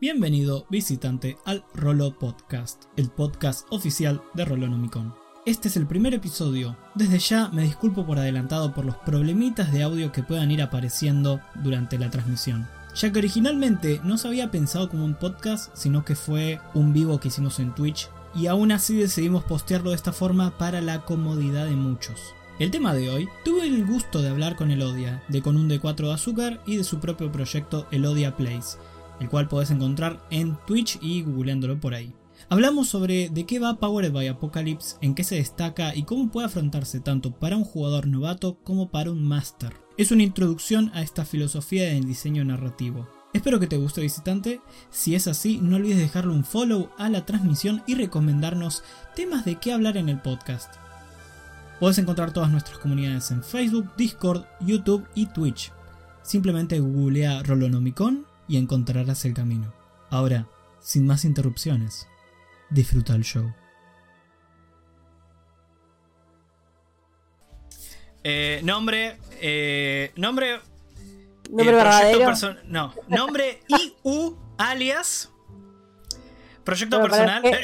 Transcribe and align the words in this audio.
Bienvenido, 0.00 0.64
visitante, 0.70 1.36
al 1.44 1.62
Rolo 1.74 2.18
Podcast, 2.18 2.84
el 2.96 3.10
podcast 3.10 3.66
oficial 3.68 4.22
de 4.32 4.46
Rolonomicon. 4.46 5.12
Este 5.44 5.68
es 5.68 5.76
el 5.76 5.86
primer 5.86 6.14
episodio. 6.14 6.74
Desde 6.94 7.18
ya 7.18 7.48
me 7.48 7.64
disculpo 7.64 8.06
por 8.06 8.18
adelantado 8.18 8.72
por 8.72 8.86
los 8.86 8.96
problemitas 8.96 9.70
de 9.72 9.82
audio 9.82 10.10
que 10.10 10.22
puedan 10.22 10.50
ir 10.50 10.62
apareciendo 10.62 11.42
durante 11.62 11.98
la 11.98 12.08
transmisión. 12.08 12.66
Ya 12.94 13.12
que 13.12 13.18
originalmente 13.18 14.00
no 14.02 14.16
se 14.16 14.28
había 14.28 14.50
pensado 14.50 14.88
como 14.88 15.04
un 15.04 15.16
podcast, 15.16 15.76
sino 15.76 16.02
que 16.02 16.14
fue 16.14 16.60
un 16.72 16.94
vivo 16.94 17.20
que 17.20 17.28
hicimos 17.28 17.60
en 17.60 17.74
Twitch, 17.74 18.08
y 18.34 18.46
aún 18.46 18.72
así 18.72 18.96
decidimos 18.96 19.44
postearlo 19.44 19.90
de 19.90 19.96
esta 19.96 20.14
forma 20.14 20.56
para 20.56 20.80
la 20.80 21.02
comodidad 21.02 21.66
de 21.66 21.76
muchos. 21.76 22.34
El 22.58 22.70
tema 22.70 22.94
de 22.94 23.10
hoy, 23.10 23.28
tuve 23.44 23.66
el 23.66 23.84
gusto 23.84 24.22
de 24.22 24.30
hablar 24.30 24.56
con 24.56 24.70
Elodia, 24.70 25.22
de 25.28 25.42
Con 25.42 25.58
un 25.58 25.68
D4 25.68 26.06
de 26.06 26.12
Azúcar 26.14 26.62
y 26.64 26.76
de 26.76 26.84
su 26.84 27.00
propio 27.00 27.30
proyecto 27.30 27.86
Elodia 27.90 28.34
Plays, 28.36 28.78
el 29.20 29.28
cual 29.28 29.48
podés 29.48 29.70
encontrar 29.70 30.20
en 30.30 30.58
Twitch 30.66 30.98
y 31.00 31.22
googleándolo 31.22 31.78
por 31.78 31.94
ahí. 31.94 32.14
Hablamos 32.48 32.88
sobre 32.88 33.28
de 33.28 33.46
qué 33.46 33.58
va 33.58 33.78
Powered 33.78 34.12
by 34.12 34.26
Apocalypse, 34.26 34.96
en 35.02 35.14
qué 35.14 35.22
se 35.22 35.36
destaca 35.36 35.94
y 35.94 36.02
cómo 36.02 36.30
puede 36.30 36.46
afrontarse 36.46 36.98
tanto 36.98 37.32
para 37.32 37.56
un 37.56 37.64
jugador 37.64 38.08
novato 38.08 38.58
como 38.64 38.90
para 38.90 39.12
un 39.12 39.22
máster. 39.22 39.74
Es 39.96 40.10
una 40.10 40.22
introducción 40.22 40.90
a 40.94 41.02
esta 41.02 41.24
filosofía 41.24 41.84
del 41.84 42.06
diseño 42.06 42.44
narrativo. 42.44 43.06
Espero 43.32 43.60
que 43.60 43.68
te 43.68 43.76
guste 43.76 44.00
visitante, 44.00 44.60
si 44.90 45.14
es 45.14 45.28
así 45.28 45.60
no 45.62 45.76
olvides 45.76 45.98
dejarle 45.98 46.32
un 46.32 46.44
follow 46.44 46.90
a 46.98 47.08
la 47.08 47.24
transmisión 47.24 47.82
y 47.86 47.94
recomendarnos 47.94 48.82
temas 49.14 49.44
de 49.44 49.56
qué 49.56 49.72
hablar 49.72 49.96
en 49.96 50.08
el 50.08 50.20
podcast. 50.20 50.74
Puedes 51.78 51.98
encontrar 51.98 52.32
todas 52.32 52.50
nuestras 52.50 52.78
comunidades 52.78 53.30
en 53.30 53.44
Facebook, 53.44 53.90
Discord, 53.96 54.44
YouTube 54.60 55.06
y 55.14 55.26
Twitch. 55.26 55.72
Simplemente 56.22 56.80
googlea 56.80 57.42
Rolonomicon 57.44 58.26
y 58.50 58.56
encontrarás 58.56 59.24
el 59.24 59.32
camino. 59.32 59.72
Ahora, 60.10 60.48
sin 60.80 61.06
más 61.06 61.24
interrupciones, 61.24 62.08
disfruta 62.68 63.14
el 63.14 63.22
show. 63.22 63.54
Eh, 68.24 68.60
nombre, 68.64 69.18
eh, 69.40 70.12
nombre, 70.16 70.60
Nombre 71.48 71.70
eh, 71.70 71.72
verdadero. 71.74 72.30
no, 72.66 72.92
nombre 73.08 73.62
IU 74.04 74.36
alias, 74.58 75.30
proyecto 76.64 76.98
Pero 76.98 77.08
personal, 77.08 77.44
eh, 77.46 77.62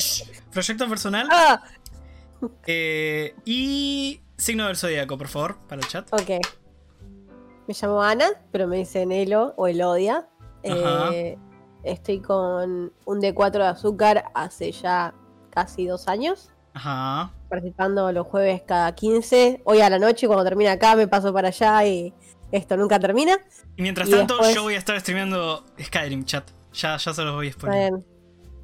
proyecto 0.52 0.88
personal 0.88 1.28
Ah, 1.30 1.62
eh, 2.66 3.34
y 3.44 4.20
signo 4.38 4.66
del 4.66 4.76
zodíaco, 4.76 5.18
por 5.18 5.28
favor, 5.28 5.58
para 5.68 5.82
el 5.82 5.88
chat. 5.88 6.08
ok. 6.12 6.30
Me 7.68 7.74
llamo 7.82 8.00
Ana, 8.00 8.26
pero 8.52 8.68
me 8.68 8.76
dicen 8.76 9.10
Elo 9.10 9.52
o 9.56 9.66
Elodia. 9.66 10.28
Eh, 10.68 11.38
estoy 11.84 12.20
con 12.20 12.92
un 13.04 13.20
D4 13.20 13.52
de 13.52 13.66
azúcar 13.66 14.24
hace 14.34 14.72
ya 14.72 15.14
casi 15.50 15.86
dos 15.86 16.08
años. 16.08 16.50
Ajá. 16.74 17.32
Participando 17.48 18.10
los 18.12 18.26
jueves 18.26 18.62
cada 18.66 18.94
15. 18.94 19.62
Hoy 19.64 19.80
a 19.80 19.88
la 19.88 19.98
noche, 19.98 20.26
cuando 20.26 20.44
termina 20.44 20.72
acá, 20.72 20.94
me 20.96 21.08
paso 21.08 21.32
para 21.32 21.48
allá 21.48 21.84
y 21.86 22.12
esto 22.52 22.76
nunca 22.76 22.98
termina. 23.00 23.38
Y 23.76 23.82
mientras 23.82 24.08
Y 24.08 24.12
tanto, 24.12 24.34
después- 24.34 24.54
yo 24.54 24.62
voy 24.62 24.74
a 24.74 24.78
estar 24.78 24.98
streameando 25.00 25.64
Skyrim, 25.80 26.24
chat. 26.24 26.48
Ya, 26.72 26.96
ya 26.98 27.14
se 27.14 27.22
los 27.22 27.34
voy 27.34 27.54
a 27.62 27.70
bien. 27.70 28.04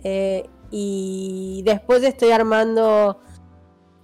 Eh, 0.05 0.49
y 0.71 1.63
después 1.65 2.03
estoy 2.03 2.31
armando 2.33 3.21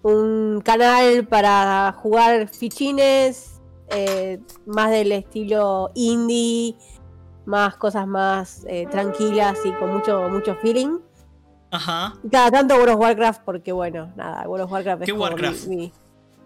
un 0.02 0.60
canal 0.64 1.26
para 1.26 1.92
jugar 1.92 2.48
fichines, 2.48 3.60
eh, 3.90 4.40
más 4.66 4.90
del 4.90 5.12
estilo 5.12 5.90
indie, 5.94 6.76
más 7.48 7.76
cosas 7.76 8.06
más 8.06 8.64
eh, 8.68 8.86
tranquilas 8.90 9.58
y 9.64 9.72
con 9.72 9.90
mucho, 9.92 10.28
mucho 10.28 10.54
feeling. 10.56 10.98
Ajá. 11.70 12.12
Y 12.22 12.28
cada 12.28 12.50
tanto 12.50 12.74
World 12.76 12.94
of 12.94 13.00
Warcraft, 13.00 13.42
porque 13.44 13.72
bueno, 13.72 14.12
nada, 14.16 14.46
World 14.46 14.64
of 14.66 14.72
Warcraft 14.72 15.02
es 15.02 15.06
¿Qué 15.06 15.12
como 15.12 15.24
mi- 15.24 15.30
Warcraft? 15.30 15.64
mi- 15.66 15.92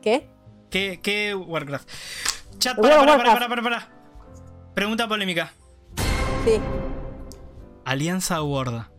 ¿Qué? 0.00 0.30
¿Qué, 0.70 1.00
qué 1.02 1.34
Warcraft? 1.34 1.88
Chat, 2.58 2.78
para, 2.80 2.96
para, 3.00 3.16
para, 3.18 3.32
para, 3.34 3.48
para, 3.48 3.62
para. 3.62 3.88
Pregunta 4.74 5.08
polémica. 5.08 5.52
Sí, 6.44 6.60
¿Alianza 7.84 8.40
o 8.42 8.50
Horda? 8.52 8.90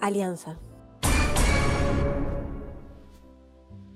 Alianza. 0.00 0.56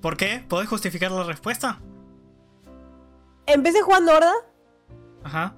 ¿Por 0.01 0.17
qué? 0.17 0.45
¿Podés 0.49 0.69
justificar 0.69 1.11
la 1.11 1.23
respuesta? 1.25 1.79
Empecé 3.47 3.83
jugando 3.83 4.15
Horda, 4.17 4.33
Ajá. 5.25 5.55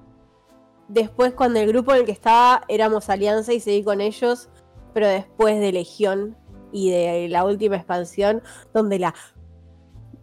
Después, 0.87 1.33
cuando 1.33 1.59
el 1.59 1.67
grupo 1.67 1.93
en 1.93 2.01
el 2.01 2.05
que 2.05 2.11
estaba 2.11 2.63
éramos 2.67 3.09
Alianza 3.09 3.53
y 3.53 3.59
seguí 3.59 3.83
con 3.83 4.01
ellos, 4.01 4.49
pero 4.93 5.07
después 5.07 5.59
de 5.59 5.71
Legión 5.71 6.37
y 6.71 6.91
de 6.91 7.27
la 7.29 7.43
última 7.43 7.75
expansión, 7.77 8.41
donde 8.73 8.99
la 8.99 9.13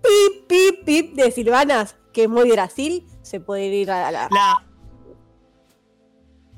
pip, 0.03 0.47
pip, 0.49 0.85
pip 0.85 1.15
de 1.15 1.31
Silvanas, 1.31 1.97
que 2.13 2.25
es 2.25 2.29
muy 2.29 2.51
Brasil, 2.51 3.07
se 3.23 3.41
puede 3.41 3.67
ir 3.67 3.91
a 3.91 4.11
la. 4.11 4.29
La, 4.31 4.67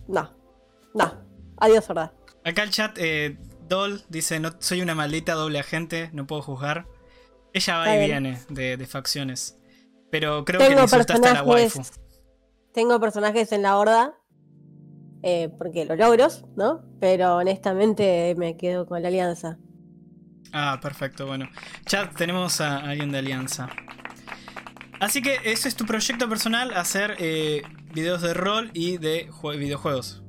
No, 0.09 0.31
no. 0.94 1.25
Adiós, 1.59 1.88
Horda. 1.88 2.12
acá 2.44 2.62
el 2.62 2.71
chat, 2.71 2.97
eh, 2.98 3.38
Doll 3.69 4.03
dice, 4.09 4.38
no, 4.41 4.50
soy 4.59 4.82
una 4.82 4.94
maldita 4.94 5.34
doble 5.34 5.59
agente, 5.59 6.10
no 6.12 6.26
puedo 6.26 6.42
juzgar. 6.42 6.86
Ella 7.53 7.78
va 7.78 7.84
Está 7.84 7.94
y 7.94 8.06
bien. 8.09 8.22
viene 8.25 8.41
de, 8.50 8.76
de 8.76 8.86
facciones. 8.86 9.56
Pero 10.10 10.44
creo 10.44 10.60
que 10.60 10.75
le 10.75 10.82
insultaste 10.82 11.28
a 11.28 11.34
la 11.34 11.42
waifu. 11.42 11.82
Tengo 12.74 13.00
personajes 13.00 13.52
en 13.52 13.62
la 13.62 13.78
Horda. 13.78 14.14
eh, 15.26 15.48
porque 15.56 15.86
los 15.86 15.96
logros, 15.96 16.44
¿no? 16.54 16.82
Pero 17.00 17.36
honestamente 17.36 18.34
me 18.36 18.58
quedo 18.58 18.84
con 18.84 19.00
la 19.00 19.08
Alianza. 19.08 19.56
Ah, 20.52 20.78
perfecto, 20.82 21.26
bueno. 21.26 21.46
Chat, 21.86 22.14
tenemos 22.14 22.60
a 22.60 22.80
alguien 22.80 23.10
de 23.10 23.18
Alianza. 23.20 23.70
Así 25.00 25.22
que 25.22 25.38
ese 25.44 25.68
es 25.68 25.76
tu 25.76 25.86
proyecto 25.86 26.28
personal, 26.28 26.74
hacer 26.74 27.16
eh, 27.20 27.62
videos 27.94 28.20
de 28.20 28.34
rol 28.34 28.70
y 28.74 28.98
de 28.98 29.30
jue- 29.30 29.56
videojuegos. 29.56 30.22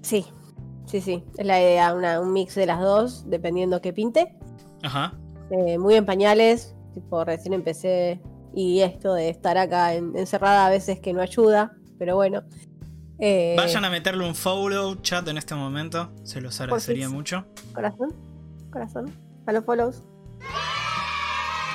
Sí, 0.00 0.24
sí, 0.86 1.02
sí. 1.02 1.24
Es 1.36 1.44
la 1.46 1.60
idea, 1.60 1.92
una- 1.92 2.18
un 2.18 2.32
mix 2.32 2.54
de 2.54 2.64
las 2.64 2.80
dos, 2.80 3.28
dependiendo 3.28 3.82
qué 3.82 3.92
pinte. 3.92 4.34
Ajá. 4.82 5.12
Eh, 5.50 5.76
muy 5.76 5.94
en 5.94 6.06
pañales, 6.06 6.74
tipo 6.94 7.22
recién 7.24 7.52
empecé 7.52 8.22
y 8.54 8.80
esto 8.80 9.12
de 9.12 9.28
estar 9.28 9.58
acá 9.58 9.92
en- 9.92 10.16
encerrada 10.16 10.66
a 10.66 10.70
veces 10.70 11.00
que 11.00 11.12
no 11.12 11.20
ayuda, 11.20 11.76
pero 11.98 12.16
bueno. 12.16 12.42
Eh, 13.18 13.54
Vayan 13.56 13.84
a 13.84 13.90
meterle 13.90 14.26
un 14.26 14.34
follow, 14.34 14.96
chat, 15.02 15.26
en 15.28 15.38
este 15.38 15.54
momento. 15.54 16.12
Se 16.22 16.40
los 16.40 16.60
agradecería 16.60 17.08
mucho. 17.08 17.46
Corazón, 17.72 18.14
corazón, 18.70 19.12
a 19.46 19.52
los 19.52 19.64
follows. 19.64 20.02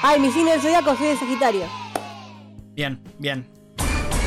Ay, 0.01 0.19
mi 0.19 0.31
signo 0.31 0.51
del 0.51 0.61
zodiaco, 0.61 0.95
soy 0.95 1.07
de 1.07 1.16
Sagitario. 1.17 1.66
Bien, 2.75 3.01
bien. 3.19 3.45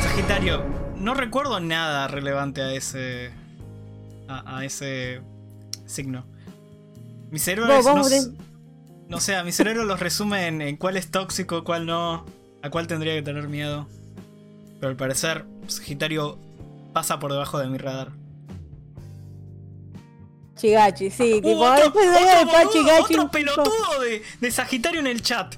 Sagitario, 0.03 0.63
no 0.97 1.15
recuerdo 1.15 1.61
nada 1.61 2.07
relevante 2.09 2.63
a 2.63 2.73
ese. 2.73 3.33
a, 4.29 4.59
a 4.59 4.65
ese 4.65 5.21
signo. 5.87 6.27
Mi 7.31 7.39
cerebro 7.39 7.83
no, 7.83 8.03
no 9.09 9.21
sé, 9.21 9.37
a 9.37 9.45
mi 9.45 9.53
cerebro 9.53 9.85
los 9.85 10.01
resume 10.01 10.47
en, 10.47 10.63
en 10.63 10.77
cuál 10.77 10.97
es 10.97 11.11
tóxico, 11.11 11.65
cuál 11.65 11.87
no, 11.87 12.25
a 12.63 12.71
cuál 12.71 12.87
tendría 12.87 13.15
que 13.15 13.23
tener 13.23 13.49
miedo. 13.49 13.87
Pero 14.81 14.91
al 14.91 14.97
parecer, 14.97 15.45
Sagitario 15.69 16.39
pasa 16.93 17.19
por 17.19 17.33
debajo 17.33 17.59
de 17.59 17.69
mi 17.69 17.79
radar. 17.79 18.13
Chigachi, 20.57 21.11
sí, 21.11 21.35
Uh, 21.35 21.43
tipo, 21.43 21.61
otro, 21.61 21.83
después 21.85 22.11
de 22.11 22.17
otro 22.17 22.51
Pachi 22.53 22.79
boludo, 22.79 22.85
Gachi, 22.87 23.15
otro 23.15 23.31
pelotudo 23.31 24.01
de, 24.01 24.23
de 24.41 24.51
Sagitario 24.51 25.01
en 25.01 25.07
el 25.07 25.21
chat. 25.23 25.55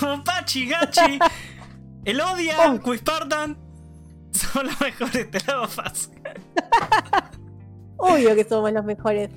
Como 0.00 0.24
Pachi, 0.24 0.66
Gachi, 0.66 1.18
Elodia, 2.04 2.56
Oh. 2.66 2.78
Quispartan. 2.80 3.56
Son 4.32 4.66
los 4.66 4.80
mejores, 4.80 5.30
te 5.30 5.38
lo 5.46 5.52
hago 5.52 5.68
fácil. 5.68 6.12
Obvio 7.96 8.34
que 8.34 8.44
somos 8.44 8.72
los 8.72 8.84
mejores. 8.84 9.30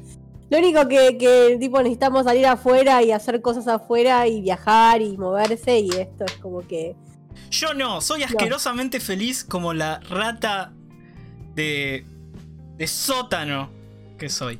Lo 0.49 0.57
único 0.57 0.87
que, 0.87 1.17
que 1.17 1.57
tipo 1.59 1.77
necesitamos 1.77 2.23
salir 2.23 2.47
afuera 2.47 3.03
y 3.03 3.11
hacer 3.11 3.41
cosas 3.41 3.67
afuera 3.67 4.27
y 4.27 4.41
viajar 4.41 5.01
y 5.01 5.15
moverse 5.17 5.79
y 5.79 5.89
esto 5.89 6.25
es 6.25 6.33
como 6.37 6.61
que 6.61 6.95
Yo 7.51 7.73
no, 7.73 8.01
soy 8.01 8.23
asquerosamente 8.23 8.99
feliz 8.99 9.43
como 9.43 9.73
la 9.73 9.99
rata 9.99 10.73
de. 11.55 12.05
de 12.77 12.87
sótano 12.87 13.69
que 14.17 14.29
soy. 14.29 14.59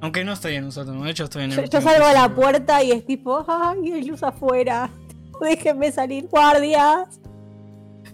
Aunque 0.00 0.24
no 0.24 0.32
estoy 0.32 0.54
en 0.54 0.64
un 0.64 0.72
sótano, 0.72 1.02
de 1.02 1.10
hecho 1.10 1.24
estoy 1.24 1.44
en 1.44 1.52
el 1.52 1.68
yo, 1.68 1.80
salgo 1.80 2.06
a 2.06 2.12
la 2.12 2.32
puerta 2.32 2.82
y 2.82 2.92
es 2.92 3.04
tipo, 3.04 3.44
ay, 3.48 3.92
hay 3.92 4.04
luz 4.04 4.22
afuera. 4.22 4.90
Déjenme 5.40 5.90
salir, 5.90 6.26
guardias. 6.26 7.20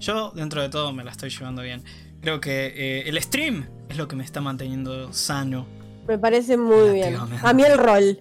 Yo, 0.00 0.32
dentro 0.34 0.62
de 0.62 0.68
todo, 0.68 0.92
me 0.92 1.04
la 1.04 1.10
estoy 1.10 1.30
llevando 1.30 1.62
bien. 1.62 1.82
Creo 2.20 2.40
que 2.40 2.66
eh, 2.66 3.08
el 3.08 3.20
stream 3.22 3.66
es 3.88 3.98
lo 3.98 4.08
que 4.08 4.16
me 4.16 4.24
está 4.24 4.40
manteniendo 4.40 5.12
sano. 5.12 5.66
Me 6.06 6.18
parece 6.18 6.56
muy 6.56 6.90
bien. 6.90 7.16
A 7.42 7.52
mí 7.52 7.62
el 7.62 7.78
rol. 7.78 8.18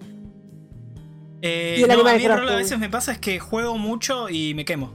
Eh, 1.42 1.76
Y 1.78 1.82
el 1.82 1.88
no, 1.88 2.06
a 2.06 2.14
mí 2.14 2.24
el 2.24 2.36
rol 2.36 2.48
a 2.48 2.56
veces 2.56 2.78
me 2.78 2.88
pasa 2.88 3.12
es 3.12 3.18
que 3.18 3.38
juego 3.38 3.76
mucho 3.78 4.28
y 4.28 4.54
me 4.54 4.64
quemo. 4.64 4.92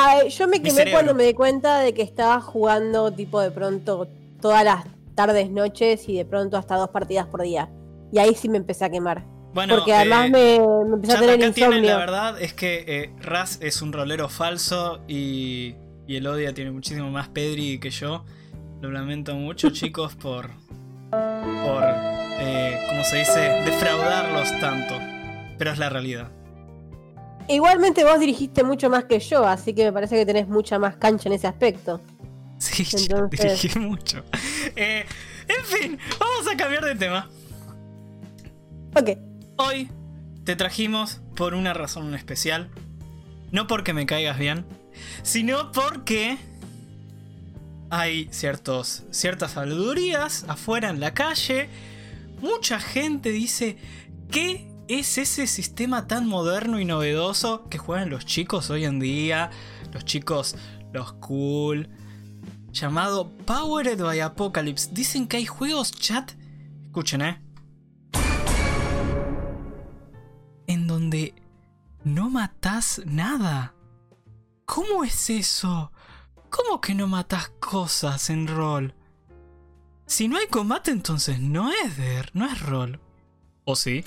Ay, 0.00 0.28
yo 0.30 0.46
me 0.46 0.62
quemé 0.62 0.92
cuando 0.92 1.12
me 1.12 1.24
di 1.24 1.34
cuenta 1.34 1.80
de 1.80 1.92
que 1.92 2.02
estaba 2.02 2.40
jugando 2.40 3.10
tipo 3.12 3.40
de 3.40 3.50
pronto 3.50 4.06
todas 4.40 4.64
las 4.64 4.84
tardes, 5.16 5.50
noches 5.50 6.08
y 6.08 6.16
de 6.16 6.24
pronto 6.24 6.56
hasta 6.56 6.76
dos 6.76 6.90
partidas 6.90 7.26
por 7.26 7.42
día. 7.42 7.68
Y 8.12 8.20
ahí 8.20 8.36
sí 8.36 8.48
me 8.48 8.58
empecé 8.58 8.84
a 8.84 8.90
quemar. 8.90 9.24
Bueno, 9.52 9.74
porque 9.74 9.92
además 9.92 10.26
eh, 10.26 10.30
me, 10.30 10.60
me 10.88 10.94
empecé 10.94 11.16
a 11.16 11.20
tener 11.20 11.40
insomnio. 11.40 11.82
la 11.82 11.96
verdad 11.96 12.40
es 12.40 12.52
que 12.54 12.84
eh, 12.86 13.14
Raz 13.18 13.58
es 13.60 13.82
un 13.82 13.92
rolero 13.92 14.28
falso 14.28 15.00
y, 15.08 15.74
y 16.06 16.16
Elodia 16.16 16.54
tiene 16.54 16.70
muchísimo 16.70 17.10
más 17.10 17.28
Pedri 17.30 17.80
que 17.80 17.90
yo. 17.90 18.24
Lo 18.80 18.92
lamento 18.92 19.34
mucho, 19.34 19.70
chicos, 19.72 20.14
por. 20.14 20.50
por. 21.10 21.84
eh, 22.40 22.78
¿cómo 22.88 23.02
se 23.02 23.16
dice? 23.16 23.40
defraudarlos 23.64 24.48
tanto. 24.60 24.94
Pero 25.58 25.72
es 25.72 25.78
la 25.78 25.88
realidad. 25.88 26.37
Igualmente 27.48 28.04
vos 28.04 28.20
dirigiste 28.20 28.62
mucho 28.62 28.90
más 28.90 29.04
que 29.04 29.18
yo, 29.20 29.46
así 29.46 29.72
que 29.74 29.84
me 29.84 29.92
parece 29.92 30.16
que 30.16 30.26
tenés 30.26 30.48
mucha 30.48 30.78
más 30.78 30.96
cancha 30.96 31.28
en 31.28 31.34
ese 31.34 31.46
aspecto. 31.46 32.00
Sí, 32.58 32.84
yo 32.84 33.16
Entonces- 33.18 33.60
dirigí 33.62 33.78
mucho. 33.78 34.24
Eh, 34.76 35.06
en 35.48 35.64
fin, 35.64 35.98
vamos 36.18 36.46
a 36.52 36.56
cambiar 36.56 36.84
de 36.84 36.94
tema. 36.94 37.28
Ok. 38.94 39.10
Hoy 39.56 39.88
te 40.44 40.56
trajimos 40.56 41.20
por 41.36 41.54
una 41.54 41.72
razón 41.72 42.14
especial. 42.14 42.68
No 43.50 43.66
porque 43.66 43.92
me 43.94 44.04
caigas 44.06 44.38
bien, 44.38 44.66
sino 45.22 45.72
porque 45.72 46.36
hay 47.90 48.28
ciertos, 48.30 49.04
ciertas 49.10 49.52
sabidurías 49.52 50.44
afuera 50.48 50.90
en 50.90 51.00
la 51.00 51.14
calle. 51.14 51.68
Mucha 52.42 52.78
gente 52.78 53.30
dice, 53.30 53.78
¿qué 54.30 54.67
es 54.88 55.18
ese 55.18 55.46
sistema 55.46 56.06
tan 56.06 56.26
moderno 56.26 56.80
y 56.80 56.84
novedoso 56.84 57.68
que 57.68 57.78
juegan 57.78 58.10
los 58.10 58.24
chicos 58.24 58.70
hoy 58.70 58.84
en 58.84 58.98
día? 58.98 59.50
Los 59.92 60.04
chicos, 60.04 60.56
los 60.92 61.12
cool. 61.14 61.88
Llamado 62.72 63.30
Powered 63.44 64.02
by 64.02 64.20
Apocalypse. 64.20 64.90
Dicen 64.92 65.28
que 65.28 65.38
hay 65.38 65.46
juegos 65.46 65.92
chat. 65.92 66.32
Escuchen, 66.86 67.22
eh. 67.22 67.42
en 70.68 70.86
donde 70.86 71.34
no 72.04 72.30
matás 72.30 73.02
nada. 73.04 73.74
¿Cómo 74.64 75.02
es 75.02 75.30
eso? 75.30 75.92
¿Cómo 76.50 76.80
que 76.80 76.94
no 76.94 77.08
matás 77.08 77.48
cosas 77.58 78.30
en 78.30 78.46
rol? 78.46 78.94
Si 80.06 80.28
no 80.28 80.38
hay 80.38 80.46
combate, 80.46 80.90
entonces 80.90 81.40
no 81.40 81.70
es 81.72 81.96
de, 81.96 82.24
no 82.34 82.46
es 82.46 82.60
rol. 82.60 83.00
¿O 83.64 83.76
sí? 83.76 84.04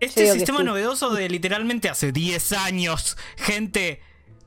Este 0.00 0.32
sistema 0.32 0.60
sí. 0.60 0.64
novedoso 0.64 1.10
de 1.10 1.28
literalmente 1.28 1.90
hace 1.90 2.10
10 2.10 2.52
años, 2.52 3.16
gente. 3.36 4.00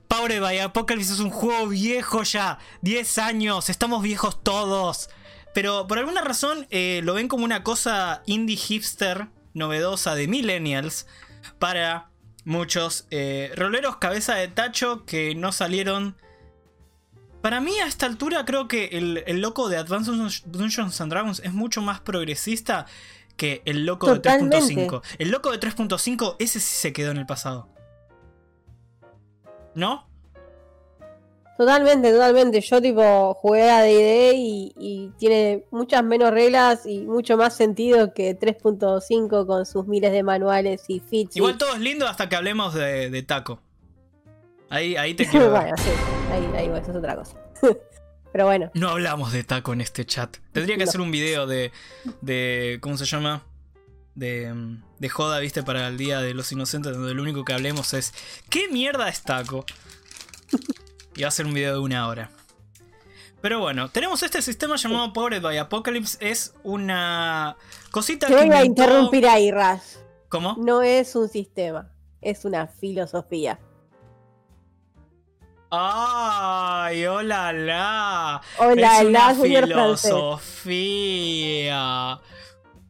Power 0.08 0.42
by 0.42 0.60
Apocalypse 0.60 1.14
es 1.14 1.20
un 1.20 1.30
juego 1.30 1.68
viejo 1.68 2.24
ya. 2.24 2.58
10 2.82 3.18
años, 3.20 3.70
estamos 3.70 4.02
viejos 4.02 4.44
todos. 4.44 5.10
Pero 5.54 5.88
por 5.88 6.00
alguna 6.00 6.22
razón 6.22 6.68
eh, 6.72 7.02
lo 7.04 7.14
ven 7.14 7.28
como 7.28 7.46
una 7.46 7.64
cosa 7.64 8.24
indie 8.26 8.58
hipster 8.58 9.28
novedosa 9.54 10.16
de 10.16 10.28
millennials 10.28 11.06
para 11.60 12.10
muchos 12.46 13.06
eh, 13.12 13.52
roleros 13.56 13.98
cabeza 13.98 14.36
de 14.36 14.48
tacho 14.48 15.06
que 15.06 15.36
no 15.36 15.52
salieron. 15.52 16.18
Para 17.42 17.60
mí 17.60 17.78
a 17.80 17.88
esta 17.88 18.06
altura 18.06 18.46
creo 18.46 18.68
que 18.68 18.86
el, 18.94 19.24
el 19.28 19.42
loco 19.42 19.70
de 19.70 19.78
Advanced 19.78 20.14
Dungeons 20.46 21.00
and 21.02 21.12
Dragons 21.12 21.42
es 21.44 21.54
mucho 21.54 21.82
más 21.82 22.00
progresista 22.00 22.88
que 23.38 23.62
el 23.66 23.86
loco 23.86 24.08
Totalmente. 24.08 24.58
de 24.58 24.88
3.5. 24.88 25.02
El 25.20 25.30
loco 25.32 25.52
de 25.52 25.60
3.5 25.60 26.36
ese 26.40 26.60
sí 26.60 26.76
se 26.76 26.94
quedó 26.94 27.12
en 27.12 27.18
el 27.18 27.26
pasado. 27.26 27.68
¿No? 29.76 30.08
Totalmente, 31.58 32.12
totalmente. 32.12 32.62
Yo 32.62 32.82
tipo 32.82 33.34
jugué 33.36 33.70
a 33.70 33.82
D&D 33.82 34.34
y, 34.36 34.74
y 34.76 35.10
tiene 35.18 35.66
muchas 35.72 36.04
menos 36.04 36.32
reglas 36.32 36.86
y 36.86 37.02
mucho 37.02 37.38
más 37.38 37.56
sentido 37.56 38.14
que 38.14 38.38
3.5 38.38 39.46
con 39.46 39.66
sus 39.66 39.86
miles 39.88 40.12
de 40.12 40.24
manuales 40.24 40.84
y 40.88 41.00
feats. 41.00 41.36
y- 41.36 41.40
Igual 41.40 41.58
todo 41.58 41.74
es 41.76 41.80
lindo 41.80 42.08
hasta 42.08 42.28
que 42.28 42.36
hablemos 42.36 42.74
de, 42.74 43.10
de 43.12 43.24
taco. 43.24 43.60
Ahí, 44.70 44.96
ahí 44.96 45.14
te 45.14 45.26
ver. 45.32 45.50
bueno, 45.52 45.78
sí, 45.78 45.90
ahí, 46.32 46.50
ahí 46.56 46.68
va, 46.70 46.80
eso 46.80 46.90
es 46.92 46.98
otra 46.98 47.16
cosa. 47.16 47.38
Pero 48.34 48.46
bueno, 48.46 48.70
No 48.74 48.90
hablamos 48.90 49.32
de 49.32 49.44
taco 49.46 49.72
en 49.72 49.80
este 49.80 50.06
chat. 50.06 50.36
Tendría 50.52 50.76
que 50.76 50.84
No. 50.84 50.90
hacer 50.90 51.00
un 51.02 51.12
video 51.12 51.48
de. 51.48 51.72
de 52.22 52.80
¿Cómo 52.82 52.98
se 52.98 53.06
llama? 53.06 53.44
De, 54.16 54.54
de 55.00 55.10
joda, 55.10 55.40
viste, 55.40 55.64
para 55.64 55.88
el 55.88 55.98
Día 55.98 56.20
de 56.20 56.34
los 56.34 56.52
Inocentes, 56.52 56.94
donde 56.94 57.14
lo 57.14 57.22
único 57.22 57.46
que 57.46 57.54
hablemos 57.54 57.94
es. 57.94 58.14
¿Qué 58.50 58.68
mierda 58.68 59.08
es 59.08 59.22
taco? 59.24 59.66
Y 61.16 61.22
va 61.22 61.28
a 61.30 61.32
ser 61.32 61.46
un 61.46 61.54
video 61.54 61.74
de 61.74 61.80
una 61.80 62.08
hora. 62.08 62.30
Pero 63.42 63.60
bueno, 63.60 63.90
tenemos 63.90 64.24
este 64.24 64.42
sistema 64.42 64.76
llamado 64.78 65.14
Powered 65.14 65.42
by 65.42 65.58
Apocalypse. 65.58 66.18
Es 66.20 66.54
una 66.64 67.56
cosita 67.92 68.28
te 68.28 68.34
que. 68.34 68.40
voy 68.46 68.50
a 68.56 68.64
inventó- 68.66 68.84
interrumpir 68.84 69.28
ahí, 69.28 69.52
Raz. 69.52 70.00
¿Cómo? 70.30 70.56
No 70.60 70.82
es 70.82 71.16
un 71.16 71.30
sistema, 71.30 71.92
es 72.22 72.46
una 72.46 72.68
filosofía. 72.68 73.60
¡Ay, 75.76 77.04
hola, 77.08 77.52
la! 77.52 78.40
Hola, 78.60 79.02
es 79.02 79.08
una 79.08 79.30
la 79.30 79.34
señor 79.34 79.64
filosofía. 80.84 81.00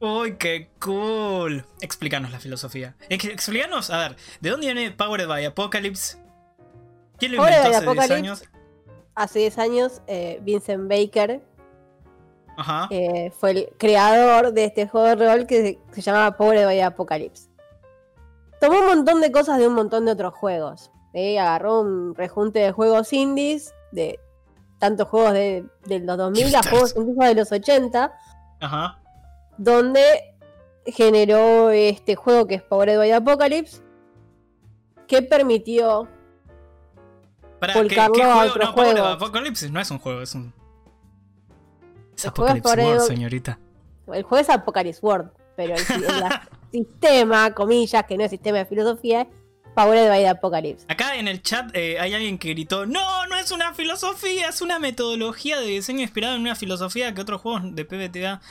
Uy, 0.02 0.36
qué 0.36 0.70
cool. 0.82 1.66
Explícanos 1.80 2.32
la 2.32 2.40
filosofía. 2.42 2.98
Ex- 3.08 3.24
Explícanos, 3.24 3.90
a 3.90 4.00
ver, 4.00 4.18
¿de 4.42 4.50
dónde 4.50 4.66
viene 4.74 4.92
Powered 4.92 5.30
by 5.30 5.46
Apocalypse? 5.46 6.18
¿Quién 7.18 7.32
lo 7.32 7.38
Powered 7.38 7.56
inventó 7.56 7.70
hace 7.78 7.80
10 7.80 7.84
Apocalypse. 7.88 8.14
años? 8.16 8.44
Hace 9.16 9.40
10 9.40 9.58
años, 9.60 10.02
eh, 10.08 10.40
Vincent 10.42 10.90
Baker 10.90 11.42
Ajá. 12.58 12.88
eh, 12.92 13.32
fue 13.40 13.52
el 13.52 13.70
creador 13.78 14.52
de 14.52 14.66
este 14.66 14.90
juego 14.90 15.08
de 15.08 15.16
rol 15.16 15.48
que 15.48 15.80
se, 15.94 16.02
llamaba 16.02 16.36
Pobre 16.36 16.66
by 16.66 16.82
Apocalypse. 16.82 17.48
Tomó 18.60 18.80
un 18.82 18.88
montón 18.88 19.22
de 19.22 19.32
cosas 19.32 19.58
de 19.58 19.70
un 19.70 19.74
montón 19.74 20.04
de 20.06 20.12
otros 20.12 20.34
juegos. 20.34 20.92
Agarró 21.16 21.82
un 21.82 22.16
rejunte 22.16 22.60
de 22.60 22.72
juegos 22.72 23.14
indies, 23.14 23.74
de 23.92 24.20
tantos 24.80 25.08
juegos 25.08 25.34
de, 25.34 25.66
de 25.86 26.00
los 26.00 26.18
2000 26.18 26.56
a 26.56 26.64
juegos 26.64 26.94
incluso 26.98 27.22
de 27.22 27.36
los 27.36 27.52
80, 27.52 28.12
Ajá. 28.60 29.00
donde 29.58 30.04
generó 30.86 31.70
este 31.70 32.16
juego 32.16 32.48
que 32.48 32.56
es 32.56 32.64
Powered 32.64 32.98
by 32.98 33.12
Apocalypse, 33.12 33.82
que 35.08 35.22
permitió 35.22 36.08
Para, 37.60 37.74
¿qué, 37.74 37.88
qué 37.88 38.02
a 38.02 38.08
juego? 38.08 38.40
otros 38.42 38.70
No, 38.70 38.74
juegos. 38.74 39.00
Apocalypse 39.00 39.70
no 39.70 39.80
es 39.80 39.92
un 39.92 40.00
juego, 40.00 40.22
es 40.22 40.36
un. 40.36 40.54
Es 42.18 42.24
El 42.26 42.30
Apocalypse 42.32 42.70
World, 42.70 43.02
señorita. 43.02 43.60
El 44.08 44.24
juego 44.24 44.42
es 44.42 44.50
Apocalypse 44.50 45.00
World, 45.06 45.32
pero 45.56 45.76
el, 45.76 45.82
el 45.82 46.24
sistema, 46.72 47.54
comillas, 47.54 48.04
que 48.06 48.18
no 48.18 48.24
es 48.24 48.32
sistema 48.32 48.58
de 48.58 48.66
filosofía, 48.66 49.28
Powered 49.76 50.08
by 50.10 50.26
Apocalypse. 50.26 50.86
Acá 50.88 51.16
en 51.18 51.28
el 51.28 51.42
chat 51.42 51.70
eh, 51.76 51.98
hay 52.00 52.14
alguien 52.14 52.38
que 52.38 52.50
gritó: 52.50 52.86
No, 52.86 53.26
no 53.28 53.36
es 53.38 53.52
una 53.52 53.74
filosofía, 53.74 54.50
es 54.50 54.62
una 54.62 54.80
metodología 54.80 55.60
de 55.60 55.68
diseño 55.68 56.02
inspirada 56.02 56.36
en 56.36 56.42
una 56.42 56.56
filosofía 56.56 57.14
que 57.14 57.22
otros 57.22 57.42
juegos 57.42 57.76
de 57.76 57.86
PBTA 57.86 58.42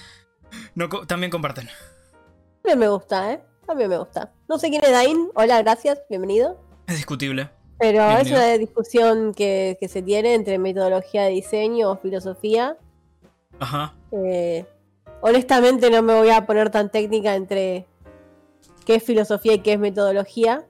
no 0.74 0.88
co- 0.88 1.06
también 1.06 1.30
comparten. 1.30 1.68
También 2.62 2.78
me 2.78 2.88
gusta, 2.88 3.32
¿eh? 3.32 3.40
También 3.66 3.88
me 3.90 3.98
gusta. 3.98 4.32
No 4.48 4.58
sé 4.58 4.68
quién 4.70 4.82
es 4.84 4.90
Dain. 4.90 5.28
Hola, 5.34 5.62
gracias, 5.62 6.00
bienvenido. 6.08 6.58
Es 6.86 6.96
discutible. 6.96 7.48
Pero 7.78 8.00
es 8.02 8.24
Bienvenido. 8.24 8.36
una 8.38 8.58
discusión 8.58 9.34
que, 9.34 9.76
que 9.80 9.88
se 9.88 10.02
tiene 10.02 10.34
entre 10.34 10.58
metodología 10.58 11.24
de 11.24 11.30
diseño 11.30 11.90
o 11.90 11.96
filosofía. 11.96 12.76
Ajá. 13.58 13.94
Eh, 14.12 14.64
honestamente 15.20 15.90
no 15.90 16.02
me 16.02 16.14
voy 16.14 16.30
a 16.30 16.46
poner 16.46 16.70
tan 16.70 16.90
técnica 16.90 17.34
entre 17.34 17.86
qué 18.84 18.96
es 18.96 19.02
filosofía 19.04 19.54
y 19.54 19.58
qué 19.60 19.72
es 19.74 19.78
metodología. 19.78 20.64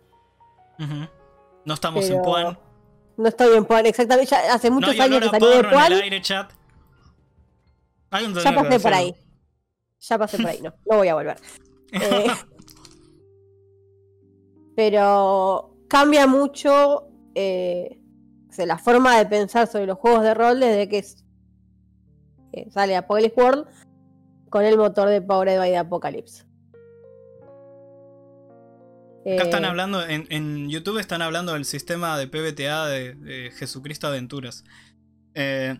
No 1.65 1.75
estamos 1.75 2.05
Pero 2.05 2.17
en 2.17 2.23
Puan. 2.23 2.59
No 3.17 3.29
estoy 3.29 3.57
en 3.57 3.65
Puan, 3.65 3.87
exactamente. 3.87 4.31
Ya 4.31 4.55
hace 4.55 4.71
muchos 4.71 4.99
años 4.99 5.21
que 5.21 5.29
salí 5.29 5.47
de 5.47 5.65
Puan. 5.65 5.93
aire, 5.93 6.21
chat. 6.23 6.51
Hay 8.11 8.25
un 8.27 8.35
Ya 8.35 8.55
pasé 8.55 8.81
por 8.81 8.93
ahí. 8.95 9.15
Ya 10.01 10.19
pasé 10.19 10.37
por 10.39 10.47
ahí, 10.47 10.61
no, 10.61 10.75
no 10.91 10.97
voy 10.97 11.09
a 11.09 11.15
volver. 11.15 11.37
Eh, 11.95 12.27
pero 14.75 15.77
cambia 15.89 16.27
mucho 16.27 17.09
eh, 17.35 17.99
o 18.49 18.53
sea, 18.53 18.67
la 18.67 18.79
forma 18.79 19.19
de 19.19 19.27
pensar 19.27 19.67
sobre 19.67 19.87
los 19.87 19.99
juegos 19.99 20.23
de 20.23 20.35
rol 20.35 20.61
desde 20.61 20.89
que, 20.89 20.99
es- 20.99 21.25
que 22.53 22.71
sale 22.71 22.97
Apocalypse 22.97 23.41
World 23.41 23.67
con 24.51 24.65
el 24.65 24.77
motor 24.77 25.09
de 25.09 25.23
Powered 25.23 25.59
by 25.59 25.71
the 25.71 25.77
Apocalypse. 25.79 26.45
Acá 29.25 29.45
están 29.45 29.65
Eh, 29.65 29.69
hablando, 29.69 30.05
en, 30.05 30.27
en 30.31 30.69
YouTube 30.69 30.99
están 30.99 31.23
hablando 31.23 31.53
del 31.53 31.65
sistema 31.65 32.19
de 32.19 32.27
PBTA 32.29 32.87
de, 32.87 33.15
de 33.15 33.51
Jesucristo 33.53 34.07
Aventuras. 34.09 34.65
Eh, 35.35 35.79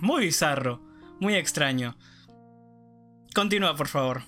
muy 0.00 0.22
bizarro, 0.22 0.80
muy 1.20 1.34
extraño. 1.34 1.96
Continúa, 3.34 3.74
por 3.74 3.88
favor. 3.88 4.22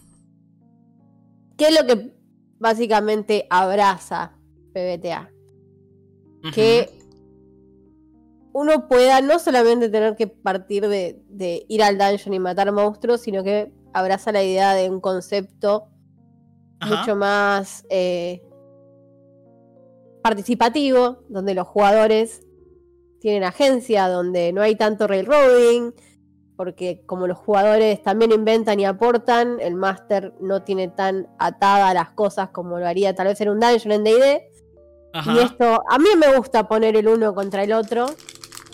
¿Qué 1.56 1.68
es 1.68 1.80
lo 1.80 1.86
que 1.86 2.12
básicamente 2.58 3.46
abraza 3.50 4.32
PBTA? 4.72 5.30
Que 6.54 6.88
uno 8.52 8.88
pueda 8.88 9.20
no 9.20 9.38
solamente 9.38 9.88
tener 9.90 10.16
que 10.16 10.26
partir 10.26 10.88
de, 10.88 11.22
de 11.28 11.66
ir 11.68 11.82
al 11.82 11.98
dungeon 11.98 12.34
y 12.34 12.38
matar 12.38 12.72
monstruos, 12.72 13.20
sino 13.20 13.44
que 13.44 13.72
abraza 13.92 14.32
la 14.32 14.42
idea 14.42 14.72
de 14.74 14.88
un 14.90 15.00
concepto 15.00 15.88
Ajá. 16.80 16.96
mucho 17.00 17.16
más 17.16 17.84
eh, 17.90 18.42
participativo, 20.22 21.22
donde 21.28 21.54
los 21.54 21.66
jugadores 21.66 22.42
tienen 23.20 23.44
agencia, 23.44 24.08
donde 24.08 24.52
no 24.52 24.62
hay 24.62 24.74
tanto 24.76 25.06
railroading, 25.06 25.92
porque 26.56 27.02
como 27.06 27.26
los 27.26 27.38
jugadores 27.38 28.02
también 28.02 28.32
inventan 28.32 28.80
y 28.80 28.84
aportan, 28.84 29.58
el 29.60 29.74
máster 29.76 30.34
no 30.40 30.62
tiene 30.62 30.88
tan 30.88 31.28
atada 31.38 31.94
las 31.94 32.10
cosas 32.10 32.50
como 32.50 32.78
lo 32.78 32.86
haría 32.86 33.14
tal 33.14 33.28
vez 33.28 33.40
en 33.40 33.48
un 33.50 33.60
dungeon 33.60 33.92
en 33.92 34.04
D&D. 34.04 34.46
Y 35.34 35.38
esto, 35.40 35.82
a 35.90 35.98
mí 35.98 36.08
me 36.18 36.36
gusta 36.36 36.68
poner 36.68 36.96
el 36.96 37.08
uno 37.08 37.34
contra 37.34 37.64
el 37.64 37.72
otro, 37.72 38.06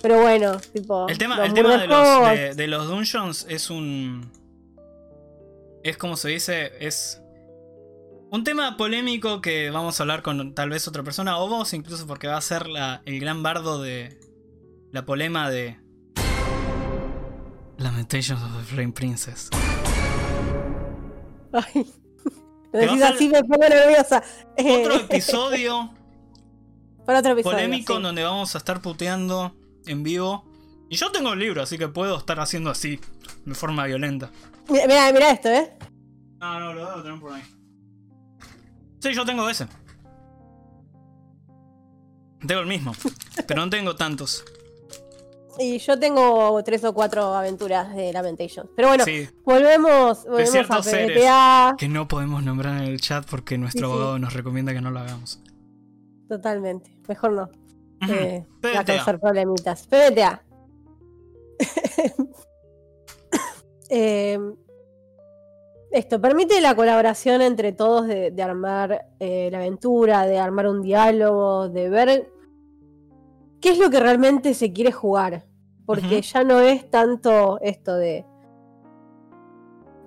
pero 0.03 0.21
bueno, 0.21 0.59
tipo... 0.73 1.09
El 1.09 1.17
tema, 1.17 1.37
los 1.39 1.47
el 1.47 1.55
tema 1.55 1.77
de, 1.79 1.87
los, 1.87 1.97
murderjuegos- 1.97 2.35
de, 2.39 2.55
de 2.55 2.67
los 2.67 2.89
dungeons 2.89 3.47
es 3.49 3.71
un. 3.71 4.31
Es 5.83 5.97
como 5.97 6.17
se 6.17 6.29
dice, 6.31 6.73
es. 6.81 7.23
Un 8.31 8.43
tema 8.43 8.77
polémico 8.77 9.41
que 9.41 9.71
vamos 9.71 9.99
a 9.99 10.03
hablar 10.03 10.23
con 10.23 10.55
tal 10.55 10.71
vez 10.71 10.89
otra 10.89 11.03
persona, 11.03 11.39
o 11.39 11.49
vos 11.49 11.73
incluso, 11.75 12.07
porque 12.07 12.27
va 12.27 12.37
a 12.37 12.41
ser 12.41 12.69
la, 12.69 13.03
el 13.05 13.21
gran 13.21 13.43
bardo 13.43 13.81
de. 13.81 14.19
La 14.93 15.05
polema 15.05 15.51
de. 15.51 15.79
Lamentations 17.79 18.43
of 18.43 18.57
the 18.57 18.65
Flame 18.65 18.93
Princess. 18.93 19.51
Ay, 21.53 21.87
decís 22.73 23.03
así 23.03 23.29
me 23.29 23.43
pongo 23.45 23.69
nerviosa. 23.69 24.23
Otro 24.59 24.95
episodio 24.97 25.91
para 27.07 27.21
otro 27.21 27.33
episodio. 27.33 27.57
polémico 27.57 27.93
sí. 27.93 27.97
en 27.97 28.03
donde 28.03 28.25
vamos 28.25 28.55
a 28.55 28.59
estar 28.59 28.83
puteando 28.83 29.55
en 29.87 30.03
vivo. 30.03 30.45
Y 30.91 30.97
yo 30.97 31.11
tengo 31.13 31.33
el 31.33 31.39
libro, 31.39 31.63
así 31.63 31.79
que 31.79 31.89
puedo 31.89 32.19
estar 32.19 32.39
haciendo 32.41 32.71
así, 32.71 33.01
de 33.45 33.55
forma 33.55 33.87
violenta. 33.87 34.31
Mira, 34.69 34.87
mira, 34.87 35.13
mira 35.13 35.31
esto, 35.31 35.49
¿eh? 35.49 35.73
No, 36.39 36.61
no, 36.61 36.75
lo 36.75 36.87
debo 36.87 37.03
tener 37.03 37.21
por 37.21 37.33
ahí. 37.33 37.43
Sí, 39.09 39.15
yo 39.15 39.25
tengo 39.25 39.49
ese. 39.49 39.67
Tengo 42.47 42.61
el 42.61 42.67
mismo, 42.67 42.93
pero 43.47 43.63
no 43.65 43.71
tengo 43.71 43.97
tantos. 43.97 44.45
Y 45.59 45.79
yo 45.79 45.99
tengo 45.99 46.63
tres 46.65 46.85
o 46.85 46.93
cuatro 46.93 47.35
aventuras 47.35 47.95
de 47.95 48.13
Lamentation. 48.13 48.69
Pero 48.77 48.89
bueno, 48.89 49.05
Sí, 49.05 49.27
volvemos, 49.45 50.25
volvemos 50.25 50.49
a 50.49 50.53
ciertos 50.53 50.85
seres. 50.85 51.19
PBTA. 51.19 51.77
que 51.79 51.89
no 51.89 52.07
podemos 52.09 52.43
nombrar 52.45 52.77
en 52.77 52.89
el 52.89 53.01
chat 53.01 53.25
porque 53.25 53.57
nuestro 53.57 53.87
Sí, 53.87 53.87
sí. 53.87 53.93
abogado 53.93 54.19
nos 54.19 54.35
recomienda 54.35 54.73
que 54.75 54.81
no 54.83 54.91
lo 54.91 54.99
hagamos. 55.01 55.41
Totalmente. 56.29 56.95
Mejor 57.09 57.33
no. 57.33 57.49
Eh, 58.09 58.45
va 58.65 58.81
a 58.81 58.85
causar 58.85 59.19
problemitas. 59.21 59.87
PBTA. 59.87 60.43
Eh, 63.89 64.37
esto 65.91 66.21
permite 66.21 66.61
la 66.61 66.75
colaboración 66.75 67.43
entre 67.43 67.73
todos 67.73 68.07
de, 68.07 68.31
de 68.31 68.43
armar 68.43 69.07
eh, 69.21 69.49
la 69.51 69.59
aventura, 69.59 70.27
de 70.27 70.39
armar 70.39 70.69
un 70.69 70.83
diálogo, 70.83 71.69
de 71.69 71.89
ver 71.89 72.33
qué 73.61 73.71
es 73.71 73.79
lo 73.79 73.91
que 73.91 74.01
realmente 74.01 74.55
se 74.55 74.73
quiere 74.73 74.93
jugar. 74.93 75.47
Porque 75.85 76.21
ya 76.21 76.43
no 76.43 76.61
es 76.61 76.91
tanto 76.91 77.61
esto 77.61 77.95
de 77.95 78.27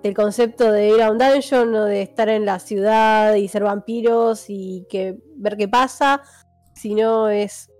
del 0.02 0.14
concepto 0.14 0.72
de 0.72 0.88
ir 0.88 1.02
a 1.02 1.10
un 1.10 1.18
dungeon 1.18 1.74
o 1.74 1.84
de 1.84 2.02
estar 2.02 2.28
en 2.28 2.46
la 2.46 2.58
ciudad 2.58 3.34
y 3.34 3.48
ser 3.48 3.64
vampiros 3.64 4.46
y 4.48 4.86
que 4.88 5.18
ver 5.36 5.56
qué 5.56 5.68
pasa, 5.68 6.22
sino 6.74 7.28
es 7.28 7.70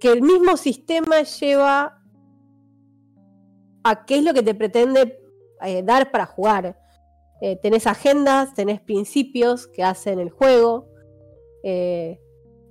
que 0.00 0.10
el 0.10 0.22
mismo 0.22 0.56
sistema 0.56 1.22
lleva 1.22 2.02
a 3.84 4.04
qué 4.04 4.18
es 4.18 4.24
lo 4.24 4.34
que 4.34 4.42
te 4.42 4.54
pretende 4.54 5.19
eh, 5.62 5.82
dar 5.82 6.10
para 6.10 6.26
jugar. 6.26 6.78
Eh, 7.40 7.56
tenés 7.56 7.86
agendas, 7.86 8.54
tenés 8.54 8.80
principios 8.80 9.66
que 9.66 9.82
hacen 9.82 10.18
el 10.20 10.30
juego. 10.30 10.88
eh, 11.62 12.20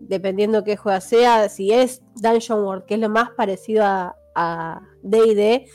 dependiendo 0.02 0.64
qué 0.64 0.78
juego 0.78 1.02
sea, 1.02 1.50
si 1.50 1.74
es 1.74 2.02
Dungeon 2.16 2.64
World, 2.64 2.86
que 2.86 2.94
es 2.94 3.00
lo 3.02 3.10
más 3.10 3.32
parecido 3.32 3.84
a 3.84 4.82
DD, 5.04 5.66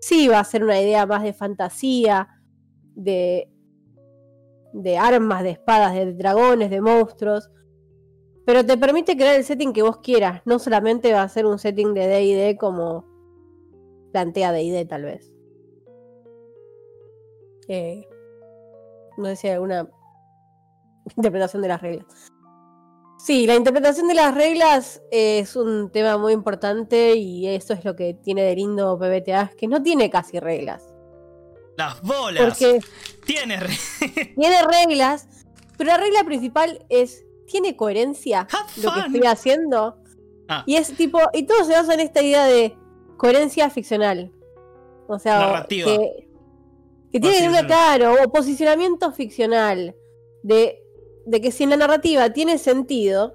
sí 0.00 0.28
va 0.28 0.40
a 0.40 0.44
ser 0.44 0.64
una 0.64 0.80
idea 0.80 1.06
más 1.06 1.22
de 1.22 1.32
fantasía, 1.32 2.28
de, 2.94 3.48
de 4.72 4.98
armas, 4.98 5.42
de 5.42 5.50
espadas, 5.50 5.94
de 5.94 6.12
dragones, 6.14 6.70
de 6.70 6.80
monstruos. 6.80 7.50
Pero 8.46 8.64
te 8.64 8.76
permite 8.76 9.16
crear 9.16 9.36
el 9.36 9.44
setting 9.44 9.72
que 9.72 9.82
vos 9.82 9.98
quieras. 9.98 10.42
No 10.44 10.58
solamente 10.58 11.12
va 11.12 11.22
a 11.22 11.28
ser 11.28 11.46
un 11.46 11.58
setting 11.58 11.94
de 11.94 12.08
DD 12.08 12.58
como 12.58 13.04
plantea 14.12 14.52
DD, 14.52 14.88
tal 14.88 15.04
vez. 15.04 15.29
Eh, 17.72 18.04
no 19.16 19.26
sé 19.26 19.36
si 19.36 19.46
hay 19.46 19.54
alguna 19.54 19.88
interpretación 21.16 21.62
de 21.62 21.68
las 21.68 21.80
reglas. 21.80 22.06
Sí, 23.18 23.46
la 23.46 23.54
interpretación 23.54 24.08
de 24.08 24.14
las 24.14 24.34
reglas 24.34 25.02
es 25.12 25.54
un 25.54 25.90
tema 25.92 26.16
muy 26.18 26.32
importante 26.32 27.14
y 27.14 27.46
eso 27.46 27.74
es 27.74 27.84
lo 27.84 27.94
que 27.94 28.14
tiene 28.14 28.42
de 28.42 28.56
lindo 28.56 28.98
PBTA, 28.98 29.52
que 29.56 29.68
no 29.68 29.82
tiene 29.82 30.10
casi 30.10 30.40
reglas. 30.40 30.82
Las 31.76 32.02
bolas. 32.02 32.42
Porque 32.44 32.80
Tiene 33.24 33.60
re- 33.60 33.76
tiene 34.36 34.56
reglas, 34.66 35.28
pero 35.78 35.90
la 35.92 35.98
regla 35.98 36.24
principal 36.24 36.84
es, 36.88 37.24
¿tiene 37.46 37.76
coherencia 37.76 38.48
lo 38.82 38.92
que 38.94 39.00
estoy 39.00 39.26
haciendo? 39.26 39.96
Ah. 40.48 40.64
Y 40.66 40.74
es 40.76 40.92
tipo, 40.96 41.20
y 41.32 41.44
todo 41.44 41.62
se 41.64 41.72
basa 41.72 41.94
en 41.94 42.00
esta 42.00 42.22
idea 42.22 42.44
de 42.46 42.76
coherencia 43.16 43.70
ficcional. 43.70 44.32
O 45.06 45.18
sea, 45.20 45.38
Narrativa. 45.38 45.86
que, 45.86 46.29
que 47.12 47.20
tiene 47.20 47.48
una 47.48 47.62
decirlo. 47.62 47.66
claro, 47.68 48.14
o 48.24 48.30
posicionamiento 48.32 49.10
ficcional. 49.12 49.94
De, 50.42 50.82
de 51.26 51.40
que 51.40 51.50
si 51.52 51.64
en 51.64 51.70
la 51.70 51.76
narrativa 51.76 52.32
tiene 52.32 52.56
sentido, 52.58 53.34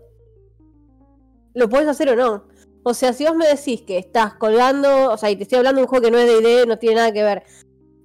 lo 1.54 1.70
puedes 1.70 1.88
hacer 1.88 2.10
o 2.10 2.16
no. 2.16 2.48
O 2.84 2.94
sea, 2.94 3.14
si 3.14 3.26
vos 3.26 3.36
me 3.36 3.48
decís 3.48 3.82
que 3.82 3.98
estás 3.98 4.36
colgando, 4.36 5.12
o 5.12 5.18
sea, 5.18 5.30
y 5.32 5.36
te 5.36 5.44
estoy 5.44 5.58
hablando 5.58 5.80
de 5.80 5.84
un 5.86 5.90
juego 5.90 6.06
que 6.06 6.12
no 6.12 6.18
es 6.18 6.28
de 6.28 6.40
ID, 6.62 6.68
no 6.68 6.78
tiene 6.78 6.96
nada 6.98 7.12
que 7.12 7.24
ver. 7.24 7.44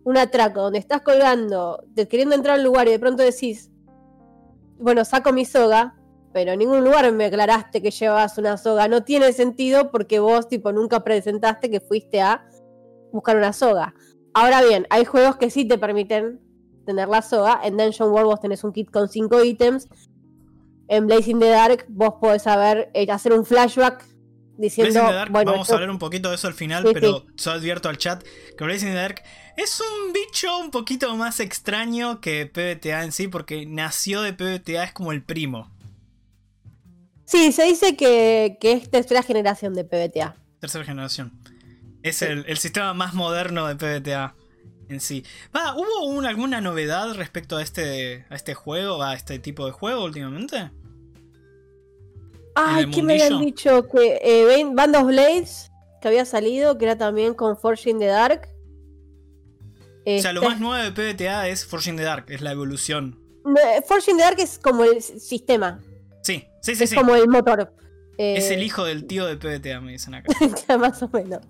Un 0.04 0.16
atraco 0.16 0.62
donde 0.62 0.78
estás 0.78 1.02
colgando, 1.02 1.82
te- 1.94 2.08
queriendo 2.08 2.34
entrar 2.34 2.56
al 2.56 2.64
lugar 2.64 2.88
y 2.88 2.92
de 2.92 2.98
pronto 2.98 3.22
decís, 3.22 3.70
bueno, 4.78 5.04
saco 5.04 5.32
mi 5.32 5.44
soga, 5.44 5.96
pero 6.32 6.52
en 6.52 6.60
ningún 6.60 6.82
lugar 6.84 7.10
me 7.12 7.26
aclaraste 7.26 7.82
que 7.82 7.90
llevabas 7.90 8.38
una 8.38 8.56
soga. 8.56 8.88
No 8.88 9.02
tiene 9.04 9.32
sentido 9.32 9.90
porque 9.90 10.18
vos, 10.20 10.48
tipo, 10.48 10.72
nunca 10.72 11.04
presentaste 11.04 11.70
que 11.70 11.80
fuiste 11.80 12.20
a 12.22 12.46
buscar 13.12 13.36
una 13.36 13.52
soga. 13.52 13.94
Ahora 14.34 14.62
bien, 14.62 14.86
hay 14.90 15.04
juegos 15.04 15.36
que 15.36 15.50
sí 15.50 15.64
te 15.66 15.78
permiten 15.78 16.40
tener 16.86 17.08
la 17.08 17.22
soga. 17.22 17.60
En 17.64 17.76
Dungeon 17.76 18.10
World 18.10 18.26
vos 18.26 18.40
tenés 18.40 18.62
un 18.64 18.72
kit 18.72 18.90
con 18.90 19.08
5 19.08 19.44
ítems. 19.44 19.88
En 20.88 21.06
Blazing 21.06 21.38
the 21.38 21.48
Dark 21.48 21.86
vos 21.88 22.14
podés 22.20 22.42
saber 22.42 22.90
eh, 22.94 23.06
hacer 23.10 23.32
un 23.32 23.44
flashback 23.46 24.04
diciendo, 24.56 24.92
Blazing 24.92 25.08
the 25.08 25.14
Dark, 25.14 25.32
bueno, 25.32 25.52
vamos 25.52 25.66
esto- 25.66 25.74
a 25.74 25.76
hablar 25.76 25.90
un 25.90 25.98
poquito 25.98 26.28
de 26.30 26.34
eso 26.34 26.48
al 26.48 26.54
final, 26.54 26.84
Sí, 26.84 26.90
pero 26.92 27.20
sí. 27.20 27.44
yo 27.44 27.50
advierto 27.52 27.88
al 27.88 27.96
chat 27.98 28.22
que 28.58 28.64
Blazing 28.64 28.88
the 28.88 28.94
Dark 28.94 29.22
es 29.56 29.80
un 29.80 30.12
bicho 30.12 30.58
un 30.58 30.70
poquito 30.70 31.14
más 31.16 31.38
extraño 31.40 32.20
que 32.20 32.46
PBTA 32.46 33.04
en 33.04 33.12
sí, 33.12 33.28
porque 33.28 33.66
nació 33.66 34.22
de 34.22 34.32
PBTA, 34.32 34.84
es 34.84 34.92
como 34.92 35.12
el 35.12 35.22
primo. 35.22 35.70
Sí, 37.24 37.52
se 37.52 37.64
dice 37.64 37.96
que, 37.96 38.58
que 38.60 38.72
es 38.72 38.90
tercera 38.90 39.22
generación 39.22 39.74
de 39.74 39.84
PBTA. 39.84 40.34
Tercera 40.58 40.84
generación. 40.84 41.32
Es 42.02 42.16
Sí. 42.16 42.24
el, 42.26 42.44
el 42.48 42.56
sistema 42.58 42.94
más 42.94 43.14
moderno 43.14 43.66
de 43.68 43.76
PBTA 43.76 44.34
en 44.88 45.00
sí. 45.00 45.24
Va, 45.54 45.74
¿Hubo 45.76 46.04
un- 46.06 46.26
alguna 46.26 46.60
novedad 46.60 47.14
respecto 47.14 47.56
a 47.58 47.62
este, 47.62 48.24
a 48.30 48.34
este 48.34 48.54
juego, 48.54 49.02
a 49.02 49.14
este 49.14 49.38
tipo 49.38 49.66
de 49.66 49.72
juego 49.72 50.04
últimamente? 50.04 50.70
Ay, 52.54 52.90
¿qué 52.90 53.02
me 53.02 53.14
habían 53.14 53.40
dicho? 53.40 53.88
Que 53.88 54.18
eh, 54.22 54.44
Ban- 54.46 54.74
Band 54.74 54.96
of 54.96 55.06
Blades, 55.06 55.70
que 56.02 56.08
había 56.08 56.24
salido, 56.24 56.76
que 56.78 56.84
era 56.84 56.98
también 56.98 57.34
con 57.34 57.56
Forge 57.56 57.90
in 57.90 57.98
the 57.98 58.06
Dark. 58.06 58.48
O 60.06 60.18
sea, 60.20 60.32
lo 60.32 60.40
Este- 60.40 60.48
más 60.52 60.60
nuevo 60.60 60.74
de 60.82 60.90
PBTA 60.92 61.48
es 61.48 61.64
Forging 61.64 61.96
the 61.96 62.02
Dark, 62.02 62.24
es 62.28 62.40
la 62.40 62.52
evolución. 62.52 63.18
No, 63.44 63.56
eh, 63.56 63.82
Forge 63.86 64.10
in 64.10 64.16
the 64.16 64.22
Dark 64.24 64.40
es 64.40 64.58
como 64.58 64.84
el 64.84 65.00
sistema, 65.02 65.80
Sí, 66.22 66.44
sí, 66.62 66.74
sí, 66.74 66.84
es 66.84 66.90
sí. 66.90 66.96
como 66.96 67.14
el 67.14 67.28
motor. 67.28 67.72
Es 68.18 68.50
Eh, 68.50 68.54
el 68.54 68.62
hijo 68.62 68.84
del 68.84 69.06
tío 69.06 69.24
de 69.26 69.36
PBTA, 69.36 69.80
me 69.80 69.92
dicen 69.92 70.14
acá. 70.14 70.28
más 70.78 71.02
o 71.02 71.08
menos. 71.08 71.40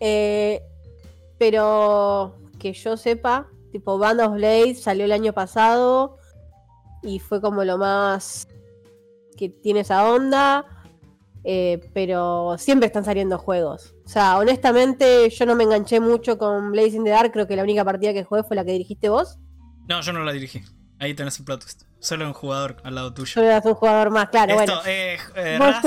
Eh, 0.00 0.62
pero 1.38 2.36
que 2.58 2.72
yo 2.72 2.96
sepa, 2.96 3.48
tipo 3.72 3.98
Band 3.98 4.20
of 4.20 4.32
Blades 4.34 4.82
salió 4.82 5.04
el 5.04 5.12
año 5.12 5.32
pasado 5.32 6.16
y 7.02 7.18
fue 7.18 7.40
como 7.40 7.64
lo 7.64 7.78
más 7.78 8.48
que 9.36 9.48
tiene 9.48 9.80
esa 9.80 10.10
onda. 10.10 10.66
eh, 11.42 11.80
pero 11.94 12.56
siempre 12.58 12.86
están 12.86 13.04
saliendo 13.04 13.38
juegos. 13.38 13.94
O 14.04 14.08
sea, 14.08 14.36
honestamente, 14.38 15.30
yo 15.30 15.46
no 15.46 15.54
me 15.56 15.64
enganché 15.64 15.98
mucho 15.98 16.36
con 16.36 16.70
Blazing 16.72 17.04
the 17.04 17.10
Dark. 17.10 17.32
Creo 17.32 17.46
que 17.46 17.56
la 17.56 17.62
única 17.62 17.82
partida 17.82 18.12
que 18.12 18.24
jugué 18.24 18.42
fue 18.42 18.56
la 18.56 18.64
que 18.64 18.72
dirigiste 18.72 19.08
vos. 19.08 19.38
No, 19.88 20.02
yo 20.02 20.12
no 20.12 20.22
la 20.22 20.32
dirigí. 20.32 20.60
Ahí 21.00 21.14
tenés 21.14 21.38
el 21.38 21.44
plot 21.46 21.60
twist. 21.62 21.82
Solo 21.98 22.26
un 22.26 22.32
jugador 22.34 22.76
al 22.84 22.94
lado 22.94 23.12
tuyo. 23.14 23.32
Solo 23.32 23.48
un 23.64 23.74
jugador 23.74 24.10
más, 24.10 24.28
claro, 24.28 24.58
Esto, 24.60 24.74
bueno. 24.76 24.82
eh, 24.86 25.18
eh, 25.34 25.56
Raz 25.58 25.84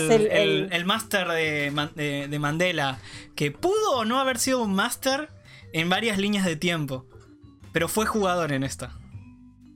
es 0.00 0.10
el, 0.10 0.26
el- 0.28 0.68
el, 0.72 0.84
máster 0.84 1.26
de, 1.28 1.90
de- 1.94 2.28
de 2.28 2.38
Mandela, 2.38 2.98
que 3.34 3.50
pudo 3.50 3.96
o 3.98 4.04
no 4.04 4.18
haber 4.20 4.38
sido 4.38 4.62
un 4.62 4.74
máster 4.74 5.28
en 5.72 5.88
varias 5.88 6.18
líneas 6.18 6.44
de 6.44 6.56
tiempo, 6.56 7.06
pero 7.72 7.88
fue 7.88 8.06
jugador 8.06 8.52
en 8.52 8.62
esta. 8.64 8.92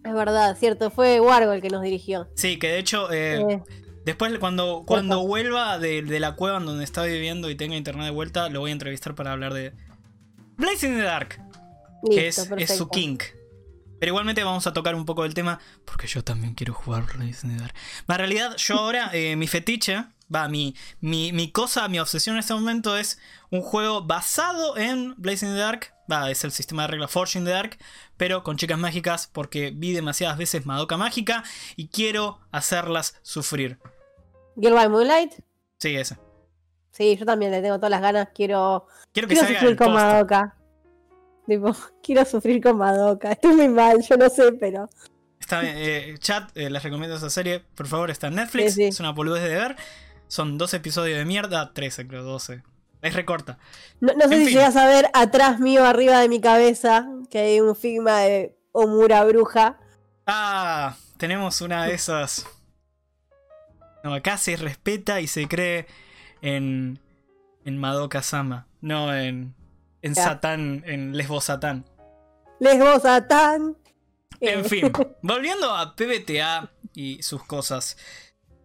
Es 0.05 0.13
verdad, 0.15 0.57
cierto. 0.59 0.91
Fue 0.91 1.19
Wargo 1.21 1.53
el 1.53 1.63
que 1.63 1.71
nos 1.71 1.83
dirigió. 1.83 2.29
Sí, 2.35 2.59
que 2.59 2.69
de 2.69 2.79
hecho, 2.79 3.11
eh, 3.11 3.63
después 4.05 4.39
cuando, 4.39 4.85
cuando 4.87 5.27
vuelva 5.27 5.79
de, 5.79 6.03
de 6.03 6.21
la 6.21 6.35
cueva 6.35 6.59
en 6.59 6.67
donde 6.67 6.85
está 6.85 7.05
viviendo 7.05 7.49
y 7.49 7.55
tenga 7.57 7.75
internet 7.77 8.05
de 8.07 8.11
vuelta, 8.11 8.49
lo 8.51 8.61
voy 8.61 8.71
a 8.71 8.73
entrevistar 8.75 9.15
para 9.15 9.33
hablar 9.33 9.55
de 9.55 9.73
Blazing 10.59 10.93
in 10.93 10.99
the 10.99 11.05
Dark, 11.05 11.41
que 12.11 12.29
es, 12.29 12.51
es 12.59 12.77
su 12.77 12.89
king. 12.89 13.17
Pero 14.05 14.13
igualmente 14.13 14.45
vamos 14.45 14.67
a 14.67 14.75
tocar 14.75 14.95
un 14.95 15.07
poco 15.07 15.23
del 15.23 15.33
tema, 15.33 15.59
porque 15.87 16.07
yo 16.07 16.23
también 16.23 16.53
quiero 16.53 16.75
jugar 16.75 17.07
Blazing 17.07 17.53
in 17.53 17.57
the 17.57 17.63
Dark. 17.63 17.75
En 18.07 18.19
realidad, 18.19 18.55
yo 18.59 18.79
ahora, 18.79 19.09
eh, 19.15 19.35
mi 19.35 19.47
fetiche, 19.47 20.05
va, 20.29 20.47
mi, 20.47 20.77
mi, 21.01 21.33
mi 21.33 21.51
cosa, 21.51 21.89
mi 21.89 21.99
obsesión 21.99 22.37
en 22.37 22.41
este 22.41 22.53
momento 22.53 22.99
es 22.99 23.19
un 23.49 23.63
juego 23.63 24.03
basado 24.03 24.77
en 24.77 25.15
Blazing 25.17 25.49
in 25.49 25.55
the 25.55 25.61
Dark. 25.63 25.95
Va, 26.13 26.31
es 26.31 26.45
el 26.45 26.53
sistema 26.53 26.83
de 26.83 26.89
regla 26.89 27.09
Forge 27.09 27.39
in 27.39 27.47
the 27.47 27.51
Dark, 27.51 27.79
pero 28.19 28.43
con 28.43 28.59
chicas 28.59 28.79
mágicas, 28.79 29.27
porque 29.27 29.73
vi 29.75 29.95
demasiadas 29.95 30.37
veces 30.37 30.67
Madoka 30.67 30.99
Mágica 30.99 31.43
y 31.75 31.89
quiero 31.89 32.41
hacerlas 32.53 33.19
sufrir. 33.23 33.79
Girl 34.55 34.75
by 34.75 34.91
Moonlight. 34.91 35.33
Sí, 35.79 35.97
ese. 35.97 36.19
Sí, 36.91 37.17
yo 37.17 37.25
también 37.25 37.53
le 37.53 37.63
tengo 37.63 37.77
todas 37.77 37.91
las 37.91 38.03
ganas. 38.03 38.29
Quiero, 38.35 38.87
Quiero 39.15 39.29
que 39.29 39.35
quiero 39.35 39.47
salga 39.47 39.61
sufrir 39.61 39.71
el 39.71 39.79
con. 39.79 39.95
Madoka. 39.95 40.59
Tipo, 41.47 41.75
quiero 42.03 42.25
sufrir 42.25 42.63
con 42.63 42.79
Madoka. 42.79 43.33
Estoy 43.33 43.55
muy 43.55 43.69
mal, 43.69 44.01
yo 44.03 44.17
no 44.17 44.29
sé, 44.29 44.53
pero. 44.53 44.89
Está 45.41 45.61
bien, 45.61 45.75
eh, 45.77 46.15
chat, 46.19 46.51
eh, 46.57 46.71
les 46.71 46.83
recomiendo 46.83 47.17
esa 47.17 47.29
serie. 47.29 47.61
Por 47.75 47.87
favor, 47.87 48.11
está 48.11 48.29
en 48.29 48.37
Netflix. 48.37 48.75
Sí, 48.75 48.83
sí. 48.83 48.85
Es 48.85 49.01
una 49.01 49.11
boludez 49.13 49.43
de 49.43 49.55
ver. 49.55 49.77
Son 50.29 50.57
dos 50.57 50.73
episodios 50.73 51.19
de 51.19 51.25
mierda. 51.27 51.73
13, 51.75 52.07
creo, 52.09 52.23
12. 52.23 52.63
Es 53.03 53.15
recorta. 53.15 53.59
No, 54.01 54.15
no 54.15 54.27
sé 54.29 54.35
En 54.37 54.41
si 54.41 54.47
fin. 54.47 54.55
llegas 54.57 54.77
a 54.77 54.87
ver 54.87 55.11
atrás 55.13 55.61
mío, 55.61 55.85
arriba 55.85 56.19
de 56.21 56.31
mi 56.31 56.41
cabeza, 56.41 57.07
que 57.31 57.39
hay 57.41 57.61
un 57.61 57.77
figma 57.77 58.21
de 58.21 58.57
Omura 58.73 59.23
Bruja. 59.25 59.79
Ah, 60.27 60.97
tenemos 61.19 61.61
una 61.61 61.85
de 61.85 61.93
esas. 61.93 62.47
No, 64.03 64.15
acá 64.15 64.39
se 64.39 64.57
respeta 64.57 65.21
y 65.21 65.27
se 65.27 65.47
cree 65.47 65.87
en. 66.41 66.99
En 67.67 67.77
Madoka 67.79 68.23
Sama. 68.23 68.67
No 68.81 69.15
en. 69.15 69.55
En. 70.09 70.15
Satán. 70.15 70.83
En 70.87 71.17
Lesbo 71.17 71.41
Satán. 71.41 71.85
Lesbo 72.61 72.99
Satán. 73.01 73.77
En 74.41 74.61
Eh, 74.61 74.65
fin, 74.65 74.93
volviendo 75.23 75.71
a 75.75 75.95
PBTA 75.97 76.71
y 76.95 77.23
sus 77.23 77.45
cosas. 77.45 77.97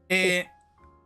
Eh, 0.10 0.48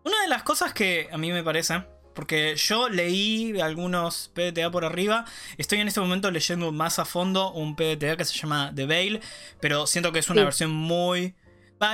una 0.04 0.22
de 0.22 0.28
las 0.28 0.44
cosas 0.44 0.74
que 0.74 1.08
a 1.12 1.18
mí 1.18 1.32
me 1.32 1.44
parece, 1.44 1.84
porque 2.16 2.56
yo 2.56 2.90
leí 2.90 3.60
algunos 3.62 4.32
PBTA 4.34 4.70
por 4.72 4.86
arriba, 4.86 5.26
estoy 5.58 5.80
en 5.80 5.88
este 5.88 6.00
momento 6.00 6.30
leyendo 6.32 6.72
más 6.72 7.00
a 7.00 7.06
fondo 7.06 7.52
un 7.52 7.76
PBTA 7.76 8.18
que 8.18 8.26
se 8.26 8.38
llama 8.38 8.72
The 8.76 8.86
Veil, 8.86 9.22
pero 9.60 9.88
siento 9.88 10.12
que 10.12 10.20
es 10.20 10.30
una 10.30 10.42
Sí. 10.42 10.46
versión 10.46 10.72
muy... 10.72 11.36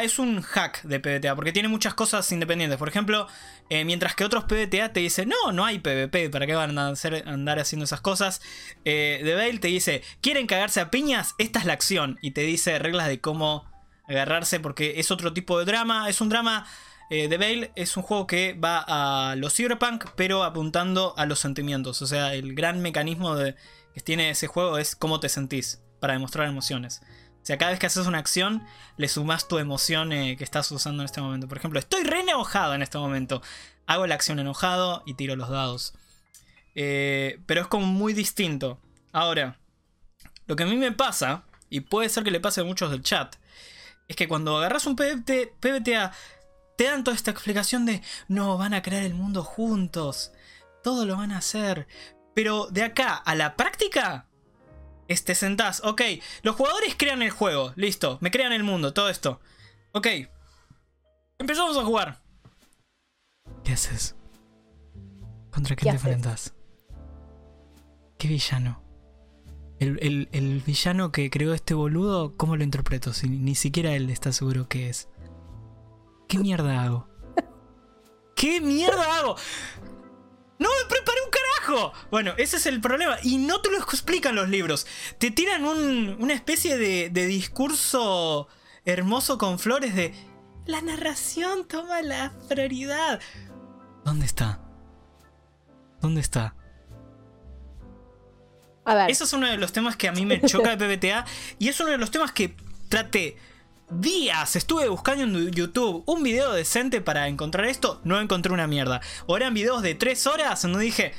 Es 0.03 0.19
un 0.19 0.41
hack 0.41 0.83
de 0.83 0.99
PBTA, 0.99 1.35
porque 1.35 1.51
tiene 1.51 1.67
muchas 1.67 1.93
cosas 1.95 2.31
independientes. 2.31 2.77
Por 2.77 2.87
ejemplo, 2.89 3.27
eh, 3.69 3.83
mientras 3.85 4.15
que 4.15 4.23
otros 4.23 4.43
PBTA 4.43 4.93
te 4.93 4.99
dicen, 4.99 5.29
no, 5.29 5.51
no 5.51 5.65
hay 5.65 5.79
PvP, 5.79 6.29
¿para 6.29 6.45
qué 6.45 6.53
van 6.53 6.77
a 6.77 6.93
andar 7.25 7.59
haciendo 7.59 7.85
esas 7.85 7.99
cosas? 7.99 8.41
Eh, 8.85 9.19
The 9.23 9.35
Veil 9.35 9.59
te 9.59 9.67
dice, 9.69 10.03
¿quieren 10.21 10.47
cagarse 10.47 10.79
a 10.79 10.91
piñas? 10.91 11.33
Esta 11.39 11.59
es 11.59 11.65
la 11.65 11.73
acción. 11.73 12.19
Y 12.21 12.31
te 12.31 12.41
dice 12.41 12.77
reglas 12.77 13.07
de 13.07 13.19
cómo 13.19 13.65
agarrarse, 14.07 14.59
porque 14.59 14.99
es 14.99 15.09
otro 15.11 15.33
tipo 15.33 15.57
de 15.57 15.65
drama. 15.65 16.07
Es 16.07 16.21
un 16.21 16.29
drama. 16.29 16.67
eh, 17.09 17.27
The 17.27 17.37
Veil 17.37 17.71
es 17.75 17.97
un 17.97 18.03
juego 18.03 18.27
que 18.27 18.53
va 18.53 18.85
a 19.31 19.35
los 19.35 19.55
cyberpunk, 19.55 20.05
pero 20.15 20.43
apuntando 20.43 21.15
a 21.17 21.25
los 21.25 21.39
sentimientos. 21.39 22.01
O 22.03 22.07
sea, 22.07 22.35
el 22.35 22.53
gran 22.53 22.81
mecanismo 22.81 23.35
que 23.35 23.55
tiene 24.03 24.29
ese 24.29 24.47
juego 24.47 24.77
es 24.77 24.95
cómo 24.95 25.19
te 25.19 25.29
sentís 25.29 25.81
para 25.99 26.13
demostrar 26.13 26.47
emociones. 26.47 27.01
O 27.41 27.45
sea, 27.49 27.57
cada 27.57 27.71
vez 27.71 27.79
que 27.79 27.87
haces 27.87 28.05
una 28.05 28.19
acción, 28.19 28.63
le 28.97 29.07
sumas 29.07 29.47
tu 29.47 29.57
emoción 29.57 30.11
eh, 30.11 30.35
que 30.37 30.43
estás 30.43 30.71
usando 30.71 31.01
en 31.01 31.05
este 31.05 31.21
momento. 31.21 31.47
Por 31.47 31.57
ejemplo, 31.57 31.79
estoy 31.79 32.03
re 32.03 32.19
enojado 32.19 32.75
en 32.75 32.81
este 32.81 32.97
momento. 32.97 33.41
Hago 33.87 34.05
la 34.07 34.15
acción 34.15 34.39
enojado 34.39 35.03
y 35.05 35.15
tiro 35.15 35.35
los 35.35 35.49
dados. 35.49 35.93
Eh, 36.75 37.39
pero 37.45 37.61
es 37.61 37.67
como 37.67 37.87
muy 37.87 38.13
distinto. 38.13 38.79
Ahora, 39.11 39.57
lo 40.47 40.55
que 40.55 40.63
a 40.63 40.67
mí 40.67 40.75
me 40.75 40.91
pasa, 40.91 41.43
y 41.69 41.81
puede 41.81 42.09
ser 42.09 42.23
que 42.23 42.31
le 42.31 42.39
pase 42.39 42.61
a 42.61 42.65
muchos 42.65 42.91
del 42.91 43.03
chat, 43.03 43.35
es 44.07 44.15
que 44.15 44.27
cuando 44.27 44.57
agarras 44.57 44.85
un 44.85 44.95
PBT, 44.95 45.53
PBTA, 45.59 46.11
te 46.77 46.85
dan 46.85 47.03
toda 47.03 47.15
esta 47.15 47.31
explicación 47.31 47.85
de, 47.85 48.01
no, 48.27 48.57
van 48.57 48.73
a 48.73 48.81
crear 48.81 49.03
el 49.03 49.13
mundo 49.13 49.43
juntos, 49.43 50.31
todo 50.83 51.05
lo 51.05 51.17
van 51.17 51.31
a 51.31 51.39
hacer. 51.39 51.87
Pero 52.33 52.67
de 52.67 52.83
acá 52.83 53.15
a 53.15 53.35
la 53.35 53.55
práctica, 53.55 54.28
es, 55.09 55.25
te 55.25 55.35
sentás, 55.35 55.81
ok, 55.83 56.01
los 56.43 56.55
jugadores 56.55 56.95
crean 56.97 57.21
el 57.21 57.31
juego, 57.31 57.73
listo, 57.75 58.17
me 58.21 58.31
crean 58.31 58.53
el 58.53 58.63
mundo, 58.63 58.93
todo 58.93 59.09
esto. 59.09 59.41
Ok, 59.91 60.07
empezamos 61.39 61.75
a 61.77 61.83
jugar. 61.83 62.21
¿Qué 63.63 63.73
haces? 63.73 64.15
¿Contra 65.51 65.75
¿Qué 65.75 65.81
quién 65.81 65.95
te 65.95 65.97
haces? 65.97 66.11
enfrentas? 66.13 66.53
¿Qué 68.17 68.27
villano? 68.27 68.83
El, 69.79 69.97
el- 70.01 70.29
el 70.33 70.59
villano 70.61 71.11
que 71.11 71.29
creó 71.29 71.53
este 71.53 71.73
boludo, 71.73 72.35
¿cómo 72.37 72.55
lo 72.57 72.63
interpreto? 72.63 73.13
Si 73.13 73.29
ni 73.29 73.55
siquiera 73.55 73.93
él 73.93 74.09
está 74.09 74.31
seguro 74.31 74.67
qué 74.67 74.89
es. 74.89 75.07
¿Qué 76.27 76.37
mierda 76.37 76.83
hago? 76.83 77.07
¿Qué 78.35 78.61
mierda 78.61 79.17
hago? 79.17 79.35
¡No 80.59 80.69
me 80.69 80.89
preparé 80.89 81.19
un 81.25 81.31
carajo! 81.31 81.48
Bueno, 82.11 82.33
ese 82.37 82.57
es 82.57 82.65
el 82.65 82.81
problema. 82.81 83.17
Y 83.23 83.37
no 83.37 83.61
te 83.61 83.69
lo 83.71 83.77
explican 83.77 84.35
los 84.35 84.49
libros. 84.49 84.87
Te 85.17 85.31
tiran 85.31 85.65
un- 85.65 86.17
una 86.19 86.33
especie 86.33 86.77
de, 86.77 87.09
de 87.09 87.25
discurso 87.27 88.47
hermoso 88.85 89.37
con 89.37 89.59
flores 89.59 89.95
de... 89.95 90.13
La 90.65 90.81
narración 90.81 91.67
toma 91.67 92.01
la 92.01 92.31
prioridad. 92.47 93.19
¿Dónde 94.05 94.25
está? 94.25 94.59
¿Dónde 96.01 96.21
está? 96.21 96.55
A 98.85 98.95
ver, 98.95 99.11
Eso 99.11 99.23
es 99.25 99.33
uno 99.33 99.47
de 99.47 99.57
los 99.57 99.71
temas 99.71 99.95
que 99.95 100.07
a 100.07 100.11
mí 100.11 100.25
me 100.25 100.41
choca 100.41 100.75
de 100.75 100.97
PBTA. 100.97 101.25
Y 101.59 101.67
es 101.67 101.79
uno 101.79 101.91
de 101.91 101.97
los 101.97 102.11
temas 102.11 102.31
que 102.31 102.55
traté 102.87 103.37
días. 103.89 104.55
Estuve 104.55 104.87
buscando 104.89 105.23
en 105.23 105.51
YouTube 105.51 106.03
un 106.07 106.23
video 106.23 106.51
decente 106.53 107.01
para 107.01 107.27
encontrar 107.27 107.65
esto. 107.65 108.01
No 108.03 108.19
encontré 108.19 108.51
una 108.53 108.67
mierda. 108.67 109.01
O 109.27 109.37
eran 109.37 109.53
videos 109.53 109.81
de 109.81 109.95
3 109.95 110.27
horas 110.27 110.61
donde 110.61 110.79
dije, 110.79 111.13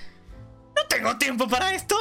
no 0.82 0.86
tengo 0.88 1.16
tiempo 1.18 1.48
para 1.48 1.74
esto. 1.74 1.96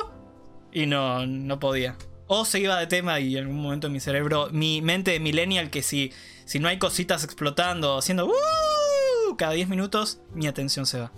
Y 0.71 0.85
no, 0.85 1.25
no 1.25 1.59
podía. 1.59 1.95
O 2.27 2.45
se 2.45 2.59
iba 2.59 2.77
de 2.79 2.87
tema 2.87 3.19
y 3.19 3.35
en 3.37 3.45
algún 3.45 3.61
momento 3.61 3.89
mi 3.89 3.99
cerebro, 3.99 4.49
mi 4.51 4.81
mente 4.81 5.11
de 5.11 5.19
millennial, 5.19 5.69
que 5.71 5.81
si, 5.81 6.13
si 6.45 6.59
no 6.59 6.67
hay 6.67 6.77
cositas 6.77 7.23
explotando, 7.23 7.97
haciendo 7.97 8.27
"Uh", 8.27 9.35
cada 9.37 9.53
10 9.53 9.67
minutos, 9.67 10.21
mi 10.33 10.45
atención 10.47 10.85
se 10.85 10.99
va. 10.99 11.11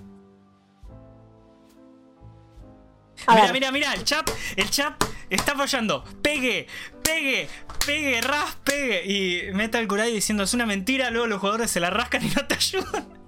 a 3.28 3.34
Mira, 3.36 3.44
ver, 3.46 3.54
mira, 3.54 3.72
mira, 3.72 3.94
el 3.94 4.04
chat, 4.04 4.30
el 4.56 4.70
chat 4.70 4.94
está 5.30 5.56
fallando. 5.56 6.04
Pegue, 6.24 6.68
pegue, 7.04 7.48
pegue, 7.86 8.22
ras, 8.22 8.56
pegue. 8.64 9.04
Y 9.06 9.54
Metal 9.54 9.86
Kurai 9.88 10.12
diciendo 10.12 10.44
es 10.44 10.54
una 10.54 10.66
mentira, 10.66 11.12
luego 11.12 11.28
los 11.28 11.40
jugadores 11.40 11.70
se 11.72 11.80
la 11.80 11.90
rascan 11.90 12.24
y 12.26 12.30
no 12.30 12.46
te 12.48 12.56
ayudan. 12.56 13.08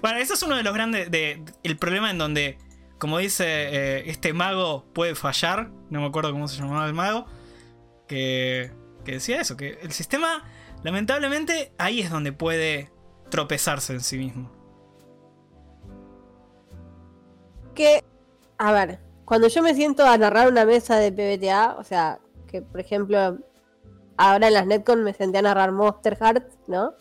Bueno, 0.00 0.18
eso 0.18 0.34
es 0.34 0.42
uno 0.44 0.56
de 0.56 0.62
los 0.62 0.72
grandes. 0.72 1.10
De, 1.10 1.42
el 1.64 1.76
problema 1.76 2.10
en 2.12 2.16
donde, 2.18 2.58
como 2.98 3.18
dice 3.18 3.44
eh, 3.46 4.10
este 4.10 4.32
mago, 4.32 4.84
puede 4.92 5.14
fallar. 5.14 5.70
No 5.90 6.00
me 6.00 6.06
acuerdo 6.06 6.32
cómo 6.32 6.48
se 6.48 6.60
llamaba 6.60 6.86
el 6.86 6.94
mago. 6.94 7.26
Que, 8.06 8.72
que 9.04 9.12
decía 9.12 9.40
eso, 9.40 9.56
que 9.56 9.78
el 9.82 9.92
sistema, 9.92 10.44
lamentablemente, 10.82 11.72
ahí 11.78 12.00
es 12.00 12.10
donde 12.10 12.32
puede 12.32 12.90
tropezarse 13.30 13.92
en 13.92 14.00
sí 14.00 14.16
mismo. 14.16 14.58
que. 17.78 18.04
A 18.58 18.72
ver, 18.72 18.98
cuando 19.24 19.46
yo 19.46 19.62
me 19.62 19.72
siento 19.72 20.04
a 20.04 20.18
narrar 20.18 20.48
una 20.48 20.64
mesa 20.64 20.96
de 20.96 21.12
PBTA, 21.12 21.76
o 21.78 21.84
sea, 21.84 22.18
que 22.48 22.60
por 22.60 22.80
ejemplo, 22.80 23.38
ahora 24.16 24.48
en 24.48 24.54
las 24.54 24.66
Netcon 24.66 25.04
me 25.04 25.14
senté 25.14 25.38
a 25.38 25.42
narrar 25.42 25.70
Monster 25.70 26.18
Hearts, 26.18 26.58
¿no? 26.66 26.92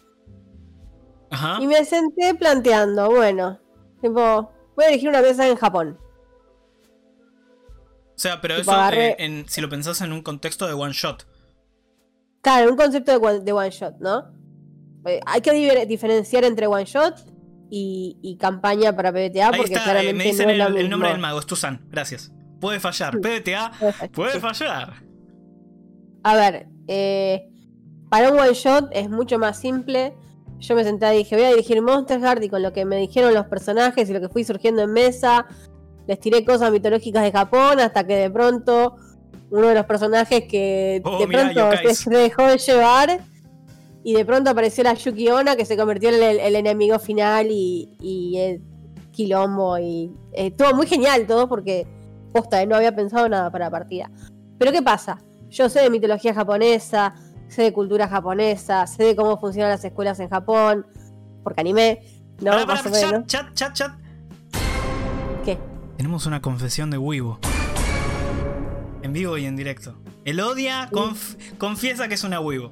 Ajá. 1.32 1.58
Y 1.60 1.66
me 1.66 1.84
senté 1.84 2.36
planteando, 2.36 3.10
bueno, 3.10 3.60
tipo, 4.02 4.52
voy 4.78 4.86
a 4.86 4.88
elegir 4.90 5.10
una 5.10 5.22
mesa 5.22 5.46
en 5.48 5.56
Japón. 5.58 5.98
O 8.16 8.20
sea, 8.20 8.40
pero 8.42 8.56
Tipo, 8.56 8.72
eso, 8.72 8.80
agarré- 8.80 9.10
eh, 9.12 9.16
en- 9.20 9.50
si 9.50 9.60
lo 9.62 9.68
pensás 9.70 10.00
en 10.02 10.14
un 10.14 10.22
contexto 10.22 10.66
de 10.68 10.74
one 10.74 10.94
shot. 10.94 11.28
Claro, 12.42 12.72
un 12.72 12.78
concepto 12.78 13.12
de 13.12 13.18
one, 13.18 13.40
de 13.42 13.52
one 13.52 13.70
shot, 13.70 13.98
¿no? 14.00 14.32
Eh, 15.06 15.20
hay 15.26 15.42
que 15.42 15.86
diferenciar 15.86 16.44
entre 16.46 16.68
one 16.68 16.86
shot 16.86 17.16
y, 17.70 18.18
y 18.22 18.38
campaña 18.38 18.96
para 18.96 19.12
PBTA 19.12 19.50
Ahí 19.50 19.58
porque 19.58 19.74
está, 19.74 19.82
eh, 19.82 19.84
claramente 19.84 20.14
me 20.14 20.24
dicen 20.24 20.46
no 20.48 20.52
es 20.54 20.76
el, 20.76 20.90
nombre 20.90 21.10
del 21.10 21.20
mago, 21.20 21.40
es 21.40 21.46
Tuzan, 21.46 21.86
gracias. 21.90 22.32
Puede 22.62 22.80
fallar, 22.80 23.18
PBTA 23.22 23.72
Perfecto, 23.80 24.16
puede 24.16 24.34
sí. 24.34 24.40
fallar. 24.40 24.94
A 26.24 26.36
ver, 26.36 26.68
eh, 26.88 27.50
para 28.10 28.32
un 28.32 28.40
one 28.40 28.54
shot 28.54 28.90
es 28.92 29.10
mucho 29.10 29.38
más 29.38 29.60
simple. 29.60 30.16
Yo 30.60 30.76
me 30.76 30.84
senté 30.84 31.14
y 31.14 31.20
dije, 31.20 31.36
voy 31.36 31.46
a 31.46 31.50
dirigir 31.50 31.82
Monster 31.82 32.20
Heart 32.20 32.44
y 32.44 32.50
con 32.50 32.64
lo 32.64 32.74
que 32.74 32.86
me 32.86 32.98
dijeron 32.98 33.34
los 33.34 33.46
personajes 33.46 34.10
y 34.10 34.14
lo 34.14 34.20
que 34.20 34.30
fui 34.30 34.44
surgiendo 34.44 34.82
en 34.82 34.92
mesa, 34.92 35.46
les 36.08 36.20
tiré 36.20 36.44
cosas 36.44 36.72
mitológicas 36.72 37.24
de 37.24 37.32
Japón 37.32 37.80
hasta 37.80 38.06
que 38.06 38.16
de 38.16 38.32
pronto 38.32 38.96
uno 39.52 39.68
de 39.68 39.76
los 39.76 39.86
personajes 39.86 40.46
que 40.50 41.02
Oh, 41.06 41.20
de 41.20 41.28
mirá, 41.28 41.52
pronto 41.54 41.94
se 41.94 42.10
dejó 42.10 42.44
de 42.44 42.58
llevar 42.58 43.20
y 44.04 44.14
de 44.14 44.26
pronto 44.26 44.50
apareció 44.50 44.84
la 44.84 44.94
Yuki 44.94 45.30
Onna 45.30 45.56
que 45.56 45.66
se 45.66 45.78
convirtió 45.78 46.10
en 46.10 46.24
el, 46.24 46.40
el 46.40 46.56
enemigo 46.56 46.98
final 46.98 47.48
y, 47.52 47.96
y 48.02 48.38
el 48.38 48.62
quilombo 49.12 49.78
y 49.78 50.12
eh, 50.34 50.48
estuvo 50.48 50.74
muy 50.74 50.88
genial 50.88 51.28
todo 51.28 51.50
porque 51.50 51.86
posta, 52.34 52.62
eh, 52.62 52.68
no 52.68 52.76
había 52.76 52.96
pensado 52.96 53.28
nada 53.28 53.52
para 53.52 53.66
la 53.66 53.72
partida. 53.72 54.10
Pero 54.58 54.72
¿qué 54.72 54.82
pasa? 54.82 55.18
Yo 55.50 55.70
sé 55.70 55.82
de 55.82 55.90
mitología 55.90 56.34
japonesa, 56.34 57.16
sé 57.48 57.64
de 57.64 57.74
cultura 57.74 58.08
japonesa, 58.08 58.86
sé 58.88 59.04
de 59.04 59.16
cómo 59.16 59.40
funcionan 59.40 59.72
las 59.72 59.84
escuelas 59.84 60.20
en 60.20 60.30
Japón, 60.30 60.86
porque 61.44 61.62
anime, 61.62 62.02
¿no? 62.42 62.52
Pará, 62.66 62.82
o 62.82 62.90
menos. 62.90 63.26
chat, 63.26 63.28
chat, 63.28 63.54
chat, 63.54 63.74
chat. 63.74 63.92
¿Qué? 65.46 65.58
Tenemos 65.98 66.26
una 66.26 66.42
confesión 66.42 66.90
de 66.90 66.98
Weibo. 66.98 67.40
En 69.02 69.14
vivo 69.14 69.38
y 69.38 69.46
en 69.46 69.56
directo. 69.56 69.96
Elodia 70.26 70.90
conf- 70.92 71.38
confiesa 71.58 72.08
que 72.08 72.16
es 72.16 72.24
una 72.24 72.40
Weibo. 72.40 72.72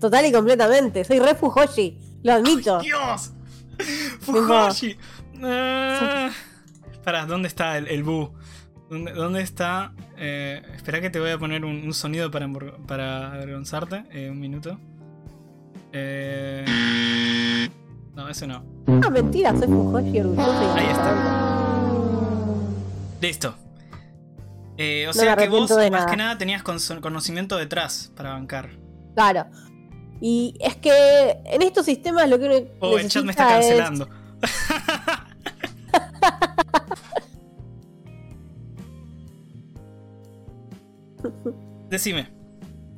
Total 0.00 0.26
y 0.26 0.32
completamente. 0.32 1.04
Soy 1.04 1.20
re 1.20 1.34
Fujoshi, 1.34 1.98
lo 2.24 2.32
admito. 2.32 2.80
¡Dios! 2.80 3.32
¡Fujoshi! 4.20 4.96
Ah. 5.42 6.30
Pará, 7.04 7.26
¿dónde 7.26 7.48
está 7.48 7.78
el, 7.78 7.86
el 7.88 8.02
Bu? 8.02 8.32
¿Dónde, 8.94 9.12
dónde 9.12 9.42
está? 9.42 9.92
Eh, 10.16 10.62
espera 10.76 11.00
que 11.00 11.10
te 11.10 11.18
voy 11.18 11.30
a 11.30 11.38
poner 11.38 11.64
un, 11.64 11.82
un 11.84 11.92
sonido 11.94 12.30
para, 12.30 12.48
para 12.86 13.32
avergonzarte. 13.32 14.04
Eh, 14.12 14.30
un 14.30 14.38
minuto. 14.38 14.78
Eh, 15.92 17.68
no, 18.14 18.28
ese 18.28 18.46
no. 18.46 18.64
No, 18.86 19.10
mentira, 19.10 19.50
soy 19.56 19.66
Fujoshi 19.66 20.20
orgulloso. 20.20 20.74
Ahí 20.74 20.86
está. 20.86 21.14
Listo. 23.20 23.54
Eh, 24.76 25.04
o 25.06 25.08
No 25.08 25.12
sea 25.12 25.34
que 25.36 25.48
vos, 25.48 25.68
más 25.70 25.90
nada. 25.90 26.06
que 26.06 26.16
nada, 26.16 26.38
tenías 26.38 26.62
con- 26.62 26.78
conocimiento 27.00 27.56
detrás 27.56 28.12
para 28.16 28.30
bancar. 28.30 28.70
Claro. 29.16 29.46
Y 30.20 30.54
es 30.60 30.76
que 30.76 31.36
en 31.46 31.62
estos 31.62 31.86
sistemas 31.86 32.28
lo 32.30 32.38
que 32.38 32.44
uno 32.46 32.54
Oh, 32.78 32.96
el 32.96 33.08
chat 33.08 33.24
me 33.24 33.32
está 33.32 33.58
necesita 33.58 33.88
es- 33.92 34.00
Decime. 41.88 42.28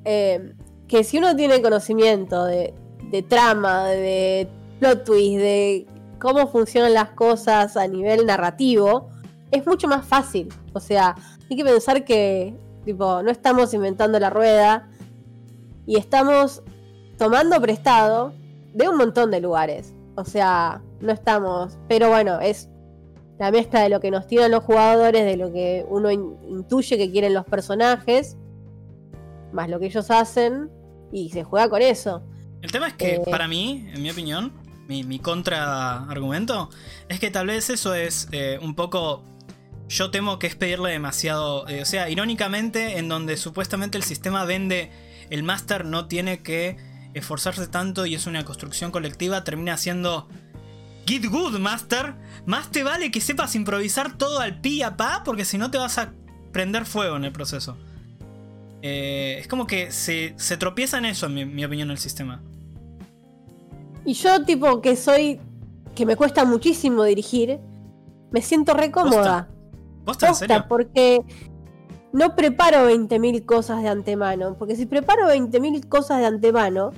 eh, 0.04 0.54
que 0.88 1.02
si 1.04 1.18
uno 1.18 1.34
tiene 1.34 1.60
conocimiento 1.60 2.44
de, 2.44 2.72
de 3.10 3.22
trama, 3.22 3.86
de 3.86 4.48
plot 4.78 5.04
twist, 5.04 5.38
de 5.38 5.86
cómo 6.20 6.46
funcionan 6.46 6.94
las 6.94 7.10
cosas 7.10 7.76
a 7.76 7.86
nivel 7.88 8.24
narrativo, 8.26 9.10
es 9.50 9.66
mucho 9.66 9.88
más 9.88 10.06
fácil. 10.06 10.48
O 10.72 10.80
sea, 10.80 11.14
hay 11.50 11.56
que 11.56 11.64
pensar 11.64 12.04
que 12.04 12.54
tipo, 12.84 13.22
no 13.22 13.30
estamos 13.30 13.74
inventando 13.74 14.18
la 14.20 14.30
rueda 14.30 14.88
y 15.86 15.96
estamos 15.98 16.62
tomando 17.18 17.60
prestado 17.60 18.32
de 18.74 18.88
un 18.88 18.96
montón 18.96 19.30
de 19.30 19.40
lugares. 19.40 19.92
O 20.14 20.24
sea, 20.24 20.82
no 21.00 21.12
estamos. 21.12 21.78
Pero 21.88 22.08
bueno, 22.08 22.40
es 22.40 22.68
la 23.38 23.50
mezcla 23.50 23.82
de 23.82 23.88
lo 23.90 24.00
que 24.00 24.10
nos 24.10 24.26
tiran 24.26 24.50
los 24.50 24.64
jugadores, 24.64 25.24
de 25.24 25.36
lo 25.36 25.52
que 25.52 25.84
uno 25.88 26.10
in- 26.10 26.36
intuye 26.48 26.96
que 26.96 27.10
quieren 27.10 27.34
los 27.34 27.44
personajes, 27.44 28.36
más 29.52 29.68
lo 29.68 29.78
que 29.78 29.86
ellos 29.86 30.10
hacen, 30.10 30.70
y 31.12 31.30
se 31.30 31.44
juega 31.44 31.68
con 31.68 31.82
eso. 31.82 32.22
El 32.62 32.72
tema 32.72 32.88
es 32.88 32.94
que 32.94 33.14
Eh. 33.16 33.22
para 33.30 33.46
mí, 33.46 33.88
en 33.94 34.02
mi 34.02 34.10
opinión, 34.10 34.52
mi, 34.88 35.04
mi 35.04 35.18
contraargumento 35.18 36.70
es 37.08 37.20
que 37.20 37.30
tal 37.30 37.46
vez 37.48 37.70
eso 37.70 37.94
es 37.94 38.28
eh, 38.32 38.58
un 38.62 38.74
poco. 38.74 39.22
Yo 39.88 40.10
temo 40.10 40.38
que 40.38 40.46
es 40.48 40.56
pedirle 40.56 40.90
demasiado. 40.90 41.68
eh, 41.68 41.82
o 41.82 41.84
sea, 41.84 42.08
irónicamente, 42.10 42.98
en 42.98 43.08
donde 43.08 43.36
supuestamente 43.36 43.96
el 43.98 44.04
sistema 44.04 44.44
vende. 44.44 44.90
El 45.30 45.42
máster 45.42 45.84
no 45.84 46.06
tiene 46.06 46.42
que 46.42 46.76
esforzarse 47.14 47.66
tanto 47.68 48.06
y 48.06 48.14
es 48.14 48.26
una 48.26 48.44
construcción 48.44 48.90
colectiva, 48.90 49.42
termina 49.44 49.76
siendo. 49.76 50.28
Get 51.06 51.24
good, 51.30 51.58
Master. 51.58 52.14
Más 52.46 52.70
te 52.70 52.82
vale 52.82 53.10
que 53.10 53.20
sepas 53.20 53.54
improvisar 53.54 54.18
todo 54.18 54.40
al 54.40 54.60
pi 54.60 54.78
y 54.78 54.82
a 54.82 54.96
pa, 54.96 55.22
porque 55.24 55.44
si 55.44 55.56
no 55.58 55.70
te 55.70 55.78
vas 55.78 55.98
a 55.98 56.12
prender 56.52 56.84
fuego 56.84 57.16
en 57.16 57.24
el 57.24 57.32
proceso. 57.32 57.76
Eh, 58.82 59.36
es 59.40 59.48
como 59.48 59.66
que 59.66 59.92
se, 59.92 60.34
se 60.36 60.56
tropieza 60.56 60.98
en 60.98 61.06
eso, 61.06 61.26
en 61.26 61.34
mi, 61.34 61.44
mi 61.44 61.64
opinión, 61.64 61.90
el 61.90 61.98
sistema. 61.98 62.42
Y 64.04 64.14
yo, 64.14 64.44
tipo, 64.44 64.80
que 64.80 64.96
soy. 64.96 65.40
que 65.94 66.06
me 66.06 66.16
cuesta 66.16 66.44
muchísimo 66.44 67.04
dirigir, 67.04 67.58
me 68.30 68.42
siento 68.42 68.74
re 68.74 68.90
cómoda. 68.90 69.48
¿Posta, 70.04 70.26
en 70.26 70.30
Posta, 70.30 70.34
serio? 70.34 70.64
porque 70.68 71.20
no 72.12 72.36
preparo 72.36 72.88
20.000 72.88 73.44
cosas 73.44 73.82
de 73.82 73.88
antemano. 73.88 74.56
Porque 74.58 74.76
si 74.76 74.86
preparo 74.86 75.26
20.000 75.28 75.88
cosas 75.88 76.18
de 76.18 76.26
antemano, 76.26 76.92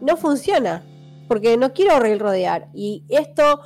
no 0.00 0.16
funciona. 0.16 0.82
Porque 1.28 1.56
no 1.56 1.72
quiero 1.72 1.98
rodear. 1.98 2.68
Y 2.74 3.04
esto 3.08 3.60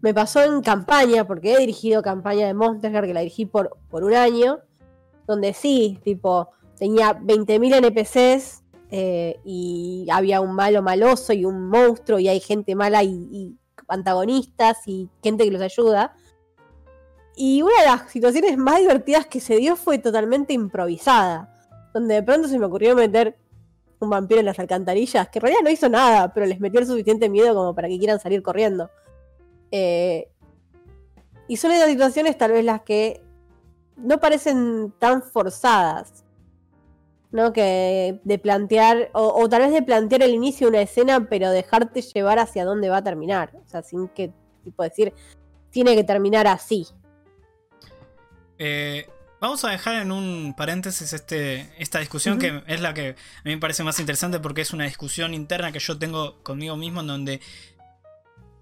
me 0.00 0.14
pasó 0.14 0.42
en 0.42 0.60
campaña, 0.62 1.26
porque 1.26 1.54
he 1.54 1.58
dirigido 1.58 2.02
campaña 2.02 2.46
de 2.46 2.54
Monster 2.54 2.92
que 3.04 3.14
la 3.14 3.20
dirigí 3.20 3.46
por, 3.46 3.76
por 3.88 4.04
un 4.04 4.14
año. 4.14 4.60
Donde 5.26 5.52
sí, 5.52 5.98
tipo, 6.04 6.50
tenía 6.78 7.18
20.000 7.18 7.76
NPCs 7.76 8.62
eh, 8.90 9.40
y 9.44 10.06
había 10.10 10.40
un 10.40 10.54
malo 10.54 10.82
maloso 10.82 11.32
y 11.32 11.44
un 11.44 11.68
monstruo 11.68 12.18
y 12.20 12.28
hay 12.28 12.38
gente 12.38 12.76
mala 12.76 13.02
y 13.02 13.56
antagonistas 13.88 14.86
y 14.86 15.08
gente 15.22 15.44
que 15.44 15.50
los 15.50 15.62
ayuda. 15.62 16.14
Y 17.36 17.60
una 17.60 17.78
de 17.80 17.86
las 17.86 18.10
situaciones 18.10 18.56
más 18.56 18.78
divertidas 18.78 19.26
que 19.26 19.40
se 19.40 19.56
dio 19.56 19.76
fue 19.76 19.98
totalmente 19.98 20.54
improvisada. 20.54 21.52
Donde 21.92 22.14
de 22.14 22.22
pronto 22.22 22.48
se 22.48 22.58
me 22.58 22.66
ocurrió 22.66 22.96
meter 22.96 23.36
un 24.00 24.10
vampiro 24.10 24.40
en 24.40 24.46
las 24.46 24.58
alcantarillas, 24.58 25.28
que 25.28 25.38
en 25.38 25.42
realidad 25.42 25.62
no 25.64 25.70
hizo 25.70 25.88
nada, 25.88 26.32
pero 26.32 26.46
les 26.46 26.60
metió 26.60 26.80
el 26.80 26.86
suficiente 26.86 27.28
miedo 27.28 27.54
como 27.54 27.74
para 27.74 27.88
que 27.88 27.98
quieran 27.98 28.20
salir 28.20 28.42
corriendo. 28.42 28.90
Eh, 29.70 30.28
y 31.48 31.56
son 31.56 31.72
esas 31.72 31.88
situaciones 31.88 32.36
tal 32.36 32.52
vez 32.52 32.64
las 32.64 32.82
que 32.82 33.22
no 33.96 34.20
parecen 34.20 34.92
tan 34.98 35.22
forzadas. 35.22 36.24
¿No? 37.32 37.52
Que 37.52 38.20
de 38.24 38.38
plantear, 38.38 39.10
o, 39.12 39.42
o 39.42 39.48
tal 39.48 39.62
vez 39.62 39.72
de 39.72 39.82
plantear 39.82 40.22
el 40.22 40.30
inicio 40.32 40.66
de 40.66 40.70
una 40.70 40.82
escena, 40.82 41.26
pero 41.28 41.50
dejarte 41.50 42.00
llevar 42.00 42.38
hacia 42.38 42.64
dónde 42.64 42.88
va 42.88 42.98
a 42.98 43.04
terminar. 43.04 43.50
O 43.66 43.68
sea, 43.68 43.82
sin 43.82 44.08
que, 44.08 44.32
tipo, 44.62 44.82
decir, 44.82 45.12
tiene 45.70 45.94
que 45.94 46.04
terminar 46.04 46.46
así. 46.46 46.86
Eh, 48.58 49.06
vamos 49.40 49.64
a 49.64 49.70
dejar 49.70 50.02
en 50.02 50.12
un 50.12 50.54
paréntesis 50.56 51.12
este, 51.12 51.70
esta 51.78 51.98
discusión 52.00 52.38
que 52.38 52.62
es 52.66 52.80
la 52.80 52.94
que 52.94 53.10
a 53.10 53.42
mí 53.44 53.54
me 53.54 53.58
parece 53.58 53.84
más 53.84 53.98
interesante 53.98 54.40
porque 54.40 54.62
es 54.62 54.72
una 54.72 54.84
discusión 54.84 55.34
interna 55.34 55.72
que 55.72 55.78
yo 55.78 55.98
tengo 55.98 56.42
conmigo 56.42 56.76
mismo 56.76 57.00
en 57.00 57.06
donde 57.06 57.40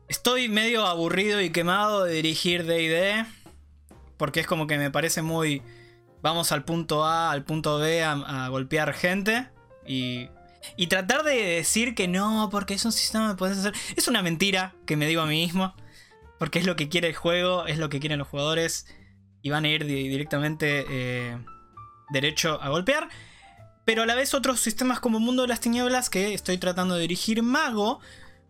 estoy 0.09 0.49
medio 0.49 0.87
aburrido 0.87 1.41
y 1.41 1.51
quemado 1.51 2.05
de 2.05 2.15
dirigir 2.15 2.67
D&D 2.67 3.25
porque 4.17 4.41
es 4.41 4.47
como 4.47 4.67
que 4.67 4.79
me 4.79 4.91
parece 4.91 5.23
muy 5.23 5.63
vamos 6.23 6.53
al 6.53 6.65
punto 6.65 7.05
A, 7.05 7.31
al 7.31 7.45
punto 7.45 7.79
B 7.79 8.03
a, 8.03 8.13
a 8.13 8.49
golpear 8.49 8.95
gente 8.95 9.49
y 9.87 10.29
y 10.77 10.87
tratar 10.89 11.23
de 11.23 11.35
decir 11.35 11.95
que 11.95 12.09
no, 12.09 12.49
porque 12.51 12.75
es 12.75 12.85
un 12.85 12.93
sistema 12.93 13.31
que 13.31 13.37
puedes 13.37 13.59
hacer. 13.59 13.75
Es 13.97 14.09
una 14.09 14.23
mentira 14.23 14.75
que 14.87 14.97
me 14.97 15.07
digo 15.07 15.23
a 15.23 15.27
mí 15.27 15.37
mismo. 15.45 15.75
Porque 16.39 16.59
es 16.59 16.67
lo 16.67 16.77
que 16.77 16.89
quiere 16.89 17.09
el 17.09 17.15
juego, 17.15 17.67
es 17.67 17.79
lo 17.79 17.89
que 17.89 18.01
quieren 18.01 18.19
los 18.19 18.29
jugadores. 18.29 18.87
Y 19.45 19.51
van 19.51 19.65
a 19.65 19.69
ir 19.69 19.85
di- 19.85 20.09
directamente 20.09 20.87
eh, 20.89 21.39
derecho 22.11 22.59
a 22.63 22.71
golpear. 22.71 23.09
Pero 23.85 24.03
a 24.03 24.07
la 24.07 24.15
vez 24.15 24.33
otros 24.33 24.59
sistemas 24.61 25.01
como 25.01 25.21
Mundo 25.21 25.43
de 25.43 25.49
las 25.49 25.61
Tinieblas, 25.61 26.09
que 26.09 26.33
estoy 26.33 26.57
tratando 26.57 26.95
de 26.95 27.03
dirigir 27.03 27.43
Mago, 27.43 28.01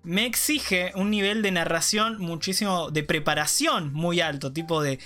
me 0.04 0.24
exige 0.24 0.92
un 0.94 1.10
nivel 1.10 1.42
de 1.42 1.50
narración 1.50 2.18
muchísimo, 2.20 2.90
de 2.90 3.02
preparación 3.02 3.92
muy 3.92 4.20
alto. 4.20 4.52
Tipo 4.52 4.80
de... 4.80 5.00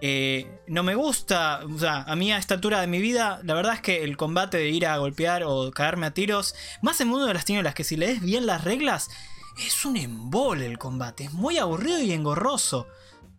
eh, 0.00 0.46
no 0.68 0.84
me 0.84 0.94
gusta, 0.94 1.62
o 1.64 1.78
sea, 1.78 2.02
a 2.02 2.14
mí 2.14 2.30
a 2.30 2.38
esta 2.38 2.54
altura 2.54 2.80
de 2.80 2.86
mi 2.86 3.00
vida, 3.00 3.40
la 3.42 3.54
verdad 3.54 3.74
es 3.74 3.80
que 3.80 4.04
el 4.04 4.16
combate 4.16 4.58
de 4.58 4.68
ir 4.68 4.86
a 4.86 4.98
golpear 4.98 5.42
o 5.44 5.72
caerme 5.72 6.06
a 6.06 6.12
tiros, 6.12 6.54
más 6.82 7.00
en 7.00 7.08
Mundo 7.08 7.26
de 7.26 7.34
las 7.34 7.46
Tinieblas, 7.46 7.74
que 7.74 7.82
si 7.82 7.96
lees 7.96 8.20
bien 8.20 8.46
las 8.46 8.62
reglas, 8.62 9.08
es 9.58 9.84
un 9.84 9.96
embole 9.96 10.66
el 10.66 10.78
combate, 10.78 11.24
es 11.24 11.32
muy 11.32 11.58
aburrido 11.58 12.00
y 12.00 12.12
engorroso. 12.12 12.86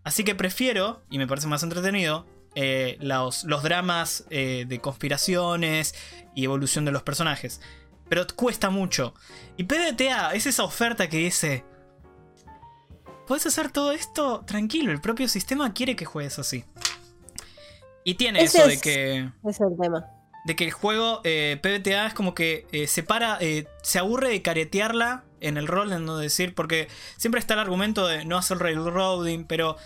Así 0.07 0.23
que 0.23 0.35
prefiero, 0.35 1.01
y 1.09 1.17
me 1.17 1.27
parece 1.27 1.47
más 1.47 1.63
entretenido, 1.63 2.25
eh, 2.55 2.95
los, 3.01 3.43
los 3.43 3.61
dramas 3.61 4.23
eh, 4.29 4.63
de 4.65 4.79
conspiraciones 4.79 5.93
y 6.33 6.45
evolución 6.45 6.85
de 6.85 6.93
los 6.93 7.03
personajes. 7.03 7.59
Pero 8.07 8.25
cuesta 8.33 8.69
mucho. 8.69 9.13
Y 9.57 9.65
PBTA 9.65 10.33
es 10.33 10.45
esa 10.45 10.63
oferta 10.63 11.09
que 11.09 11.17
dice... 11.17 11.65
Puedes 13.27 13.47
hacer 13.47 13.69
todo 13.69 13.91
esto 13.91 14.45
tranquilo, 14.45 14.93
el 14.93 15.01
propio 15.01 15.27
sistema 15.27 15.73
quiere 15.73 15.97
que 15.97 16.05
juegues 16.05 16.39
así. 16.39 16.63
Y 18.05 18.13
tiene 18.13 18.41
Ese 18.41 18.59
eso 18.59 18.67
de 18.69 18.79
que... 18.79 19.29
Es 19.43 19.59
el 19.59 19.77
tema. 19.77 20.05
de 20.45 20.55
que 20.55 20.63
el 20.63 20.71
juego 20.71 21.19
eh, 21.25 21.59
PBTA 21.61 22.07
es 22.07 22.13
como 22.13 22.33
que 22.33 22.65
se 22.87 23.03
para, 23.03 23.39
se 23.83 23.99
aburre 23.99 24.29
de 24.29 24.41
caretearla 24.41 25.25
en 25.39 25.57
el 25.57 25.67
rol, 25.67 25.91
en 25.91 26.05
no 26.05 26.17
decir, 26.17 26.55
porque 26.55 26.87
siempre 27.17 27.39
está 27.39 27.53
el 27.53 27.59
argumento 27.59 28.07
de 28.07 28.25
no 28.25 28.37
hacer 28.37 28.57
railroading, 28.57 29.45
pero 29.45 29.77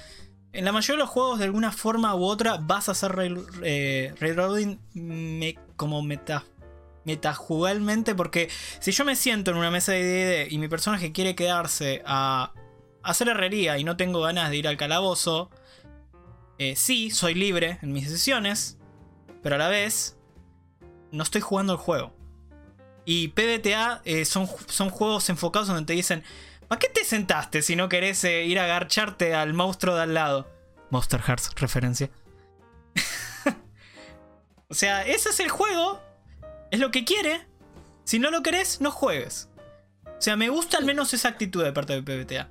en 0.54 0.66
la 0.66 0.72
mayoría 0.72 0.98
de 0.98 1.04
los 1.04 1.10
juegos 1.10 1.40
de 1.40 1.46
alguna 1.46 1.72
forma 1.72 2.16
u 2.16 2.24
otra 2.26 2.58
vas 2.58 2.90
a 2.90 2.94
hacer 2.94 3.14
rail, 3.16 3.46
railroading 4.20 4.80
me, 4.94 5.58
como 5.76 6.02
meta, 6.02 6.46
metajugalmente, 7.06 8.16
porque 8.16 8.50
si 8.80 8.92
yo 8.92 9.06
me 9.06 9.16
siento 9.16 9.52
en 9.52 9.58
una 9.58 9.72
mesa 9.72 9.94
de 9.94 10.04
D&D 10.04 10.48
y 10.52 10.58
mi 10.58 10.68
personaje 10.68 11.12
quiere 11.12 11.36
quedarse 11.36 12.02
a 12.06 12.54
hacer 13.04 13.30
herrería 13.30 13.78
y 13.78 13.84
no 13.84 13.98
tengo 13.98 14.22
ganas 14.22 14.50
de 14.50 14.58
ir 14.58 14.68
al 14.68 14.78
calabozo, 14.78 15.50
sí, 16.76 17.10
soy 17.10 17.34
libre 17.34 17.80
en 17.82 17.92
mis 17.92 18.08
decisiones, 18.08 18.78
pero 19.42 19.56
a 19.56 19.58
la 19.58 19.68
vez 19.68 20.18
no 21.12 21.24
estoy 21.24 21.42
jugando 21.42 21.74
el 21.74 21.80
juego. 21.80 22.14
Y 23.06 23.30
PBTA 23.30 24.02
eh, 24.06 24.26
son, 24.26 24.48
son 24.68 24.90
juegos 24.90 25.30
enfocados 25.30 25.68
donde 25.68 25.86
te 25.86 25.94
dicen, 25.94 26.24
¿para 26.68 26.80
qué 26.80 26.88
te 26.88 27.04
sentaste 27.04 27.62
si 27.62 27.76
no 27.76 27.90
querés 27.90 28.24
eh, 28.24 28.44
ir 28.46 28.60
a 28.60 28.66
agarcharte 28.66 29.34
al 29.34 29.54
monstruo 29.54 29.96
de 29.96 30.04
al 30.04 30.14
lado? 30.14 30.48
Monster 30.90 31.22
Hearts, 31.22 31.52
referencia. 31.56 32.10
o 34.70 34.74
sea, 34.74 35.06
ese 35.06 35.30
es 35.30 35.40
el 35.40 35.50
juego. 35.50 36.00
Es 36.70 36.80
lo 36.80 36.92
que 36.92 37.06
quiere. 37.06 37.48
Si 38.04 38.20
no 38.20 38.30
lo 38.30 38.44
querés, 38.44 38.82
no 38.82 38.92
juegues. 38.92 39.50
O 40.06 40.22
sea, 40.22 40.36
me 40.36 40.50
gusta 40.50 40.78
al 40.78 40.86
menos 40.86 41.14
esa 41.14 41.30
actitud 41.30 41.64
de 41.64 41.74
parte 41.74 42.00
de 42.00 42.04
PBTA. 42.04 42.50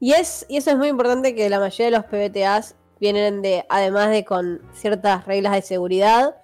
Y, 0.00 0.12
es, 0.12 0.46
y 0.48 0.58
eso 0.58 0.70
es 0.70 0.76
muy 0.76 0.88
importante 0.88 1.34
que 1.34 1.48
la 1.48 1.58
mayoría 1.58 1.86
de 1.86 1.92
los 1.92 2.04
PBTAs 2.04 2.76
vienen 3.00 3.42
de, 3.42 3.64
además 3.68 4.10
de 4.10 4.24
con 4.24 4.62
ciertas 4.74 5.26
reglas 5.26 5.52
de 5.54 5.62
seguridad, 5.62 6.36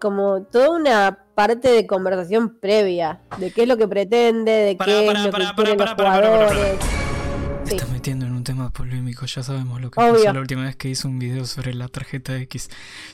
como 0.00 0.42
toda 0.42 0.70
una 0.70 1.21
parte 1.34 1.68
de 1.68 1.86
conversación 1.86 2.58
previa 2.58 3.20
de 3.38 3.50
qué 3.50 3.62
es 3.62 3.68
lo 3.68 3.76
que 3.76 3.88
pretende, 3.88 4.50
de 4.50 4.76
qué 4.76 4.84
es 4.84 5.24
lo 5.24 5.30
que 5.30 5.54
quieren 5.54 5.78
los 5.78 5.90
jugadores. 5.90 6.78
Te 7.64 7.76
estás 7.76 7.90
metiendo 7.90 8.26
en 8.26 8.32
un 8.32 8.44
tema 8.44 8.70
polémico, 8.70 9.24
ya 9.26 9.42
sabemos 9.42 9.80
lo 9.80 9.90
que 9.90 9.96
pasó 9.96 10.32
la 10.32 10.40
última 10.40 10.64
vez 10.64 10.76
que 10.76 10.88
hice 10.88 11.06
un 11.06 11.18
video 11.18 11.44
sobre 11.44 11.74
la 11.74 11.88
tarjeta 11.88 12.36
X. 12.36 12.70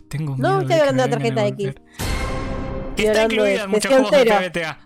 Tengo 0.08 0.36
miedo 0.36 0.48
No 0.48 0.60
estoy 0.60 0.76
hablando 0.76 1.02
de 1.02 1.08
la 1.08 1.16
tarjeta 1.16 1.46
X. 1.46 1.74
Que 2.96 3.06
está 3.06 3.24
incluida 3.24 3.64
en 3.64 3.70
muchos 3.70 3.92
juegos 3.92 4.10
de 4.10 4.24
PBTA. 4.24 4.78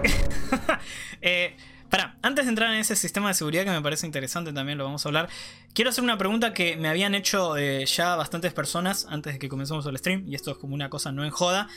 eh, 1.20 1.56
para, 1.90 2.16
antes 2.22 2.44
de 2.46 2.50
entrar 2.50 2.72
en 2.72 2.78
ese 2.78 2.94
sistema 2.94 3.28
de 3.28 3.34
seguridad 3.34 3.64
que 3.64 3.70
me 3.70 3.82
parece 3.82 4.06
interesante, 4.06 4.52
también 4.52 4.78
lo 4.78 4.84
vamos 4.84 5.04
a 5.04 5.08
hablar, 5.08 5.28
quiero 5.74 5.90
hacer 5.90 6.04
una 6.04 6.16
pregunta 6.16 6.54
que 6.54 6.76
me 6.76 6.88
habían 6.88 7.14
hecho 7.14 7.56
eh, 7.56 7.84
ya 7.84 8.14
bastantes 8.14 8.52
personas 8.52 9.06
antes 9.10 9.34
de 9.34 9.38
que 9.40 9.48
comencemos 9.48 9.84
el 9.86 9.98
stream, 9.98 10.24
y 10.26 10.36
esto 10.36 10.52
es 10.52 10.56
como 10.56 10.74
una 10.74 10.88
cosa 10.88 11.10
no 11.10 11.24
en 11.24 11.30
joda. 11.30 11.68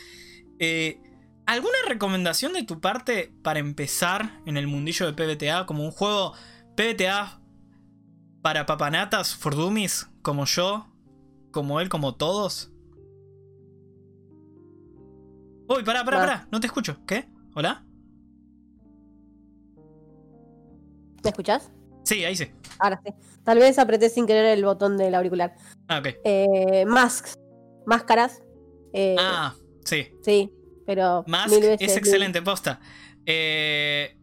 Eh, 0.59 1.01
¿Alguna 1.45 1.77
recomendación 1.87 2.53
de 2.53 2.63
tu 2.63 2.79
parte 2.79 3.33
para 3.41 3.59
empezar 3.59 4.39
en 4.45 4.55
el 4.55 4.67
mundillo 4.67 5.11
de 5.11 5.13
PBTA? 5.13 5.65
Como 5.65 5.83
un 5.83 5.91
juego 5.91 6.33
PBTA 6.77 7.41
para 8.41 8.65
papanatas 8.65 9.35
for 9.35 9.55
dummies, 9.55 10.09
como 10.21 10.45
yo, 10.45 10.87
como 11.51 11.81
él, 11.81 11.89
como 11.89 12.15
todos. 12.15 12.71
Uy, 15.67 15.83
pará, 15.83 16.05
pará, 16.05 16.19
pará, 16.19 16.47
no 16.51 16.59
te 16.59 16.67
escucho. 16.67 17.03
¿Qué? 17.05 17.27
¿Hola? 17.55 17.85
¿Me 21.23 21.29
escuchás? 21.29 21.71
Sí, 22.03 22.25
ahí 22.25 22.35
sí. 22.35 22.51
Ahora 22.79 23.01
sí. 23.05 23.13
Tal 23.43 23.59
vez 23.59 23.79
apreté 23.79 24.09
sin 24.09 24.25
querer 24.25 24.45
el 24.45 24.63
botón 24.63 24.97
del 24.97 25.15
auricular. 25.15 25.55
Ah, 25.87 25.99
ok. 25.99 26.07
Eh, 26.23 26.85
masks. 26.85 27.35
Máscaras. 27.85 28.41
Eh, 28.93 29.15
ah, 29.19 29.55
sí. 29.83 30.07
Sí, 30.21 30.51
pero. 30.85 31.23
Mask 31.27 31.53
es 31.79 31.97
excelente, 31.97 32.41
posta. 32.41 32.79
Eh, 33.25 34.17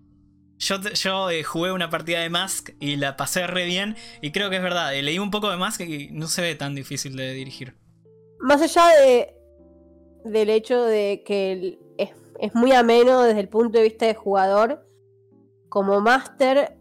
yo, 0.58 0.80
yo 0.80 1.28
jugué 1.44 1.72
una 1.72 1.88
partida 1.88 2.20
de 2.20 2.28
Mask 2.28 2.70
y 2.80 2.96
la 2.96 3.16
pasé 3.16 3.46
re 3.46 3.64
bien. 3.64 3.96
Y 4.20 4.30
creo 4.32 4.50
que 4.50 4.56
es 4.56 4.62
verdad. 4.62 4.92
leí 4.92 5.18
un 5.18 5.30
poco 5.30 5.50
de 5.50 5.56
Mask 5.56 5.80
y 5.80 6.10
no 6.12 6.26
se 6.26 6.42
ve 6.42 6.54
tan 6.54 6.74
difícil 6.74 7.16
de 7.16 7.32
dirigir. 7.32 7.74
Más 8.40 8.60
allá 8.62 8.88
de 8.88 9.36
del 10.24 10.50
hecho 10.50 10.84
de 10.84 11.22
que 11.24 11.78
es, 11.96 12.10
es 12.38 12.54
muy 12.54 12.72
ameno 12.72 13.22
desde 13.22 13.40
el 13.40 13.48
punto 13.48 13.78
de 13.78 13.84
vista 13.84 14.04
de 14.04 14.14
jugador, 14.14 14.86
como 15.70 16.00
máster 16.02 16.76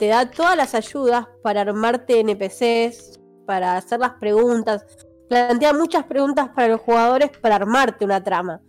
te 0.00 0.06
da 0.06 0.30
todas 0.30 0.56
las 0.56 0.74
ayudas 0.74 1.26
para 1.42 1.60
armarte 1.60 2.20
NPCs, 2.20 3.20
para 3.46 3.76
hacer 3.76 4.00
las 4.00 4.12
preguntas. 4.12 4.86
Plantea 5.28 5.74
muchas 5.74 6.04
preguntas 6.04 6.48
para 6.56 6.68
los 6.68 6.80
jugadores 6.80 7.30
para 7.36 7.56
armarte 7.56 8.06
una 8.06 8.24
trama. 8.24 8.62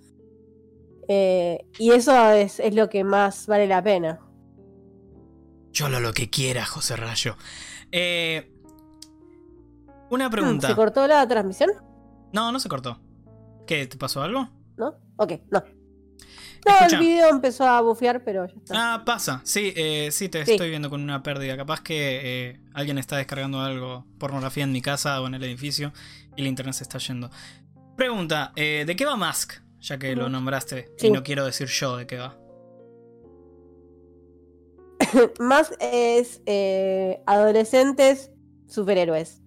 Eh, 1.07 1.65
y 1.79 1.91
eso 1.91 2.31
es, 2.31 2.61
lo 2.73 2.89
que 2.89 3.05
más 3.05 3.47
vale 3.47 3.65
la 3.65 3.81
pena. 3.81 4.19
Yo 5.71 5.87
lo, 5.87 6.01
lo 6.01 6.11
que 6.11 6.29
quiera, 6.29 6.65
José 6.65 6.97
Rayo. 6.97 7.37
Eh, 7.93 8.51
una 10.09 10.29
pregunta. 10.29 10.67
¿Se 10.67 10.75
cortó 10.75 11.07
la 11.07 11.25
transmisión? 11.25 11.69
No, 12.33 12.51
no 12.51 12.59
se 12.59 12.67
cortó. 12.67 12.99
¿Qué? 13.65 13.87
¿Te 13.87 13.97
pasó 13.97 14.21
algo? 14.21 14.49
¿No? 14.75 14.95
Ok, 15.15 15.31
no. 15.49 15.63
No, 16.65 16.87
el 16.87 16.99
video 16.99 17.29
empezó 17.29 17.65
a 17.65 17.81
bufear, 17.81 18.23
pero 18.23 18.45
ya 18.45 18.53
está. 18.55 18.93
Ah, 18.93 19.03
pasa. 19.05 19.41
Sí, 19.43 19.73
eh, 19.75 20.09
sí, 20.11 20.29
te 20.29 20.41
estoy 20.41 20.69
viendo 20.69 20.89
con 20.89 21.01
una 21.01 21.23
pérdida. 21.23 21.57
Capaz 21.57 21.81
que 21.81 22.49
eh, 22.49 22.59
alguien 22.73 22.97
está 22.97 23.17
descargando 23.17 23.61
algo, 23.61 24.05
pornografía 24.17 24.63
en 24.63 24.71
mi 24.71 24.81
casa 24.81 25.21
o 25.21 25.27
en 25.27 25.33
el 25.33 25.43
edificio, 25.43 25.91
y 26.35 26.41
el 26.41 26.47
internet 26.47 26.75
se 26.75 26.83
está 26.83 26.99
yendo. 26.99 27.31
Pregunta, 27.95 28.51
eh, 28.55 28.83
¿de 28.85 28.95
qué 28.95 29.05
va 29.05 29.15
Mask? 29.15 29.53
Ya 29.79 29.97
que 29.97 30.15
lo 30.15 30.29
nombraste, 30.29 30.91
y 31.01 31.09
no 31.09 31.23
quiero 31.23 31.45
decir 31.45 31.67
yo 31.67 31.97
de 31.97 32.05
qué 32.05 32.17
va. 32.17 32.37
Mask 35.39 35.73
es 35.79 36.41
adolescentes 37.25 38.31
superhéroes. 38.67 39.41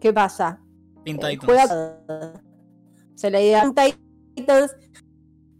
¿Ququé 0.00 0.12
pasa? 0.12 0.60
Teen 1.04 1.18
Titans. 1.18 1.44
Juega... 1.44 2.42
Se 3.16 3.30
la 3.30 3.40
idea 3.40 3.64
Titans 4.34 4.76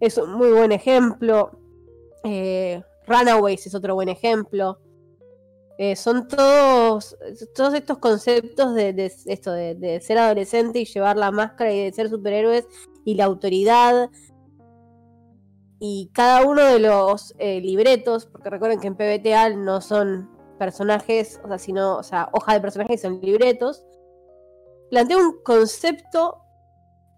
es 0.01 0.19
un 0.19 0.33
muy 0.33 0.51
buen 0.51 0.73
ejemplo. 0.73 1.51
Eh, 2.25 2.83
Runaways 3.07 3.67
es 3.67 3.75
otro 3.75 3.95
buen 3.95 4.09
ejemplo. 4.09 4.79
Eh, 5.79 5.95
son 5.95 6.27
todos, 6.27 7.17
todos 7.55 7.75
estos 7.75 7.99
conceptos 7.99 8.75
de, 8.75 9.13
esto 9.27 9.53
de, 9.53 10.01
ser 10.01 10.19
adolescente 10.19 10.81
y 10.81 10.87
llevar 10.87 11.19
la 11.19 11.31
máscara 11.31 11.71
y 11.73 11.85
de 11.85 11.93
ser 11.93 12.09
superhéroes 12.09 12.67
y 13.05 13.15
la 13.15 13.25
autoridad. 13.25 14.11
Y 15.79 16.11
cada 16.15 16.47
uno 16.47 16.65
de 16.65 16.79
los 16.79 17.35
eh, 17.39 17.61
libretos, 17.61 18.27
porque 18.27 18.49
recuerden 18.49 18.81
que 18.81 18.87
en 18.87 18.97
PBTA 18.97 19.51
no 19.51 19.83
son 19.83 20.31
personajes, 20.59 21.39
o 21.45 21.49
sea, 21.49 21.59
sino, 21.59 21.99
o 21.99 22.03
sea, 22.03 22.31
hoja 22.33 22.55
de 22.55 22.61
personajes 22.61 23.03
son 23.03 23.21
libretos, 23.21 23.85
plantea 24.89 25.19
un 25.19 25.43
concepto 25.43 26.39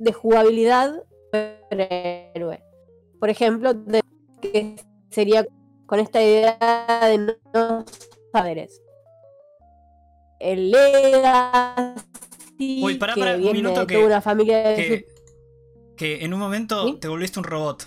de 0.00 0.12
jugabilidad 0.12 1.04
superhéroe 1.26 2.67
por 3.18 3.30
ejemplo, 3.30 3.74
de 3.74 4.02
que 4.40 4.76
sería 5.10 5.46
con 5.86 6.00
esta 6.00 6.22
idea 6.22 6.56
de 7.02 7.18
no 7.54 7.84
saberes. 8.32 8.82
El 10.38 10.70
Legacy, 10.70 12.04
Uy, 12.82 12.94
pará, 12.96 13.14
que 13.14 13.20
un 13.20 13.52
minuto 13.52 13.86
que, 13.86 13.98
una 13.98 14.20
familia 14.20 14.76
que, 15.96 16.24
en 16.24 16.32
un 16.32 16.38
momento 16.38 16.98
te 16.98 17.08
volviste 17.08 17.40
un 17.40 17.44
robot. 17.44 17.86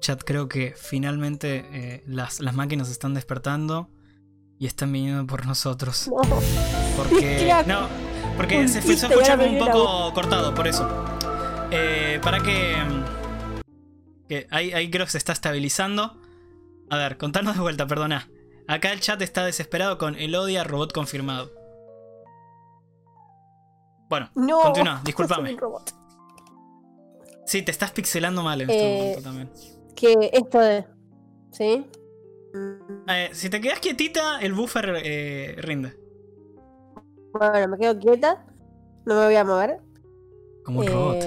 Chat, 0.00 0.22
creo 0.24 0.48
que 0.48 0.74
finalmente 0.76 1.64
eh, 1.72 2.02
las, 2.06 2.40
las, 2.40 2.54
máquinas 2.54 2.90
están 2.90 3.14
despertando 3.14 3.88
y 4.58 4.66
están 4.66 4.92
viniendo 4.92 5.26
por 5.26 5.46
nosotros. 5.46 6.10
No. 6.94 7.04
Porque, 7.04 7.50
no, 7.66 7.88
porque 8.36 8.68
se, 8.68 8.82
se 8.82 9.06
escucha 9.06 9.34
un 9.36 9.58
poco 9.58 10.12
cortado, 10.12 10.54
por 10.54 10.68
eso. 10.68 10.86
Eh, 11.70 12.20
para 12.22 12.38
que 12.40 12.74
ahí, 14.50 14.90
creo 14.90 15.06
que 15.06 15.12
se 15.12 15.18
está 15.18 15.32
estabilizando. 15.32 16.20
A 16.90 16.96
ver, 16.96 17.16
contanos 17.16 17.54
de 17.54 17.60
vuelta, 17.60 17.86
perdona. 17.86 18.28
Acá 18.68 18.92
el 18.92 19.00
chat 19.00 19.20
está 19.22 19.44
desesperado 19.44 19.98
con 19.98 20.16
Elodia 20.16 20.64
robot 20.64 20.92
confirmado. 20.92 21.50
Bueno, 24.08 24.30
continúa, 24.34 25.00
discúlpame. 25.04 25.56
Sí, 27.46 27.62
te 27.62 27.70
estás 27.70 27.90
pixelando 27.92 28.42
mal 28.42 28.60
en 28.60 28.70
este 28.70 28.82
eh, 28.82 28.98
momento 28.98 29.22
también. 29.22 29.50
Que 29.96 30.30
esto 30.32 30.58
de. 30.60 30.84
¿Sí? 31.50 31.86
Eh, 33.08 33.30
si 33.32 33.50
te 33.50 33.60
quedas 33.60 33.80
quietita, 33.80 34.40
el 34.40 34.52
buffer 34.52 35.00
eh, 35.02 35.56
rinde. 35.58 35.96
Bueno, 37.32 37.68
me 37.68 37.78
quedo 37.78 37.98
quieta. 37.98 38.46
No 39.06 39.16
me 39.16 39.24
voy 39.24 39.36
a 39.36 39.44
mover. 39.44 39.80
Como 40.64 40.80
un 40.80 40.86
robot. 40.86 41.24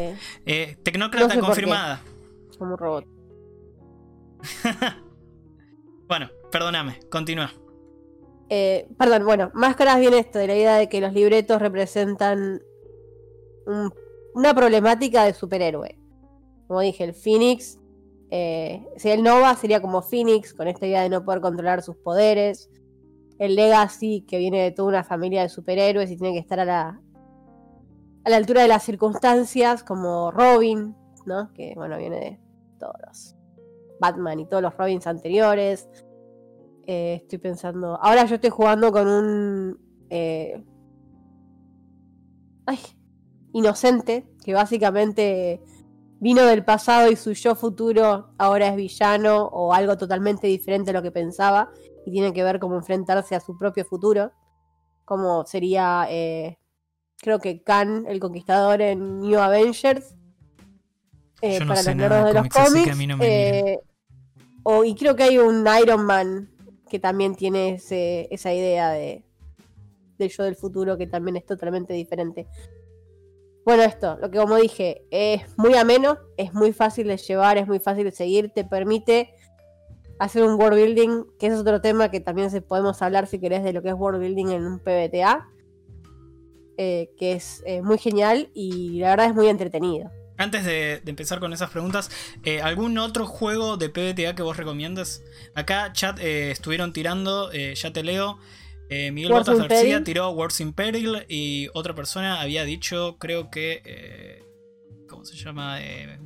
Tecnócrata 0.83 1.39
confirmada 1.39 2.01
como 2.57 2.73
un 2.73 2.77
robot. 2.77 3.05
bueno, 6.07 6.29
perdóname, 6.51 6.99
continúa. 7.09 7.51
Eh, 8.49 8.87
perdón, 8.97 9.25
bueno, 9.25 9.51
máscaras 9.53 9.99
viene 9.99 10.19
esto, 10.19 10.39
de 10.39 10.47
la 10.47 10.55
idea 10.55 10.75
de 10.75 10.87
que 10.87 11.01
los 11.01 11.13
libretos 11.13 11.61
representan 11.61 12.61
un 13.65 13.91
una 14.35 14.53
problemática 14.53 15.23
de 15.23 15.33
superhéroe. 15.33 15.97
Como 16.67 16.81
dije, 16.81 17.05
el 17.05 17.13
Phoenix, 17.13 17.79
eh, 18.29 18.85
si 18.97 19.09
el 19.09 19.23
Nova 19.23 19.55
sería 19.55 19.81
como 19.81 20.01
Phoenix, 20.01 20.53
con 20.53 20.67
esta 20.67 20.85
idea 20.85 21.01
de 21.01 21.09
no 21.09 21.23
poder 21.23 21.39
controlar 21.41 21.81
sus 21.81 21.95
poderes. 21.95 22.69
El 23.39 23.55
Legacy, 23.55 24.25
que 24.27 24.37
viene 24.37 24.61
de 24.61 24.71
toda 24.71 24.89
una 24.89 25.03
familia 25.03 25.41
de 25.41 25.49
superhéroes 25.49 26.11
y 26.11 26.17
tiene 26.17 26.33
que 26.33 26.39
estar 26.39 26.59
a 26.59 26.65
la, 26.65 27.01
a 28.23 28.29
la 28.29 28.35
altura 28.35 28.61
de 28.61 28.67
las 28.67 28.83
circunstancias, 28.83 29.83
como 29.83 30.31
Robin, 30.31 30.95
¿no? 31.25 31.51
Que 31.53 31.73
bueno, 31.75 31.97
viene 31.97 32.19
de 32.19 32.39
todos 32.77 33.35
Batman 33.99 34.39
y 34.39 34.45
todos 34.45 34.63
los 34.63 34.75
Robins 34.77 35.07
anteriores. 35.07 35.89
Eh, 36.87 37.19
estoy 37.21 37.39
pensando. 37.39 37.97
Ahora 38.01 38.25
yo 38.25 38.35
estoy 38.35 38.49
jugando 38.49 38.91
con 38.91 39.07
un. 39.07 39.79
Eh, 40.09 40.63
ay, 42.65 42.79
inocente, 43.53 44.27
que 44.43 44.53
básicamente 44.53 45.61
vino 46.19 46.43
del 46.45 46.63
pasado 46.63 47.11
y 47.11 47.15
su 47.15 47.33
yo 47.33 47.55
futuro 47.55 48.29
ahora 48.37 48.67
es 48.67 48.75
villano 48.75 49.45
o 49.45 49.73
algo 49.73 49.97
totalmente 49.97 50.47
diferente 50.47 50.91
a 50.91 50.93
lo 50.93 51.01
que 51.01 51.11
pensaba 51.11 51.69
y 52.05 52.11
tiene 52.11 52.33
que 52.33 52.43
ver 52.43 52.59
cómo 52.59 52.75
enfrentarse 52.75 53.35
a 53.35 53.39
su 53.39 53.57
propio 53.57 53.85
futuro, 53.85 54.31
como 55.03 55.45
sería, 55.45 56.07
eh, 56.09 56.59
creo 57.17 57.39
que 57.39 57.63
Khan, 57.63 58.05
el 58.07 58.19
conquistador 58.19 58.81
en 58.81 59.19
New 59.19 59.39
Avengers, 59.39 60.15
eh, 61.41 61.59
no 61.59 61.67
para 61.67 61.83
los 61.83 61.95
nada 61.95 62.09
nerdos 62.09 62.27
de 62.27 62.33
los 62.33 62.43
cómics, 62.47 62.57
así 62.57 62.73
que 62.73 62.79
cómics. 62.79 62.95
a 62.95 62.97
mí 62.97 63.07
no 63.07 63.17
eh, 63.23 63.79
o, 64.63 64.83
y 64.83 64.95
creo 64.95 65.15
que 65.15 65.23
hay 65.23 65.37
un 65.37 65.65
Iron 65.81 66.05
Man 66.05 66.49
que 66.89 66.99
también 66.99 67.35
tiene 67.35 67.75
ese- 67.75 68.27
esa 68.31 68.53
idea 68.53 68.89
de 68.91 69.23
del 70.17 70.29
yo 70.29 70.43
del 70.43 70.55
futuro 70.55 70.97
que 70.97 71.07
también 71.07 71.35
es 71.35 71.45
totalmente 71.45 71.93
diferente. 71.93 72.47
Bueno, 73.65 73.83
esto, 73.83 74.17
lo 74.21 74.29
que 74.31 74.37
como 74.37 74.55
dije, 74.55 75.03
es 75.11 75.41
muy 75.57 75.73
ameno, 75.73 76.17
es 76.37 76.53
muy 76.53 76.71
fácil 76.71 77.07
de 77.07 77.17
llevar, 77.17 77.57
es 77.57 77.67
muy 77.67 77.79
fácil 77.79 78.05
de 78.05 78.11
seguir, 78.11 78.49
te 78.51 78.63
permite 78.63 79.33
hacer 80.19 80.43
un 80.43 80.53
world 80.53 80.77
building, 80.79 81.25
que 81.37 81.47
es 81.47 81.53
otro 81.59 81.81
tema 81.81 82.09
que 82.11 82.21
también 82.21 82.49
se 82.49 82.61
podemos 82.61 83.01
hablar 83.01 83.27
si 83.27 83.39
querés 83.39 83.63
de 83.63 83.73
lo 83.73 83.81
que 83.81 83.89
es 83.89 83.95
world 83.95 84.21
building 84.21 84.47
en 84.51 84.65
un 84.65 84.79
PBTA, 84.79 85.47
eh, 86.77 87.09
que 87.17 87.33
es 87.33 87.61
eh, 87.65 87.81
muy 87.81 87.97
genial 87.97 88.49
y 88.53 88.99
la 88.99 89.09
verdad 89.09 89.25
es 89.27 89.35
muy 89.35 89.47
entretenido. 89.47 90.11
Antes 90.37 90.65
de, 90.65 91.01
de 91.03 91.09
empezar 91.09 91.39
con 91.39 91.53
esas 91.53 91.69
preguntas, 91.69 92.11
eh, 92.43 92.61
¿algún 92.61 92.97
otro 92.97 93.25
juego 93.25 93.77
de 93.77 93.89
PBTA 93.89 94.35
que 94.35 94.43
vos 94.43 94.57
recomiendas? 94.57 95.21
Acá, 95.55 95.93
chat, 95.93 96.19
eh, 96.19 96.51
estuvieron 96.51 96.91
tirando, 96.91 97.51
eh, 97.53 97.73
ya 97.75 97.91
te 97.93 98.03
leo. 98.03 98.37
Miguel 98.89 99.31
Wars 99.31 99.47
Botas 99.47 99.61
García 99.67 99.79
Peril. 99.79 100.03
tiró 100.03 100.29
Wars 100.29 100.59
in 100.59 100.71
Peril 100.73 101.25
y 101.27 101.69
otra 101.73 101.95
persona 101.95 102.41
había 102.41 102.65
dicho, 102.65 103.17
creo 103.17 103.49
que. 103.49 104.43
¿Cómo 105.09 105.25
se 105.25 105.35
llama? 105.35 105.77
Eh, 105.81 106.19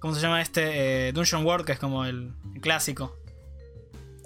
¿Cómo 0.00 0.14
se 0.14 0.20
llama 0.22 0.40
este? 0.40 1.12
Dungeon 1.12 1.44
World, 1.44 1.66
que 1.66 1.72
es 1.72 1.78
como 1.78 2.04
el, 2.06 2.32
el 2.54 2.60
clásico. 2.62 3.16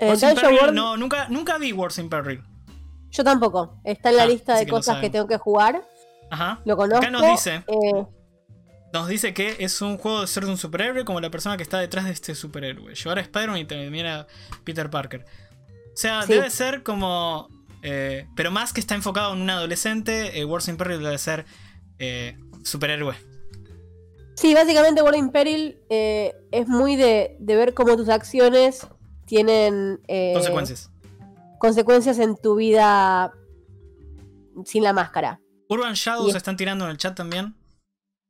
Wars 0.01 0.23
in 0.23 0.35
Peril, 0.37 0.59
World, 0.61 0.75
no, 0.75 0.97
nunca, 0.97 1.29
nunca 1.31 1.59
vi 1.59 1.73
Wars 1.73 1.99
in 1.99 2.09
Peril. 2.09 2.43
yo 3.11 3.25
tampoco, 3.25 3.81
está 3.85 4.11
en 4.11 4.17
la 4.17 4.23
Ah, 4.25 4.27
lista 4.27 4.57
de 4.57 4.67
cosas 4.67 4.99
que 5.01 5.11
tengo 5.11 5.27
que 5.27 5.39
jugar, 5.39 5.83
Ajá. 6.31 6.61
lo 6.65 6.77
conozco. 6.77 6.99
Acá 7.05 7.11
nos 7.11 7.23
dice. 7.23 7.65
Nos 8.95 9.09
dice 9.09 9.35
que 9.35 9.57
es 9.59 9.83
un 9.83 9.99
juego 9.99 10.21
de 10.21 10.27
ser 10.29 10.45
de 10.45 10.53
un 10.53 10.57
superhéroe 10.57 11.05
como 11.05 11.21
la 11.21 11.29
persona 11.29 11.57
que 11.57 11.65
está 11.65 11.81
detrás 11.81 12.05
de 12.05 12.13
este 12.13 12.35
superhéroe. 12.37 12.95
Llevar 12.95 13.19
a 13.19 13.23
Spider-Man 13.23 13.59
y 13.59 13.65
también 13.65 14.07
a 14.07 14.27
Peter 14.63 14.89
Parker. 14.89 15.25
O 15.93 15.97
sea, 15.97 16.23
Sí. 16.23 16.33
debe 16.33 16.49
ser 16.51 16.83
como. 16.85 17.49
eh, 17.83 18.27
pero 18.35 18.51
más 18.51 18.73
que 18.73 18.81
está 18.81 18.95
enfocado 18.95 19.35
en 19.35 19.43
un 19.43 19.51
adolescente, 19.51 20.39
eh, 20.41 20.45
Wars 20.47 20.69
in 20.69 20.77
Peril 20.79 21.03
debe 21.03 21.19
ser 21.19 21.45
eh, 21.99 22.39
superhéroe. 22.63 23.15
Sí, 24.37 24.55
básicamente 24.55 25.03
World 25.03 25.19
in 25.19 25.31
Peril 25.31 25.77
eh, 25.91 26.35
es 26.51 26.67
muy 26.67 26.97
de, 26.97 27.37
de 27.41 27.57
ver 27.57 27.75
cómo 27.75 27.95
tus 27.97 28.09
acciones 28.09 28.87
tienen 29.27 30.01
Consecuencias. 30.35 30.91
consecuencias 31.59 32.19
en 32.21 32.37
tu 32.37 32.55
vida 32.57 33.33
sin 34.65 34.83
la 34.83 34.93
máscara. 34.93 35.41
Urban 35.69 35.95
Shadows 35.95 36.33
y- 36.33 36.37
están 36.37 36.57
tirando 36.57 36.85
en 36.87 36.93
el 36.93 36.97
chat 36.97 37.15
también. 37.17 37.55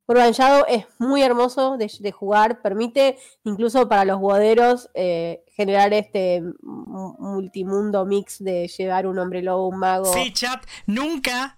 Urban 0.07 0.33
Shadow 0.33 0.65
es 0.69 0.85
muy 0.99 1.23
hermoso 1.23 1.77
de, 1.79 1.91
de 1.99 2.13
jugar, 2.13 2.61
permite 2.61 3.19
incluso 3.45 3.89
para 3.89 4.05
los 4.05 4.21
boderos 4.21 4.91
eh, 4.95 5.43
generar 5.57 5.95
este 5.95 6.43
mu- 6.63 7.17
multimundo 7.19 8.05
mix 8.05 8.43
de 8.45 8.69
llevar 8.69 9.07
un 9.07 9.19
hombre 9.19 9.43
lobo, 9.43 9.69
un 9.69 9.79
mago. 9.79 10.13
Sí, 10.13 10.33
chat. 10.33 10.63
Nunca, 10.87 11.57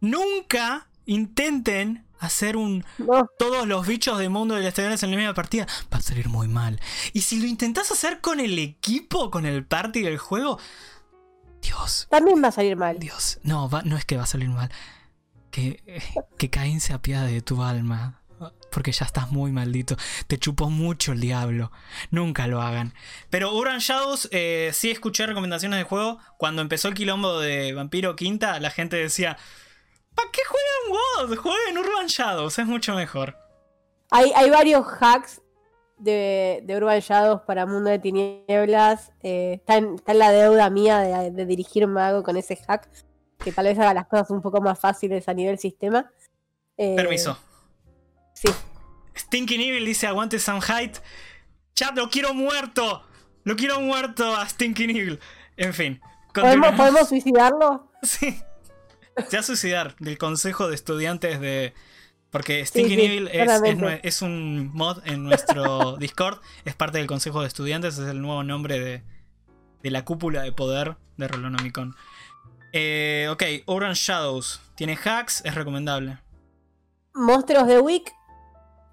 nunca 0.00 0.88
intenten 1.06 2.04
hacer 2.20 2.56
un 2.56 2.84
No, 2.98 3.28
todos 3.38 3.66
los 3.66 3.86
bichos 3.86 4.18
del 4.18 4.28
mundo 4.30 4.54
de 4.56 4.62
las 4.62 4.74
teorías 4.74 5.02
en 5.04 5.10
la 5.12 5.16
misma 5.16 5.34
partida, 5.34 5.66
va 5.92 5.98
a 5.98 6.02
salir 6.02 6.28
muy 6.28 6.48
mal. 6.48 6.80
Y 7.12 7.20
si 7.22 7.40
lo 7.40 7.46
intentás 7.46 7.90
hacer 7.92 8.20
con 8.20 8.40
el 8.40 8.58
equipo, 8.58 9.30
con 9.30 9.46
el 9.46 9.64
party 9.64 10.02
del 10.02 10.18
juego, 10.18 10.58
Dios, 11.62 12.06
también 12.10 12.42
va 12.42 12.48
a 12.48 12.52
salir 12.52 12.76
mal. 12.76 12.98
Dios, 12.98 13.38
no, 13.42 13.68
va- 13.70 13.82
no 13.82 13.96
es 13.96 14.04
que 14.04 14.16
va 14.16 14.24
a 14.24 14.26
salir 14.26 14.48
mal. 14.48 14.70
Que, 15.58 15.82
que 16.36 16.50
Caín 16.50 16.80
se 16.80 16.92
apiade 16.92 17.32
de 17.32 17.42
tu 17.42 17.62
alma. 17.62 18.22
Porque 18.70 18.92
ya 18.92 19.04
estás 19.04 19.32
muy 19.32 19.50
maldito. 19.50 19.96
Te 20.28 20.38
chupó 20.38 20.70
mucho 20.70 21.10
el 21.10 21.20
diablo. 21.20 21.72
Nunca 22.12 22.46
lo 22.46 22.62
hagan. 22.62 22.94
Pero 23.28 23.52
Urban 23.52 23.80
Shadows, 23.80 24.28
eh, 24.30 24.70
sí 24.72 24.92
escuché 24.92 25.26
recomendaciones 25.26 25.80
de 25.80 25.84
juego. 25.84 26.18
Cuando 26.36 26.62
empezó 26.62 26.86
el 26.86 26.94
quilombo 26.94 27.40
de 27.40 27.72
Vampiro 27.72 28.14
Quinta, 28.14 28.60
la 28.60 28.70
gente 28.70 28.96
decía: 28.96 29.36
¿Para 30.14 30.30
qué 30.30 30.42
juegan 30.46 31.28
WoD? 31.28 31.36
Jueguen 31.38 31.78
Urban 31.78 32.06
Shadows, 32.06 32.58
es 32.60 32.66
mucho 32.66 32.94
mejor. 32.94 33.36
Hay, 34.10 34.30
hay 34.36 34.50
varios 34.50 34.86
hacks 35.00 35.42
de, 35.98 36.64
Urban 36.68 37.00
Shadows 37.00 37.40
para 37.42 37.66
Mundo 37.66 37.90
de 37.90 37.98
Tinieblas. 37.98 39.10
eh, 39.24 39.54
está, 39.54 39.76
en, 39.76 39.96
está 39.96 40.14
la 40.14 40.30
deuda 40.30 40.70
mía 40.70 40.98
de, 41.00 41.32
de 41.32 41.46
dirigir 41.46 41.88
mago 41.88 42.22
con 42.22 42.36
ese 42.36 42.54
hack. 42.54 42.88
Que 43.38 43.52
tal 43.52 43.66
vez 43.66 43.78
haga 43.78 43.94
las 43.94 44.06
cosas 44.06 44.30
un 44.30 44.42
poco 44.42 44.60
más 44.60 44.78
fáciles 44.78 45.28
a 45.28 45.34
nivel 45.34 45.58
sistema. 45.58 46.10
Eh, 46.76 46.94
Permiso. 46.96 47.38
Sí. 48.34 48.48
Stinking 49.16 49.60
Evil 49.60 49.84
dice: 49.84 50.06
Aguante 50.06 50.38
Sam 50.38 50.60
Height. 50.60 50.98
Chat, 51.74 51.96
lo 51.96 52.08
quiero 52.10 52.34
muerto. 52.34 53.02
Lo 53.44 53.56
quiero 53.56 53.80
muerto 53.80 54.36
a 54.36 54.48
Stinking 54.48 54.90
Evil. 54.90 55.20
En 55.56 55.72
fin. 55.74 56.00
¿Podemos. 56.34 56.72
¿Podemos 56.74 57.08
suicidarlo? 57.08 57.84
Sí. 58.02 58.38
Se 59.28 59.36
va 59.36 59.40
a 59.40 59.42
suicidar 59.42 59.96
del 59.98 60.16
consejo 60.18 60.68
de 60.68 60.76
estudiantes 60.76 61.40
de. 61.40 61.74
Porque 62.30 62.64
Stinking 62.64 62.98
sí, 62.98 63.04
Evil 63.04 63.26
es, 63.28 63.34
es 63.34 63.42
claramente. 63.44 63.84
nue- 63.84 64.00
es 64.04 64.22
un 64.22 64.70
mod 64.74 65.00
en 65.06 65.24
nuestro 65.24 65.96
Discord. 65.98 66.38
Es 66.64 66.76
parte 66.76 66.98
del 66.98 67.08
consejo 67.08 67.40
de 67.40 67.48
estudiantes. 67.48 67.98
Es 67.98 68.08
el 68.08 68.20
nuevo 68.20 68.44
nombre 68.44 68.78
de, 68.78 69.02
de 69.82 69.90
la 69.90 70.04
cúpula 70.04 70.42
de 70.42 70.52
poder 70.52 70.96
de 71.16 71.26
Rolonomicon. 71.26 71.96
Eh, 72.72 73.28
ok, 73.30 73.42
Orange 73.66 74.00
Shadows. 74.00 74.60
Tiene 74.74 74.96
hacks, 75.02 75.44
es 75.44 75.54
recomendable. 75.54 76.18
Monstruos 77.14 77.66
de 77.66 77.80
Wick 77.80 78.12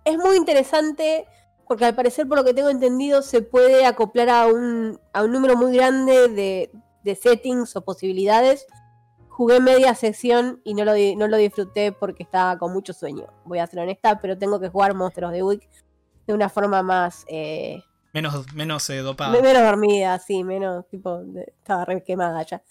es 0.03 0.17
muy 0.17 0.37
interesante 0.37 1.25
porque 1.67 1.85
al 1.85 1.95
parecer, 1.95 2.27
por 2.27 2.37
lo 2.37 2.43
que 2.43 2.53
tengo 2.53 2.69
entendido, 2.69 3.21
se 3.21 3.41
puede 3.41 3.85
acoplar 3.85 4.29
a 4.29 4.47
un, 4.47 4.99
a 5.13 5.23
un 5.23 5.31
número 5.31 5.55
muy 5.57 5.75
grande 5.75 6.27
de, 6.29 6.71
de 7.03 7.15
settings 7.15 7.75
o 7.75 7.81
posibilidades. 7.83 8.65
Jugué 9.29 9.59
media 9.59 9.93
sección 9.95 10.61
y 10.63 10.75
no 10.75 10.85
lo, 10.85 10.93
no 11.17 11.27
lo 11.27 11.37
disfruté 11.37 11.91
porque 11.91 12.23
estaba 12.23 12.57
con 12.57 12.71
mucho 12.71 12.93
sueño, 12.93 13.27
voy 13.43 13.59
a 13.59 13.67
ser 13.67 13.79
honesta, 13.79 14.19
pero 14.21 14.37
tengo 14.37 14.59
que 14.61 14.69
jugar 14.69 14.93
Monstruos 14.93 15.31
de 15.33 15.43
Wick 15.43 15.67
de 16.25 16.33
una 16.33 16.47
forma 16.49 16.81
más... 16.81 17.25
eh, 17.27 17.83
Menos, 18.13 18.53
menos 18.53 18.89
eh, 18.91 18.99
dopada. 18.99 19.31
Me- 19.33 19.41
Menos 19.41 19.61
dormida, 19.63 20.17
sí, 20.19 20.43
menos 20.45 20.87
tipo. 20.87 21.21
estaba 21.35 21.83
re 21.83 22.01
quemada 22.01 22.43
ya. 22.43 22.63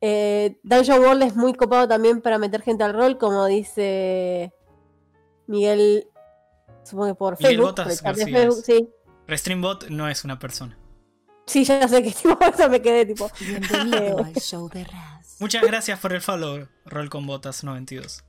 Eh, 0.00 0.58
Dungeon 0.62 1.00
World 1.00 1.22
es 1.22 1.36
muy 1.36 1.54
copado 1.54 1.88
también 1.88 2.20
para 2.20 2.38
meter 2.38 2.62
gente 2.62 2.84
al 2.84 2.92
rol, 2.94 3.16
como 3.18 3.46
dice 3.46 4.52
Miguel, 5.46 6.08
supongo 6.84 7.08
que 7.08 7.14
por 7.14 7.38
Miguel 7.38 7.56
Facebook. 7.56 7.66
Botas 7.66 8.02
Facebook, 8.02 8.62
sí. 8.64 8.90
Restreambot 9.26 9.88
no 9.88 10.08
es 10.08 10.24
una 10.24 10.38
persona. 10.38 10.78
Sí, 11.46 11.64
ya 11.64 11.86
sé 11.88 12.02
que 12.02 12.10
tipo, 12.22 12.38
eso 12.44 12.68
me 12.68 12.82
quedé 12.82 13.06
tipo. 13.06 13.30
Bienvenido 13.40 14.18
al 14.18 14.34
show 14.34 14.68
de 14.68 14.84
Raz. 14.84 15.36
Muchas 15.40 15.62
gracias 15.62 15.98
por 15.98 16.12
el 16.12 16.20
follow, 16.20 16.68
Roll 16.84 17.08
con 17.08 17.26
Botas 17.26 17.64
92. 17.64 18.24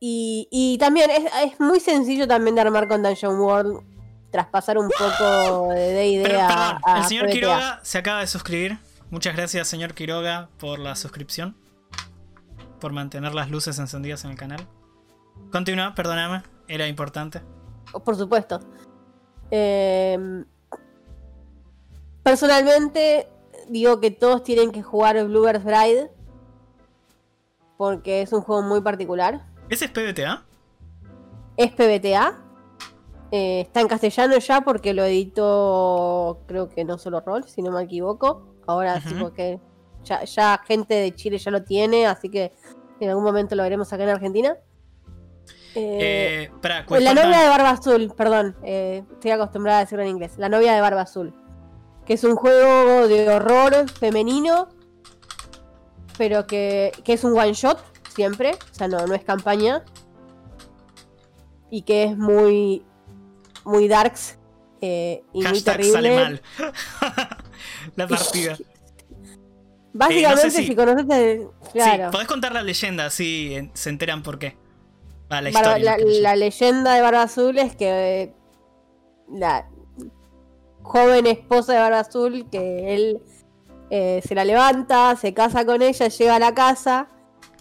Y, 0.00 0.48
y 0.50 0.78
también 0.78 1.10
es, 1.10 1.24
es 1.44 1.60
muy 1.60 1.78
sencillo 1.78 2.26
también 2.26 2.54
de 2.54 2.62
armar 2.62 2.88
con 2.88 3.02
Dungeon 3.02 3.38
World, 3.38 3.80
traspasar 4.30 4.78
un 4.78 4.88
poco 4.88 5.68
de 5.74 5.92
D&D 5.92 6.22
Pero, 6.22 6.40
a, 6.40 6.48
perdón, 6.48 6.80
a 6.84 6.98
el 6.98 7.04
señor. 7.04 7.30
Quiroga 7.30 7.80
se 7.82 7.98
acaba 7.98 8.20
de 8.20 8.26
suscribir. 8.26 8.78
Muchas 9.10 9.34
gracias, 9.34 9.66
señor 9.66 9.94
Quiroga, 9.94 10.50
por 10.58 10.78
la 10.78 10.94
suscripción. 10.94 11.56
Por 12.78 12.92
mantener 12.92 13.34
las 13.34 13.50
luces 13.50 13.78
encendidas 13.80 14.24
en 14.24 14.30
el 14.30 14.36
canal. 14.36 14.68
Continúa, 15.50 15.94
perdóname, 15.96 16.44
era 16.68 16.86
importante. 16.86 17.42
Por 18.04 18.14
supuesto. 18.14 18.60
Eh, 19.50 20.44
personalmente, 22.22 23.28
digo 23.68 23.98
que 24.00 24.12
todos 24.12 24.44
tienen 24.44 24.70
que 24.70 24.82
jugar 24.82 25.22
Bluebird's 25.24 25.64
Bride. 25.64 26.10
Porque 27.76 28.22
es 28.22 28.32
un 28.32 28.42
juego 28.42 28.62
muy 28.62 28.80
particular. 28.80 29.44
¿Ese 29.68 29.86
es 29.86 29.90
PBTA? 29.90 30.44
Es 31.56 31.72
PBTA. 31.72 32.38
Eh, 33.32 33.62
está 33.62 33.80
en 33.80 33.88
castellano 33.88 34.38
ya 34.38 34.60
porque 34.60 34.94
lo 34.94 35.04
editó, 35.04 36.42
creo 36.46 36.68
que 36.68 36.84
no 36.84 36.98
solo 36.98 37.20
Roll, 37.20 37.44
si 37.44 37.62
no 37.62 37.72
me 37.72 37.82
equivoco. 37.82 38.46
Ahora 38.70 39.00
sí, 39.00 39.10
Ujú. 39.14 39.20
porque 39.24 39.60
ya, 40.04 40.24
ya 40.24 40.60
gente 40.66 40.94
de 40.94 41.14
Chile 41.14 41.38
ya 41.38 41.50
lo 41.50 41.62
tiene, 41.62 42.06
así 42.06 42.28
que 42.28 42.52
en 43.00 43.08
algún 43.08 43.24
momento 43.24 43.54
lo 43.56 43.62
veremos 43.62 43.92
acá 43.92 44.02
en 44.04 44.10
Argentina. 44.10 44.56
Eh, 45.74 45.98
Eh, 46.48 46.50
para, 46.60 46.84
pues 46.86 47.02
la 47.02 47.14
novia 47.14 47.40
de 47.40 47.48
Barba 47.48 47.70
Azul, 47.70 48.12
perdón, 48.16 48.56
eh, 48.64 49.04
estoy 49.12 49.30
acostumbrada 49.30 49.78
a 49.78 49.80
decirlo 49.82 50.02
en 50.02 50.10
inglés. 50.10 50.32
La 50.36 50.48
novia 50.48 50.74
de 50.74 50.80
Barba 50.80 51.02
Azul. 51.02 51.32
Que 52.04 52.14
es 52.14 52.24
un 52.24 52.34
juego 52.34 53.06
de 53.06 53.28
horror 53.28 53.88
femenino, 53.88 54.68
pero 56.18 56.46
que, 56.46 56.90
que 57.04 57.12
es 57.12 57.22
un 57.24 57.38
one 57.38 57.52
shot 57.52 57.78
siempre, 58.08 58.52
o 58.54 58.74
sea, 58.74 58.88
no, 58.88 59.06
no 59.06 59.14
es 59.14 59.22
campaña. 59.22 59.84
Y 61.70 61.82
que 61.82 62.02
es 62.04 62.16
muy, 62.18 62.84
muy 63.64 63.86
darks 63.86 64.38
eh, 64.80 65.22
y 65.32 65.38
muy 65.38 65.46
Hashtag 65.46 65.76
terrible. 65.76 65.92
sale 65.92 66.14
mal. 66.16 66.42
la 67.96 68.06
partida. 68.08 68.56
Básicamente, 69.92 70.28
Eh, 70.28 70.30
no 70.30 70.36
sé 70.36 70.50
si- 70.50 70.66
si... 70.68 70.76
conoces 70.76 71.06
el- 71.10 71.48
Claro. 71.72 72.04
Sí, 72.06 72.12
podés 72.12 72.28
contar 72.28 72.52
la 72.52 72.62
leyenda, 72.62 73.06
así 73.06 73.70
se 73.74 73.90
enteran 73.90 74.22
por 74.22 74.38
qué. 74.38 74.56
Ah, 75.28 75.40
la 75.40 75.50
historia. 75.50 75.78
la, 75.78 75.96
leyenda. 75.96 76.20
la 76.20 76.36
leyenda 76.36 76.94
de 76.94 77.02
Barba 77.02 77.22
Azul 77.22 77.58
es 77.58 77.76
que 77.76 78.22
eh, 78.22 78.34
la 79.32 79.68
joven 80.82 81.26
esposa 81.26 81.72
de 81.74 81.78
Barba 81.80 82.00
Azul, 82.00 82.48
que 82.50 82.94
él 82.94 83.20
eh, 83.90 84.20
se 84.26 84.34
la 84.34 84.44
levanta, 84.44 85.14
se 85.16 85.34
casa 85.34 85.64
con 85.64 85.82
ella, 85.82 86.08
llega 86.08 86.36
a 86.36 86.38
la 86.40 86.54
casa 86.54 87.08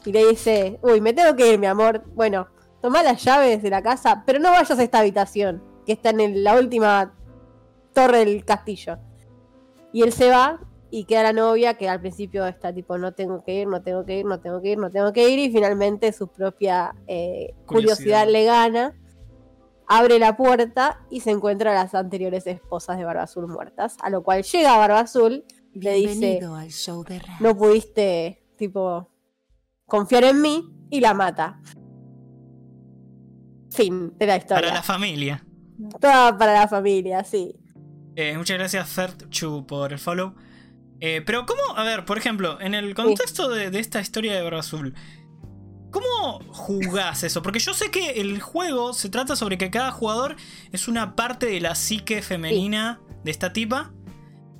y 0.05 0.11
le 0.11 0.27
dice, 0.27 0.79
uy, 0.81 1.01
me 1.01 1.13
tengo 1.13 1.35
que 1.35 1.51
ir, 1.53 1.59
mi 1.59 1.67
amor. 1.67 2.03
Bueno, 2.15 2.47
toma 2.81 3.03
las 3.03 3.23
llaves 3.23 3.61
de 3.61 3.69
la 3.69 3.81
casa, 3.83 4.23
pero 4.25 4.39
no 4.39 4.51
vayas 4.51 4.77
a 4.77 4.83
esta 4.83 4.99
habitación, 4.99 5.63
que 5.85 5.93
está 5.93 6.11
en 6.11 6.19
el- 6.21 6.43
la 6.43 6.55
última 6.55 7.13
torre 7.93 8.19
del 8.19 8.45
castillo. 8.45 8.97
Y 9.91 10.03
él 10.03 10.11
se 10.13 10.29
va 10.29 10.59
y 10.91 11.05
queda 11.05 11.23
la 11.23 11.33
novia 11.33 11.75
que 11.75 11.87
al 11.87 11.99
principio 11.99 12.45
está 12.47 12.73
tipo, 12.73 12.97
no 12.97 13.13
tengo 13.13 13.43
que 13.43 13.61
ir, 13.61 13.67
no 13.67 13.81
tengo 13.81 14.05
que 14.05 14.19
ir, 14.19 14.25
no 14.25 14.39
tengo 14.39 14.61
que 14.61 14.69
ir, 14.71 14.77
no 14.77 14.89
tengo 14.89 15.13
que 15.13 15.29
ir. 15.29 15.39
Y 15.39 15.51
finalmente 15.51 16.11
su 16.11 16.27
propia 16.27 16.95
eh, 17.07 17.53
Curiosidad. 17.65 17.65
curiosidad. 17.65 18.27
le 18.27 18.45
gana. 18.45 18.95
Abre 19.91 20.19
la 20.19 20.37
puerta 20.37 21.01
y 21.09 21.21
se 21.21 21.31
encuentra 21.31 21.71
a 21.71 21.73
las 21.73 21.95
anteriores 21.95 22.45
esposas 22.45 22.97
de 22.97 23.05
Barba 23.05 23.23
Azul 23.23 23.47
muertas. 23.47 23.97
A 24.03 24.09
lo 24.11 24.23
cual 24.23 24.43
llega 24.43 24.77
Barba 24.77 24.99
Azul 24.99 25.43
y 25.73 25.81
le 25.81 25.93
dice, 25.95 26.09
Bienvenido 26.19 26.55
al 26.55 26.69
show 26.69 27.03
de 27.03 27.17
Raz. 27.19 27.41
no 27.41 27.55
pudiste, 27.57 28.43
tipo, 28.55 29.09
confiar 29.87 30.25
en 30.25 30.41
mí 30.41 30.63
y 30.91 30.99
la 30.99 31.15
mata. 31.15 31.59
Fin 33.71 34.15
de 34.17 34.25
la 34.27 34.37
historia. 34.37 34.61
Para 34.61 34.73
la 34.75 34.83
familia. 34.83 35.45
Toda 35.99 36.37
para 36.37 36.53
la 36.53 36.67
familia, 36.67 37.23
sí. 37.23 37.58
Eh, 38.21 38.37
muchas 38.37 38.57
gracias, 38.57 38.89
Ferchu, 38.89 39.65
por 39.65 39.93
el 39.93 39.99
follow. 39.99 40.35
Eh, 40.99 41.21
pero, 41.25 41.45
¿cómo? 41.45 41.61
A 41.77 41.85
ver, 41.85 42.03
por 42.03 42.17
ejemplo, 42.17 42.59
en 42.59 42.73
el 42.73 42.93
contexto 42.93 43.47
de, 43.49 43.69
de 43.71 43.79
esta 43.79 44.01
historia 44.01 44.33
de 44.35 44.41
Barba 44.41 44.59
Azul, 44.59 44.93
¿cómo 45.89 46.41
jugás 46.49 47.23
eso? 47.23 47.41
Porque 47.41 47.59
yo 47.59 47.73
sé 47.73 47.91
que 47.91 48.19
el 48.19 48.41
juego 48.41 48.91
se 48.93 49.07
trata 49.07 49.37
sobre 49.37 49.57
que 49.57 49.69
cada 49.71 49.91
jugador 49.91 50.35
es 50.73 50.89
una 50.89 51.15
parte 51.15 51.45
de 51.45 51.61
la 51.61 51.75
psique 51.75 52.21
femenina 52.21 52.99
de 53.23 53.31
esta 53.31 53.53
tipa. 53.53 53.93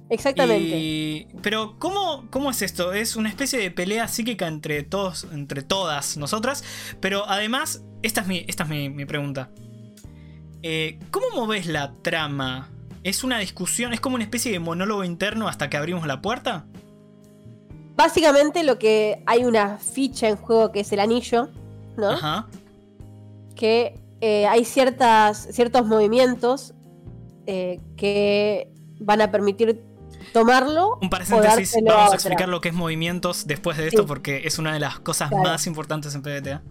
Exactamente. 0.10 0.78
Y- 0.80 1.28
pero, 1.42 1.78
¿cómo, 1.80 2.28
¿cómo 2.30 2.52
es 2.52 2.62
esto? 2.62 2.94
Es 2.94 3.18
una 3.18 3.28
especie 3.28 3.60
de 3.60 3.72
pelea 3.72 4.08
psíquica 4.08 4.48
entre 4.48 4.84
todos, 4.84 5.26
entre 5.34 5.64
todas 5.64 6.16
nosotras. 6.16 6.64
Pero 7.02 7.28
además, 7.28 7.84
esta 8.04 8.22
es 8.22 8.28
mi, 8.28 8.46
esta 8.48 8.64
es 8.64 8.70
mi, 8.70 8.90
mi 8.90 9.04
pregunta. 9.04 9.52
Eh, 10.64 10.98
¿Cómo 11.12 11.26
moves 11.36 11.66
la 11.68 11.92
trama? 12.02 12.70
¿Es 13.04 13.24
una 13.24 13.40
discusión? 13.40 13.94
¿Es 13.94 14.00
como 14.02 14.16
una 14.16 14.24
especie 14.24 14.52
de 14.52 14.60
monólogo 14.60 15.04
interno 15.04 15.48
hasta 15.48 15.70
que 15.70 15.78
abrimos 15.78 16.06
la 16.06 16.22
puerta? 16.22 16.66
Básicamente 17.96 18.64
lo 18.64 18.80
que 18.80 19.24
hay 19.26 19.46
una 19.46 19.78
ficha 19.78 20.28
en 20.30 20.36
juego 20.38 20.72
que 20.72 20.82
es 20.82 20.92
el 20.92 21.00
anillo, 21.00 21.50
¿no? 21.98 22.12
Ajá. 22.12 22.48
Que 23.56 24.00
eh, 24.22 24.48
hay 24.48 24.64
ciertas, 24.66 25.48
ciertos 25.52 25.86
movimientos 25.86 26.74
eh, 27.46 27.80
que 27.98 28.72
van 29.00 29.22
a 29.22 29.32
permitir 29.32 29.82
tomarlo 30.34 30.98
Un 31.02 31.08
o 31.08 31.10
paréntesis, 31.10 31.42
dárselo 31.42 31.88
vamos 31.88 32.12
a 32.12 32.16
explicar 32.16 32.48
lo 32.50 32.62
que 32.62 32.70
es 32.70 32.76
movimientos 32.76 33.48
después 33.48 33.78
de 33.78 33.88
esto 33.88 34.04
Sí. 34.04 34.08
porque 34.08 34.42
es 34.46 34.60
una 34.60 34.74
de 34.74 34.80
las 34.80 35.00
cosas 35.00 35.30
Claro. 35.30 35.44
más 35.44 35.66
importantes 35.68 36.14
en 36.16 36.22
PBTA. 36.22 36.62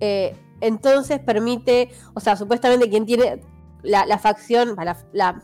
Eh, 0.00 0.34
entonces 0.60 1.18
permite, 1.20 1.90
o 2.14 2.20
sea, 2.20 2.36
supuestamente 2.36 2.88
quien 2.88 3.04
tiene 3.06 3.42
la, 3.82 4.06
la 4.06 4.18
facción, 4.18 4.74
la, 4.76 4.96
la, 5.12 5.42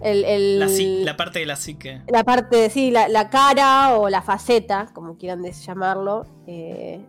el- 0.00 0.24
el- 0.24 1.04
La, 1.04 1.16
parte 1.16 1.40
de 1.40 1.46
la 1.46 1.56
psique. 1.56 2.02
la 2.08 2.24
parte, 2.24 2.70
sí, 2.70 2.90
la, 2.90 3.08
la 3.08 3.30
cara 3.30 3.96
o 3.96 4.08
la 4.08 4.22
faceta, 4.22 4.86
como 4.94 5.16
quieran 5.16 5.42
llamarlo, 5.42 6.24
eh, 6.46 7.00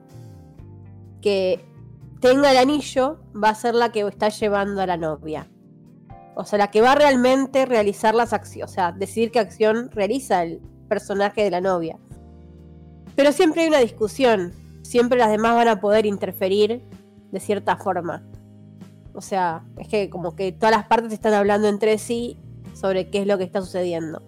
que 1.21 1.63
tenga 2.19 2.51
el 2.51 2.57
anillo 2.57 3.19
va 3.41 3.49
a 3.49 3.55
ser 3.55 3.75
la 3.75 3.91
que 3.91 4.01
está 4.07 4.29
llevando 4.29 4.81
a 4.81 4.87
la 4.87 4.97
novia. 4.97 5.47
O 6.35 6.45
sea, 6.45 6.57
la 6.57 6.71
que 6.71 6.81
va 6.81 6.93
a 6.93 6.95
realmente 6.95 7.65
realizar 7.65 8.15
las 8.15 8.31
acciones, 8.33 8.71
o 8.71 8.73
sea, 8.73 8.91
decidir 8.91 9.31
qué 9.31 9.39
acción 9.39 9.89
realiza 9.91 10.43
el 10.43 10.59
personaje 10.87 11.43
de 11.43 11.51
la 11.51 11.61
novia. 11.61 11.97
Pero 13.15 13.31
siempre 13.33 13.63
hay 13.63 13.67
una 13.67 13.79
discusión, 13.79 14.53
siempre 14.81 15.17
las 15.19 15.29
demás 15.29 15.55
van 15.55 15.67
a 15.67 15.79
poder 15.81 16.05
interferir 16.05 16.81
de 17.31 17.39
cierta 17.41 17.75
forma. 17.75 18.23
O 19.19 19.21
sea, 19.21 19.65
es 19.77 19.89
que 19.89 20.09
como 20.09 20.33
que 20.33 20.53
todas 20.53 20.73
las 20.73 20.85
partes 20.85 21.11
están 21.11 21.33
hablando 21.33 21.67
entre 21.67 21.97
sí 21.97 22.37
sobre 22.73 23.09
qué 23.09 23.19
es 23.19 23.27
lo 23.27 23.37
que 23.37 23.43
está 23.43 23.59
sucediendo. 23.59 24.21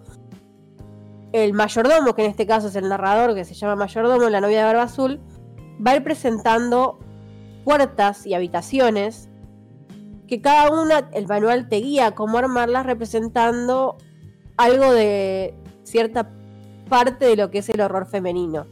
El 1.32 1.54
mayordomo, 1.54 2.14
que 2.14 2.26
en 2.26 2.30
este 2.30 2.46
caso 2.46 2.68
es 2.68 2.76
el 2.76 2.90
narrador, 2.90 3.34
que 3.34 3.46
se 3.46 3.54
llama 3.54 3.74
mayordomo, 3.74 4.28
la 4.28 4.42
novia 4.42 4.58
de 4.58 4.64
Barba 4.64 4.82
Azul, 4.82 5.18
va 5.84 5.92
a 5.92 5.96
ir 5.96 6.04
presentando 6.04 6.98
puertas 7.64 8.26
y 8.26 8.34
habitaciones 8.34 9.30
que 10.28 10.42
cada 10.42 10.70
una, 10.70 11.08
el 11.14 11.26
manual 11.26 11.70
te 11.70 11.76
guía 11.76 12.14
cómo 12.14 12.36
armarlas 12.36 12.84
representando 12.84 13.96
algo 14.58 14.92
de 14.92 15.54
cierta 15.84 16.28
parte 16.90 17.24
de 17.24 17.36
lo 17.36 17.50
que 17.50 17.60
es 17.60 17.68
el 17.70 17.80
horror 17.80 18.04
femenino. 18.04 18.66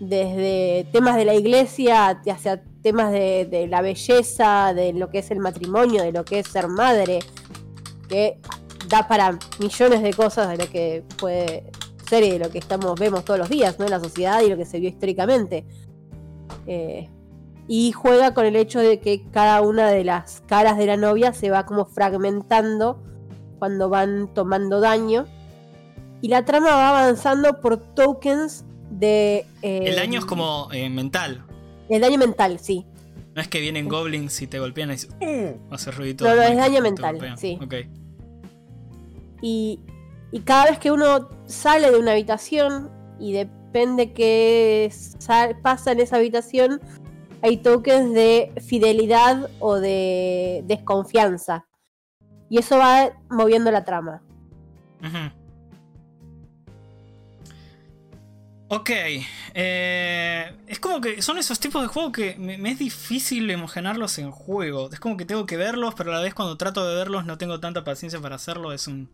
Desde 0.00 0.88
temas 0.90 1.16
de 1.16 1.26
la 1.26 1.34
iglesia 1.34 2.08
hacia 2.08 2.62
temas 2.84 3.10
de, 3.10 3.66
la 3.68 3.80
belleza, 3.80 4.74
de 4.74 4.92
lo 4.92 5.08
que 5.08 5.20
es 5.20 5.30
el 5.30 5.40
matrimonio, 5.40 6.02
de 6.02 6.12
lo 6.12 6.22
que 6.22 6.40
es 6.40 6.48
ser 6.48 6.68
madre, 6.68 7.20
que 8.10 8.38
da 8.90 9.08
para 9.08 9.38
millones 9.58 10.02
de 10.02 10.12
cosas 10.12 10.50
de 10.50 10.58
lo 10.58 10.70
que 10.70 11.02
puede 11.16 11.72
ser 12.06 12.22
y 12.24 12.32
de 12.32 12.38
lo 12.38 12.50
que 12.50 12.58
estamos, 12.58 13.00
vemos 13.00 13.24
todos 13.24 13.40
los 13.40 13.48
días, 13.48 13.78
¿no? 13.78 13.86
En 13.86 13.90
la 13.90 14.00
sociedad 14.00 14.42
y 14.42 14.50
lo 14.50 14.58
que 14.58 14.66
se 14.66 14.80
vio 14.80 14.90
históricamente. 14.90 15.64
Eh, 16.66 17.08
y 17.66 17.92
juega 17.92 18.34
con 18.34 18.44
el 18.44 18.54
hecho 18.54 18.80
de 18.80 19.00
que 19.00 19.24
cada 19.30 19.62
una 19.62 19.88
de 19.88 20.04
las 20.04 20.42
caras 20.46 20.76
de 20.76 20.84
la 20.84 20.98
novia 20.98 21.32
se 21.32 21.48
va 21.48 21.64
como 21.64 21.86
fragmentando 21.86 23.02
cuando 23.58 23.88
van 23.88 24.28
tomando 24.34 24.80
daño. 24.80 25.24
Y 26.20 26.28
la 26.28 26.44
trama 26.44 26.68
va 26.68 26.90
avanzando 26.90 27.62
por 27.62 27.78
tokens 27.78 28.66
de. 28.90 29.46
eh, 29.62 29.84
El 29.86 29.96
daño 29.96 30.18
es 30.18 30.26
como 30.26 30.68
eh, 30.70 30.90
mental. 30.90 31.46
El 31.88 32.00
daño 32.00 32.18
mental, 32.18 32.58
sí. 32.60 32.86
No 33.34 33.42
es 33.42 33.48
que 33.48 33.60
vienen 33.60 33.88
goblins 33.88 34.40
y 34.42 34.46
te 34.46 34.58
golpean 34.58 34.90
y 34.90 34.92
dices, 34.92 35.10
"Uh", 35.20 35.74
hace 35.74 35.90
ruidito. 35.90 36.24
No, 36.24 36.36
no, 36.36 36.42
es 36.42 36.56
daño 36.56 36.80
mental, 36.80 37.18
sí. 37.36 37.58
Ok. 37.62 37.74
Y, 39.42 39.80
y 40.30 40.40
cada 40.40 40.66
vez 40.66 40.78
que 40.78 40.90
uno 40.90 41.28
sale 41.46 41.90
de 41.90 41.98
una 41.98 42.12
habitación 42.12 42.90
y 43.18 43.32
depende 43.32 44.12
qué 44.12 44.92
pasa 45.62 45.92
en 45.92 46.00
esa 46.00 46.16
habitación, 46.16 46.80
hay 47.42 47.58
tokens 47.58 48.14
de 48.14 48.52
fidelidad 48.64 49.50
o 49.58 49.76
de 49.76 50.62
desconfianza. 50.66 51.66
Y 52.48 52.58
eso 52.58 52.78
va 52.78 53.12
moviendo 53.30 53.70
la 53.70 53.84
trama. 53.84 54.22
Ujú. 55.02 55.43
Ok, 58.74 58.90
eh, 59.54 60.52
es 60.66 60.80
como 60.80 61.00
que 61.00 61.22
son 61.22 61.38
esos 61.38 61.60
tipos 61.60 61.80
de 61.82 61.88
juegos 61.88 62.12
que 62.12 62.34
me, 62.36 62.58
me 62.58 62.70
es 62.72 62.78
difícil 62.78 63.48
emocionarlos 63.50 64.18
en 64.18 64.30
juego. 64.32 64.90
Es 64.92 64.98
como 64.98 65.16
que 65.16 65.24
tengo 65.24 65.46
que 65.46 65.56
verlos, 65.56 65.94
pero 65.94 66.10
a 66.12 66.16
la 66.16 66.22
vez 66.22 66.34
cuando 66.34 66.56
trato 66.56 66.86
de 66.88 66.96
verlos 66.96 67.24
no 67.24 67.38
tengo 67.38 67.60
tanta 67.60 67.84
paciencia 67.84 68.20
para 68.20 68.34
hacerlo. 68.36 68.72
Es 68.72 68.88
un, 68.88 69.10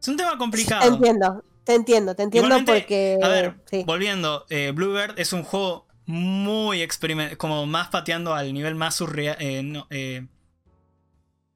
es 0.00 0.08
un 0.08 0.16
tema 0.16 0.32
Te 0.32 0.38
complicado. 0.38 0.86
entiendo, 0.86 1.42
te 1.64 1.74
entiendo, 1.74 2.14
te 2.14 2.22
entiendo 2.24 2.48
Igualmente, 2.48 2.72
porque. 2.80 3.18
A 3.22 3.28
ver, 3.28 3.54
sí. 3.70 3.84
volviendo, 3.86 4.44
eh, 4.50 4.72
Bluebird 4.74 5.18
es 5.18 5.32
un 5.32 5.44
juego 5.44 5.86
muy 6.06 6.82
experimental, 6.82 7.38
como 7.38 7.64
más 7.64 7.88
pateando 7.88 8.34
al 8.34 8.52
nivel 8.52 8.74
más 8.74 8.96
surreal. 8.96 9.36
eh, 9.40 9.62
no, 9.62 9.86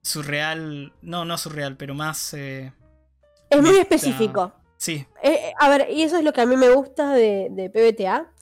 surreal, 0.00 0.94
no, 1.02 1.26
no 1.26 1.36
surreal, 1.36 1.76
pero 1.76 1.94
más... 1.94 2.32
es 2.32 2.72
muy 3.60 3.76
específico. 3.76 4.54
Sí, 4.78 5.06
Eh, 5.22 5.52
a 5.58 5.68
ver, 5.68 5.88
y 5.90 6.02
eso 6.02 6.16
es 6.16 6.24
lo 6.24 6.32
que 6.32 6.40
a 6.40 6.46
mí 6.46 6.56
me 6.56 6.70
gusta 6.70 7.12
de, 7.12 7.48
de 7.50 7.68
PBTA, 7.68 8.32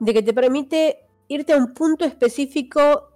de 0.00 0.12
que 0.12 0.22
te 0.22 0.34
permite 0.34 1.06
irte 1.28 1.54
a 1.54 1.56
un 1.56 1.72
punto 1.72 2.04
específico 2.04 3.08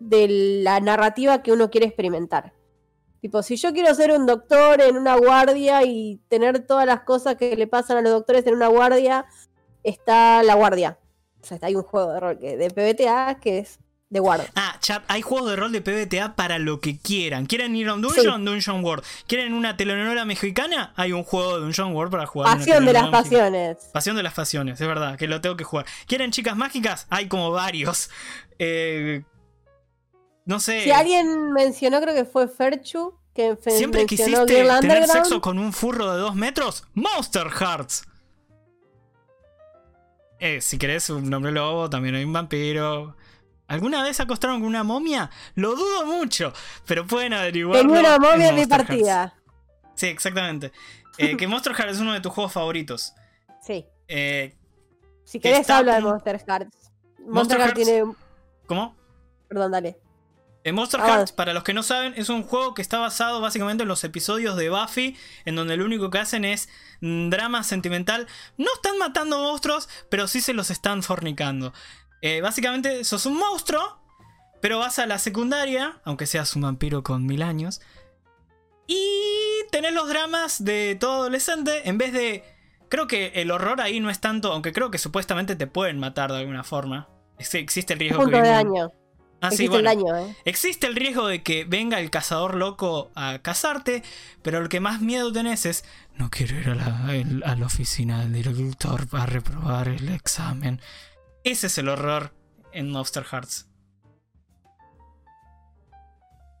de 0.00 0.26
la 0.64 0.80
narrativa 0.80 1.42
que 1.42 1.52
uno 1.52 1.70
quiere 1.70 1.86
experimentar. 1.86 2.52
Tipo, 3.20 3.40
si 3.44 3.54
yo 3.54 3.72
quiero 3.72 3.94
ser 3.94 4.10
un 4.10 4.26
doctor 4.26 4.80
en 4.80 4.96
una 4.96 5.16
guardia 5.16 5.84
y 5.84 6.20
tener 6.28 6.66
todas 6.66 6.86
las 6.86 7.02
cosas 7.02 7.36
que 7.36 7.56
le 7.56 7.68
pasan 7.68 7.98
a 7.98 8.02
los 8.02 8.10
doctores 8.10 8.44
en 8.48 8.54
una 8.56 8.66
guardia, 8.66 9.26
está 9.84 10.42
la 10.42 10.54
guardia. 10.54 10.98
O 11.40 11.46
sea, 11.46 11.58
hay 11.62 11.76
un 11.76 11.84
juego 11.84 12.12
de 12.12 12.20
rol 12.20 12.38
de 12.40 12.70
PBTA 12.70 13.38
que 13.40 13.58
es 13.58 13.78
de 14.12 14.20
guardia. 14.20 14.50
Ah, 14.54 14.76
chat, 14.80 15.02
hay 15.08 15.22
juegos 15.22 15.48
de 15.48 15.56
rol 15.56 15.72
de 15.72 15.80
PBTA 15.80 16.36
para 16.36 16.58
lo 16.58 16.80
que 16.80 16.98
quieran. 16.98 17.46
¿Quieren 17.46 17.74
ir 17.74 17.88
a 17.88 17.94
un 17.94 18.02
dungeon? 18.02 18.44
Dungeon 18.44 18.84
World. 18.84 19.02
¿Quieren 19.26 19.54
una 19.54 19.78
telenovela 19.78 20.26
mexicana? 20.26 20.92
Hay 20.96 21.12
un 21.12 21.24
juego 21.24 21.54
de 21.54 21.62
Dungeon 21.62 21.94
World 21.94 22.12
para 22.12 22.26
jugar. 22.26 22.58
Pasión 22.58 22.84
de 22.84 22.92
las 22.92 23.04
mexicana. 23.04 23.22
pasiones. 23.22 23.76
Pasión 23.90 24.16
de 24.16 24.22
las 24.22 24.34
pasiones, 24.34 24.78
es 24.78 24.86
verdad, 24.86 25.16
que 25.16 25.26
lo 25.26 25.40
tengo 25.40 25.56
que 25.56 25.64
jugar. 25.64 25.86
¿Quieren 26.06 26.30
chicas 26.30 26.54
mágicas? 26.56 27.06
Hay 27.08 27.28
como 27.28 27.50
varios. 27.50 28.10
Eh, 28.64 29.24
no 30.44 30.60
sé. 30.60 30.84
Si 30.84 30.92
alguien 30.92 31.52
mencionó, 31.52 32.00
creo 32.00 32.14
que 32.14 32.24
fue 32.24 32.46
Ferchu, 32.46 33.18
que 33.34 33.56
¿Siempre 33.66 34.06
quisiste 34.06 34.46
tener 34.46 35.08
sexo 35.08 35.40
con 35.40 35.58
un 35.58 35.72
furro 35.72 36.12
de 36.12 36.20
dos 36.20 36.36
metros? 36.36 36.84
Monster 36.94 37.48
Hearts. 37.50 38.04
Eh, 40.38 40.60
si 40.60 40.78
querés 40.78 41.10
un 41.10 41.32
hombre 41.34 41.50
lobo, 41.50 41.90
también 41.90 42.14
hay 42.14 42.22
un 42.22 42.32
vampiro. 42.32 43.16
¿Alguna 43.72 44.02
vez 44.02 44.20
acostaron 44.20 44.58
con 44.60 44.68
una 44.68 44.84
momia? 44.84 45.30
Lo 45.54 45.74
dudo 45.74 46.04
mucho, 46.06 46.52
pero 46.86 47.06
pueden 47.06 47.32
averiguarlo. 47.32 47.80
Tengo 47.80 47.98
una 47.98 48.18
momia 48.18 48.48
en 48.48 48.54
mi 48.54 48.60
Hearts. 48.62 48.68
partida. 48.68 49.34
Sí, 49.94 50.06
exactamente. 50.06 50.72
Eh, 51.18 51.36
que 51.36 51.46
Monster 51.46 51.74
Hearts 51.74 51.96
es 51.96 52.00
uno 52.00 52.14
de 52.14 52.20
tus 52.22 52.32
juegos 52.32 52.52
favoritos. 52.54 53.12
Sí. 53.60 53.84
Eh, 54.08 54.56
Si 55.24 55.38
querés, 55.40 55.68
hablo 55.68 55.92
de 55.92 56.00
Monster 56.00 56.38
Hearts. 56.48 56.90
Monster, 57.18 57.28
Monster 57.34 57.60
Hearts- 57.60 57.74
tiene. 57.74 58.12
¿Cómo? 58.66 58.96
Perdón, 59.46 59.72
dale. 59.72 59.98
Eh, 60.64 60.72
Monster 60.72 61.00
Ah, 61.02 61.06
Hearts, 61.08 61.32
para 61.32 61.52
los 61.52 61.64
que 61.64 61.74
no 61.74 61.82
saben, 61.82 62.14
es 62.16 62.30
un 62.30 62.42
juego 62.44 62.72
que 62.72 62.80
está 62.80 62.98
basado 62.98 63.42
básicamente 63.42 63.82
en 63.82 63.88
los 63.88 64.04
episodios 64.04 64.56
de 64.56 64.70
Buffy, 64.70 65.16
en 65.44 65.54
donde 65.54 65.76
lo 65.76 65.84
único 65.84 66.08
que 66.08 66.18
hacen 66.18 66.46
es 66.46 66.70
mm, 67.02 67.28
drama 67.28 67.62
sentimental. 67.62 68.26
No 68.56 68.68
están 68.74 68.96
matando 68.96 69.38
monstruos, 69.38 69.88
pero 70.08 70.26
sí 70.28 70.40
se 70.40 70.54
los 70.54 70.70
están 70.70 71.02
fornicando. 71.02 71.74
Eh, 72.22 72.40
básicamente, 72.40 73.04
sos 73.04 73.26
un 73.26 73.36
monstruo, 73.36 74.00
pero 74.60 74.78
vas 74.78 74.98
a 74.98 75.06
la 75.06 75.18
secundaria, 75.18 76.00
aunque 76.04 76.26
seas 76.26 76.56
un 76.56 76.62
vampiro 76.62 77.02
con 77.02 77.26
mil 77.26 77.42
años, 77.42 77.80
y 78.86 79.06
tenés 79.70 79.92
los 79.92 80.08
dramas 80.08 80.64
de 80.64 80.96
todo 80.98 81.22
adolescente, 81.22 81.88
en 81.88 81.98
vez 81.98 82.12
de... 82.12 82.44
Creo 82.88 83.06
que 83.06 83.32
el 83.36 83.50
horror 83.50 83.80
ahí 83.80 84.00
no 84.00 84.10
es 84.10 84.20
tanto, 84.20 84.52
aunque 84.52 84.72
creo 84.72 84.90
que 84.90 84.98
supuestamente 84.98 85.56
te 85.56 85.66
pueden 85.66 85.98
matar 85.98 86.30
de 86.30 86.38
alguna 86.38 86.62
forma. 86.62 87.08
Existe 87.38 87.94
el 87.94 87.98
riesgo 87.98 88.20
Punto 88.20 88.36
que 88.36 88.42
de 88.42 88.48
daño. 88.48 88.90
Ah, 89.40 89.50
sí, 89.50 89.64
el 89.64 89.82
daño, 89.82 90.16
¿eh? 90.16 90.36
Existe 90.44 90.86
el 90.86 90.94
riesgo 90.94 91.26
de 91.26 91.42
que 91.42 91.64
venga 91.64 91.98
el 91.98 92.10
cazador 92.10 92.54
loco 92.54 93.10
a 93.16 93.40
cazarte, 93.40 94.04
pero 94.42 94.60
lo 94.60 94.68
que 94.68 94.78
más 94.78 95.00
miedo 95.00 95.32
tenés 95.32 95.66
es 95.66 95.84
no 96.16 96.30
quiero 96.30 96.56
ir 96.56 96.68
a 96.68 96.74
la, 96.76 97.08
a 97.46 97.56
la 97.56 97.66
oficina 97.66 98.20
del 98.20 98.34
director 98.34 99.08
para 99.08 99.26
reprobar 99.26 99.88
el 99.88 100.10
examen. 100.10 100.80
Ese 101.44 101.66
es 101.66 101.78
el 101.78 101.88
horror 101.88 102.32
en 102.72 102.90
Monster 102.90 103.24
Hearts. 103.24 103.68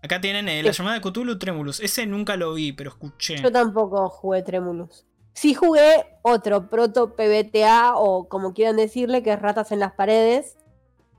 Acá 0.02 0.20
tienen 0.20 0.48
eh, 0.48 0.62
la 0.64 0.72
llamada 0.72 0.98
de 0.98 1.02
Cthulhu 1.02 1.38
Tremulus. 1.38 1.78
Ese 1.78 2.06
nunca 2.06 2.36
lo 2.36 2.54
vi, 2.54 2.72
pero 2.72 2.90
escuché. 2.90 3.40
Yo 3.40 3.52
tampoco 3.52 4.08
jugué 4.08 4.42
Tremulus. 4.42 5.06
Sí 5.32 5.54
jugué 5.54 6.04
otro 6.22 6.68
proto 6.68 7.14
PBTA 7.14 7.94
o 7.96 8.28
como 8.28 8.52
quieran 8.52 8.76
decirle, 8.76 9.22
que 9.22 9.32
es 9.32 9.40
Ratas 9.40 9.70
en 9.70 9.78
las 9.78 9.92
Paredes, 9.92 10.58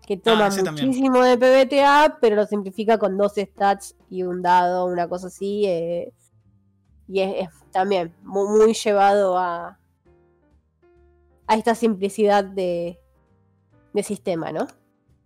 que 0.06 0.18
toma 0.18 0.48
Ah, 0.48 0.64
también. 0.64 0.88
muchísimo 0.88 1.24
de 1.24 1.38
PBTA, 1.38 2.18
pero 2.20 2.36
lo 2.36 2.46
simplifica 2.46 2.98
con 3.00 3.18
dos 3.18 3.34
stats 3.38 3.96
y 4.10 4.24
un 4.24 4.42
dado, 4.42 4.86
una 4.86 5.08
cosa 5.08 5.28
así. 5.28 5.66
eh, 5.66 6.14
y 7.08 7.22
es, 7.22 7.48
es 7.48 7.50
también 7.72 8.14
mu- 8.24 8.50
muy, 8.58 8.74
llevado 8.74 9.38
a, 9.38 9.80
a 11.48 11.56
esta 11.56 11.74
simplicidad 11.74 12.44
de, 12.44 13.00
de 13.94 14.04
sistema, 14.04 14.52
¿no? 14.52 14.68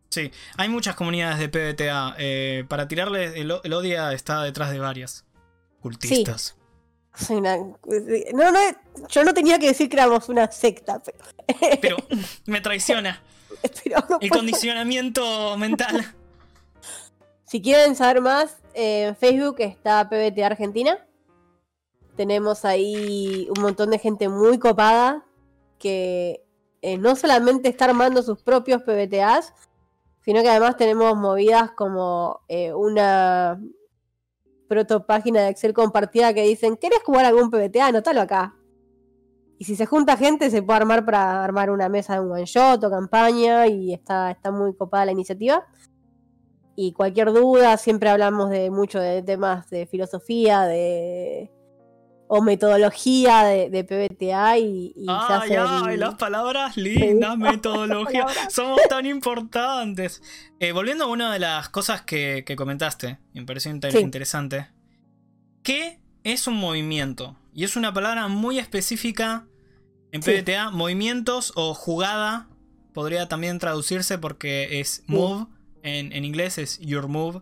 Sí, 0.09 0.31
hay 0.57 0.69
muchas 0.69 0.95
comunidades 0.95 1.39
de 1.39 1.49
PBTA. 1.49 2.15
eh, 2.17 2.65
para 2.67 2.87
tirarle 2.87 3.39
el, 3.41 3.53
el 3.63 3.73
odia 3.73 4.13
está 4.13 4.41
detrás 4.43 4.71
de 4.71 4.79
varias. 4.79 5.25
Cultistas. 5.81 6.55
Soy 7.15 7.37
una- 7.37 7.57
no, 7.57 8.51
no, 8.51 8.59
yo 9.09 9.23
no 9.23 9.33
tenía 9.33 9.57
que 9.59 9.67
decir 9.67 9.89
que 9.89 9.95
éramos 9.97 10.29
una 10.29 10.51
secta, 10.51 11.01
pero, 11.03 11.17
Pero 11.81 11.97
me 12.45 12.61
traiciona. 12.61 13.21
pero 13.83 13.97
no 14.09 14.17
El 14.21 14.29
puedo- 14.29 14.39
condicionamiento 14.41 15.57
mental. 15.57 16.05
Si 17.45 17.61
quieren 17.61 17.95
saber 17.95 18.19
más, 18.19 18.57
en 18.73 19.15
Facebook 19.15 19.55
está 19.59 20.09
PBT 20.09 20.43
Argentina. 20.43 20.97
Tenemos 22.17 22.65
ahí 22.65 23.47
un 23.55 23.61
montón 23.61 23.89
de 23.91 23.99
gente 23.99 24.27
muy 24.27 24.59
copada 24.59 25.23
que 25.79 26.43
eh, 26.81 26.97
no 26.97 27.15
solamente 27.15 27.69
está 27.69 27.85
armando 27.85 28.21
sus 28.21 28.41
propios 28.41 28.83
PBTAs, 28.83 29.53
sino 30.21 30.41
que 30.41 30.49
además 30.49 30.77
tenemos 30.77 31.15
movidas 31.15 31.71
como 31.71 32.41
eh, 32.47 32.73
una 32.73 33.59
proto 34.67 35.05
página 35.05 35.41
de 35.41 35.49
Excel 35.49 35.73
compartida 35.73 36.33
que 36.33 36.43
dicen, 36.43 36.77
¿querés 36.77 37.01
jugar 37.03 37.25
algún 37.25 37.49
PBTA? 37.49 37.87
Anotalo 37.87 38.21
acá. 38.21 38.55
Y 39.57 39.65
si 39.65 39.75
se 39.75 39.85
junta 39.85 40.17
gente, 40.17 40.51
se 40.51 40.61
puede 40.61 40.77
armar 40.77 41.05
para 41.05 41.43
armar 41.43 41.71
una 41.71 41.89
mesa 41.89 42.13
de 42.13 42.19
un 42.19 42.31
one 42.31 42.45
shot 42.45 42.83
o 42.83 42.89
campaña 42.89 43.67
y 43.67 43.93
está, 43.93 44.29
está 44.29 44.51
muy 44.51 44.75
copada 44.75 45.05
la 45.05 45.13
iniciativa. 45.13 45.65
Y 46.75 46.93
cualquier 46.93 47.33
duda, 47.33 47.75
siempre 47.77 48.09
hablamos 48.09 48.51
de 48.51 48.69
mucho 48.69 48.99
de 48.99 49.23
temas 49.23 49.67
de 49.71 49.87
filosofía, 49.87 50.61
de 50.63 51.51
o 52.29 52.41
metodología 52.41 53.43
de, 53.43 53.69
de 53.69 53.83
PBTA 53.83 54.57
y, 54.57 54.93
y 54.95 55.05
se 55.05 55.11
Ay, 55.11 55.51
hacen- 55.53 55.59
ay, 55.85 55.97
las 55.97 56.15
palabras 56.15 56.75
lindas, 56.77 57.37
metodología. 57.37 58.25
Palabras. 58.25 58.53
Somos 58.53 58.81
tan 58.89 59.05
importantes. 59.05 60.21
Eh, 60.59 60.71
volviendo 60.73 61.05
a 61.05 61.07
una 61.07 61.31
de 61.31 61.39
las 61.39 61.69
cosas 61.69 62.01
que, 62.01 62.43
que 62.45 62.55
comentaste, 62.55 63.17
me 63.33 63.43
pareció 63.45 63.71
inter- 63.71 63.91
Sí. 63.91 63.99
interesante. 63.99 64.67
¿Qué 65.63 65.99
es 66.23 66.47
un 66.47 66.55
movimiento? 66.55 67.35
Y 67.53 67.63
es 67.63 67.75
una 67.75 67.93
palabra 67.93 68.27
muy 68.27 68.59
específica 68.59 69.45
en 70.11 70.21
Sí. 70.21 70.31
PBTA. 70.31 70.71
Movimientos 70.71 71.53
o 71.55 71.73
jugada 71.73 72.47
podría 72.93 73.27
también 73.27 73.59
traducirse 73.59 74.17
porque 74.17 74.79
es 74.79 75.03
move. 75.07 75.47
En, 75.83 76.11
en 76.11 76.25
inglés 76.25 76.57
es 76.57 76.79
your 76.79 77.07
move, 77.07 77.39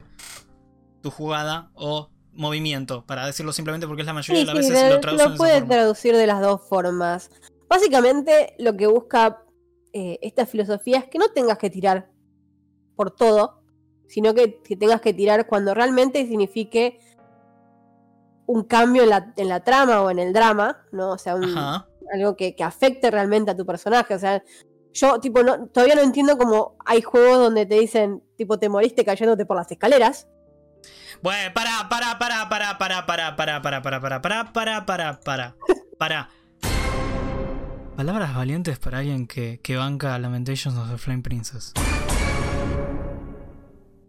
tu 1.02 1.10
jugada 1.10 1.72
o 1.74 2.12
movimiento, 2.36 3.06
para 3.06 3.26
decirlo 3.26 3.52
simplemente 3.54 3.88
porque 3.88 4.02
es 4.02 4.06
la 4.08 4.14
mayoría 4.14 4.42
Sí, 4.42 4.48
de 4.48 4.54
las 4.54 4.66
sí, 4.66 4.72
veces 4.72 4.90
lo, 4.94 5.00
traducen 5.00 5.32
lo 5.32 5.38
puede 5.38 5.62
traducir 5.64 6.16
de 6.16 6.28
las 6.28 6.42
dos 6.42 6.62
formas. 6.68 7.32
Básicamente 7.68 8.56
lo 8.60 8.76
que 8.78 8.88
busca 8.88 9.44
eh, 9.94 10.20
esta 10.22 10.46
filosofía 10.46 11.00
es 11.00 11.06
que 11.06 11.18
no 11.18 11.30
tengas 11.30 11.58
que 11.58 11.70
tirar 11.70 12.10
por 12.96 13.12
todo, 13.12 13.62
sino 14.08 14.34
que, 14.34 14.62
que 14.62 14.76
tengas 14.76 15.02
que 15.02 15.14
tirar 15.14 15.48
cuando 15.48 15.74
realmente 15.74 16.26
signifique 16.28 17.00
un 18.48 18.64
cambio 18.64 19.04
en 19.04 19.10
la, 19.10 19.34
en 19.38 19.50
la 19.50 19.64
trama 19.64 20.02
o 20.02 20.12
en 20.12 20.20
el 20.20 20.32
drama, 20.34 20.86
¿no? 20.92 21.12
O 21.12 21.18
sea, 21.18 21.36
un- 21.36 21.56
algo 22.14 22.36
que, 22.36 22.56
que 22.56 22.64
afecte 22.64 23.10
realmente 23.10 23.50
a 23.52 23.58
tu 23.58 23.66
personaje. 23.66 24.14
O 24.14 24.20
sea, 24.20 24.44
yo 24.94 25.20
tipo 25.20 25.42
no, 25.42 25.68
todavía 25.68 25.96
no 25.96 26.02
entiendo 26.02 26.38
cómo 26.38 26.76
hay 26.86 27.02
juegos 27.02 27.40
donde 27.40 27.66
te 27.66 27.80
dicen, 27.80 28.24
tipo, 28.38 28.60
te 28.60 28.70
moriste 28.70 29.04
cayéndote 29.04 29.46
por 29.46 29.58
las 29.58 29.72
escaleras. 29.72 30.28
Bueno, 31.22 31.54
para, 31.54 31.88
para, 31.90 32.18
para, 32.20 32.50
para, 32.50 32.78
para, 32.78 33.06
para, 33.06 33.36
para, 33.36 33.62
para, 33.62 33.82
para, 33.82 34.02
para, 34.02 34.22
para, 34.22 34.54
para, 34.54 34.86
para, 34.86 35.20
para, 35.20 35.56
para. 35.98 36.30
Palabras 37.96 38.36
valientes 38.36 38.78
para 38.78 38.98
alguien 39.00 39.26
que, 39.26 39.60
que 39.64 39.78
banca 39.78 40.18
Lamentations 40.20 40.78
of 40.78 40.92
the 40.92 40.98
Flame 40.98 41.22
Princess. 41.22 41.72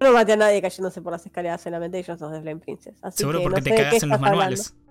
No 0.01 0.13
maté 0.13 0.33
a 0.33 0.37
nadie 0.37 0.61
cayéndose 0.61 1.01
por 1.01 1.13
las 1.13 1.25
escaleras 1.25 1.65
en 1.67 1.73
Lamentations 1.73 2.21
of 2.21 2.33
the 2.33 2.41
Flame 2.41 2.61
Princess. 2.61 2.97
Así 3.03 3.19
Seguro 3.19 3.39
que 3.39 3.45
porque 3.45 3.61
no 3.61 3.65
te 3.65 3.71
sé 3.71 3.83
cagas 3.83 4.03
en 4.03 4.09
los 4.11 4.21
manuales. 4.21 4.75
hablando. 4.75 4.87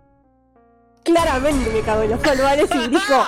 Claramente 1.04 1.70
me 1.70 1.82
cago 1.82 2.02
en 2.04 2.10
los 2.12 2.26
manuales 2.26 2.70
y 2.74 2.88
dijo. 2.88 3.24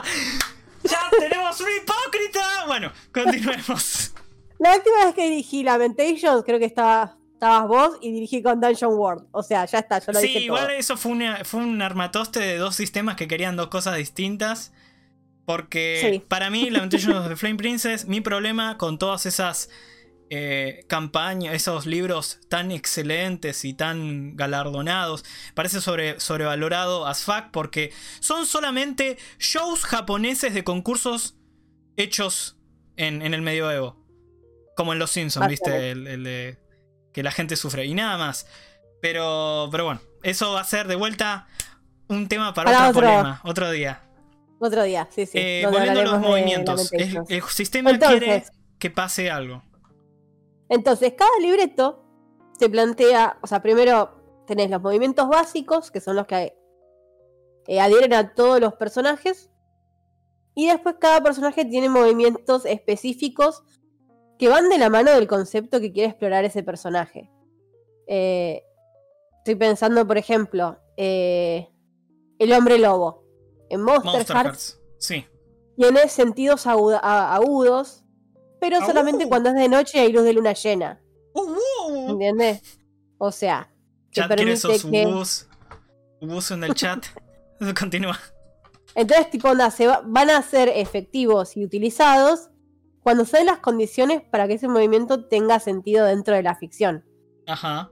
¡Ya 0.83 0.99
tenemos 1.19 1.59
un 1.61 1.67
hipócrita! 1.67 2.65
Bueno, 2.65 2.91
continuemos. 3.13 4.13
La 4.59 4.75
última 4.75 5.05
vez 5.05 5.13
que 5.13 5.29
dirigí 5.29 5.63
Lamentations, 5.63 6.43
creo 6.43 6.57
que 6.59 6.65
estaba, 6.65 7.17
estabas 7.37 7.67
vos 7.67 7.97
y 8.01 8.11
dirigí 8.11 8.41
con 8.41 8.59
Dungeon 8.59 8.93
World. 8.95 9.27
O 9.31 9.43
sea, 9.43 9.65
ya 9.65 9.79
está, 9.79 9.99
yo 9.99 10.11
lo 10.11 10.19
Sí, 10.19 10.27
dije 10.27 10.39
igual 10.39 10.63
todo. 10.67 10.71
eso 10.75 10.97
fue, 10.97 11.11
una- 11.11 11.45
fue 11.45 11.59
un 11.61 11.81
armatoste 11.81 12.39
de 12.39 12.57
dos 12.57 12.75
sistemas 12.75 13.15
que 13.15 13.27
querían 13.27 13.55
dos 13.55 13.67
cosas 13.67 13.95
distintas. 13.97 14.73
Porque 15.45 16.09
Sí. 16.15 16.19
para 16.27 16.49
mí, 16.49 16.69
Lamentations 16.69 17.15
of 17.15 17.29
the 17.29 17.35
Flame 17.37 17.55
Princess, 17.55 18.05
mi 18.05 18.19
problema 18.21 18.77
con 18.77 18.97
todas 18.99 19.25
esas 19.25 19.69
eh, 20.29 20.83
campañas, 20.89 21.53
esos 21.53 21.85
libros 21.85 22.39
tan 22.49 22.71
excelentes 22.73 23.63
y 23.63 23.73
tan 23.73 24.35
galardonados, 24.35 25.23
parece 25.53 25.79
sobre, 25.79 26.19
sobrevalorado 26.19 27.07
as 27.07 27.23
fuck 27.23 27.45
porque 27.53 27.93
son 28.19 28.45
solamente 28.45 29.17
shows 29.39 29.85
japoneses 29.85 30.53
de 30.53 30.65
concursos 30.65 31.37
hechos 31.95 32.57
en, 32.97 33.21
en 33.21 33.33
el 33.33 33.41
medioevo. 33.41 33.95
Como 34.75 34.91
en 34.91 34.99
Los 34.99 35.11
Simpsons, 35.11 35.47
¿viste? 35.47 35.91
El, 35.91 36.07
el 36.07 36.23
de 36.25 36.57
que 37.17 37.23
la 37.23 37.31
gente 37.31 37.55
sufre. 37.55 37.83
Y 37.83 37.95
nada 37.95 38.15
más. 38.15 38.45
Pero, 39.01 39.69
pero 39.71 39.85
bueno, 39.85 40.01
eso 40.21 40.51
va 40.53 40.61
a 40.61 40.63
ser 40.63 40.87
de 40.87 40.95
vuelta 40.95 41.47
un 42.09 42.27
tema 42.27 42.53
para, 42.53 42.71
Para 42.71 42.89
otro 42.89 42.99
otro- 42.99 43.01
problema, 43.09 43.41
otro 43.43 43.71
día. 43.71 44.03
Otro 44.59 44.83
día, 44.83 45.07
sí, 45.09 45.25
sí. 45.25 45.31
Eh, 45.39 45.67
volviendo 45.67 46.01
a 46.01 46.03
los 46.03 46.19
movimientos. 46.19 46.93
El, 46.93 47.41
sistema 47.49 47.89
Entonces- 47.89 48.19
quiere 48.19 48.43
que 48.77 48.91
pase 48.91 49.31
algo. 49.31 49.63
Entonces, 50.69 51.15
cada 51.17 51.31
libreto 51.41 52.05
se 52.59 52.69
plantea, 52.69 53.39
o 53.41 53.47
sea, 53.47 53.63
primero 53.63 54.43
tenés 54.45 54.69
los 54.69 54.79
movimientos 54.83 55.27
básicos, 55.27 55.89
que 55.89 55.99
son 55.99 56.17
los 56.17 56.27
que 56.27 56.53
eh, 57.65 57.81
adhieren 57.81 58.13
a 58.13 58.35
todos 58.35 58.59
los 58.61 58.75
personajes, 58.75 59.49
y 60.53 60.67
después 60.67 60.97
cada 61.01 61.23
personaje 61.23 61.65
tiene 61.65 61.89
movimientos 61.89 62.65
específicos 62.65 63.63
que 64.37 64.47
van 64.49 64.69
de 64.69 64.77
la 64.77 64.89
mano 64.89 65.11
del 65.11 65.27
concepto 65.27 65.79
que 65.79 65.91
quiere 65.91 66.09
explorar 66.09 66.45
ese 66.45 66.63
personaje. 66.63 67.29
Eh, 68.07 68.63
estoy 69.39 69.55
pensando, 69.55 70.05
por 70.07 70.17
ejemplo, 70.17 70.77
eh, 70.97 71.69
el 72.39 72.53
hombre 72.53 72.77
lobo. 72.77 73.23
En 73.69 73.81
Monster, 73.81 74.05
Monster 74.13 74.35
Hearts 74.35 74.45
Hearts. 74.73 74.81
Sí. 74.99 75.25
tiene 75.75 76.07
sentidos 76.09 76.65
aguda- 76.67 76.99
a- 77.03 77.35
agudos, 77.35 78.03
pero 78.59 78.79
solamente 78.85 79.27
cuando 79.27 79.49
es 79.49 79.55
de 79.55 79.67
noche 79.69 79.97
y 79.97 80.01
hay 80.01 80.11
luz 80.11 80.23
de 80.23 80.33
luna 80.33 80.53
llena. 80.53 81.01
Uh, 81.33 81.41
uh. 81.91 82.09
¿Entiendes? 82.11 82.79
O 83.19 83.31
sea, 83.31 83.71
Chat 84.11 84.33
quiere 84.35 84.53
esos 84.53 84.83
que. 84.85 85.05
ubus. 85.05 85.47
Ubus 86.21 86.49
en 86.51 86.63
el 86.63 86.73
chat. 86.73 87.05
Continúa. 87.79 88.17
Entonces, 88.95 89.29
tipo, 89.29 89.49
onda, 89.49 89.69
se 89.69 89.85
va- 89.85 90.01
van 90.05 90.29
a 90.31 90.41
ser 90.41 90.69
efectivos 90.69 91.55
y 91.57 91.63
utilizados 91.63 92.49
cuando 93.07 93.23
se 93.23 93.37
den 93.37 93.45
las 93.45 93.59
condiciones 93.59 94.21
para 94.21 94.49
que 94.49 94.55
ese 94.55 94.67
movimiento 94.67 95.29
tenga 95.29 95.61
sentido 95.61 96.03
dentro 96.03 96.35
de 96.35 96.43
la 96.43 96.55
ficción. 96.55 97.05
Ajá. 97.47 97.89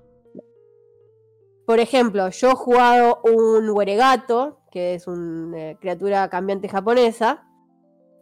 Por 1.65 1.79
ejemplo, 1.79 2.27
yo 2.31 2.51
he 2.51 2.55
jugado 2.55 3.21
un 3.23 3.69
Weregato, 3.69 4.59
que 4.71 4.93
es 4.93 5.07
una 5.07 5.75
criatura 5.79 6.29
cambiante 6.29 6.67
japonesa, 6.67 7.47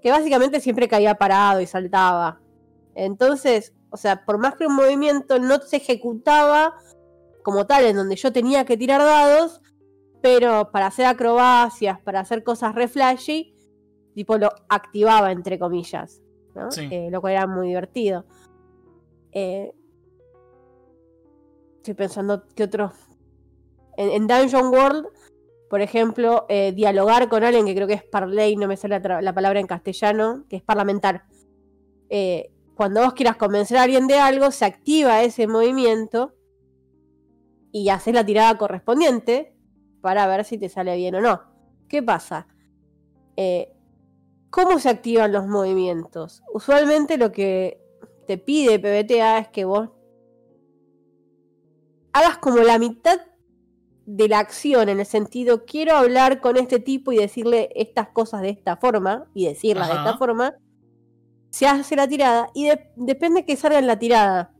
que 0.04 0.12
básicamente 0.12 0.60
siempre 0.60 0.88
caía 0.88 1.16
parado 1.16 1.62
y 1.62 1.66
saltaba. 1.66 2.41
Entonces, 2.94 3.74
o 3.89 3.98
sea, 3.98 4.24
por 4.24 4.38
más 4.38 4.54
que 4.54 4.68
un 4.68 4.76
movimiento 4.76 5.39
no 5.39 5.58
se 5.62 5.78
ejecutaba 5.78 6.76
como 7.41 7.66
tal, 7.66 7.86
en 7.86 7.96
donde 7.96 8.18
yo 8.18 8.32
tenía 8.32 8.66
que 8.66 8.78
tirar 8.78 9.02
dados, 9.02 9.64
pero 10.22 10.70
para 10.72 10.86
hacer 10.86 11.08
acrobacias, 11.08 12.00
para 12.02 12.20
hacer 12.20 12.44
cosas 12.44 12.76
re 12.76 12.88
flashy, 12.88 13.56
tipo 14.14 14.38
lo 14.38 14.52
activaba, 14.70 15.32
entre 15.32 15.58
comillas. 15.58 16.22
¿No? 16.56 16.72
Sí. 16.72 16.88
Eh, 16.91 17.10
lo 17.12 17.22
cual 17.22 17.34
era 17.34 17.47
muy 17.47 17.68
divertido. 17.68 18.26
Eh, 19.32 19.74
estoy 21.78 21.93
pensando 21.93 22.43
que 22.56 22.64
otros. 22.64 22.93
En, 23.97 24.10
en 24.10 24.28
Dungeon 24.28 24.68
World, 24.68 25.08
por 25.70 25.82
ejemplo, 25.82 26.45
eh, 26.49 26.72
dialogar 26.74 27.30
con 27.30 27.43
alguien 27.43 27.66
que 27.66 27.76
creo 27.76 27.88
que 27.88 27.93
es 27.93 28.04
parlay, 28.04 28.56
no 28.56 28.68
me 28.68 28.78
sale 28.78 28.99
la, 28.99 29.34
palabra 29.34 29.60
en 29.60 29.68
castellano, 29.68 30.45
que 30.49 30.58
es 30.58 30.64
parlamentar. 30.64 31.26
Cuando 32.76 33.01
vos 33.01 33.14
quieras 33.14 33.38
convencer 33.38 33.78
a 33.78 33.84
alguien 33.84 34.08
de 34.08 34.20
algo, 34.20 34.51
se 34.51 34.66
activa 34.66 35.24
ese 35.24 35.47
movimiento 35.47 36.34
y 37.72 37.89
haces 37.89 38.14
la 38.14 38.26
tirada 38.26 38.58
correspondiente 38.58 39.56
para 40.01 40.28
ver 40.28 40.45
si 40.45 40.58
te 40.58 40.70
sale 40.70 40.95
bien 40.95 41.16
o 41.16 41.22
no. 41.22 41.41
¿Qué 41.88 42.04
pasa? 42.04 42.47
Eh, 43.36 43.74
¿Cómo 44.54 44.78
se 44.78 44.88
activan 44.89 45.32
los 45.32 45.47
movimientos? 45.47 46.43
Usualmente 46.54 47.18
lo 47.18 47.32
que 47.32 47.82
te 48.28 48.38
pide 48.38 48.78
PBTA 48.78 49.39
es 49.39 49.47
que 49.47 49.66
vos 49.66 49.89
hagas 52.14 52.38
como 52.38 52.58
la 52.58 52.78
mitad 52.78 53.20
de 54.06 54.28
la 54.28 54.38
acción, 54.38 54.89
en 54.89 54.99
el 54.99 55.08
sentido, 55.08 55.66
quiero 55.66 55.95
hablar 55.95 56.39
con 56.39 56.58
este 56.58 56.78
tipo 56.80 57.12
y 57.12 57.18
decirle 57.18 57.70
estas 57.74 58.10
cosas 58.10 58.41
de 58.41 58.49
esta 58.49 58.78
forma, 58.78 59.26
y 59.34 59.47
decirlas 59.47 59.88
de 59.88 59.95
esta 59.95 60.18
forma, 60.20 60.56
se 61.49 61.66
hace 61.66 61.95
la 61.95 62.08
tirada, 62.08 62.51
y 62.54 62.68
de- 62.68 62.91
depende 62.95 63.45
que 63.45 63.56
salga 63.56 63.80
en 63.80 63.88
la 63.88 63.97
tirada. 63.97 64.54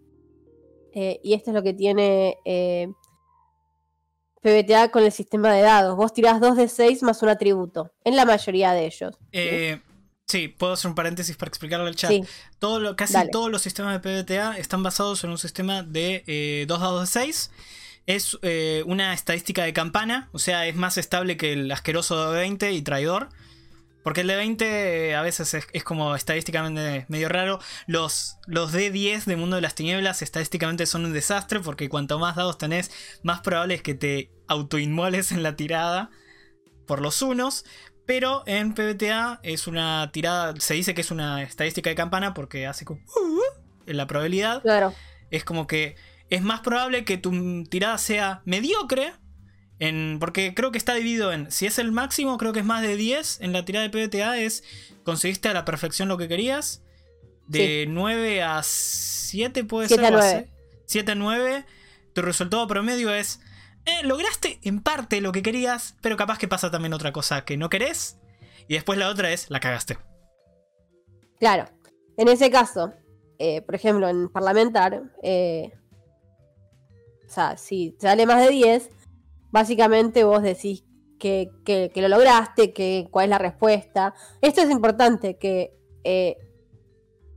Eh, 0.94 1.20
y 1.24 1.34
esto 1.34 1.52
es 1.52 1.56
lo 1.56 1.62
que 1.62 1.74
tiene 1.76 2.38
eh, 2.46 2.91
PBTA 4.44 4.91
con 4.91 5.04
el 5.04 5.12
sistema 5.12 5.52
de 5.54 5.62
dados. 5.62 5.96
Vos 5.96 6.14
tirás 6.14 6.39
2 6.39 6.58
de 6.58 6.68
6 6.68 7.02
más 7.04 7.22
un 7.24 7.30
atributo, 7.30 7.91
en 8.04 8.16
la 8.16 8.26
mayoría 8.26 8.74
de 8.74 8.86
ellos. 8.86 9.18
Eh, 9.32 9.80
sí, 10.28 10.50
puedo 10.50 10.74
hacer 10.74 10.89
un 10.89 10.96
paréntesis 10.96 11.36
para 11.38 11.50
explicarle 11.50 11.88
al 11.88 11.96
chat. 11.96 12.12
Sí, 12.12 12.24
Todo 12.60 12.80
lo, 12.80 12.96
casi 12.96 13.14
Dale. 13.14 13.32
todos 13.32 13.50
los 13.50 13.62
sistemas 13.62 14.00
de 14.00 14.24
PBTA 14.24 14.58
están 14.58 14.84
basados 14.84 15.24
en 15.24 15.30
un 15.30 15.38
sistema 15.38 15.82
de 15.82 16.24
eh, 16.28 16.66
dos 16.68 16.82
dados 16.82 17.02
de 17.02 17.22
6. 17.22 17.52
Es 18.06 18.38
eh, 18.41 18.84
una 18.86 19.14
estadística 19.14 19.64
de 19.64 19.72
campana, 19.72 20.30
o 20.34 20.39
sea, 20.39 20.68
es 20.68 20.76
más 20.76 20.98
estable 20.98 21.38
que 21.38 21.54
el 21.54 21.72
asqueroso 21.72 22.32
de 22.32 22.39
20 22.39 22.74
y 22.74 22.82
traidor. 22.82 23.30
Porque 24.04 24.22
el 24.22 24.28
de 24.28 24.36
20 24.36 25.10
eh, 25.10 25.16
a 25.16 25.22
veces 25.22 25.54
es, 25.54 25.68
es 25.72 25.84
como 25.84 26.16
estadísticamente 26.16 27.06
medio 27.08 27.30
raro. 27.30 27.60
Los, 27.88 28.38
los 28.47 28.74
D10 28.74 29.24
de 29.24 29.36
Mundo 29.36 29.56
de 29.56 29.62
las 29.62 29.76
Tinieblas 29.76 30.22
estadísticamente 30.22 30.86
son 30.86 31.06
un 31.06 31.14
desastre 31.14 31.62
porque 31.62 31.89
cuanto 31.89 32.20
más 32.20 32.36
dados 32.36 32.58
tenés, 32.58 32.91
más 33.24 33.41
probable 33.41 33.76
es 33.76 33.82
que 33.82 33.93
te 33.93 34.30
autoinmoles 34.47 35.32
en 35.32 35.41
la 35.41 35.56
tirada 35.56 36.12
por 36.86 37.01
los 37.01 37.22
unos. 37.22 37.66
Pero 38.06 38.43
en 38.45 38.74
PBTA 38.74 39.39
es 39.43 39.68
una 39.68 40.12
tirada, 40.12 40.54
se 40.60 40.74
dice 40.74 40.93
que 40.93 41.01
es 41.01 41.12
una 41.12 41.41
estadística 41.41 41.89
de 41.89 41.95
campana 41.95 42.34
porque 42.34 42.68
hace 42.68 42.84
como... 42.84 42.99
en 43.86 43.97
la 43.97 44.08
probabilidad. 44.08 44.62
claro. 44.62 44.93
Es 45.32 45.43
como 45.43 45.66
que 45.66 45.95
es 46.30 46.41
más 46.41 46.62
probable 46.62 47.06
que 47.06 47.18
tu 47.18 47.64
tirada 47.66 47.97
sea 47.97 48.41
mediocre. 48.45 49.14
En, 49.84 50.18
porque 50.20 50.54
creo 50.54 50.72
que 50.72 50.78
está 50.78 50.94
dividido 50.94 51.34
en. 51.34 51.52
Si 51.52 51.66
es 51.66 51.78
el 51.78 51.92
máximo, 51.92 52.38
creo 52.38 52.54
que 52.54 52.60
es 52.60 52.66
más 52.66 52.82
de 52.82 52.96
10. 52.96 53.42
En 53.42 53.52
la 53.52 53.66
tirada 53.66 53.88
de 53.88 53.90
PBTA 53.90 54.38
es. 54.38 54.64
Conseguiste 55.04 55.50
a 55.50 55.54
la 55.54 55.66
perfección 55.66 56.08
lo 56.08 56.18
que 56.18 56.30
querías. 56.30 56.82
De 57.48 57.86
9 57.90 58.42
a 58.44 58.62
7 58.64 59.66
puede 59.66 59.90
7 59.90 60.02
a 60.02 60.08
ser. 60.08 60.16
o 60.16 60.18
9. 60.20 60.36
así. 60.38 60.50
7 60.86 61.12
a 61.12 61.16
9. 61.16 61.66
Tu 62.14 62.22
resultado 62.22 62.66
promedio 62.68 63.14
es. 63.14 63.42
eh, 63.86 64.04
lograste 64.04 64.60
en 64.64 64.82
parte 64.82 65.20
lo 65.20 65.34
que 65.34 65.42
querías. 65.42 65.96
Pero 66.02 66.16
capaz 66.16 66.38
que 66.38 66.48
pasa 66.48 66.72
también 66.72 66.94
otra 66.94 67.12
cosa 67.12 67.44
que 67.44 67.58
no 67.58 67.70
querés. 67.70 68.18
Y 68.70 68.76
después 68.76 68.98
la 68.98 69.10
otra 69.10 69.32
es. 69.32 69.50
La 69.50 69.60
cagaste. 69.60 69.98
Claro. 71.40 71.66
En 72.16 72.30
ese 72.30 72.50
caso, 72.50 72.94
eh, 73.38 73.62
por 73.64 73.76
ejemplo, 73.76 74.08
en 74.08 74.30
parlamentar, 74.30 75.02
eh, 75.24 75.74
o 77.28 77.30
sea, 77.30 77.58
si 77.58 77.98
sale 78.00 78.26
más 78.26 78.42
de 78.46 78.50
10, 78.50 78.90
básicamente 79.54 80.24
vos 80.26 80.41
decís 80.41 80.84
que, 81.20 81.49
que- 81.64 81.89
que 81.93 82.01
lo 82.01 82.10
lograste, 82.10 82.74
que 82.74 83.08
cuál 83.12 83.26
es 83.26 83.30
la 83.30 83.38
respuesta. 83.38 84.14
Esto 84.41 84.62
es 84.62 84.70
importante, 84.70 85.38
que 85.38 85.74
eh, 86.04 86.36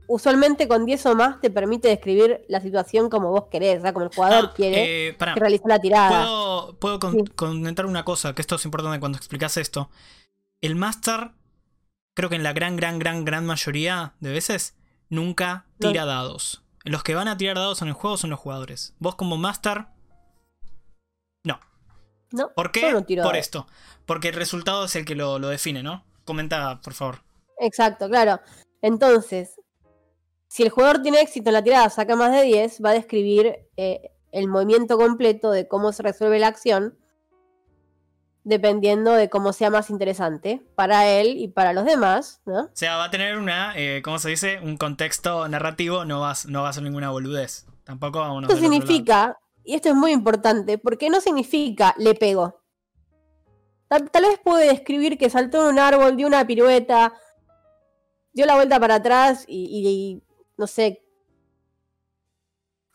usualmente 0.09 0.67
con 0.67 0.85
10 0.85 1.05
o 1.05 1.15
más 1.15 1.39
te 1.41 1.49
permite 1.49 1.87
describir 1.89 2.43
la 2.47 2.59
situación 2.61 3.09
como 3.09 3.29
vos 3.31 3.45
querés, 3.51 3.79
o 3.79 3.81
sea, 3.81 3.93
como 3.93 4.05
el 4.05 4.13
jugador 4.13 4.45
Ah, 4.49 4.53
quiere 4.55 5.09
eh, 5.09 5.15
que 5.17 5.35
realice 5.39 5.63
la 5.67 5.79
tirada. 5.79 6.09
Puedo, 6.23 6.79
puedo 6.79 6.99
con- 6.99 7.11
Sí. 7.13 7.23
comentar 7.35 7.85
una 7.85 8.03
cosa, 8.03 8.33
que 8.33 8.41
esto 8.41 8.55
es 8.55 8.65
importante 8.65 8.99
cuando 8.99 9.17
explicas 9.17 9.55
esto. 9.57 9.89
El 10.61 10.75
Master, 10.75 11.31
creo 12.13 12.29
que 12.29 12.35
en 12.35 12.43
la 12.43 12.53
gran, 12.53 12.75
gran, 12.77 12.99
gran, 12.99 13.25
gran 13.25 13.45
mayoría 13.45 14.15
de 14.21 14.31
veces, 14.31 14.75
nunca 15.09 15.65
No. 15.79 15.89
tira 15.91 16.05
dados. 16.05 16.63
Los 16.83 17.03
que 17.03 17.15
van 17.15 17.27
a 17.27 17.37
tirar 17.37 17.55
dados 17.57 17.81
en 17.81 17.89
el 17.89 17.93
juego 17.93 18.17
son 18.17 18.29
los 18.31 18.39
jugadores. 18.39 18.95
Vos 18.99 19.15
como 19.15 19.37
Master, 19.37 19.77
no. 19.77 19.87
¿No? 22.31 22.51
¿Por 22.53 22.71
qué? 22.71 22.81
Yo 22.81 22.91
no 22.91 23.03
tiro 23.05 23.23
por 23.23 23.35
esto. 23.35 23.67
Porque 24.05 24.29
el 24.29 24.35
resultado 24.35 24.85
es 24.85 24.95
el 24.95 25.05
que 25.05 25.15
lo, 25.15 25.39
lo 25.39 25.47
define, 25.49 25.83
¿no? 25.83 26.03
Comenta, 26.25 26.79
por 26.81 26.93
favor. 26.93 27.21
Exacto, 27.59 28.07
claro. 28.09 28.39
Entonces, 28.81 29.59
si 30.47 30.63
el 30.63 30.69
jugador 30.69 31.01
tiene 31.01 31.21
éxito 31.21 31.49
en 31.49 31.53
la 31.53 31.63
tirada, 31.63 31.89
saca 31.89 32.15
más 32.15 32.31
de 32.31 32.43
10, 32.43 32.81
va 32.83 32.91
a 32.91 32.93
describir 32.93 33.67
eh, 33.77 34.11
el 34.31 34.47
movimiento 34.47 34.97
completo 34.97 35.51
de 35.51 35.67
cómo 35.67 35.91
se 35.93 36.03
resuelve 36.03 36.39
la 36.39 36.47
acción, 36.47 36.97
dependiendo 38.43 39.11
de 39.13 39.29
cómo 39.29 39.51
sea 39.51 39.69
más 39.69 39.89
interesante 39.89 40.61
para 40.75 41.07
él 41.09 41.35
y 41.37 41.49
para 41.49 41.73
los 41.73 41.83
demás, 41.85 42.41
¿no? 42.45 42.61
O 42.65 42.69
sea, 42.73 42.95
va 42.95 43.05
a 43.05 43.11
tener 43.11 43.37
una, 43.37 43.73
eh, 43.75 44.01
¿cómo 44.03 44.19
se 44.19 44.29
dice? 44.29 44.59
Un 44.61 44.77
contexto 44.77 45.47
narrativo, 45.49 46.05
no 46.05 46.21
va, 46.21 46.31
a- 46.31 46.35
no 46.47 46.63
va 46.63 46.69
a 46.69 46.73
ser 46.73 46.83
ninguna 46.83 47.09
boludez. 47.09 47.65
Tampoco 47.83 48.19
Esto 48.19 48.35
del 48.35 48.43
otro 48.45 48.55
lado. 48.55 48.61
significa, 48.61 49.37
y 49.67 49.75
esto 49.75 49.89
es 49.89 49.95
muy 49.95 50.11
importante, 50.11 50.77
porque 50.77 51.09
no 51.09 51.19
significa 51.21 51.93
le 51.97 52.15
pego. 52.15 52.61
Tal, 53.89 54.09
tal 54.09 54.23
vez 54.23 54.39
puede 54.43 54.67
describir 54.69 55.17
que 55.17 55.29
saltó 55.29 55.61
en 55.63 55.73
un 55.75 55.79
árbol, 55.79 56.15
dio 56.17 56.25
una 56.27 56.45
pirueta, 56.47 57.13
dio 58.33 58.45
la 58.45 58.55
vuelta 58.55 58.79
para 58.79 58.95
atrás 58.95 59.45
y, 59.47 59.65
y- 59.65 59.87
y, 59.87 60.23
no 60.57 60.67
sé, 60.67 61.03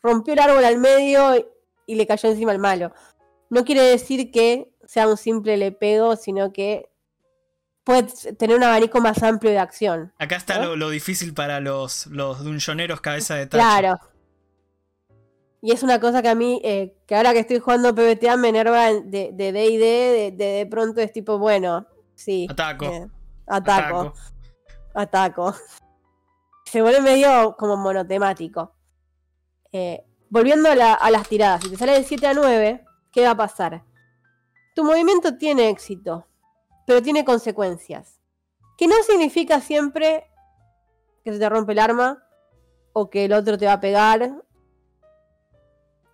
rompió 0.01 0.33
el 0.33 0.39
árbol 0.39 0.65
al 0.65 0.77
medio 0.77 1.49
y 1.85 1.95
le 1.95 2.07
cayó 2.07 2.29
encima 2.29 2.51
al 2.51 2.59
malo. 2.59 2.93
No 3.49 3.63
quiere 3.65 3.81
decir 3.81 4.31
que 4.31 4.73
sea 4.85 5.07
un 5.07 5.17
simple 5.17 5.57
le 5.57 5.71
pego, 5.71 6.15
sino 6.15 6.51
que 6.53 6.89
puedes 7.83 8.35
tener 8.37 8.55
un 8.57 8.63
abanico 8.63 8.99
más 9.01 9.21
amplio 9.23 9.51
de 9.51 9.59
acción. 9.59 10.13
Acá 10.17 10.35
está 10.37 10.59
¿No? 10.59 10.67
lo, 10.69 10.75
lo 10.75 10.89
difícil 10.89 11.33
para 11.33 11.59
los, 11.59 12.07
los 12.07 12.43
cabeza 13.01 13.35
de 13.35 13.45
tacho. 13.47 13.63
Claro. 13.63 13.99
Y 15.65 15.71
es 15.71 15.81
una 15.81 15.97
cosa 16.01 16.21
que 16.21 16.27
a 16.27 16.35
mí, 16.35 16.59
eh, 16.61 16.93
que 17.07 17.15
ahora 17.15 17.31
que 17.31 17.39
estoy 17.39 17.59
jugando 17.59 17.95
PBTA 17.95 18.35
me 18.35 18.49
enerva 18.49 18.87
de 18.91 19.31
de 19.31 19.51
D&D, 19.53 19.79
de, 19.79 20.31
de, 20.35 20.45
de 20.57 20.65
pronto 20.65 20.99
es 20.99 21.13
tipo, 21.13 21.37
bueno, 21.37 21.87
sí. 22.15 22.47
Ataco. 22.51 22.85
eh, 22.85 23.07
ataco. 23.47 24.13
Ataco. 24.93 25.53
Se 26.65 26.81
vuelve 26.81 26.99
medio 26.99 27.55
como 27.57 27.77
monotemático. 27.77 28.73
Eh, 29.71 30.03
volviendo 30.29 30.69
a, 30.69 30.75
la- 30.75 30.93
a 30.95 31.09
las 31.11 31.29
tiradas, 31.29 31.63
si 31.63 31.69
te 31.69 31.77
sale 31.77 31.93
de 31.93 32.03
7 32.03 32.27
a 32.27 32.33
9, 32.33 32.83
¿qué 33.13 33.23
va 33.23 33.31
a 33.31 33.37
pasar? 33.37 33.83
Tu 34.75 34.83
movimiento 34.83 35.37
tiene 35.37 35.69
éxito, 35.69 36.27
pero 36.85 37.01
tiene 37.01 37.23
consecuencias. 37.23 38.19
Que 38.77 38.87
no 38.87 38.95
significa 39.07 39.61
siempre 39.61 40.29
que 41.23 41.31
se 41.31 41.39
te 41.39 41.47
rompe 41.47 41.71
el 41.71 41.79
arma, 41.79 42.21
o 42.91 43.09
que 43.09 43.25
el 43.25 43.31
otro 43.33 43.57
te 43.57 43.65
va 43.65 43.73
a 43.73 43.79
pegar, 43.79 44.43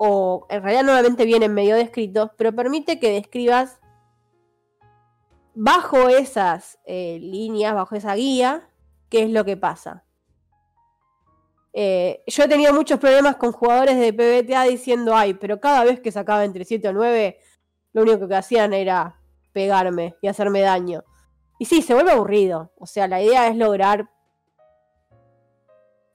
o 0.02 0.47
en 0.50 0.64
realidad 0.64 0.84
nuevamente 0.86 1.26
vienen 1.26 1.54
medio 1.54 1.76
descritos, 1.76 2.32
pero 2.38 2.54
permite 2.56 3.00
que 3.02 3.12
describas 3.12 3.80
bajo 5.54 6.08
esas 6.08 6.80
eh, 6.86 7.20
líneas, 7.20 7.74
bajo 7.76 7.95
esa 7.95 8.16
guía, 8.16 8.70
qué 9.10 9.24
es 9.24 9.30
lo 9.30 9.43
que 9.43 9.58
pasa. 9.58 10.06
Eh, 11.74 12.24
yo 12.28 12.43
he 12.43 12.47
tenido 12.47 12.74
muchos 12.74 12.97
problemas 12.97 13.36
con 13.36 13.52
jugadores 13.52 14.00
de 14.00 14.14
PBTA 14.14 14.64
diciendo, 14.64 15.14
ay, 15.16 15.34
pero 15.34 15.60
cada 15.60 15.84
vez 15.84 16.00
que 16.00 16.14
sacaba 16.14 16.45
entre 16.45 16.64
7 16.64 16.88
o 16.88 16.93
9, 16.93 17.38
lo 17.91 18.02
único 18.04 18.26
que 18.30 18.36
hacían 18.36 18.72
era 18.74 19.20
pegarme 19.52 20.16
y 20.22 20.30
hacerme 20.30 20.62
daño. 20.62 21.04
Y 21.60 21.66
sí, 21.66 21.82
se 21.82 21.93
vuelve 21.93 22.12
aburrido. 22.14 22.72
O 22.78 22.86
sea, 22.86 23.06
la 23.10 23.22
idea 23.22 23.47
es 23.50 23.58
lograr 23.58 24.10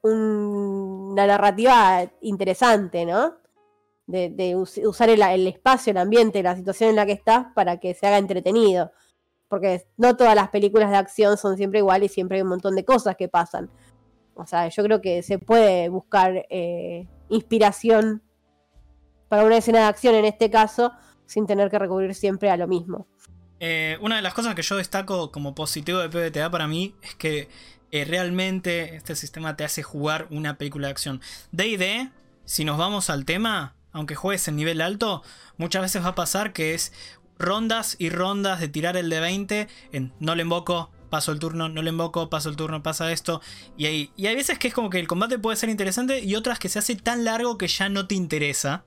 un- 0.02 1.10
una 1.12 1.26
narrativa 1.26 2.02
interesante, 2.22 3.04
¿no? 3.04 3.43
De, 4.06 4.28
de 4.30 4.54
us- 4.56 4.78
usar 4.84 5.08
el, 5.08 5.22
el 5.22 5.46
espacio, 5.46 5.90
el 5.92 5.96
ambiente, 5.96 6.42
la 6.42 6.56
situación 6.56 6.90
en 6.90 6.96
la 6.96 7.06
que 7.06 7.12
estás 7.12 7.46
para 7.54 7.78
que 7.78 7.94
se 7.94 8.06
haga 8.06 8.18
entretenido. 8.18 8.92
Porque 9.48 9.86
no 9.96 10.16
todas 10.16 10.34
las 10.34 10.48
películas 10.50 10.90
de 10.90 10.96
acción 10.96 11.36
son 11.36 11.56
siempre 11.56 11.78
iguales 11.78 12.10
y 12.10 12.14
siempre 12.14 12.36
hay 12.38 12.42
un 12.42 12.48
montón 12.48 12.74
de 12.74 12.84
cosas 12.84 13.16
que 13.16 13.28
pasan. 13.28 13.70
O 14.34 14.46
sea, 14.46 14.68
yo 14.68 14.82
creo 14.82 15.00
que 15.00 15.22
se 15.22 15.38
puede 15.38 15.88
buscar 15.88 16.44
eh, 16.50 17.06
inspiración 17.28 18.22
para 19.28 19.44
una 19.44 19.56
escena 19.56 19.78
de 19.80 19.84
acción 19.86 20.14
en 20.14 20.24
este 20.24 20.50
caso 20.50 20.92
sin 21.26 21.46
tener 21.46 21.70
que 21.70 21.78
recurrir 21.78 22.14
siempre 22.14 22.50
a 22.50 22.56
lo 22.56 22.66
mismo. 22.66 23.06
Eh, 23.60 23.96
una 24.00 24.16
de 24.16 24.22
las 24.22 24.34
cosas 24.34 24.54
que 24.54 24.62
yo 24.62 24.76
destaco 24.76 25.30
como 25.30 25.54
positivo 25.54 26.00
de 26.00 26.08
PBTA 26.10 26.50
para 26.50 26.66
mí 26.66 26.94
es 27.02 27.14
que 27.14 27.48
eh, 27.90 28.04
realmente 28.04 28.96
este 28.96 29.14
sistema 29.14 29.56
te 29.56 29.64
hace 29.64 29.82
jugar 29.82 30.26
una 30.30 30.58
película 30.58 30.88
de 30.88 30.90
acción. 30.90 31.20
DD, 31.52 32.10
si 32.44 32.64
nos 32.64 32.76
vamos 32.76 33.08
al 33.08 33.24
tema, 33.24 33.76
aunque 33.94 34.16
juegues 34.16 34.46
en 34.48 34.56
nivel 34.56 34.82
alto, 34.82 35.22
muchas 35.56 35.80
veces 35.82 36.04
va 36.04 36.08
a 36.08 36.14
pasar 36.14 36.52
que 36.52 36.74
es 36.74 36.92
rondas 37.38 37.96
y 37.98 38.10
rondas 38.10 38.60
de 38.60 38.68
tirar 38.68 38.96
el 38.96 39.08
de 39.08 39.20
20 39.20 39.68
en 39.92 40.12
no 40.20 40.34
le 40.34 40.42
invoco, 40.42 40.90
paso 41.10 41.32
el 41.32 41.38
turno, 41.38 41.68
no 41.68 41.80
le 41.80 41.90
invoco, 41.90 42.28
paso 42.28 42.50
el 42.50 42.56
turno, 42.56 42.82
pasa 42.82 43.10
esto. 43.12 43.40
Y 43.78 43.86
hay, 43.86 44.10
y 44.16 44.26
hay 44.26 44.34
veces 44.34 44.58
que 44.58 44.68
es 44.68 44.74
como 44.74 44.90
que 44.90 44.98
el 44.98 45.06
combate 45.06 45.38
puede 45.38 45.56
ser 45.56 45.68
interesante 45.68 46.20
y 46.22 46.34
otras 46.34 46.58
que 46.58 46.68
se 46.68 46.80
hace 46.80 46.96
tan 46.96 47.24
largo 47.24 47.56
que 47.56 47.68
ya 47.68 47.88
no 47.88 48.06
te 48.08 48.16
interesa. 48.16 48.84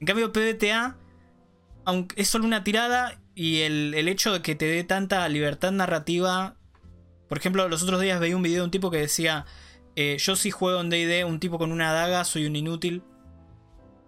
En 0.00 0.06
cambio, 0.06 0.32
PBTA, 0.32 0.98
aunque 1.84 2.20
es 2.20 2.28
solo 2.28 2.44
una 2.44 2.64
tirada 2.64 3.20
y 3.36 3.60
el, 3.60 3.94
el 3.94 4.08
hecho 4.08 4.32
de 4.32 4.42
que 4.42 4.56
te 4.56 4.66
dé 4.66 4.82
tanta 4.82 5.28
libertad 5.28 5.70
narrativa. 5.70 6.56
Por 7.28 7.38
ejemplo, 7.38 7.68
los 7.68 7.84
otros 7.84 8.00
días 8.00 8.18
veía 8.18 8.36
un 8.36 8.42
video 8.42 8.62
de 8.62 8.64
un 8.64 8.70
tipo 8.72 8.90
que 8.90 8.98
decía: 8.98 9.46
eh, 9.94 10.16
Yo 10.18 10.34
si 10.34 10.50
juego 10.50 10.80
en 10.80 10.90
DD, 10.90 11.24
un 11.24 11.38
tipo 11.38 11.58
con 11.58 11.70
una 11.70 11.92
daga, 11.92 12.24
soy 12.24 12.46
un 12.46 12.56
inútil. 12.56 13.04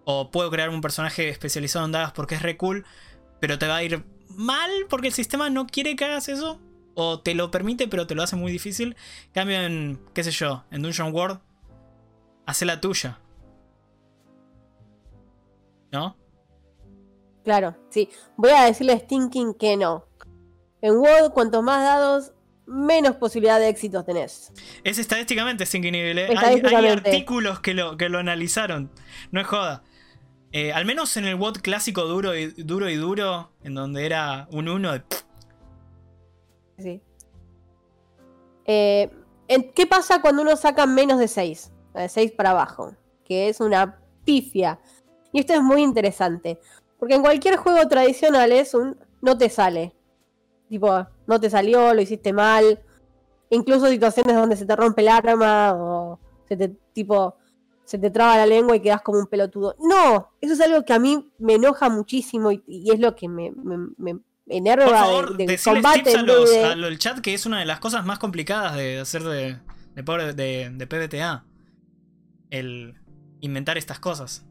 O 0.09 0.31
puedo 0.31 0.51
crear 0.53 0.71
un 0.71 0.81
personaje 0.81 1.29
especializado 1.29 1.85
en 1.85 1.91
dagas 1.91 2.13
porque 2.13 2.37
es 2.37 2.43
re 2.43 2.57
cool, 2.57 2.87
pero 3.41 3.59
te 3.59 3.67
va 3.67 3.77
a 3.77 3.83
ir 3.83 4.05
mal 4.29 4.71
porque 4.89 5.09
el 5.09 5.13
sistema 5.13 5.51
no 5.51 5.67
quiere 5.67 5.97
que 5.97 6.05
hagas 6.05 6.29
eso. 6.29 6.61
O 6.95 7.21
te 7.21 7.35
lo 7.35 7.51
permite, 7.51 7.89
pero 7.89 8.07
te 8.07 8.15
lo 8.15 8.23
hace 8.23 8.37
muy 8.37 8.53
difícil. 8.53 8.97
Cambio 9.35 9.61
en, 9.61 10.01
qué 10.15 10.23
sé 10.23 10.31
yo, 10.31 10.65
en 10.71 10.83
Dungeon 10.83 11.13
World, 11.13 11.41
hace 12.47 12.65
la 12.65 12.81
tuya. 12.81 13.19
¿No? 15.91 16.17
Claro, 17.45 17.77
sí. 17.91 18.09
Voy 18.37 18.51
a 18.51 18.65
decirle 18.65 18.93
a 18.93 18.99
Stinking 19.01 19.55
que 19.55 19.77
no. 19.77 20.07
En 20.81 20.99
WoD, 20.99 21.33
cuantos 21.33 21.65
más 21.65 21.83
dados, 21.83 22.33
menos 22.67 23.17
posibilidad 23.17 23.59
de 23.59 23.69
éxitos 23.69 24.07
tenés. 24.07 24.53
Es 24.85 24.99
estadísticamente 24.99 25.67
Stinking 25.67 25.95
Evil, 25.97 26.19
¿eh? 26.19 26.35
Hay, 26.37 26.63
hay 26.65 26.87
artículos 26.87 27.61
que 27.61 27.75
lo, 27.75 27.97
que 27.97 28.09
lo 28.09 28.19
analizaron. 28.19 28.91
No 29.33 29.41
es 29.41 29.47
joda. 29.47 29.83
Eh, 30.59 30.73
al 30.73 30.87
menos 30.87 31.15
en 31.19 31.27
el 31.27 31.35
WOD 31.35 31.59
clásico 31.59 32.05
duro 32.05 32.35
y 32.35 32.47
duro, 32.47 32.89
y 32.89 32.97
duro 32.97 33.51
en 33.63 33.75
donde 33.75 34.07
era 34.07 34.49
un 34.51 34.71
1 34.71 34.93
de... 34.93 35.03
Sí. 36.79 37.03
Eh, 38.65 39.11
¿Qué 39.75 39.87
pasa 39.87 40.23
cuando 40.23 40.41
uno 40.41 40.57
saca 40.57 40.87
menos 40.87 41.19
de 41.19 41.29
6? 41.29 41.73
De 41.93 42.09
6 42.09 42.33
para 42.33 42.53
abajo. 42.53 42.95
Que 43.23 43.51
es 43.51 43.61
una 43.61 44.01
pifia. 44.25 44.81
Y 45.31 45.41
esto 45.41 45.53
es 45.53 45.61
muy 45.61 45.83
interesante. 45.83 46.59
Porque 46.99 47.17
en 47.17 47.21
cualquier 47.21 47.59
juego 47.59 47.87
tradicional 47.87 48.51
es 48.51 48.73
un 48.73 48.99
no 49.21 49.37
te 49.37 49.51
sale. 49.51 49.95
Tipo, 50.71 51.07
no 51.27 51.39
te 51.39 51.51
salió, 51.51 51.93
lo 51.93 52.01
hiciste 52.01 52.33
mal. 52.33 52.81
Incluso 53.51 53.89
situaciones 53.89 54.35
donde 54.35 54.57
se 54.57 54.65
te 54.65 54.75
rompe 54.75 55.03
el 55.03 55.09
arma 55.09 55.75
o 55.75 56.19
se 56.49 56.57
te 56.57 56.69
tipo 56.95 57.37
se 57.87 57.99
te 57.99 58.11
traba 58.11 58.37
la 58.37 58.45
lengua 58.47 58.77
y 58.77 58.81
quedas 58.81 59.01
como 59.01 59.19
un 59.21 59.27
pelotudo. 59.27 59.75
No, 59.81 60.29
eso 60.41 60.53
es 60.53 60.61
algo 60.61 60.85
que 60.85 60.93
a 60.93 60.99
mí 60.99 61.33
me 61.39 61.55
enoja 61.55 61.89
muchísimo 61.89 62.51
y, 62.53 62.63
y 62.67 62.91
es 62.91 63.01
lo 63.01 63.15
que 63.17 63.29
me, 63.29 63.53
me, 63.53 63.79
me 63.97 64.21
enerva 64.49 64.85
Por 64.85 64.95
favor, 64.95 65.37
de, 65.37 65.59
combate 65.65 66.03
tips 66.03 66.15
a 66.17 66.21
en 66.21 66.27
los, 66.27 66.51
D&D. 66.51 66.65
a 66.65 66.77
lo- 66.77 66.87
el 66.89 66.99
chat 66.99 67.21
que 67.21 67.33
es 67.33 67.47
una 67.47 67.59
de 67.61 67.65
las 67.65 67.81
cosas 67.81 68.05
más 68.05 68.19
complicadas 68.19 68.77
de 68.77 68.99
hacer 69.01 69.23
de, 69.23 69.59
de, 69.95 70.05
pobre- 70.05 70.35
de, 70.35 70.71
de 70.71 70.87
PBTA. 70.87 71.45
El 72.51 72.95
inventar 73.41 73.79
estas 73.79 73.99
cosas. 74.01 74.45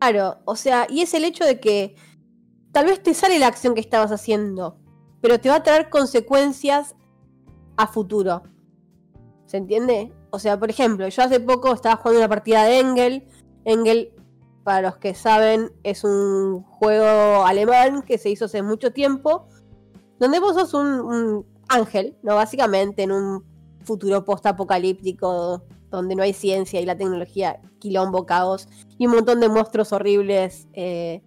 Claro, 0.00 0.38
o 0.44 0.56
sea, 0.56 0.86
y 0.90 1.00
es 1.00 1.14
el 1.14 1.24
hecho 1.24 1.44
de 1.44 1.60
que 1.60 1.94
tal 2.72 2.86
vez 2.86 3.02
te 3.02 3.14
sale 3.14 3.38
la 3.38 3.46
acción 3.46 3.74
que 3.74 3.80
estabas 3.80 4.12
haciendo, 4.12 4.78
pero 5.22 5.40
te 5.40 5.48
va 5.48 5.56
a 5.56 5.62
traer 5.62 5.88
consecuencias 5.88 6.94
a 7.76 7.86
futuro. 7.86 8.42
¿Se 9.46 9.56
entiende? 9.56 10.12
O 10.34 10.40
sea, 10.40 10.58
por 10.58 10.68
ejemplo, 10.68 11.06
yo 11.06 11.22
hace 11.22 11.38
poco 11.38 11.72
estaba 11.72 11.94
jugando 11.94 12.18
una 12.18 12.28
partida 12.28 12.64
de 12.64 12.80
Engel. 12.80 13.28
Engel, 13.64 14.12
para 14.64 14.82
los 14.82 14.96
que 14.96 15.14
saben, 15.14 15.70
es 15.84 16.02
un 16.02 16.60
juego 16.64 17.46
alemán 17.46 18.02
que 18.02 18.18
se 18.18 18.30
hizo 18.30 18.46
hace 18.46 18.60
mucho 18.60 18.92
tiempo, 18.92 19.46
donde 20.18 20.40
vos 20.40 20.54
sos 20.54 20.74
un, 20.74 21.46
ángel, 21.68 22.16
¿no? 22.24 22.34
Básicamente 22.34 23.04
en 23.04 23.12
un 23.12 23.44
futuro 23.84 24.24
post-apocalíptico 24.24 25.62
donde 25.88 26.16
no 26.16 26.24
hay 26.24 26.32
ciencia 26.32 26.80
y 26.80 26.84
la 26.84 26.96
tecnología, 26.96 27.60
quilombo, 27.78 28.26
caos 28.26 28.68
y 28.98 29.06
un 29.06 29.12
montón 29.12 29.38
de 29.38 29.48
monstruos 29.48 29.92
horribles 29.92 30.66
eh, 30.72 31.22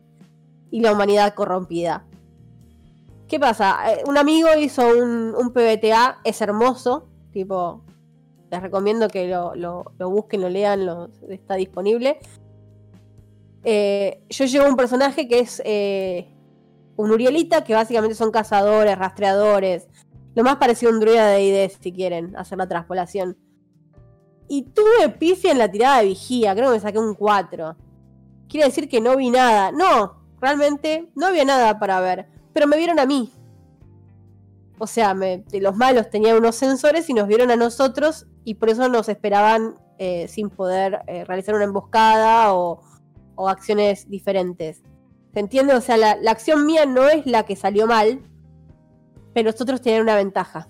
y 0.69 0.81
la 0.81 0.91
humanidad 0.91 1.33
corrompida. 1.33 2.05
¿Qué 3.29 3.39
pasa? 3.39 3.77
Eh, 3.89 4.03
un 4.05 4.17
amigo 4.17 4.49
hizo 4.59 4.85
un, 4.85 5.33
un 5.33 5.53
PBTA, 5.53 6.19
es 6.25 6.41
hermoso, 6.41 7.07
tipo, 7.31 7.86
les 8.49 8.61
recomiendo 8.61 9.07
que 9.09 9.27
lo, 9.27 9.55
lo- 9.55 9.85
busquen, 10.09 10.41
lo 10.41 10.49
lean, 10.49 10.85
lo- 10.85 11.09
está 11.29 11.55
disponible. 11.55 12.19
Eh, 13.63 14.21
yo 14.29 14.45
llevo 14.45 14.67
un 14.67 14.75
personaje 14.77 15.27
que 15.27 15.39
es 15.39 15.61
eh, 15.65 16.27
un 16.95 17.11
Urielita, 17.11 17.63
que 17.63 17.73
básicamente 17.73 18.15
son 18.15 18.31
cazadores, 18.31 18.97
rastreadores, 18.97 19.87
lo 20.35 20.43
más 20.43 20.57
parecido 20.57 20.91
a 20.91 20.93
un 20.95 20.99
druida 21.01 21.27
de 21.29 21.43
ID, 21.43 21.71
si 21.81 21.91
quieren 21.91 22.35
hacer 22.37 22.57
la 22.57 22.67
transpolación. 22.67 23.37
Y 24.47 24.63
tuve 24.63 25.09
pifia 25.19 25.51
en 25.51 25.57
la 25.57 25.69
tirada 25.69 25.99
de 25.99 26.05
vigía, 26.05 26.55
creo 26.55 26.67
que 26.69 26.75
me 26.75 26.79
saqué 26.79 26.99
un 26.99 27.15
4. 27.15 27.75
Quiere 28.47 28.67
decir 28.67 28.87
que 28.87 29.01
no 29.01 29.17
vi 29.17 29.29
nada. 29.29 29.73
No, 29.73 30.23
realmente 30.39 31.09
no 31.15 31.25
había 31.25 31.43
nada 31.43 31.77
para 31.79 31.99
ver. 31.99 32.27
Pero 32.53 32.65
me 32.67 32.77
vieron 32.77 32.97
a 32.99 33.05
mí. 33.05 33.29
O 34.79 34.87
sea, 34.87 35.13
me- 35.13 35.43
los 35.59 35.75
malos 35.75 36.09
tenían 36.09 36.37
unos 36.37 36.55
sensores 36.55 37.09
y 37.09 37.13
nos 37.13 37.27
vieron 37.27 37.51
a 37.51 37.55
nosotros 37.57 38.25
y 38.47 38.53
por 38.55 38.69
eso 38.69 38.87
nos 38.87 39.09
esperaban 39.09 39.75
eh, 39.99 40.29
sin 40.29 40.49
poder 40.49 40.99
eh, 41.07 41.25
realizar 41.25 41.53
una 41.53 41.65
emboscada 41.65 42.53
o, 42.53 42.81
o 43.35 43.49
acciones 43.49 44.09
diferentes. 44.09 44.83
¿Se 45.33 45.41
entiende? 45.41 45.73
O 45.73 45.81
sea, 45.81 45.97
la, 45.97 46.15
la 46.15 46.31
acción 46.31 46.65
mía 46.65 46.85
no 46.85 47.09
es 47.09 47.25
la 47.25 47.43
que 47.43 47.57
salió 47.57 47.87
mal, 47.87 48.21
pero 49.33 49.51
nosotros 49.51 49.81
tenían 49.81 50.03
una 50.03 50.15
ventaja. 50.15 50.69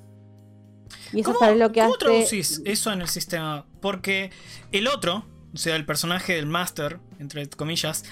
Y 1.14 1.20
eso 1.20 1.36
¿Cómo, 1.36 1.52
es 1.52 1.56
lo 1.56 1.72
que 1.72 1.82
cómo 1.82 1.94
hace... 1.94 2.06
traducís 2.06 2.62
eso 2.66 2.92
en 2.92 3.02
el 3.02 3.10
sistema? 3.10 3.68
Porque 3.80 4.32
el 4.72 4.88
otro, 4.88 5.26
o 5.54 5.58
sea, 5.58 5.76
el 5.76 5.86
personaje 5.86 6.34
del 6.34 6.48
Master, 6.48 7.00
entre 7.20 7.48
comillas, 7.48 8.06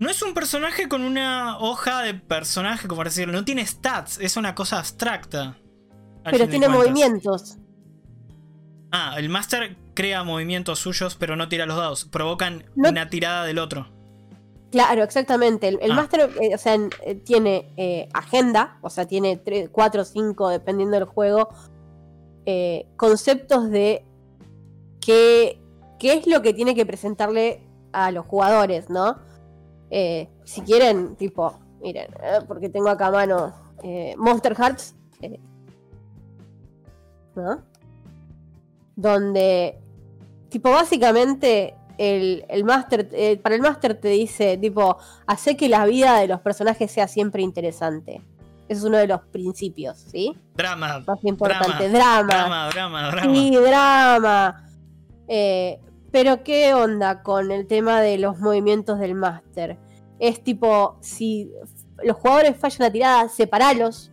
No 0.00 0.10
es 0.10 0.20
un 0.20 0.34
personaje 0.34 0.88
con 0.88 1.02
una 1.02 1.58
hoja 1.60 2.02
de 2.02 2.14
personaje, 2.14 2.88
como 2.88 3.04
decirlo. 3.04 3.32
No 3.32 3.44
tiene 3.44 3.64
stats, 3.64 4.18
es 4.18 4.36
una 4.36 4.52
cosa 4.56 4.80
abstracta. 4.80 5.56
Pero 6.24 6.48
tiene 6.48 6.68
movimientos. 6.68 7.56
Ah, 8.92 9.14
el 9.16 9.28
Master 9.30 9.76
crea 9.94 10.22
movimientos 10.22 10.78
suyos, 10.78 11.16
pero 11.16 11.34
no 11.34 11.48
tira 11.48 11.64
los 11.66 11.76
dados. 11.76 12.04
Provocan 12.04 12.64
No- 12.76 12.90
una 12.90 13.08
tirada 13.08 13.44
del 13.44 13.58
otro. 13.58 13.88
Claro, 14.70 15.02
exactamente. 15.02 15.68
El, 15.68 15.78
el 15.82 15.92
Ah. 15.92 15.96
Master, 15.96 16.30
eh, 16.40 16.54
o 16.54 16.58
sea, 16.58 16.74
eh, 16.74 17.14
tiene 17.14 17.72
eh, 17.76 18.08
agenda, 18.14 18.78
o 18.82 18.90
sea, 18.90 19.06
tiene 19.06 19.40
4 19.70 20.02
o 20.02 20.04
5, 20.04 20.48
dependiendo 20.50 20.96
del 20.96 21.04
juego, 21.06 21.48
eh, 22.46 22.86
conceptos 22.96 23.70
de 23.70 24.04
qué, 25.00 25.58
qué 25.98 26.14
es 26.14 26.26
lo 26.26 26.42
que 26.42 26.52
tiene 26.54 26.74
que 26.74 26.84
presentarle 26.86 27.62
a 27.92 28.10
los 28.10 28.26
jugadores, 28.26 28.88
¿no? 28.90 29.18
Si 30.44 30.62
quieren, 30.62 31.16
tipo, 31.16 31.58
miren, 31.82 32.08
porque 32.48 32.70
tengo 32.70 32.88
acá 32.88 33.08
a 33.08 33.10
mano 33.10 33.54
Monster 34.16 34.54
Hearts, 34.56 34.94
¿no? 37.36 37.62
Donde, 38.96 39.78
tipo, 40.48 40.70
básicamente 40.70 41.74
el, 41.98 42.44
el 42.48 42.64
máster, 42.64 43.08
eh, 43.12 43.38
para 43.38 43.54
el 43.54 43.62
máster 43.62 43.94
te 43.94 44.08
dice, 44.08 44.56
tipo, 44.58 44.98
hace 45.26 45.56
que 45.56 45.68
la 45.68 45.86
vida 45.86 46.18
de 46.18 46.28
los 46.28 46.40
personajes 46.40 46.90
sea 46.90 47.08
siempre 47.08 47.42
interesante. 47.42 48.22
Ese 48.68 48.80
es 48.80 48.84
uno 48.84 48.98
de 48.98 49.06
los 49.06 49.20
principios, 49.22 49.98
¿sí? 49.98 50.36
Drama, 50.54 51.00
Más 51.06 51.24
importante, 51.24 51.88
drama, 51.88 52.22
drama. 52.22 52.68
drama, 52.70 53.10
drama. 53.10 53.34
Sí, 53.34 53.56
drama. 53.56 54.66
Eh, 55.28 55.80
pero 56.10 56.42
¿qué 56.42 56.74
onda 56.74 57.22
con 57.22 57.50
el 57.50 57.66
tema 57.66 58.00
de 58.00 58.18
los 58.18 58.38
movimientos 58.38 58.98
del 58.98 59.14
máster? 59.14 59.78
Es 60.18 60.42
tipo, 60.44 60.96
si 61.00 61.50
los 62.02 62.16
jugadores 62.16 62.56
fallan 62.56 62.78
la 62.80 62.92
tirada, 62.92 63.28
separalos 63.28 64.12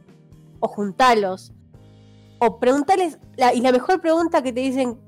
o 0.60 0.68
juntalos. 0.68 1.54
O 2.40 2.60
preguntarles, 2.60 3.20
la- 3.36 3.54
y 3.54 3.62
la 3.62 3.72
mejor 3.72 4.02
pregunta 4.02 4.42
que 4.42 4.54
te 4.54 4.62
dicen 4.62 5.00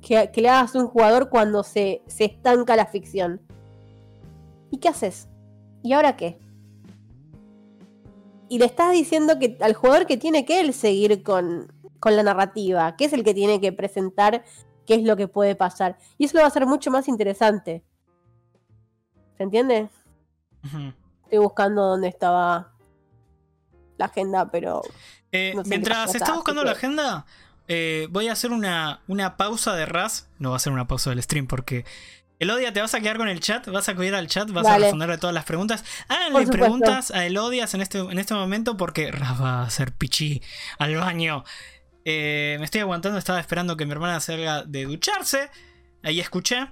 que, 0.00 0.30
que 0.30 0.42
le 0.42 0.48
hagas 0.50 0.74
a 0.74 0.78
un 0.80 0.88
jugador 0.88 1.30
cuando 1.30 1.62
se, 1.62 2.02
se 2.06 2.24
estanca 2.24 2.76
la 2.76 2.86
ficción. 2.86 3.40
¿Y 4.70 4.78
qué 4.78 4.88
haces? 4.88 5.28
¿Y 5.82 5.92
ahora 5.94 6.16
qué? 6.16 6.38
Y 8.48 8.58
le 8.58 8.66
estás 8.66 8.92
diciendo 8.92 9.38
que 9.38 9.56
al 9.60 9.74
jugador 9.74 10.06
que 10.06 10.16
tiene 10.18 10.44
que 10.44 10.60
él 10.60 10.74
seguir 10.74 11.22
con, 11.22 11.72
con 11.98 12.14
la 12.16 12.22
narrativa, 12.22 12.94
que 12.96 13.06
es 13.06 13.12
el 13.14 13.24
que 13.24 13.32
tiene 13.34 13.60
que 13.60 13.72
presentar 13.72 14.44
qué 14.86 14.96
es 14.96 15.02
lo 15.04 15.16
que 15.16 15.28
puede 15.28 15.56
pasar. 15.56 15.96
Y 16.18 16.26
eso 16.26 16.34
lo 16.36 16.40
va 16.40 16.46
a 16.46 16.48
hacer 16.48 16.66
mucho 16.66 16.90
más 16.90 17.08
interesante. 17.08 17.82
¿Se 19.38 19.42
entiende? 19.42 19.88
Estoy 21.24 21.38
buscando 21.38 21.82
dónde 21.86 22.08
estaba 22.08 22.73
la 23.96 24.06
agenda, 24.06 24.50
pero 24.50 24.82
Eh, 25.32 25.52
No 25.54 25.62
sé 25.64 25.70
mientras 25.70 26.14
está 26.14 26.32
buscando 26.34 26.62
la 26.64 26.72
agenda, 26.72 27.26
eh, 27.68 28.06
voy 28.10 28.28
a 28.28 28.32
hacer 28.32 28.52
una, 28.52 29.00
una 29.08 29.36
pausa 29.36 29.74
de 29.74 29.86
RAS. 29.86 30.28
No 30.38 30.50
va 30.50 30.56
a 30.56 30.58
ser 30.60 30.72
una 30.72 30.86
pausa 30.86 31.10
del 31.10 31.22
stream 31.22 31.46
porque. 31.46 31.84
Elodia, 32.40 32.72
te 32.72 32.80
vas 32.80 32.92
a 32.94 33.00
quedar 33.00 33.16
con 33.16 33.28
el 33.28 33.38
chat, 33.40 33.66
vas 33.68 33.88
a 33.88 33.92
acudir 33.92 34.14
al 34.14 34.26
chat, 34.26 34.50
vas 34.50 34.66
a 34.66 34.70
responderle 34.82 35.18
todas 35.18 35.32
las 35.32 35.44
preguntas. 35.44 35.84
Háganle 36.08 36.46
preguntas 36.48 37.10
a 37.12 37.24
Elodias 37.24 37.72
en 37.74 37.80
este, 37.80 37.98
en 37.98 38.18
este 38.18 38.34
momento 38.34 38.76
porque 38.76 39.10
Raz 39.12 39.40
va 39.40 39.60
a 39.60 39.66
hacer 39.66 39.92
pichi 39.92 40.42
al 40.78 40.96
baño. 40.96 41.44
Eh, 42.04 42.56
me 42.58 42.64
estoy 42.64 42.80
aguantando, 42.80 43.18
estaba 43.18 43.38
esperando 43.40 43.76
que 43.76 43.86
mi 43.86 43.92
hermana 43.92 44.18
salga 44.20 44.64
de 44.64 44.84
ducharse. 44.84 45.48
Ahí 46.02 46.20
escuché. 46.20 46.66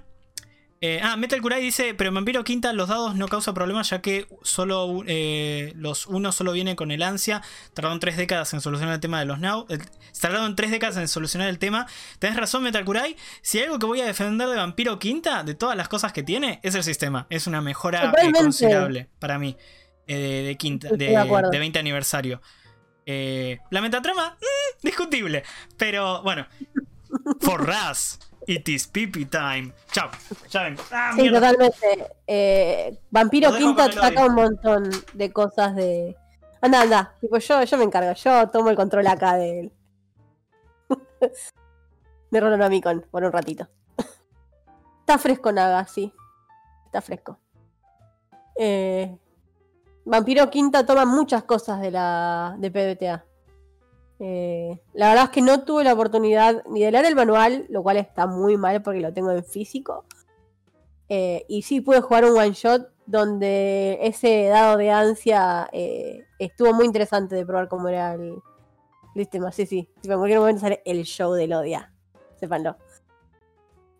Eh, 0.85 0.99
ah, 1.01 1.15
Metal 1.15 1.41
Kurai 1.41 1.61
dice, 1.61 1.93
pero 1.93 2.09
en 2.09 2.15
Vampiro 2.15 2.43
Quinta 2.43 2.73
los 2.73 2.89
dados 2.89 3.15
no 3.15 3.29
causa 3.29 3.53
problemas 3.53 3.89
ya 3.89 4.01
que 4.01 4.27
solo 4.41 5.01
eh, 5.07 5.71
los 5.77 6.07
unos 6.07 6.35
solo 6.35 6.51
vienen 6.51 6.75
con 6.75 6.91
el 6.91 7.03
ansia. 7.03 7.41
Tardaron 7.73 8.01
tres 8.01 8.17
décadas 8.17 8.53
en 8.53 8.59
solucionar 8.59 8.95
el 8.95 8.99
tema 8.99 9.17
de 9.17 9.25
los 9.25 9.39
now. 9.39 9.65
eh, 9.69 9.77
tardaron 10.19 10.57
tres 10.57 10.71
décadas 10.71 10.97
en 10.97 11.07
solucionar 11.07 11.47
el 11.47 11.57
tema. 11.57 11.87
Tenés 12.19 12.35
razón, 12.35 12.63
Metal 12.63 12.83
Kurai. 12.83 13.15
Si 13.41 13.59
hay 13.59 13.63
algo 13.63 13.79
que 13.79 13.85
voy 13.85 14.01
a 14.01 14.05
defender 14.05 14.49
de 14.49 14.57
Vampiro 14.57 14.99
Quinta, 14.99 15.43
de 15.45 15.55
todas 15.55 15.77
las 15.77 15.87
cosas 15.87 16.11
que 16.11 16.21
tiene, 16.21 16.59
es 16.63 16.75
el 16.75 16.83
sistema. 16.83 17.27
Es 17.29 17.47
una 17.47 17.61
mejora 17.61 18.13
eh, 18.21 18.31
considerable 18.33 19.07
para 19.19 19.39
mí. 19.39 19.55
de, 20.05 20.15
de 20.17 20.57
quinta, 20.57 20.89
de, 20.89 20.97
de 20.97 21.15
acuerdo. 21.15 21.49
de 21.49 21.59
20 21.59 21.79
aniversario. 21.79 22.41
La 23.05 23.81
metatrama, 23.81 24.31
mm, 24.31 24.85
discutible. 24.85 25.43
Pero 25.77 26.21
bueno. 26.23 26.45
For 27.39 27.65
Raz, 27.65 28.19
it 28.47 28.69
is 28.69 28.87
pipi 28.87 29.25
time. 29.25 29.73
Chao. 29.91 30.09
Ya. 30.49 30.75
Ah, 30.91 31.11
sí, 31.15 31.21
mierda. 31.21 31.39
totalmente. 31.39 32.15
Eh, 32.27 32.99
Vampiro 33.11 33.49
odio. 33.49 33.75
saca 33.91 34.25
un 34.25 34.35
montón 34.35 34.89
de 35.13 35.31
cosas 35.31 35.75
de. 35.75 36.15
Anda, 36.61 36.81
anda. 36.81 37.15
Tipo, 37.19 37.37
yo, 37.37 37.63
yo 37.63 37.77
me 37.77 37.83
encargo, 37.83 38.13
yo 38.13 38.49
tomo 38.49 38.69
el 38.69 38.75
control 38.75 39.07
acá 39.07 39.35
de 39.35 39.59
él. 39.59 39.71
de 42.31 42.39
Rolonomicon 42.39 43.05
por 43.11 43.23
un 43.23 43.31
ratito. 43.31 43.67
Está 44.99 45.17
fresco 45.17 45.51
Naga, 45.51 45.85
sí. 45.87 46.13
Está 46.85 47.01
fresco. 47.01 47.39
Eh, 48.55 49.17
Vampiro 50.05 50.49
Quinta 50.49 50.85
toma 50.85 51.05
muchas 51.05 51.43
cosas 51.43 51.81
de 51.81 51.91
la 51.91 52.55
de 52.57 52.71
PBTA. 52.71 53.25
Eh, 54.25 54.81
la 54.93 55.09
verdad 55.09 55.25
es 55.25 55.29
que 55.31 55.41
no 55.41 55.65
tuve 55.65 55.83
la 55.83 55.91
oportunidad 55.91 56.63
ni 56.69 56.81
de 56.81 56.91
leer 56.91 57.03
el 57.03 57.15
manual, 57.15 57.65
lo 57.67 57.83
cual 57.83 57.97
está 57.97 58.25
muy 58.25 58.55
mal 58.55 58.81
porque 58.81 59.01
lo 59.01 59.11
tengo 59.11 59.31
en 59.31 59.43
físico. 59.43 60.05
Eh, 61.09 61.43
y 61.49 61.63
sí 61.63 61.81
pude 61.81 61.99
jugar 61.99 62.23
un 62.23 62.37
one 62.37 62.53
shot 62.53 62.89
donde 63.05 63.99
ese 64.01 64.45
dado 64.45 64.77
de 64.77 64.91
ansia 64.91 65.67
eh, 65.73 66.25
estuvo 66.39 66.73
muy 66.73 66.85
interesante 66.85 67.35
de 67.35 67.45
probar 67.45 67.67
cómo 67.67 67.89
era 67.89 68.13
el, 68.13 68.41
sistema. 69.13 69.51
Sí, 69.51 69.65
sí. 69.65 69.89
Tipo, 69.99 70.13
en 70.13 70.19
cualquier 70.19 70.39
momento 70.39 70.61
sale 70.61 70.81
el 70.85 71.03
show 71.03 71.33
del 71.33 71.51
odia. 71.51 71.91
Sépanlo. 72.39 72.77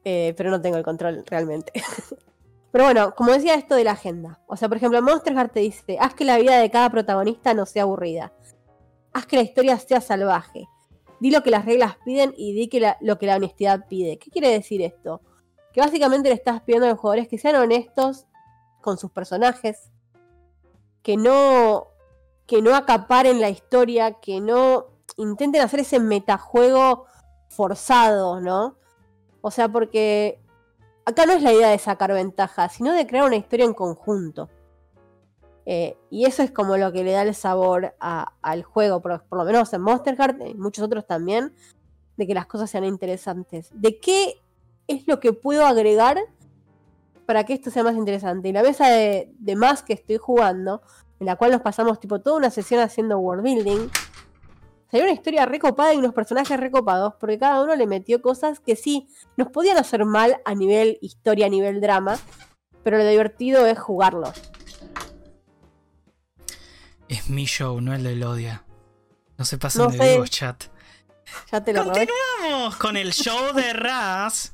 Eh, 0.06 0.34
pero 0.38 0.52
no 0.52 0.62
tengo 0.62 0.78
el 0.78 0.84
control 0.86 1.26
realmente. 1.28 1.74
pero 2.72 2.86
bueno, 2.86 3.14
como 3.14 3.34
decía 3.34 3.56
esto 3.56 3.76
de 3.76 3.84
la 3.84 3.92
agenda. 3.92 4.40
O 4.48 4.56
sea, 4.56 4.70
por 4.70 4.78
ejemplo, 4.78 5.02
Monster 5.02 5.34
Heart 5.34 5.52
te 5.52 5.60
dice, 5.60 5.98
haz 6.00 6.14
que 6.14 6.24
la 6.24 6.38
vida 6.38 6.58
de 6.60 6.72
cada 6.72 6.90
protagonista 6.90 7.54
no 7.54 7.66
sea 7.66 7.84
aburrida. 7.84 8.32
Haz 9.14 9.26
que 9.26 9.36
la 9.36 9.44
historia 9.44 9.78
sea 9.78 10.02
salvaje. 10.02 10.68
Di 11.20 11.32
lo 11.32 11.44
que 11.44 11.52
las 11.52 11.66
reglas 11.66 11.98
piden 12.04 12.34
y 12.36 12.54
di 12.54 12.68
que 12.68 12.96
lo 13.00 13.18
que 13.18 13.28
la 13.28 13.36
honestidad 13.36 13.88
pide. 13.88 14.18
¿Qué 14.18 14.30
quiere 14.30 14.50
decir 14.50 14.82
esto? 14.82 15.22
Que 15.72 15.82
básicamente 15.82 16.30
le 16.30 16.36
estás 16.36 16.62
pidiendo 16.62 16.88
a 16.88 16.90
los 16.90 17.00
jugadores 17.00 17.28
que 17.28 17.38
sean 17.38 17.56
honestos 17.56 18.26
con 18.82 18.98
sus 18.98 19.12
personajes, 19.12 19.92
que 21.02 21.16
no, 21.16 21.88
que 22.46 22.62
no 22.62 22.76
acaparen 22.76 23.40
la 23.40 23.50
historia, 23.50 24.14
que 24.20 24.42
no 24.42 24.88
intenten 25.18 25.62
hacer 25.62 25.82
ese 25.82 26.00
metajuego 26.00 27.06
forzado, 27.50 28.42
¿no? 28.42 28.78
O 29.42 29.52
sea, 29.52 29.70
porque 29.70 30.42
acá 31.06 31.26
no 31.26 31.34
es 31.34 31.42
la 31.42 31.54
idea 31.54 31.70
de 31.70 31.80
sacar 31.80 32.14
ventaja, 32.14 32.70
sino 32.70 32.94
de 32.94 33.08
crear 33.08 33.26
una 33.26 33.36
historia 33.36 33.66
en 33.66 33.74
conjunto. 33.74 34.50
Eh, 35.66 35.98
y 36.10 36.26
eso 36.26 36.44
es 36.44 36.52
como 36.52 36.78
lo 36.78 36.92
que 36.92 37.04
le 37.04 37.12
da 37.12 37.22
el 37.22 37.34
sabor 37.34 37.96
al 38.00 38.64
juego, 38.64 39.02
por, 39.02 39.24
lo 39.32 39.46
menos 39.46 39.74
en 39.74 39.82
Monster 39.82 40.16
Heart, 40.16 40.42
y 40.48 40.54
muchos 40.56 40.84
otros 40.84 41.06
también, 41.06 41.54
de 42.18 42.28
que 42.28 42.34
las 42.34 42.46
cosas 42.46 42.70
sean 42.70 42.86
interesantes. 42.86 43.70
¿De 43.74 44.00
qué 44.00 44.42
es 44.88 45.08
lo 45.08 45.20
que 45.20 45.34
puedo 45.34 45.66
agregar 45.66 46.20
para 47.26 47.46
que 47.46 47.54
esto 47.54 47.72
sea 47.72 47.84
más 47.84 47.96
interesante? 47.96 48.50
Y 48.50 48.54
la 48.54 48.64
mesa 48.64 48.90
de, 48.90 49.32
de 49.40 49.56
más 49.56 49.84
que 49.84 49.94
estoy 49.94 50.18
jugando, 50.18 50.82
en 51.20 51.28
la 51.28 51.38
cual 51.38 51.52
nos 51.52 51.62
pasamos 51.62 52.00
tipo 52.00 52.20
toda 52.20 52.38
una 52.38 52.50
sesión 52.50 52.82
haciendo 52.82 53.18
world 53.20 53.44
building, 53.44 53.90
salió 54.92 55.06
una 55.06 55.14
historia 55.14 55.46
recopada 55.46 55.94
y 55.94 55.98
unos 55.98 56.14
personajes 56.14 56.60
recopados, 56.60 57.16
porque 57.20 57.40
cada 57.40 57.64
uno 57.64 57.76
le 57.76 57.88
metió 57.88 58.22
cosas 58.22 58.60
que 58.60 58.76
sí, 58.76 59.08
nos 59.38 59.48
podían 59.50 59.78
hacer 59.78 60.06
mal 60.06 60.42
a 60.46 60.54
nivel 60.54 61.00
historia, 61.02 61.48
a 61.48 61.50
nivel 61.50 61.82
drama, 61.82 62.20
pero 62.84 62.98
lo 62.98 63.08
divertido 63.08 63.66
es 63.66 63.80
jugarlo. 63.80 64.32
Es 67.10 67.30
mi 67.30 67.46
show, 67.46 67.80
no 67.82 67.94
el 67.94 68.04
de 68.04 68.14
Elodia. 68.14 68.66
No 69.38 69.46
se 69.46 69.58
pasen 69.58 69.84
No 69.84 69.90
de 69.90 69.98
sé. 69.98 70.12
vivos, 70.14 70.30
chat. 70.30 70.64
Ya 71.52 71.64
te 71.64 71.74
lo 71.74 71.84
robé. 71.84 72.08
Vamos 72.42 72.76
con 72.78 72.98
el 72.98 73.14
show 73.14 73.54
de 73.54 73.74
Raz. 73.74 74.52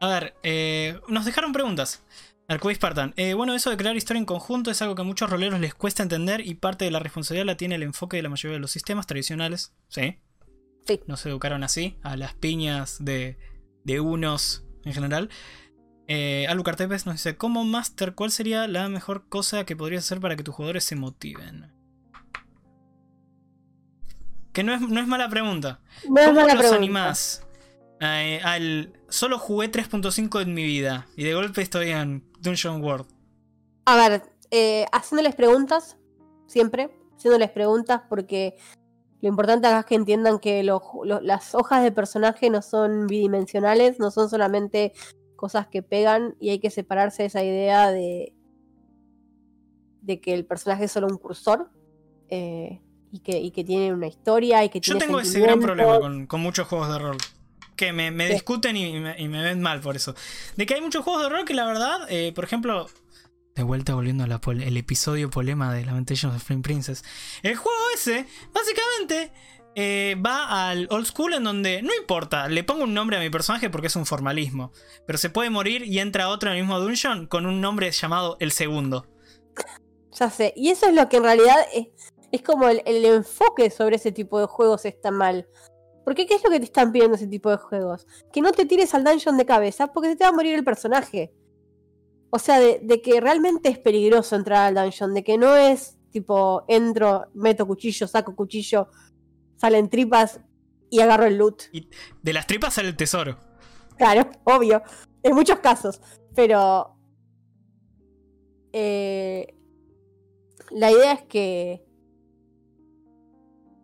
A 0.00 0.08
ver, 0.08 0.34
eh, 0.42 0.98
nos 1.08 1.24
dejaron 1.24 1.52
preguntas. 1.52 2.02
Arcois 2.48 2.76
Spartan. 2.76 3.12
Eh, 3.16 3.34
bueno, 3.34 3.54
eso 3.54 3.70
de 3.70 3.76
crear 3.76 3.96
historia 3.96 4.18
en 4.20 4.26
conjunto 4.26 4.70
es 4.70 4.80
algo 4.82 4.94
que 4.94 5.02
a 5.02 5.04
muchos 5.04 5.28
roleros 5.30 5.58
les 5.58 5.74
cuesta 5.74 6.02
entender 6.02 6.46
y 6.46 6.54
parte 6.54 6.84
de 6.84 6.90
la 6.92 7.00
responsabilidad 7.00 7.46
la 7.46 7.56
tiene 7.56 7.74
el 7.74 7.82
enfoque 7.82 8.16
de 8.18 8.22
la 8.22 8.28
mayoría 8.28 8.54
de 8.54 8.60
los 8.60 8.70
sistemas 8.70 9.06
tradicionales. 9.06 9.74
Sí. 9.88 10.18
Sí. 10.86 11.00
No 11.06 11.16
se 11.16 11.28
educaron 11.28 11.64
así, 11.64 11.98
a 12.02 12.16
las 12.16 12.34
piñas 12.34 12.98
de, 13.04 13.38
de 13.84 14.00
unos 14.00 14.64
en 14.84 14.92
general. 14.94 15.28
Eh, 16.08 16.46
Alucard 16.48 16.76
Tepes 16.76 17.06
nos 17.06 17.16
dice: 17.16 17.36
Como 17.36 17.64
Master, 17.64 18.14
¿cuál 18.14 18.30
sería 18.30 18.68
la 18.68 18.88
mejor 18.88 19.28
cosa 19.28 19.64
que 19.64 19.74
podrías 19.76 20.04
hacer 20.04 20.20
para 20.20 20.36
que 20.36 20.44
tus 20.44 20.54
jugadores 20.54 20.84
se 20.84 20.94
motiven? 20.96 21.72
Que 24.52 24.62
no 24.62 24.72
es, 24.72 24.80
no 24.80 25.00
es 25.00 25.06
mala 25.06 25.28
pregunta. 25.28 25.80
No 26.08 26.20
es 26.20 26.26
¿Cómo 26.28 26.40
mala 26.40 26.54
los 26.54 26.60
pregunta. 26.62 26.76
animás? 26.78 27.46
Eh, 28.00 28.40
al, 28.44 28.92
solo 29.08 29.38
jugué 29.38 29.70
3.5 29.70 30.40
en 30.42 30.54
mi 30.54 30.64
vida 30.64 31.06
y 31.16 31.24
de 31.24 31.34
golpe 31.34 31.62
estoy 31.62 31.90
en 31.90 32.24
Dungeon 32.40 32.82
World. 32.82 33.06
A 33.86 33.96
ver, 33.96 34.22
eh, 34.50 34.86
haciéndoles 34.92 35.34
preguntas, 35.34 35.96
siempre, 36.46 36.90
haciéndoles 37.16 37.50
preguntas 37.50 38.02
porque 38.08 38.54
lo 39.22 39.28
importante 39.28 39.66
acá 39.66 39.80
es 39.80 39.86
que 39.86 39.94
entiendan 39.94 40.38
que 40.38 40.62
lo- 40.62 40.82
lo- 41.04 41.20
las 41.20 41.54
hojas 41.54 41.82
de 41.82 41.92
personaje 41.92 42.50
no 42.50 42.62
son 42.62 43.06
bidimensionales, 43.06 43.98
no 43.98 44.10
son 44.10 44.28
solamente 44.28 44.92
cosas 45.36 45.68
que 45.68 45.82
pegan 45.82 46.34
y 46.40 46.50
hay 46.50 46.58
que 46.58 46.70
separarse 46.70 47.22
de 47.22 47.26
esa 47.28 47.44
idea 47.44 47.90
de, 47.90 48.34
de 50.02 50.20
que 50.20 50.34
el 50.34 50.44
personaje 50.44 50.84
es 50.84 50.92
solo 50.92 51.06
un 51.06 51.18
cursor 51.18 51.70
eh, 52.28 52.80
y, 53.12 53.20
que, 53.20 53.38
y 53.38 53.50
que 53.50 53.62
tiene 53.62 53.92
una 53.92 54.06
historia 54.06 54.64
y 54.64 54.68
que 54.68 54.80
Yo 54.80 54.94
tiene 54.94 55.06
tengo 55.06 55.20
ese 55.20 55.40
gran 55.40 55.60
problema 55.60 56.00
con, 56.00 56.26
con 56.26 56.40
muchos 56.40 56.66
juegos 56.66 56.88
de 56.88 56.98
rol. 56.98 57.16
Que 57.76 57.92
me, 57.92 58.10
me 58.10 58.28
discuten 58.28 58.76
y 58.76 58.98
me, 58.98 59.20
y 59.20 59.28
me 59.28 59.42
ven 59.42 59.60
mal 59.60 59.80
por 59.80 59.96
eso. 59.96 60.14
De 60.56 60.64
que 60.64 60.74
hay 60.74 60.80
muchos 60.80 61.04
juegos 61.04 61.22
de 61.22 61.28
rol 61.28 61.44
que 61.44 61.52
la 61.54 61.66
verdad, 61.66 62.06
eh, 62.08 62.32
por 62.34 62.44
ejemplo, 62.44 62.88
de 63.54 63.62
vuelta 63.62 63.94
volviendo 63.94 64.24
al 64.24 64.76
episodio 64.76 65.30
polema 65.30 65.74
de 65.74 65.84
Lamentations 65.84 66.34
of 66.34 66.42
Flame 66.42 66.62
Princess. 66.62 67.04
El 67.42 67.56
juego 67.56 67.78
ese, 67.94 68.26
básicamente, 68.52 69.32
eh, 69.78 70.16
va 70.24 70.70
al 70.70 70.88
old 70.90 71.04
school 71.04 71.34
en 71.34 71.44
donde 71.44 71.82
no 71.82 71.94
importa, 71.94 72.48
le 72.48 72.64
pongo 72.64 72.84
un 72.84 72.94
nombre 72.94 73.18
a 73.18 73.20
mi 73.20 73.28
personaje 73.28 73.68
porque 73.68 73.88
es 73.88 73.96
un 73.96 74.06
formalismo. 74.06 74.72
Pero 75.06 75.18
se 75.18 75.28
puede 75.28 75.50
morir 75.50 75.82
y 75.84 75.98
entra 75.98 76.30
otro 76.30 76.48
en 76.48 76.56
el 76.56 76.62
mismo 76.62 76.80
dungeon 76.80 77.26
con 77.26 77.44
un 77.44 77.60
nombre 77.60 77.90
llamado 77.90 78.38
el 78.40 78.52
segundo. 78.52 79.06
Ya 80.18 80.30
sé, 80.30 80.54
y 80.56 80.70
eso 80.70 80.86
es 80.86 80.94
lo 80.94 81.06
que 81.10 81.18
en 81.18 81.24
realidad 81.24 81.56
es, 81.74 81.88
es 82.32 82.42
como 82.42 82.68
el, 82.68 82.82
el 82.86 83.04
enfoque 83.04 83.68
sobre 83.68 83.96
ese 83.96 84.12
tipo 84.12 84.40
de 84.40 84.46
juegos 84.46 84.86
está 84.86 85.10
mal. 85.10 85.46
Porque 86.06 86.26
¿qué 86.26 86.36
es 86.36 86.42
lo 86.44 86.48
que 86.48 86.58
te 86.58 86.64
están 86.64 86.90
pidiendo 86.90 87.16
ese 87.16 87.26
tipo 87.26 87.50
de 87.50 87.58
juegos? 87.58 88.06
Que 88.32 88.40
no 88.40 88.52
te 88.52 88.64
tires 88.64 88.94
al 88.94 89.04
dungeon 89.04 89.36
de 89.36 89.44
cabeza 89.44 89.88
porque 89.88 90.08
se 90.08 90.16
te 90.16 90.24
va 90.24 90.30
a 90.30 90.32
morir 90.32 90.54
el 90.54 90.64
personaje. 90.64 91.34
O 92.30 92.38
sea, 92.38 92.58
de, 92.60 92.80
de 92.82 93.02
que 93.02 93.20
realmente 93.20 93.68
es 93.68 93.78
peligroso 93.78 94.36
entrar 94.36 94.68
al 94.68 94.74
dungeon, 94.74 95.12
de 95.12 95.22
que 95.22 95.36
no 95.36 95.54
es 95.54 95.98
tipo, 96.16 96.64
entro, 96.66 97.26
meto 97.34 97.66
cuchillo, 97.66 98.08
saco 98.08 98.34
cuchillo, 98.34 98.88
salen 99.56 99.88
tripas 99.88 100.40
y 100.90 101.00
agarro 101.00 101.24
el 101.26 101.36
loot. 101.38 101.62
De 102.22 102.32
las 102.32 102.46
tripas 102.46 102.74
sale 102.74 102.88
el 102.88 102.96
tesoro. 102.96 103.38
Claro, 103.96 104.30
obvio. 104.44 104.82
En 105.22 105.34
muchos 105.34 105.58
casos. 105.60 106.00
Pero. 106.34 106.96
eh, 108.72 109.54
la 110.70 110.90
idea 110.90 111.12
es 111.12 111.22
que. 111.24 111.82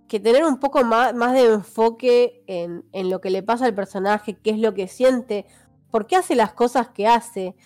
Que 0.09 0.21
tener 0.21 0.45
un 0.45 0.59
poco 0.61 0.85
más, 0.85 1.15
más 1.15 1.33
de 1.33 1.45
enfoque 1.55 2.45
en, 2.47 2.85
en 2.93 3.09
lo 3.09 3.21
que 3.23 3.31
le 3.31 3.43
pasa 3.43 3.65
al 3.65 3.75
personaje, 3.75 4.37
qué 4.43 4.51
es 4.51 4.59
lo 4.59 4.75
que 4.75 4.87
siente, 4.87 5.47
por 5.91 6.07
qué 6.07 6.17
hace 6.17 6.35
las 6.35 6.53
cosas 6.53 6.89
que 6.91 7.07
hace. 7.07 7.57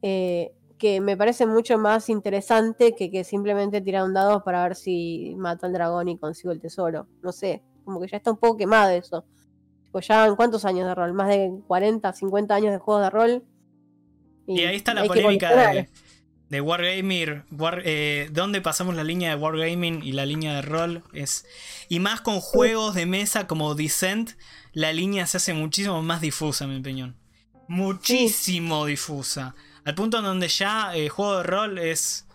eh, 0.00 0.54
que 0.82 1.00
me 1.00 1.16
parece 1.16 1.46
mucho 1.46 1.78
más 1.78 2.08
interesante 2.08 2.96
que, 2.96 3.08
que 3.08 3.22
simplemente 3.22 3.80
tirar 3.80 4.02
un 4.02 4.14
dado 4.14 4.42
para 4.42 4.64
ver 4.64 4.74
si 4.74 5.32
mato 5.36 5.66
al 5.66 5.72
dragón 5.72 6.08
y 6.08 6.18
consigo 6.18 6.50
el 6.50 6.58
tesoro. 6.58 7.06
No 7.22 7.30
sé, 7.30 7.62
como 7.84 8.00
que 8.00 8.08
ya 8.08 8.16
está 8.16 8.32
un 8.32 8.36
poco 8.36 8.56
quemado 8.56 8.90
eso. 8.90 9.24
Tipo, 9.84 10.00
ya 10.00 10.26
en 10.26 10.34
cuántos 10.34 10.64
años 10.64 10.88
de 10.88 10.96
rol, 10.96 11.12
más 11.12 11.28
de 11.28 11.52
40, 11.68 12.12
50 12.12 12.52
años 12.52 12.72
de 12.72 12.78
juegos 12.78 13.04
de 13.04 13.10
rol. 13.10 13.44
Y 14.48 14.58
ahí 14.62 14.74
está 14.74 14.92
la 14.92 15.04
polémica 15.04 15.70
de, 15.72 15.88
de 16.48 16.60
Wargaming, 16.60 17.44
War, 17.52 17.82
eh, 17.84 18.28
dónde 18.32 18.60
pasamos 18.60 18.96
la 18.96 19.04
línea 19.04 19.30
de 19.30 19.36
Wargaming 19.36 20.02
y 20.02 20.10
la 20.10 20.26
línea 20.26 20.52
de 20.56 20.62
rol. 20.62 21.04
Es, 21.12 21.46
y 21.88 22.00
más 22.00 22.22
con 22.22 22.40
juegos 22.40 22.96
de 22.96 23.06
mesa 23.06 23.46
como 23.46 23.76
Descent, 23.76 24.32
la 24.72 24.92
línea 24.92 25.28
se 25.28 25.36
hace 25.36 25.54
muchísimo 25.54 26.02
más 26.02 26.20
difusa, 26.20 26.64
en 26.64 26.70
mi 26.72 26.80
opinión. 26.80 27.16
Muchísimo 27.68 28.84
difusa. 28.84 29.54
Al 29.84 29.94
punto 29.94 30.18
en 30.18 30.24
donde 30.24 30.48
ya 30.48 30.94
el 30.94 31.08
juego 31.08 31.38
de 31.38 31.42
rol 31.42 31.78
es, 31.78 32.26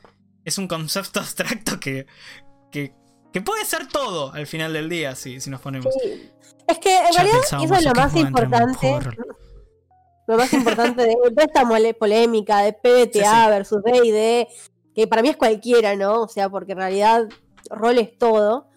es 0.43 0.58
un 0.58 0.68
concepto 0.68 1.20
abstracto 1.22 1.80
que, 1.80 2.06
que, 2.72 2.93
que 3.32 3.41
puede 3.41 3.66
ser 3.66 3.88
todo 3.88 4.34
al 4.34 4.48
final 4.48 4.74
del 4.74 4.89
día, 4.89 5.16
si, 5.16 5.39
si 5.39 5.50
nos 5.50 5.62
ponemos. 5.62 5.93
Sí. 6.02 6.32
Es 6.68 6.80
que 6.80 6.98
en 6.98 7.12
Ya 7.14 7.24
realidad 7.24 7.39
eso 7.64 7.76
es 7.76 7.86
lo 7.86 7.93
más 7.93 8.16
importante. 8.16 9.00
Lo 10.28 10.36
más 10.36 10.52
importante 10.52 11.04
de 11.04 11.16
toda 11.16 11.45
esta 11.45 11.93
polémica 11.98 12.60
de 12.60 12.74
PBTA 12.74 13.45
Sí, 13.45 13.50
versus 13.50 13.82
DD, 13.82 14.48
que 14.93 15.08
para 15.08 15.22
mí 15.22 15.30
es 15.30 15.38
cualquiera, 15.38 15.95
¿no? 15.95 16.24
O 16.24 16.28
sea, 16.28 16.50
porque 16.50 16.74
en 16.74 16.80
realidad 16.80 17.30
rol 17.70 17.98
es 17.98 18.18
todo. 18.18 18.68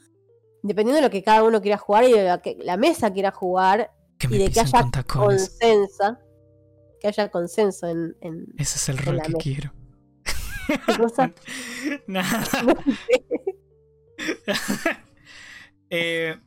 Dependiendo 0.63 0.97
de 0.97 1.03
lo 1.03 1.11
que 1.11 1.25
cada 1.25 1.43
uno 1.43 1.61
quiera 1.61 1.79
jugar 1.79 2.05
y 2.05 2.13
de 2.13 2.29
lo 2.29 2.41
que 2.41 2.57
la 2.63 2.77
mesa 2.77 3.13
quiera 3.13 3.33
jugar 3.33 3.91
Que 4.19 4.29
y 4.29 4.39
de 4.39 4.51
que 4.51 4.61
haya 4.61 4.87
consenso. 5.09 6.19
Que 7.01 7.09
haya 7.09 7.31
consenso 7.31 7.87
en, 7.87 8.17
en 8.21 8.47
Ese 8.59 8.77
es 8.77 8.89
el 8.91 8.99
rol 8.99 9.17
que 9.23 9.29
mesa. 9.29 9.39
quiero. 9.43 9.73
qué 10.67 10.97
cosa. 10.99 11.33
Nada. 12.07 12.47
Eh, 15.93 16.39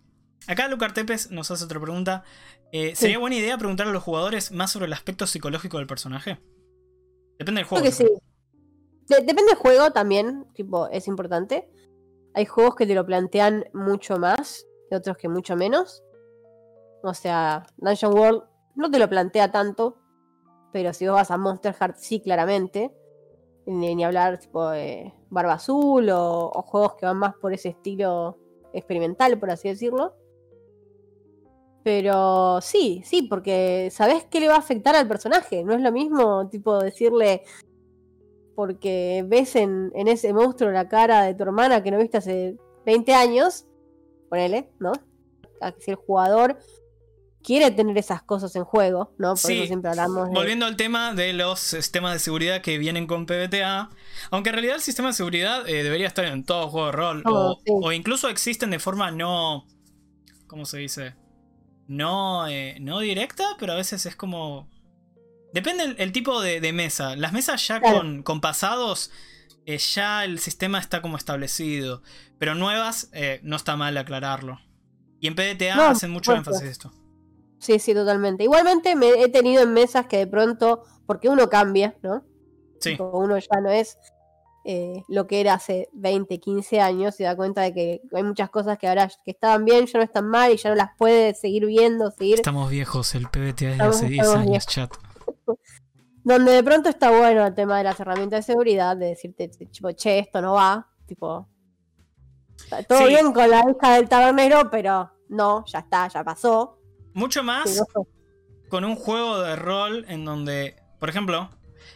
acá 0.47 0.67
Lucar 0.69 0.93
Tepes 0.93 1.29
nos 1.31 1.51
hace 1.51 1.65
otra 1.65 1.79
pregunta. 1.79 2.23
Eh, 2.71 2.95
¿Sería 2.95 3.15
Sí. 3.17 3.19
buena 3.19 3.35
idea 3.35 3.57
preguntar 3.57 3.87
a 3.87 3.91
los 3.91 4.01
jugadores 4.03 4.51
más 4.51 4.71
sobre 4.71 4.85
el 4.85 4.93
aspecto 4.93 5.27
psicológico 5.27 5.77
del 5.79 5.87
personaje? 5.87 6.39
Depende 7.37 7.59
del 7.59 7.67
Creo 7.67 7.81
juego. 7.81 7.83
que 7.85 7.91
sí. 7.91 8.05
De- 9.09 9.17
depende 9.25 9.43
del 9.47 9.55
juego 9.55 9.91
también, 9.91 10.45
tipo, 10.53 10.87
es 10.87 11.07
importante. 11.07 11.69
Hay 12.35 12.45
juegos 12.45 12.75
que 12.75 12.85
te 12.87 12.95
lo 12.95 13.05
plantean 13.05 13.65
mucho 13.73 14.17
más 14.17 14.65
y 14.89 14.95
otros 14.95 15.17
que 15.17 15.27
mucho 15.27 15.55
menos. 15.57 16.03
O 17.03 17.13
sea, 17.13 17.65
Dungeon 17.77 18.13
World 18.13 18.43
no 18.75 18.89
te 18.89 18.97
lo 18.99 19.09
plantea 19.09 19.51
tanto, 19.51 19.97
pero 20.73 20.91
si 20.91 21.07
vos 21.07 21.15
vas 21.15 21.31
a 21.31 21.37
Monster 21.37 21.73
Heart, 21.73 21.95
sí, 21.97 22.19
claramente. 22.19 22.91
Ni, 23.65 24.03
hablar, 24.03 24.39
tipo, 24.39 24.69
de 24.71 25.13
Barba 25.29 25.53
Azul 25.53 26.09
o, 26.09 26.51
o 26.53 26.61
juegos 26.63 26.95
que 26.95 27.05
van 27.05 27.17
más 27.17 27.35
por 27.35 27.53
ese 27.53 27.69
estilo 27.69 28.37
experimental, 28.73 29.39
por 29.39 29.51
así 29.51 29.69
decirlo. 29.69 30.15
Pero 31.83 32.59
sí, 32.61 33.01
sí, 33.05 33.23
porque 33.23 33.89
sabés 33.91 34.25
qué 34.25 34.39
le 34.39 34.47
va 34.47 34.55
a 34.55 34.59
afectar 34.59 34.95
al 34.95 35.07
personaje. 35.07 35.63
No 35.63 35.73
es 35.73 35.81
lo 35.81 35.91
mismo, 35.91 36.49
tipo, 36.49 36.79
decirle, 36.79 37.43
porque 38.55 39.23
ves 39.27 39.55
en, 39.55 39.91
en 39.93 40.07
ese 40.07 40.33
monstruo 40.33 40.71
la 40.71 40.89
cara 40.89 41.23
de 41.23 41.35
tu 41.35 41.43
hermana 41.43 41.83
que 41.83 41.91
no 41.91 41.99
viste 41.99 42.17
hace 42.17 42.57
20 42.85 43.13
años, 43.13 43.67
ponele, 44.29 44.71
¿no? 44.79 44.93
A 45.61 45.71
que 45.71 45.81
Si 45.81 45.91
el 45.91 45.97
jugador 45.97 46.57
quiere 47.43 47.71
tener 47.71 47.97
esas 47.97 48.23
cosas 48.23 48.55
en 48.55 48.63
juego, 48.63 49.13
¿no? 49.17 49.29
Por 49.29 49.37
Sí, 49.37 49.57
eso 49.59 49.67
siempre 49.67 49.89
hablamos 49.91 50.29
de... 50.29 50.33
Volviendo 50.33 50.65
al 50.65 50.75
tema 50.77 51.13
de 51.13 51.33
los 51.33 51.59
sistemas 51.59 52.13
de 52.13 52.19
seguridad 52.19 52.61
que 52.61 52.77
vienen 52.77 53.05
con 53.07 53.25
PBTA, 53.25 53.89
aunque 54.31 54.49
en 54.49 54.53
realidad 54.53 54.75
el 54.77 54.81
sistema 54.81 55.09
de 55.09 55.13
seguridad 55.13 55.67
eh, 55.67 55.83
debería 55.83 56.07
estar 56.07 56.25
en 56.25 56.43
todo 56.45 56.69
juego 56.69 56.87
de 56.87 56.91
rol, 56.93 57.23
Oh, 57.25 57.51
o, 57.51 57.55
sí. 57.65 57.71
o 57.81 57.91
incluso 57.91 58.29
existen 58.29 58.69
de 58.71 58.79
forma 58.79 59.11
no. 59.11 59.67
¿Cómo 60.47 60.65
se 60.65 60.77
dice? 60.77 61.15
No, 61.87 62.47
eh, 62.47 62.77
no 62.79 62.99
directa, 62.99 63.43
pero 63.59 63.73
a 63.73 63.75
veces 63.75 64.05
es 64.05 64.15
como. 64.15 64.69
Depende 65.53 65.83
el, 65.83 65.95
el 65.99 66.11
tipo 66.11 66.41
de, 66.41 66.61
de 66.61 66.73
mesa. 66.73 67.15
Las 67.15 67.33
mesas 67.33 67.67
ya 67.67 67.79
Claro. 67.79 67.97
con, 67.99 68.23
con 68.23 68.41
pasados, 68.41 69.11
eh, 69.65 69.77
ya 69.77 70.23
el 70.23 70.39
sistema 70.39 70.79
está 70.79 71.01
como 71.01 71.17
establecido. 71.17 72.01
Pero 72.39 72.55
nuevas, 72.55 73.09
eh, 73.13 73.39
no 73.43 73.55
está 73.57 73.75
mal 73.75 73.97
aclararlo. 73.97 74.59
Y 75.19 75.27
en 75.27 75.35
PBTA 75.35 75.75
No, 75.75 75.83
hacen 75.83 76.09
mucho 76.11 76.33
énfasis 76.33 76.63
esto. 76.63 76.91
Sí, 77.63 77.79
sí, 77.79 77.93
totalmente. 77.93 78.43
Igualmente 78.43 78.95
me 78.95 79.09
he 79.21 79.29
tenido 79.29 79.63
en 79.63 79.71
mesas 79.73 80.05
que 80.07 80.17
de 80.17 80.27
pronto, 80.27 80.83
porque 81.05 81.29
uno 81.29 81.49
cambia, 81.49 81.95
¿no? 82.01 82.23
Sí. 82.81 82.97
Uno 82.99 83.37
ya 83.37 83.61
no 83.61 83.69
es 83.69 83.97
eh, 84.65 85.01
lo 85.07 85.27
que 85.27 85.39
era 85.39 85.53
hace 85.53 85.87
20, 85.93 86.39
15 86.39 86.81
años, 86.81 87.15
se 87.15 87.23
da 87.23 87.35
cuenta 87.37 87.61
de 87.61 87.73
que 87.73 88.01
hay 88.13 88.23
muchas 88.23 88.49
cosas 88.49 88.77
que 88.77 88.87
ahora 88.87 89.07
que 89.23 89.31
estaban 89.31 89.63
bien, 89.63 89.85
ya 89.85 89.99
no 89.99 90.03
están 90.05 90.27
mal 90.27 90.51
y 90.51 90.57
ya 90.57 90.69
no 90.71 90.75
las 90.75 90.89
puede 90.97 91.33
seguir 91.35 91.65
viendo, 91.65 92.11
seguir. 92.11 92.35
Estamos 92.35 92.69
viejos, 92.69 93.15
el 93.15 93.27
PBTA 93.29 93.71
Estamos- 93.71 93.95
hace 93.95 94.07
10 94.07 94.25
estamos 94.25 94.35
años, 94.41 94.49
viejos. 94.49 94.65
chat. 94.67 94.93
Donde 96.25 96.51
de 96.53 96.63
pronto 96.63 96.89
está 96.89 97.11
bueno 97.11 97.45
el 97.45 97.53
tema 97.55 97.77
de 97.77 97.83
las 97.85 97.99
herramientas 97.99 98.45
de 98.45 98.53
seguridad, 98.53 98.95
de 98.97 99.07
decirte, 99.07 99.47
tipo, 99.49 99.91
che, 99.91 100.19
esto 100.19 100.41
no 100.41 100.53
va, 100.53 100.87
tipo. 101.05 101.47
Todo 102.87 102.99
Sí. 102.99 103.05
bien 103.07 103.33
con 103.33 103.49
la 103.49 103.59
hija 103.69 103.95
del 103.95 104.07
tabernero, 104.07 104.69
pero 104.71 105.11
no, 105.29 105.63
ya 105.65 105.79
está, 105.79 106.07
ya 106.07 106.23
pasó. 106.23 106.79
Mucho 107.13 107.43
más 107.43 107.83
con 108.69 108.85
un 108.85 108.95
juego 108.95 109.39
de 109.39 109.55
rol 109.55 110.05
en 110.07 110.25
donde, 110.25 110.75
por 110.99 111.09
ejemplo, 111.09 111.49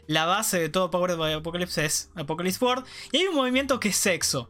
la 0.06 0.26
base 0.26 0.60
de 0.60 0.70
todo 0.70 0.92
Powered 0.92 1.18
by 1.18 1.34
Apocalypse 1.34 1.84
es 1.84 2.12
Apocalypse 2.16 2.64
World 2.64 2.86
y 3.12 3.18
hay 3.18 3.28
un 3.28 3.36
movimiento 3.36 3.80
que 3.80 3.90
es 3.90 3.96
sexo. 3.98 4.50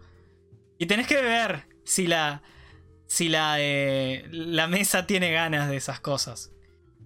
Y 0.77 0.85
tenés 0.85 1.07
que 1.07 1.21
ver 1.21 1.67
si 1.83 2.05
la 2.07 2.43
si 3.07 3.29
la 3.29 3.55
eh, 3.59 4.27
la 4.29 4.67
mesa 4.67 5.07
tiene 5.07 5.31
ganas 5.31 5.69
de 5.69 5.77
esas 5.77 5.99
cosas. 5.99 6.51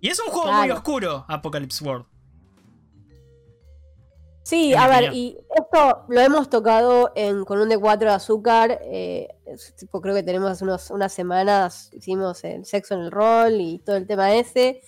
Y 0.01 0.09
es 0.09 0.19
un 0.19 0.27
juego 0.31 0.51
muy 0.51 0.71
oscuro, 0.71 1.25
Apocalypse 1.27 1.83
World. 1.83 2.07
Sí, 4.43 4.73
a 4.73 4.87
ver, 4.87 5.09
opinión. 5.09 5.15
y 5.15 5.37
esto 5.55 6.05
lo 6.09 6.19
hemos 6.19 6.49
tocado 6.49 7.11
en, 7.15 7.45
con 7.45 7.59
un 7.59 7.69
D4 7.69 7.99
de 7.99 8.09
azúcar, 8.09 8.79
eh, 8.83 9.27
tipo, 9.77 10.01
creo 10.01 10.15
que 10.15 10.23
tenemos 10.23 10.61
unos, 10.61 10.91
unas 10.91 11.13
semanas, 11.13 11.89
hicimos 11.93 12.43
el 12.43 12.65
sexo 12.65 12.95
en 12.95 13.01
el 13.01 13.11
rol 13.11 13.59
y 13.59 13.79
todo 13.79 13.95
el 13.95 14.07
tema 14.07 14.33
ese, 14.35 14.81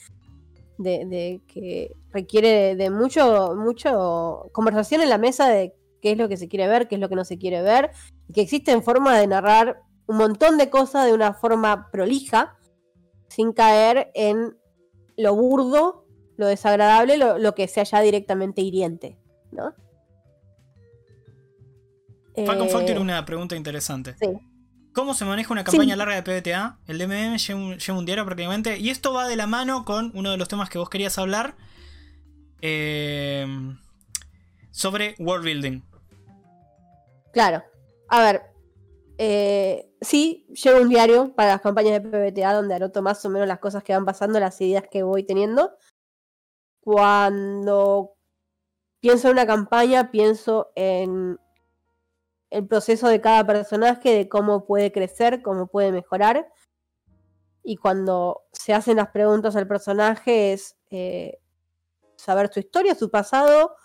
de, 0.77 1.05
de 1.05 1.41
que 1.47 1.95
requiere 2.11 2.49
de, 2.49 2.75
de 2.75 2.89
mucho, 2.89 3.55
mucho 3.55 4.49
conversación 4.51 5.01
en 5.01 5.09
la 5.09 5.17
mesa 5.17 5.49
de 5.49 5.73
qué 6.01 6.11
es 6.11 6.17
lo 6.17 6.27
que 6.27 6.37
se 6.37 6.47
quiere 6.47 6.67
ver, 6.67 6.87
qué 6.87 6.95
es 6.95 7.01
lo 7.01 7.09
que 7.09 7.15
no 7.15 7.25
se 7.25 7.37
quiere 7.37 7.61
ver, 7.61 7.91
y 8.27 8.33
que 8.33 8.41
existen 8.41 8.83
formas 8.83 9.19
de 9.19 9.27
narrar 9.27 9.81
un 10.05 10.17
montón 10.17 10.57
de 10.57 10.69
cosas 10.69 11.05
de 11.05 11.13
una 11.13 11.33
forma 11.33 11.89
prolija, 11.91 12.57
sin 13.29 13.53
caer 13.53 14.11
en 14.13 14.57
lo 15.17 15.35
burdo, 15.35 16.05
lo 16.37 16.47
desagradable, 16.47 17.17
lo, 17.17 17.37
lo 17.37 17.55
que 17.55 17.67
sea 17.67 17.83
ya 17.83 18.01
directamente 18.01 18.61
hiriente, 18.61 19.17
¿no? 19.51 19.73
Falcon 22.35 22.67
Eh, 22.67 22.85
tiene 22.85 22.99
una 22.99 23.23
pregunta 23.25 23.55
interesante. 23.55 24.15
sí. 24.19 24.27
¿Cómo 24.93 25.13
se 25.15 25.25
maneja 25.25 25.51
una 25.51 25.63
campaña 25.63 25.95
larga 25.95 26.21
de 26.21 26.23
PBTA? 26.23 26.77
El 26.87 26.99
DMM 26.99 27.37
lleva 27.37 27.59
un, 27.59 27.77
lleva 27.77 27.97
un 27.97 28.05
diario 28.05 28.25
prácticamente. 28.25 28.77
Y 28.77 28.89
esto 28.89 29.11
va 29.13 29.27
de 29.27 29.35
la 29.35 29.47
mano 29.47 29.85
con 29.85 30.11
uno 30.13 30.31
de 30.31 30.37
los 30.37 30.47
temas 30.47 30.69
que 30.69 30.77
vos 30.77 30.89
querías 30.89 31.17
hablar. 31.17 31.55
eh, 32.61 33.45
sobre 34.71 35.15
world 35.19 35.45
building. 35.45 35.81
Claro. 37.33 37.63
A 38.09 38.21
ver. 38.23 38.41
eh, 39.17 39.89
sí, 40.01 40.45
llevo 40.49 40.81
un 40.81 40.89
diario 40.89 41.33
para 41.35 41.49
las 41.53 41.61
campañas 41.61 41.93
de 41.93 42.01
PBTA 42.01 42.53
donde 42.53 42.75
anoto 42.75 43.01
más 43.01 43.23
o 43.25 43.29
menos 43.29 43.47
las 43.47 43.59
cosas 43.59 43.83
que 43.83 43.93
van 43.93 44.05
pasando, 44.05 44.39
las 44.39 44.59
ideas 44.61 44.85
que 44.89 45.03
voy 45.03 45.23
teniendo. 45.23 45.71
Cuando 46.81 48.15
pienso 48.99 49.27
en 49.27 49.33
una 49.33 49.45
campaña, 49.47 50.11
pienso 50.11 50.71
en 50.75 51.39
el 52.53 52.67
proceso 52.67 53.07
de 53.07 53.19
cada 53.19 53.45
personaje, 53.47 54.11
de 54.15 54.29
cómo 54.29 54.65
puede 54.65 54.91
crecer, 54.91 55.41
cómo 55.41 55.65
puede 55.65 55.91
mejorar. 55.91 56.47
Y 57.63 57.77
cuando 57.77 58.43
se 58.51 58.73
hacen 58.73 58.97
las 58.97 59.09
preguntas 59.09 59.55
al 59.55 59.67
personaje 59.67 60.53
es 60.53 60.77
eh, 60.91 61.39
saber 62.15 62.53
su 62.53 62.59
historia, 62.59 62.93
su 62.93 63.09
pasado 63.09 63.75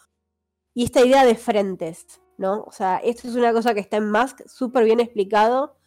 y 0.75 0.85
esta 0.85 1.01
idea 1.01 1.25
de 1.25 1.35
frentes, 1.35 2.21
¿no? 2.37 2.63
O 2.65 2.71
sea, 2.71 2.99
esto 2.99 3.27
es 3.27 3.37
una 3.37 3.55
cosa 3.55 3.73
que 3.73 3.81
está 3.81 3.97
en 3.97 4.11
Mask 4.11 4.47
súper 4.47 4.85
bien 4.85 5.01
explicado, 5.01 5.79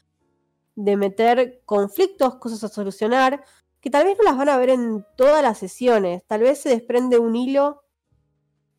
de 0.76 0.98
meter 0.98 1.62
conflictos, 1.66 2.38
cosas 2.38 2.64
a 2.64 2.70
solucionar, 2.70 3.44
que 3.80 3.92
tal 3.92 4.06
vez 4.06 4.18
no 4.18 4.24
las 4.24 4.38
van 4.38 4.50
a 4.50 4.58
ver 4.58 4.70
en 4.70 5.06
todas 5.16 5.44
las 5.44 5.60
sesiones, 5.60 6.26
tal 6.26 6.42
vez 6.42 6.60
se 6.60 6.70
desprende 6.70 7.20
un 7.20 7.36
hilo 7.36 7.84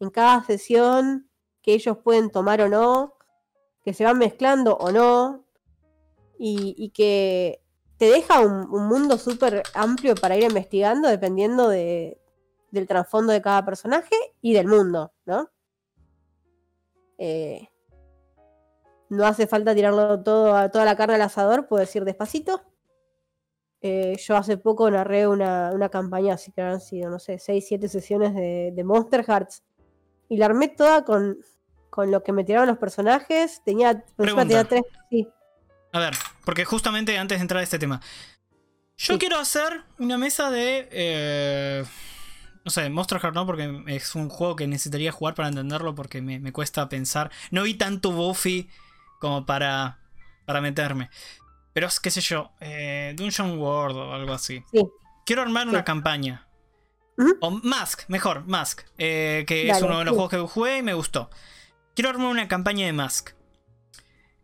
en 0.01 0.11
cada 0.11 0.43
sesión 0.43 1.31
que 1.63 1.75
ellos 1.75 1.99
pueden 1.99 2.31
tomar 2.31 2.61
o 2.63 2.69
no, 2.69 3.12
que 3.85 3.95
se 3.95 4.05
van 4.05 4.19
mezclando 4.19 4.77
o 4.77 4.93
no, 4.93 5.45
y, 6.45 6.91
que 6.91 7.63
te 7.99 8.07
deja 8.07 8.41
un, 8.41 8.69
un 8.71 8.89
mundo 8.89 9.17
súper 9.17 9.63
amplio 9.75 10.17
para 10.17 10.37
ir 10.37 10.43
investigando 10.43 11.09
dependiendo 11.09 11.69
de, 11.69 12.21
del 12.73 12.89
trasfondo 12.89 13.33
de 13.33 13.41
cada 13.41 13.65
personaje 13.65 14.17
y 14.41 14.53
del 14.53 14.67
mundo, 14.67 15.13
¿no? 15.25 15.51
Eh, 17.19 17.69
no 19.11 19.25
hace 19.25 19.47
falta 19.47 19.75
tirarlo 19.75 20.21
todo 20.23 20.57
a 20.57 20.71
toda 20.71 20.85
la 20.85 20.97
carne 20.97 21.15
al 21.15 21.23
asador, 21.23 21.69
puedes 21.69 21.95
ir 21.95 22.05
despacito. 22.05 22.63
Eh, 23.83 24.17
yo 24.19 24.37
hace 24.37 24.57
poco 24.57 24.91
narré 24.91 25.29
una, 25.29 25.71
una 25.73 25.89
campaña, 25.89 26.35
así 26.35 26.51
que 26.51 26.63
han 26.63 26.81
sido, 26.81 27.11
no 27.11 27.19
sé, 27.19 27.39
6, 27.39 27.65
7 27.69 27.89
sesiones 27.89 28.35
de 28.35 28.85
Monster 28.85 29.25
Hearts. 29.25 29.63
Y 30.29 30.39
la 30.39 30.47
armé 30.47 30.69
toda 30.69 31.05
con, 31.05 31.39
con 31.93 32.11
lo 32.11 32.23
que 32.23 32.33
me 32.33 32.43
tiraron 32.43 32.67
los 32.69 32.79
personajes. 32.79 33.61
Tenía, 33.67 34.03
tenía 34.17 34.65
tres, 34.65 34.83
sí, 35.11 35.29
A 35.93 35.99
ver, 35.99 36.15
porque 36.47 36.65
justamente 36.65 37.19
antes 37.19 37.37
de 37.39 37.43
entrar 37.43 37.61
a 37.61 37.63
este 37.63 37.79
tema. 37.79 38.01
Yo 38.97 39.15
Sí. 39.15 39.19
quiero 39.19 39.39
hacer 39.39 39.83
una 39.99 40.17
mesa 40.17 40.51
de. 40.51 40.89
eh, 40.91 41.85
no 42.65 42.71
sé, 42.71 42.89
Monster 42.89 43.19
Heart 43.21 43.35
no, 43.35 43.45
porque 43.45 43.83
es 43.89 44.15
un 44.15 44.31
juego 44.31 44.57
que 44.57 44.67
necesitaría 44.67 45.13
jugar 45.13 45.35
para 45.35 45.49
entenderlo, 45.49 45.95
porque 45.95 46.23
me, 46.23 46.39
me 46.41 46.51
cuesta 46.53 46.89
pensar. 46.89 47.31
No 47.51 47.65
vi 47.65 47.75
tanto 47.75 48.11
Buffy 48.13 48.71
como 49.21 49.45
para, 49.45 49.99
para 50.47 50.61
meterme. 50.63 51.11
Pero 51.75 51.89
es, 51.89 52.01
qué 52.01 52.11
sé 52.11 52.21
yo, 52.23 52.53
eh, 52.61 53.13
Dungeon 53.17 53.59
World 53.59 53.97
o 53.99 54.15
algo 54.15 54.33
así. 54.33 54.63
sí. 54.73 54.83
Quiero 55.27 55.43
armar 55.43 55.69
una 55.69 55.85
campaña. 55.85 56.49
O 57.41 57.51
Mask, 57.51 58.09
mejor, 58.09 58.45
Mask. 58.47 58.81
eh, 58.99 59.45
que 59.47 59.69
es 59.71 59.81
uno 59.83 59.99
de 59.99 60.05
los 60.07 60.15
juegos 60.15 60.31
que 60.31 60.39
jugué 60.39 60.79
y 60.79 60.83
me 60.83 60.95
gustó. 60.95 61.31
Quiero 61.95 62.11
armar 62.11 62.29
una 62.29 62.49
campaña 62.49 62.87
de 62.87 62.93
Mask. 62.93 63.31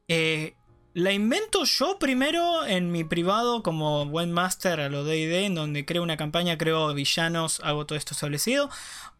Eh, 0.08 0.54
la 0.94 1.12
invento 1.12 1.64
yo 1.64 1.98
primero 1.98 2.64
en 2.66 2.90
mi 2.90 3.04
privado 3.04 3.62
como 3.62 4.04
buen 4.06 4.32
master 4.32 4.80
a 4.80 4.88
lo 4.88 5.04
DD, 5.04 5.44
en 5.46 5.54
donde 5.54 5.84
creo 5.84 6.02
una 6.02 6.16
campaña, 6.16 6.58
creo 6.58 6.92
villanos, 6.92 7.60
hago 7.62 7.86
todo 7.86 7.96
esto 7.96 8.14
establecido. 8.14 8.68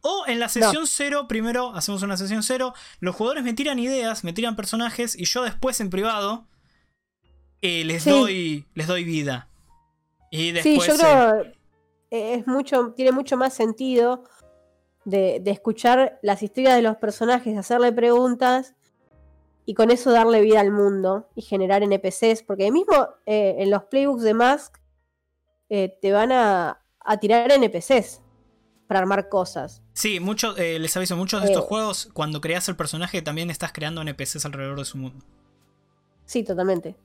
O 0.01 0.24
en 0.26 0.41
la 0.41 0.49
sesión 0.49 0.87
cero, 0.87 1.26
primero 1.29 1.74
hacemos 1.74 2.03
una 2.03 2.16
sesión 2.16 2.43
cero, 2.43 2.74
los 3.01 3.14
jugadores 3.14 3.45
me 3.45 3.53
tiran 3.55 3.79
ideas, 3.79 4.24
me 4.24 4.33
tiran 4.33 4.57
personajes 4.57 5.16
y 5.16 5.24
yo 5.24 5.43
después 5.43 5.81
en 5.81 5.91
privado 5.91 6.47
eh, 7.62 7.85
les, 7.85 8.03
Sí. 8.05 8.11
doy, 8.11 8.66
les 8.74 8.87
doy 8.87 9.05
vida. 9.05 9.49
Y 10.31 10.53
Sí, 10.61 10.79
yo 10.79 10.97
creo 10.97 11.43
eh, 12.11 12.35
es 12.35 12.47
mucho, 12.47 12.93
tiene 12.97 13.12
mucho 13.12 13.37
más 13.37 13.55
sentido 13.55 14.24
de, 15.09 15.40
de 15.40 15.50
escuchar 15.50 16.18
las 16.22 16.42
historias 16.42 16.76
de 16.76 16.82
los 16.82 16.96
personajes, 16.96 17.56
hacerle 17.56 17.92
preguntas 17.92 18.74
y 19.64 19.74
con 19.74 19.90
eso 19.90 20.11
darle 20.11 20.40
vida 20.42 20.61
al 20.61 20.70
mundo 20.70 21.28
y 21.34 21.42
generar 21.42 21.82
NPCs, 21.82 22.42
porque 22.42 22.70
mismo 22.70 23.09
eh, 23.26 23.56
en 23.59 23.70
los 23.70 23.84
playbooks 23.84 24.22
de 24.22 24.34
Mask 24.34 24.76
eh, 25.70 25.98
te 26.00 26.12
van 26.12 26.32
a, 26.32 26.80
a 27.00 27.16
tirar 27.18 27.50
NPCs 27.52 28.20
para 28.86 29.00
armar 29.00 29.28
cosas. 29.28 29.82
Sí, 29.94 30.20
mucho, 30.20 30.56
eh, 30.56 30.78
les 30.78 30.96
aviso, 30.96 31.16
muchos 31.16 31.42
de 31.42 31.48
estos 31.48 31.64
juegos, 31.64 32.09
cuando 32.12 32.40
creas 32.40 32.68
el 32.68 32.76
personaje, 32.76 33.22
también 33.22 33.50
estás 33.50 33.72
creando 33.72 34.02
NPCs 34.02 34.44
alrededor 34.44 34.78
de 34.78 34.84
su 34.84 34.98
mundo. 34.98 35.24
Sí, 36.24 36.44
totalmente. 36.44 36.96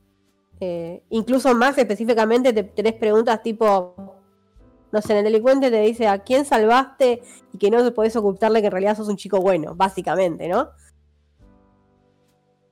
Incluso 1.10 1.54
más 1.54 1.78
específicamente 1.78 2.54
te 2.54 2.64
tenés 2.64 2.94
preguntas 2.94 3.44
tipo, 3.44 4.13
no 4.94 5.02
sé, 5.02 5.14
en 5.14 5.18
el 5.18 5.24
delincuente 5.26 5.72
te 5.72 5.82
dice 5.82 6.08
a 6.08 6.20
quién 6.20 6.46
salvaste 6.46 7.24
y 7.52 7.58
que 7.58 7.72
no 7.72 7.94
podés 7.96 8.16
ocultarle 8.16 8.62
que 8.62 8.68
en 8.68 8.72
realidad 8.72 8.96
sos 8.96 9.08
un 9.08 9.18
chico 9.18 9.42
bueno, 9.42 9.74
básicamente, 9.74 10.48
¿no? 10.48 10.70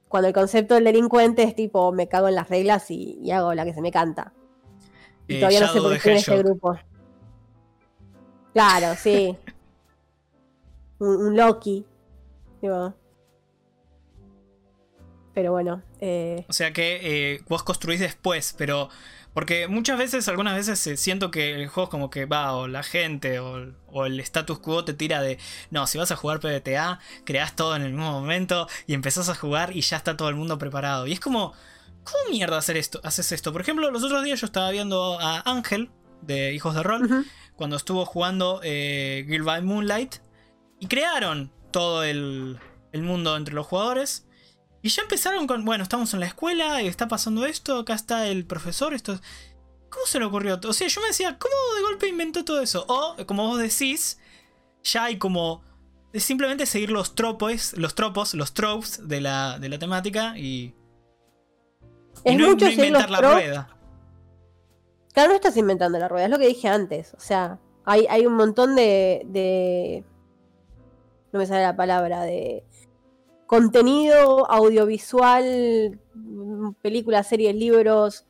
Cuando 0.08 0.28
el 0.28 0.34
concepto 0.34 0.76
del 0.76 0.84
delincuente 0.84 1.42
es 1.42 1.56
tipo, 1.56 1.92
me 1.92 2.08
cago 2.08 2.28
en 2.28 2.36
las 2.36 2.48
reglas 2.48 2.92
y, 2.92 3.18
y 3.24 3.32
hago 3.32 3.56
la 3.56 3.66
que 3.66 3.74
se 3.74 3.82
me 3.82 3.92
canta. 3.92 4.34
Y 5.28 5.36
Eh, 5.36 5.40
todavía 5.40 5.62
no 5.62 5.68
sé 5.70 5.82
por 5.82 5.90
qué 5.90 5.96
estoy 5.98 6.12
en 6.12 6.18
este 6.20 6.38
grupo. 6.38 6.76
Claro, 8.54 8.96
sí. 8.96 9.36
un, 11.00 11.26
un 11.26 11.36
Loki. 11.36 11.84
Digo. 12.62 12.94
Pero 15.34 15.54
bueno. 15.54 15.82
Eh, 16.00 16.46
O 16.48 16.54
sea 16.54 16.72
que 16.72 17.00
eh, 17.34 17.42
vos 17.50 17.64
construís 17.64 18.00
después, 18.00 18.54
pero. 18.56 18.90
Porque 19.34 19.68
muchas 19.68 19.98
veces, 19.98 20.28
algunas 20.28 20.56
veces 20.56 20.86
eh, 20.88 20.98
siento 20.98 21.32
que 21.32 21.54
el 21.54 21.68
juego 21.68 21.86
es 21.86 21.90
como 21.90 22.10
que 22.10 22.26
va, 22.26 22.54
o 22.54 22.68
la 22.68 22.84
gente, 22.84 23.40
o, 23.40 23.74
o 23.88 24.06
el 24.06 24.20
status 24.20 24.60
quo 24.60 24.84
te 24.84 24.94
tira 24.94 25.22
de. 25.22 25.38
No, 25.70 25.88
si 25.88 25.98
vas 25.98 26.12
a 26.12 26.16
jugar 26.16 26.40
PBTA, 26.40 27.00
creás 27.24 27.56
todo 27.56 27.76
en 27.76 27.82
el 27.84 27.94
mismo 27.94 28.12
momento 28.12 28.68
y 28.88 28.94
empezás 28.94 29.30
a 29.30 29.36
jugar 29.36 29.76
y 29.76 29.82
ya 29.82 29.98
está 29.98 30.18
todo 30.18 30.30
el 30.30 30.36
mundo 30.36 30.58
preparado. 30.58 31.08
Y 31.08 31.14
es 31.14 31.20
como. 31.20 31.54
¿Cómo 32.04 32.32
mierda 32.32 32.58
hacer 32.58 32.78
esto, 32.78 33.00
haces 33.04 33.32
esto? 33.32 33.52
Por 33.54 33.62
ejemplo, 33.62 33.92
los 33.92 34.04
otros 34.04 34.24
días 34.24 34.42
yo 34.42 34.48
estaba 34.48 34.72
viendo 34.72 35.20
a 35.20 35.44
Ángel, 35.46 35.92
de 36.22 36.52
Hijos 36.54 36.74
de 36.74 36.82
Rol, 36.82 37.26
cuando 37.56 37.76
estuvo 37.76 38.06
jugando 38.06 38.60
eh, 38.64 39.24
Guild 39.28 39.46
by 39.46 39.62
Moonlight 39.62 40.16
y 40.80 40.88
crearon 40.88 41.52
todo 41.72 42.04
el, 42.04 42.60
el 42.92 43.04
mundo 43.04 43.38
entre 43.38 43.54
los 43.54 43.68
jugadores. 43.68 44.26
Y 44.82 44.90
ya 44.90 45.04
empezaron 45.04 45.46
con, 45.48 45.64
bueno, 45.64 45.84
estamos 45.84 46.14
en 46.14 46.20
la 46.22 46.26
escuela 46.26 46.82
y 46.82 46.88
está 46.88 47.08
pasando 47.08 47.46
esto, 47.46 47.80
acá 47.80 47.94
está 47.94 48.28
el 48.28 48.46
profesor, 48.46 48.94
esto... 48.94 49.20
¿Cómo 49.90 50.06
se 50.06 50.20
le 50.20 50.26
ocurrió? 50.26 50.58
O 50.66 50.74
sea, 50.74 50.88
yo 50.88 51.02
me 51.02 51.08
decía, 51.08 51.38
¿cómo 51.38 51.54
de 51.76 51.82
golpe 51.82 52.08
inventó 52.08 52.46
todo 52.46 52.62
eso? 52.62 52.86
O, 52.88 53.16
como 53.26 53.48
vos 53.48 53.60
decís, 53.60 54.18
ya 54.84 55.04
hay 55.04 55.18
como... 55.18 55.62
de 56.14 56.20
simplemente 56.22 56.66
seguir 56.66 56.92
los 56.92 57.14
tropos, 57.14 57.74
los 57.74 57.94
tropos, 57.94 58.34
los 58.34 58.54
tropes 58.54 59.08
de 59.08 59.20
la, 59.20 59.60
de 59.60 59.68
la 59.68 59.78
temática 59.80 60.38
y, 60.38 60.74
y 62.24 62.32
Es 62.32 62.38
no, 62.38 62.48
mucho 62.52 62.66
no 62.66 62.72
seguir 62.72 62.86
inventar 62.86 63.10
la 63.10 63.18
tropes. 63.18 63.36
rueda. 63.36 63.78
Claro, 65.14 65.30
no 65.30 65.36
estás 65.36 65.58
inventando 65.58 66.00
la 66.00 66.08
rueda, 66.08 66.26
es 66.26 66.32
lo 66.32 66.40
que 66.40 66.48
dije 66.48 66.70
antes. 66.70 67.14
O 67.16 67.20
sea, 67.20 67.60
hay, 67.84 68.08
hay 68.10 68.26
un 68.26 68.36
montón 68.36 68.76
de, 68.78 69.24
de. 69.26 70.06
No 71.34 71.40
me 71.40 71.46
sale 71.46 71.64
la 71.64 71.76
palabra, 71.76 72.22
de 72.24 72.64
contenido 73.52 74.50
audiovisual, 74.50 76.00
películas, 76.82 77.28
series, 77.28 77.54
libros, 77.54 78.26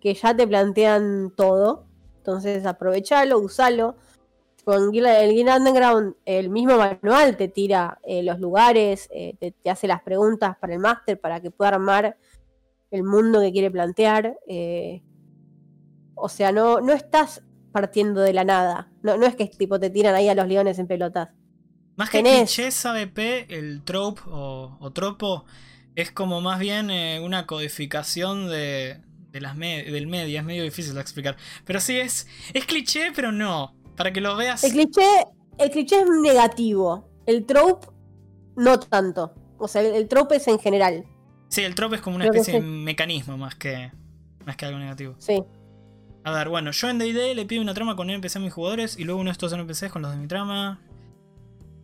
que 0.00 0.14
ya 0.14 0.36
te 0.36 0.48
plantean 0.48 1.32
todo. 1.36 1.84
Entonces 2.16 2.66
aprovechalo, 2.66 3.38
usalo. 3.38 3.94
Con 4.64 4.92
el 4.96 5.30
Guild 5.32 5.48
Underground, 5.48 6.16
el 6.24 6.50
mismo 6.50 6.76
manual 6.76 7.36
te 7.36 7.46
tira 7.46 8.00
eh, 8.02 8.24
los 8.24 8.40
lugares, 8.40 9.08
eh, 9.12 9.36
te, 9.38 9.52
te 9.52 9.70
hace 9.70 9.86
las 9.86 10.02
preguntas 10.02 10.56
para 10.58 10.74
el 10.74 10.80
máster 10.80 11.20
para 11.20 11.40
que 11.40 11.52
pueda 11.52 11.70
armar 11.76 12.16
el 12.90 13.04
mundo 13.04 13.40
que 13.40 13.52
quiere 13.52 13.70
plantear. 13.70 14.40
eh, 14.48 15.04
o 16.16 16.28
sea, 16.28 16.50
no, 16.50 16.80
no 16.80 16.92
estás 16.94 17.44
partiendo 17.70 18.22
de 18.22 18.32
la 18.32 18.42
nada. 18.42 18.90
No, 19.02 19.16
no 19.16 19.24
es 19.24 19.36
que 19.36 19.46
tipo 19.46 19.78
te 19.78 19.88
tiran 19.88 20.16
ahí 20.16 20.28
a 20.28 20.34
los 20.34 20.48
leones 20.48 20.80
en 20.80 20.88
pelotas. 20.88 21.28
Más 21.98 22.08
que 22.10 22.22
clichés 22.22 22.86
ABP, 22.86 23.46
el 23.50 23.82
trope 23.84 24.22
o, 24.26 24.76
o 24.80 24.90
tropo 24.92 25.44
es 25.96 26.10
como 26.12 26.40
más 26.40 26.58
bien 26.60 26.90
eh, 26.90 27.20
una 27.20 27.44
codificación 27.46 28.48
de, 28.48 29.00
de 29.32 29.40
las 29.40 29.56
me- 29.56 29.82
del 29.82 30.06
media. 30.06 30.40
Es 30.40 30.46
medio 30.46 30.62
difícil 30.62 30.94
de 30.94 31.00
explicar. 31.00 31.36
Pero 31.64 31.80
sí, 31.80 31.98
es, 31.98 32.26
es 32.54 32.64
cliché, 32.64 33.10
pero 33.14 33.32
no. 33.32 33.74
Para 33.96 34.12
que 34.12 34.20
lo 34.20 34.36
veas. 34.36 34.62
El 34.64 34.70
cliché, 34.72 35.02
el 35.58 35.70
cliché 35.70 36.00
es 36.00 36.06
negativo. 36.22 37.10
El 37.26 37.44
trope, 37.44 37.88
no 38.56 38.78
tanto. 38.78 39.34
O 39.58 39.66
sea, 39.66 39.82
el, 39.82 39.92
el 39.94 40.06
trope 40.08 40.36
es 40.36 40.46
en 40.46 40.60
general. 40.60 41.04
Sí, 41.48 41.62
el 41.62 41.74
trope 41.74 41.96
es 41.96 42.00
como 42.02 42.14
una 42.16 42.26
especie 42.26 42.54
de 42.54 42.60
mecanismo 42.60 43.36
más 43.36 43.56
que, 43.56 43.90
más 44.46 44.56
que 44.56 44.66
algo 44.66 44.78
negativo. 44.78 45.16
Sí. 45.18 45.42
A 46.22 46.30
ver, 46.32 46.48
bueno, 46.48 46.70
yo 46.70 46.88
en 46.90 46.98
DD 46.98 47.34
le 47.34 47.44
pido 47.46 47.60
una 47.62 47.74
trama 47.74 47.96
con 47.96 48.08
NPC 48.08 48.36
a 48.36 48.38
mis 48.40 48.52
jugadores 48.52 48.96
y 48.98 49.04
luego 49.04 49.20
uno 49.20 49.30
de 49.30 49.32
estos 49.32 49.52
NPCs 49.52 49.90
con 49.90 50.02
los 50.02 50.12
de 50.12 50.18
mi 50.18 50.28
trama. 50.28 50.80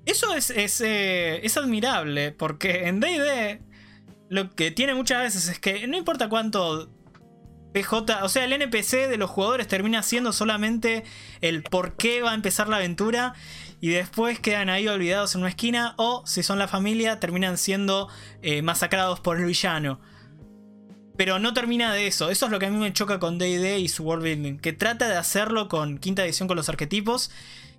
Eso 0.07 0.35
es, 0.35 0.51
es, 0.51 0.81
eh, 0.81 1.45
es 1.45 1.57
admirable, 1.57 2.33
porque 2.33 2.89
en 2.89 3.01
DD 3.01 3.61
lo 4.29 4.51
que 4.55 4.71
tiene 4.71 4.95
muchas 4.95 5.23
veces 5.23 5.49
es 5.49 5.59
que 5.59 5.87
no 5.87 5.97
importa 5.97 6.29
cuánto 6.29 6.91
PJ, 7.73 8.23
o 8.23 8.29
sea, 8.29 8.45
el 8.45 8.53
NPC 8.53 9.09
de 9.09 9.17
los 9.17 9.31
jugadores 9.31 9.67
termina 9.67 10.03
siendo 10.03 10.33
solamente 10.33 11.05
el 11.41 11.63
por 11.63 11.97
qué 11.97 12.23
va 12.23 12.33
a 12.33 12.35
empezar 12.35 12.69
la 12.69 12.77
aventura 12.77 13.35
y 13.81 13.89
después 13.89 14.39
quedan 14.39 14.71
ahí 14.71 14.87
olvidados 14.87 15.35
en 15.35 15.41
una 15.41 15.51
esquina 15.51 15.95
o 15.97 16.25
si 16.27 16.43
son 16.43 16.59
la 16.59 16.69
familia 16.69 17.21
terminan 17.21 17.59
siendo 17.59 18.09
eh, 18.43 18.63
masacrados 18.63 19.21
por 19.21 19.39
el 19.39 19.47
villano. 19.47 20.01
Pero 21.17 21.39
no 21.39 21.55
termina 21.55 21.93
de 21.93 22.07
eso. 22.07 22.31
Eso 22.31 22.47
es 22.47 22.53
lo 22.53 22.59
que 22.59 22.67
a 22.67 22.71
mí 22.71 22.77
me 22.77 22.93
choca 22.93 23.19
con 23.21 23.39
DD 23.39 23.79
y 23.79 23.89
su 23.89 24.03
world 24.03 24.25
building. 24.25 24.59
Que 24.59 24.73
trata 24.73 25.09
de 25.09 25.17
hacerlo 25.17 25.69
con 25.69 25.99
quinta 25.99 26.25
edición 26.25 26.49
con 26.49 26.57
los 26.57 26.69
arquetipos. 26.69 27.31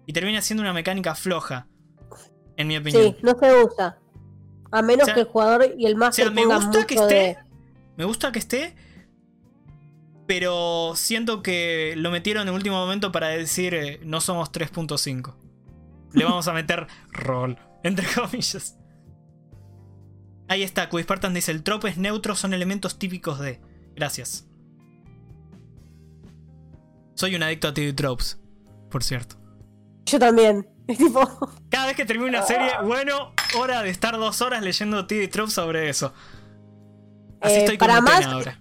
Y 0.05 0.13
termina 0.13 0.41
siendo 0.41 0.61
una 0.61 0.71
mecánica 0.71 1.15
floja. 1.15 1.67
En 2.57 2.67
mi 2.67 2.77
opinión. 2.77 3.03
Sí, 3.03 3.15
no 3.21 3.37
se 3.37 3.63
usa. 3.63 3.99
A 4.71 4.81
menos 4.81 5.03
O 5.03 5.05
sea- 5.05 5.13
que 5.13 5.19
el 5.21 5.27
jugador 5.27 5.65
y 5.77 5.85
el 5.85 5.95
o 5.95 5.97
máster 5.97 6.25
sea, 6.25 6.33
me 6.33 6.45
gusta 6.45 6.85
que 6.87 6.95
esté. 6.95 7.15
de- 7.15 7.37
Me 7.97 8.05
gusta 8.05 8.31
que 8.31 8.39
esté. 8.39 8.75
Pero 10.27 10.93
siento 10.95 11.43
que 11.43 11.93
lo 11.97 12.09
metieron 12.11 12.43
en 12.43 12.47
el 12.49 12.55
último 12.55 12.77
momento 12.77 13.11
para 13.11 13.27
decir 13.27 13.73
eh, 13.75 13.99
no 14.03 14.21
somos 14.21 14.51
3.5. 14.51 15.35
Le 16.13 16.23
vamos 16.25 16.47
a 16.47 16.53
meter 16.53 16.87
rol. 17.11 17.57
Entre 17.83 18.05
comillas. 18.13 18.77
Ahí 20.47 20.63
está, 20.63 20.89
Spartan 20.91 21.33
dice: 21.33 21.51
el 21.51 21.61
trope 21.63 21.89
es 21.89 21.97
neutro, 21.97 22.35
son 22.35 22.53
elementos 22.53 22.97
típicos 22.97 23.39
de. 23.39 23.59
Gracias. 23.95 24.47
Soy 27.15 27.35
un 27.35 27.43
adicto 27.43 27.67
a 27.69 27.73
TV 27.73 27.93
Tropes, 27.93 28.39
por 28.91 29.03
cierto. 29.03 29.37
Yo 30.05 30.19
también. 30.19 30.67
Es 30.87 30.97
tipo. 30.97 31.21
Cada 31.69 31.87
vez 31.87 31.95
que 31.95 32.05
termino 32.05 32.29
una 32.29 32.43
serie, 32.43 32.69
bueno, 32.85 33.33
hora 33.57 33.81
de 33.81 33.89
estar 33.89 34.17
dos 34.17 34.41
horas 34.41 34.61
leyendo 34.63 35.07
TV 35.07 35.27
Tropes 35.27 35.53
sobre 35.53 35.89
eso. 35.89 36.13
Así 37.41 37.55
Eh, 37.55 37.59
estoy 37.59 37.77
con 37.77 37.87
para 37.87 38.01
más- 38.01 38.25
ahora. 38.25 38.59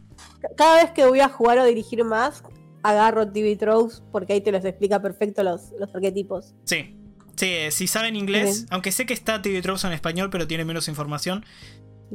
Cada 0.57 0.83
vez 0.83 0.91
que 0.93 1.07
voy 1.07 1.21
a 1.21 1.29
jugar 1.29 1.59
o 1.59 1.65
dirigir 1.65 2.05
más, 2.05 2.43
agarro 2.83 3.31
TV 3.31 3.57
Tropes 3.57 4.03
porque 4.13 4.35
ahí 4.35 4.41
te 4.43 4.53
los 4.53 4.65
explica 4.65 5.01
perfecto 5.01 5.43
los, 5.43 5.73
los 5.79 5.95
arquetipos. 5.95 6.55
Sí. 6.65 6.97
Sí, 7.37 7.47
eh, 7.47 7.71
si 7.73 7.87
saben 7.89 8.15
inglés, 8.15 8.67
aunque 8.71 8.93
sé 8.93 9.07
que 9.07 9.13
está 9.15 9.43
TV 9.43 9.61
Tropes 9.63 9.85
en 9.85 9.93
español, 9.93 10.29
pero 10.31 10.47
tiene 10.47 10.65
menos 10.65 10.87
información. 10.89 11.45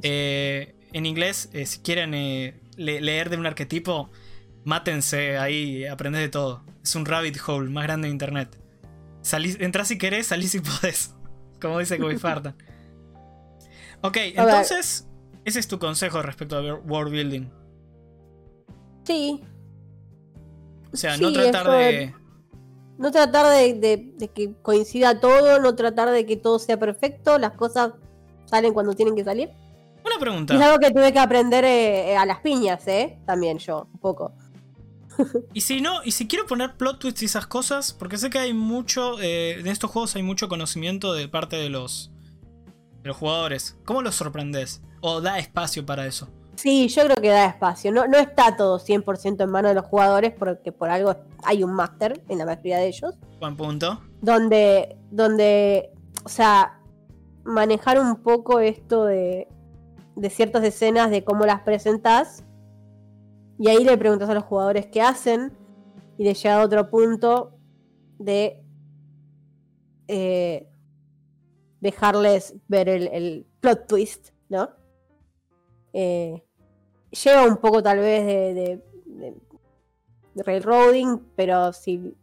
eh, 0.04 0.76
en 0.94 1.06
inglés, 1.06 1.50
eh, 1.54 1.66
si 1.66 1.80
quieren 1.80 2.14
eh, 2.14 2.60
le- 2.78 3.02
leer 3.02 3.30
de 3.30 3.38
un 3.38 3.46
arquetipo, 3.46 4.10
mátense 4.64 5.38
ahí, 5.38 5.86
aprendés 5.86 6.22
de 6.22 6.30
todo. 6.30 6.64
Es 6.84 6.96
un 6.96 7.06
rabbit 7.06 7.38
hole 7.46 7.70
más 7.70 7.84
grande 7.84 8.08
de 8.08 8.12
internet. 8.14 8.58
Salís, 9.22 9.58
entrás 9.60 9.88
si 9.88 9.98
querés, 9.98 10.28
salís 10.28 10.52
si 10.52 10.60
podés. 10.82 11.14
Como 11.62 11.80
dice 11.80 11.98
Kobe 12.00 12.18
Fartan. 12.20 12.56
Ok, 14.02 14.18
entonces, 14.36 15.08
ese 15.46 15.60
es 15.60 15.68
tu 15.68 15.78
consejo 15.80 16.22
respecto 16.22 16.58
a 16.58 16.76
world 16.76 17.12
building. 17.12 17.50
Sí. 19.04 19.44
O 20.94 20.98
sea, 20.98 21.16
Sí, 21.16 21.22
no 21.24 21.32
tratar 21.34 21.70
de. 21.70 22.16
No 22.98 23.12
tratar 23.12 23.46
de, 23.48 23.74
de- 23.76 24.14
de 24.18 24.28
que 24.30 24.54
coincida 24.62 25.20
todo, 25.20 25.60
no 25.60 25.76
tratar 25.76 26.10
de 26.12 26.26
que 26.26 26.36
todo 26.36 26.60
sea 26.60 26.78
perfecto, 26.78 27.38
las 27.40 27.54
cosas 27.54 27.94
salen 28.46 28.74
cuando 28.74 28.94
tienen 28.94 29.16
que 29.16 29.24
salir. 29.24 29.50
Una 30.04 30.12
Y 30.12 30.14
es 30.16 30.20
pregunta. 30.20 30.66
algo 30.66 30.80
que 30.80 30.92
tuve 30.92 31.14
que 31.14 31.20
aprender 31.20 31.64
eh, 31.66 32.18
a 32.18 32.26
las 32.26 32.40
piñas, 32.40 32.86
¿eh? 32.88 33.18
También 33.26 33.58
yo, 33.60 33.88
un 33.94 34.00
poco. 34.00 34.34
Y 35.54 35.62
si 35.62 35.82
no, 35.82 36.04
y 36.04 36.12
si 36.12 36.28
quiero 36.28 36.46
poner 36.46 36.76
plot 36.78 37.00
twists 37.00 37.22
y 37.22 37.26
esas 37.26 37.48
cosas, 37.48 37.94
porque 37.94 38.18
sé 38.18 38.30
que 38.30 38.40
hay 38.40 38.54
mucho. 38.54 39.20
eh, 39.22 39.60
en 39.60 39.68
estos 39.68 39.92
juegos 39.92 40.16
hay 40.16 40.24
mucho 40.24 40.50
conocimiento 40.50 41.14
de 41.14 41.28
parte 41.28 41.56
de 41.56 41.70
los. 41.70 42.12
de 43.02 43.08
los 43.08 43.18
jugadores. 43.18 43.78
¿Cómo 43.86 44.02
los 44.02 44.16
sorprendes? 44.16 44.82
¿O 45.02 45.22
da 45.22 45.40
espacio 45.40 45.86
para 45.86 46.06
eso? 46.06 46.28
Sí, 46.56 46.90
yo 46.90 47.04
creo 47.06 47.16
que 47.18 47.30
da 47.30 47.46
espacio. 47.46 47.92
No, 47.92 48.06
no 48.08 48.18
está 48.18 48.58
todo 48.58 48.80
100% 48.80 49.44
en 49.44 49.50
manos 49.50 49.72
de 49.72 49.76
los 49.76 49.86
jugadores 49.86 50.34
porque 50.38 50.74
por 50.74 50.90
algo 50.90 51.16
hay 51.44 51.64
un 51.64 51.74
máster 51.74 52.22
en 52.28 52.38
la 52.38 52.46
mayoría 52.46 52.80
de 52.80 52.88
ellos. 52.88 53.16
Buen 53.40 53.56
punto. 53.56 54.02
Donde, 54.22 54.98
donde, 55.10 55.90
o 56.26 56.30
sea, 56.30 56.82
manejar 57.46 57.98
un 57.98 58.18
poco 58.22 58.60
esto 58.60 59.06
de, 59.06 59.48
de 60.18 60.30
ciertas 60.30 60.64
escenas, 60.66 61.12
de 61.12 61.24
cómo 61.24 61.46
las 61.46 61.62
presentás. 61.62 62.44
Y 63.60 63.68
ahí 63.68 63.84
le 63.84 63.98
preguntas 63.98 64.30
a 64.30 64.34
los 64.34 64.46
jugadores 64.46 64.88
qué 64.88 65.02
hacen. 65.02 65.52
Y 66.18 66.24
de 66.24 66.34
llegar 66.34 66.62
a 66.62 66.66
otro 66.66 66.90
punto 66.90 67.58
de 68.18 68.64
eh, 70.08 70.68
dejarles 71.80 72.56
ver 72.68 72.90
el, 72.90 73.46
plot 73.60 73.88
twist, 73.88 74.30
¿no? 74.50 74.70
Eh, 75.94 76.44
lleva 77.12 77.44
un 77.46 77.58
poco 77.58 77.84
tal 77.84 78.00
vez 78.00 78.26
de- 78.26 78.54
de- 79.06 79.38
de 80.34 80.44
railroading, 80.44 81.20
pero 81.36 81.72
si 81.74 82.16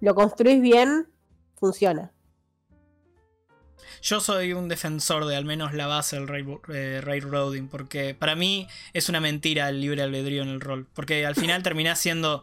lo 0.00 0.14
construís 0.14 0.60
bien, 0.60 1.08
funciona. 1.56 2.13
Yo 4.02 4.20
soy 4.20 4.52
un 4.52 4.68
defensor 4.68 5.26
de 5.26 5.36
al 5.36 5.44
menos 5.44 5.72
la 5.74 5.86
base 5.86 6.16
del 6.16 6.28
rail- 6.28 6.60
eh, 6.72 7.00
railroading, 7.02 7.68
porque 7.68 8.14
para 8.14 8.34
mí 8.34 8.66
es 8.92 9.08
una 9.08 9.20
mentira 9.20 9.68
el 9.68 9.80
libre 9.80 10.02
albedrío 10.02 10.42
en 10.42 10.48
el 10.48 10.60
rol. 10.60 10.86
Porque 10.94 11.24
al 11.26 11.34
final 11.34 11.62
terminás 11.64 11.98
siendo. 12.00 12.42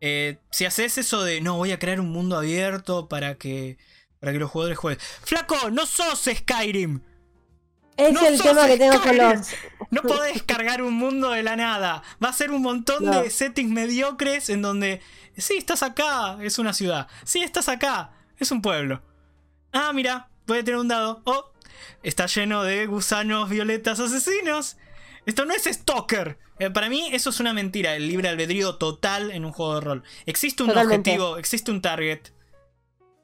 eh, 0.00 0.38
si 0.50 0.64
haces 0.64 0.98
eso 0.98 1.22
de 1.24 1.40
no, 1.40 1.56
voy 1.56 1.72
a 1.72 1.78
crear 1.78 2.00
un 2.00 2.10
mundo 2.10 2.36
abierto 2.36 3.08
para 3.08 3.34
que. 3.36 3.78
para 4.20 4.32
que 4.32 4.38
los 4.38 4.50
jugadores 4.50 4.78
jueguen. 4.78 5.00
¡Flaco! 5.22 5.70
¡No 5.70 5.86
sos 5.86 6.28
Skyrim! 6.32 7.00
Es 7.96 8.12
¡No 8.12 8.24
el 8.24 8.40
tema 8.40 8.66
que 8.68 8.76
tengo 8.78 9.00
con 9.02 9.16
los. 9.16 9.48
No 9.90 10.02
podés 10.02 10.42
cargar 10.44 10.82
un 10.82 10.94
mundo 10.94 11.30
de 11.30 11.42
la 11.42 11.56
nada. 11.56 12.02
Va 12.22 12.28
a 12.28 12.32
ser 12.32 12.52
un 12.52 12.62
montón 12.62 13.04
No. 13.04 13.22
de 13.22 13.30
settings 13.30 13.72
mediocres 13.72 14.50
en 14.50 14.62
donde. 14.62 15.00
Sí, 15.36 15.54
estás 15.56 15.82
acá, 15.82 16.38
es 16.40 16.58
una 16.60 16.72
ciudad. 16.74 17.08
Sí, 17.24 17.42
estás 17.42 17.68
acá, 17.68 18.12
es 18.38 18.52
un 18.52 18.62
pueblo. 18.62 19.02
Ah, 19.72 19.92
mira, 19.92 20.28
puede 20.48 20.64
tener 20.64 20.80
un 20.80 20.88
dado. 20.88 21.20
Oh, 21.24 21.52
está 22.02 22.26
lleno 22.26 22.64
de 22.64 22.86
gusanos 22.86 23.48
violetas 23.48 24.00
asesinos. 24.00 24.76
Esto 25.26 25.44
no 25.44 25.54
es 25.54 25.64
Stalker. 25.64 26.38
Eh, 26.58 26.70
para 26.70 26.88
mí, 26.88 27.08
eso 27.12 27.30
es 27.30 27.38
una 27.38 27.52
mentira. 27.52 27.94
El 27.94 28.08
libre 28.08 28.28
albedrío 28.28 28.76
total 28.76 29.30
en 29.30 29.44
un 29.44 29.52
juego 29.52 29.76
de 29.76 29.80
rol. 29.82 30.02
Existe 30.26 30.62
un 30.64 30.70
Totalmente. 30.70 31.10
objetivo, 31.10 31.36
existe 31.38 31.70
un 31.70 31.82
target. 31.82 32.20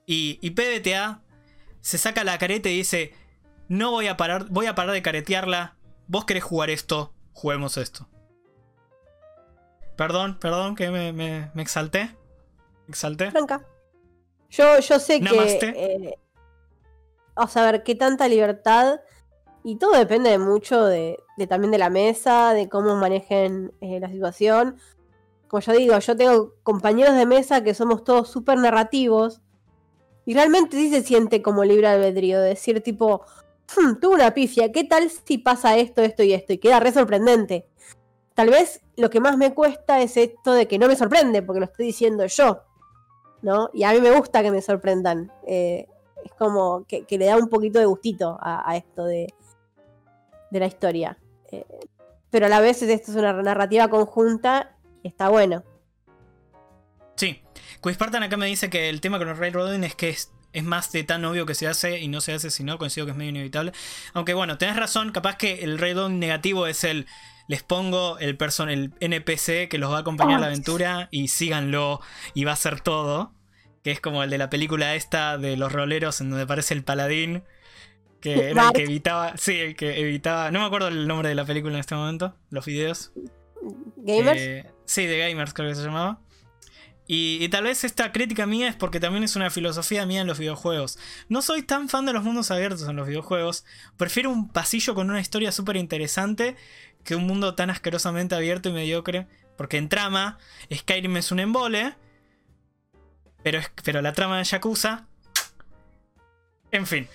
Y, 0.06 0.38
y 0.42 0.50
PBTA 0.50 1.22
se 1.80 1.98
saca 1.98 2.22
la 2.22 2.38
careta 2.38 2.68
y 2.68 2.76
dice: 2.76 3.14
No 3.68 3.90
voy 3.90 4.06
a 4.06 4.16
parar, 4.16 4.46
voy 4.50 4.66
a 4.66 4.74
parar 4.74 4.92
de 4.92 5.02
caretearla. 5.02 5.76
Vos 6.06 6.26
querés 6.26 6.44
jugar 6.44 6.68
esto, 6.70 7.14
juguemos 7.32 7.76
esto. 7.78 8.08
Perdón, 9.96 10.38
perdón, 10.38 10.74
que 10.76 10.90
me, 10.90 11.12
me, 11.12 11.50
me 11.54 11.62
exalté. 11.62 12.14
Exalté. 12.88 13.30
Franca. 13.30 13.64
Yo, 14.50 14.78
yo 14.80 14.98
sé 15.00 15.20
Namaste. 15.20 15.72
que. 15.72 15.84
eh, 15.94 16.18
o 17.36 17.58
a 17.58 17.62
ver, 17.62 17.82
qué 17.82 17.94
tanta 17.94 18.28
libertad. 18.28 19.00
Y 19.62 19.76
todo 19.76 19.92
depende 19.92 20.30
de 20.30 20.38
mucho 20.38 20.84
de, 20.84 21.18
de 21.36 21.46
también 21.46 21.70
de 21.70 21.78
la 21.78 21.90
mesa, 21.90 22.52
de 22.52 22.68
cómo 22.68 22.96
manejen 22.96 23.72
eh, 23.80 23.98
la 23.98 24.10
situación. 24.10 24.76
Como 25.48 25.60
yo 25.60 25.72
digo, 25.72 25.98
yo 25.98 26.16
tengo 26.16 26.54
compañeros 26.62 27.16
de 27.16 27.26
mesa 27.26 27.64
que 27.64 27.74
somos 27.74 28.04
todos 28.04 28.28
súper 28.28 28.58
narrativos. 28.58 29.40
Y 30.26 30.34
realmente 30.34 30.76
sí 30.76 30.90
se 30.90 31.02
siente 31.02 31.42
como 31.42 31.64
libre 31.64 31.86
albedrío. 31.86 32.40
de 32.40 32.50
Decir 32.50 32.82
tipo, 32.82 33.22
"Hmm, 33.76 33.94
tuve 34.00 34.16
una 34.16 34.34
pifia, 34.34 34.72
¿qué 34.72 34.84
tal 34.84 35.10
si 35.10 35.38
pasa 35.38 35.76
esto, 35.76 36.02
esto 36.02 36.22
y 36.22 36.32
esto? 36.34 36.52
Y 36.52 36.58
queda 36.58 36.80
re 36.80 36.92
sorprendente. 36.92 37.66
Tal 38.34 38.50
vez 38.50 38.82
lo 38.96 39.10
que 39.10 39.20
más 39.20 39.36
me 39.38 39.54
cuesta 39.54 40.00
es 40.02 40.16
esto 40.16 40.52
de 40.52 40.66
que 40.68 40.78
no 40.78 40.88
me 40.88 40.96
sorprende, 40.96 41.42
porque 41.42 41.60
lo 41.60 41.66
estoy 41.66 41.86
diciendo 41.86 42.26
yo. 42.26 42.62
¿no? 43.44 43.68
Y 43.74 43.84
a 43.84 43.92
mí 43.92 44.00
me 44.00 44.10
gusta 44.10 44.42
que 44.42 44.50
me 44.50 44.62
sorprendan. 44.62 45.30
Eh, 45.46 45.86
es 46.24 46.32
como 46.32 46.84
que, 46.86 47.04
que 47.04 47.18
le 47.18 47.26
da 47.26 47.36
un 47.36 47.48
poquito 47.48 47.78
de 47.78 47.86
gustito 47.86 48.38
a, 48.40 48.68
a 48.68 48.76
esto 48.76 49.04
de, 49.04 49.32
de 50.50 50.60
la 50.60 50.66
historia. 50.66 51.18
Eh, 51.50 51.64
pero 52.30 52.46
a 52.46 52.48
la 52.48 52.60
vez 52.60 52.82
esto 52.82 53.10
es 53.10 53.16
una 53.16 53.32
narrativa 53.32 53.88
conjunta 53.88 54.76
y 55.02 55.08
está 55.08 55.28
bueno. 55.28 55.62
Sí. 57.16 57.42
Quizpartan 57.82 58.22
acá 58.22 58.36
me 58.36 58.46
dice 58.46 58.70
que 58.70 58.88
el 58.88 59.00
tema 59.00 59.18
con 59.18 59.28
el 59.28 59.36
railroading 59.36 59.84
es 59.84 59.94
que 59.94 60.08
es, 60.08 60.32
es 60.52 60.64
más 60.64 60.90
de 60.90 61.04
tan 61.04 61.24
obvio 61.24 61.46
que 61.46 61.54
se 61.54 61.68
hace 61.68 62.00
y 62.00 62.08
no 62.08 62.20
se 62.20 62.32
hace 62.32 62.50
si 62.50 62.64
no, 62.64 62.78
coincido 62.78 63.06
que 63.06 63.12
es 63.12 63.16
medio 63.16 63.30
inevitable. 63.30 63.72
Aunque 64.14 64.34
bueno, 64.34 64.58
tenés 64.58 64.76
razón, 64.76 65.12
capaz 65.12 65.36
que 65.36 65.62
el 65.62 65.78
railroading 65.78 66.18
negativo 66.18 66.66
es 66.66 66.84
el 66.84 67.06
les 67.46 67.62
pongo 67.62 68.18
el, 68.18 68.36
person 68.38 68.70
el 68.70 68.94
NPC 69.00 69.68
que 69.68 69.78
los 69.78 69.92
va 69.92 69.98
a 69.98 70.00
acompañar 70.00 70.36
a 70.36 70.40
la 70.40 70.46
Ay. 70.46 70.52
aventura 70.54 71.08
y 71.10 71.28
síganlo 71.28 72.00
y 72.32 72.44
va 72.44 72.52
a 72.52 72.56
ser 72.56 72.80
todo. 72.80 73.32
Que 73.84 73.92
es 73.92 74.00
como 74.00 74.24
el 74.24 74.30
de 74.30 74.38
la 74.38 74.50
película 74.50 74.96
esta 74.96 75.38
de 75.38 75.56
los 75.56 75.72
roleros 75.72 76.20
en 76.20 76.30
donde 76.30 76.44
aparece 76.44 76.74
el 76.74 76.82
paladín. 76.82 77.44
Que 78.20 78.48
era 78.50 78.68
el 78.68 78.72
que 78.72 78.82
evitaba. 78.82 79.36
Sí, 79.36 79.60
el 79.60 79.76
que 79.76 80.00
evitaba. 80.00 80.50
No 80.50 80.58
me 80.60 80.66
acuerdo 80.66 80.88
el 80.88 81.06
nombre 81.06 81.28
de 81.28 81.36
la 81.36 81.44
película 81.44 81.74
en 81.74 81.80
este 81.80 81.94
momento. 81.94 82.34
Los 82.50 82.64
videos. 82.64 83.12
Gamers, 83.96 84.40
Eh, 84.40 84.70
sí, 84.84 85.06
de 85.06 85.18
Gamers 85.18 85.54
creo 85.54 85.68
que 85.68 85.76
se 85.76 85.84
llamaba. 85.84 86.20
Y, 87.06 87.44
y 87.44 87.48
tal 87.50 87.64
vez 87.64 87.84
esta 87.84 88.12
crítica 88.12 88.46
mía 88.46 88.66
es 88.68 88.76
porque 88.76 88.98
también 88.98 89.24
es 89.24 89.36
una 89.36 89.50
filosofía 89.50 90.06
mía 90.06 90.22
en 90.22 90.26
los 90.26 90.38
videojuegos. 90.38 90.98
No 91.28 91.42
soy 91.42 91.62
tan 91.62 91.90
fan 91.90 92.06
de 92.06 92.14
los 92.14 92.24
mundos 92.24 92.50
abiertos 92.50 92.88
en 92.88 92.96
los 92.96 93.06
videojuegos. 93.06 93.66
Prefiero 93.98 94.30
un 94.30 94.48
pasillo 94.48 94.94
con 94.94 95.10
una 95.10 95.20
historia 95.20 95.52
súper 95.52 95.76
interesante 95.76 96.56
que 97.04 97.14
un 97.14 97.26
mundo 97.26 97.54
tan 97.54 97.68
asquerosamente 97.68 98.34
abierto 98.34 98.70
y 98.70 98.72
mediocre. 98.72 99.26
Porque 99.56 99.76
en 99.76 99.90
trama, 99.90 100.38
Skyrim 100.74 101.16
es 101.18 101.30
un 101.30 101.40
embole. 101.40 101.94
Pero, 103.44 103.58
es- 103.58 103.70
pero 103.84 104.02
la 104.02 104.12
trama 104.12 104.38
de 104.38 104.44
Yakuza. 104.44 105.06
En 106.72 106.86
fin. 106.86 107.06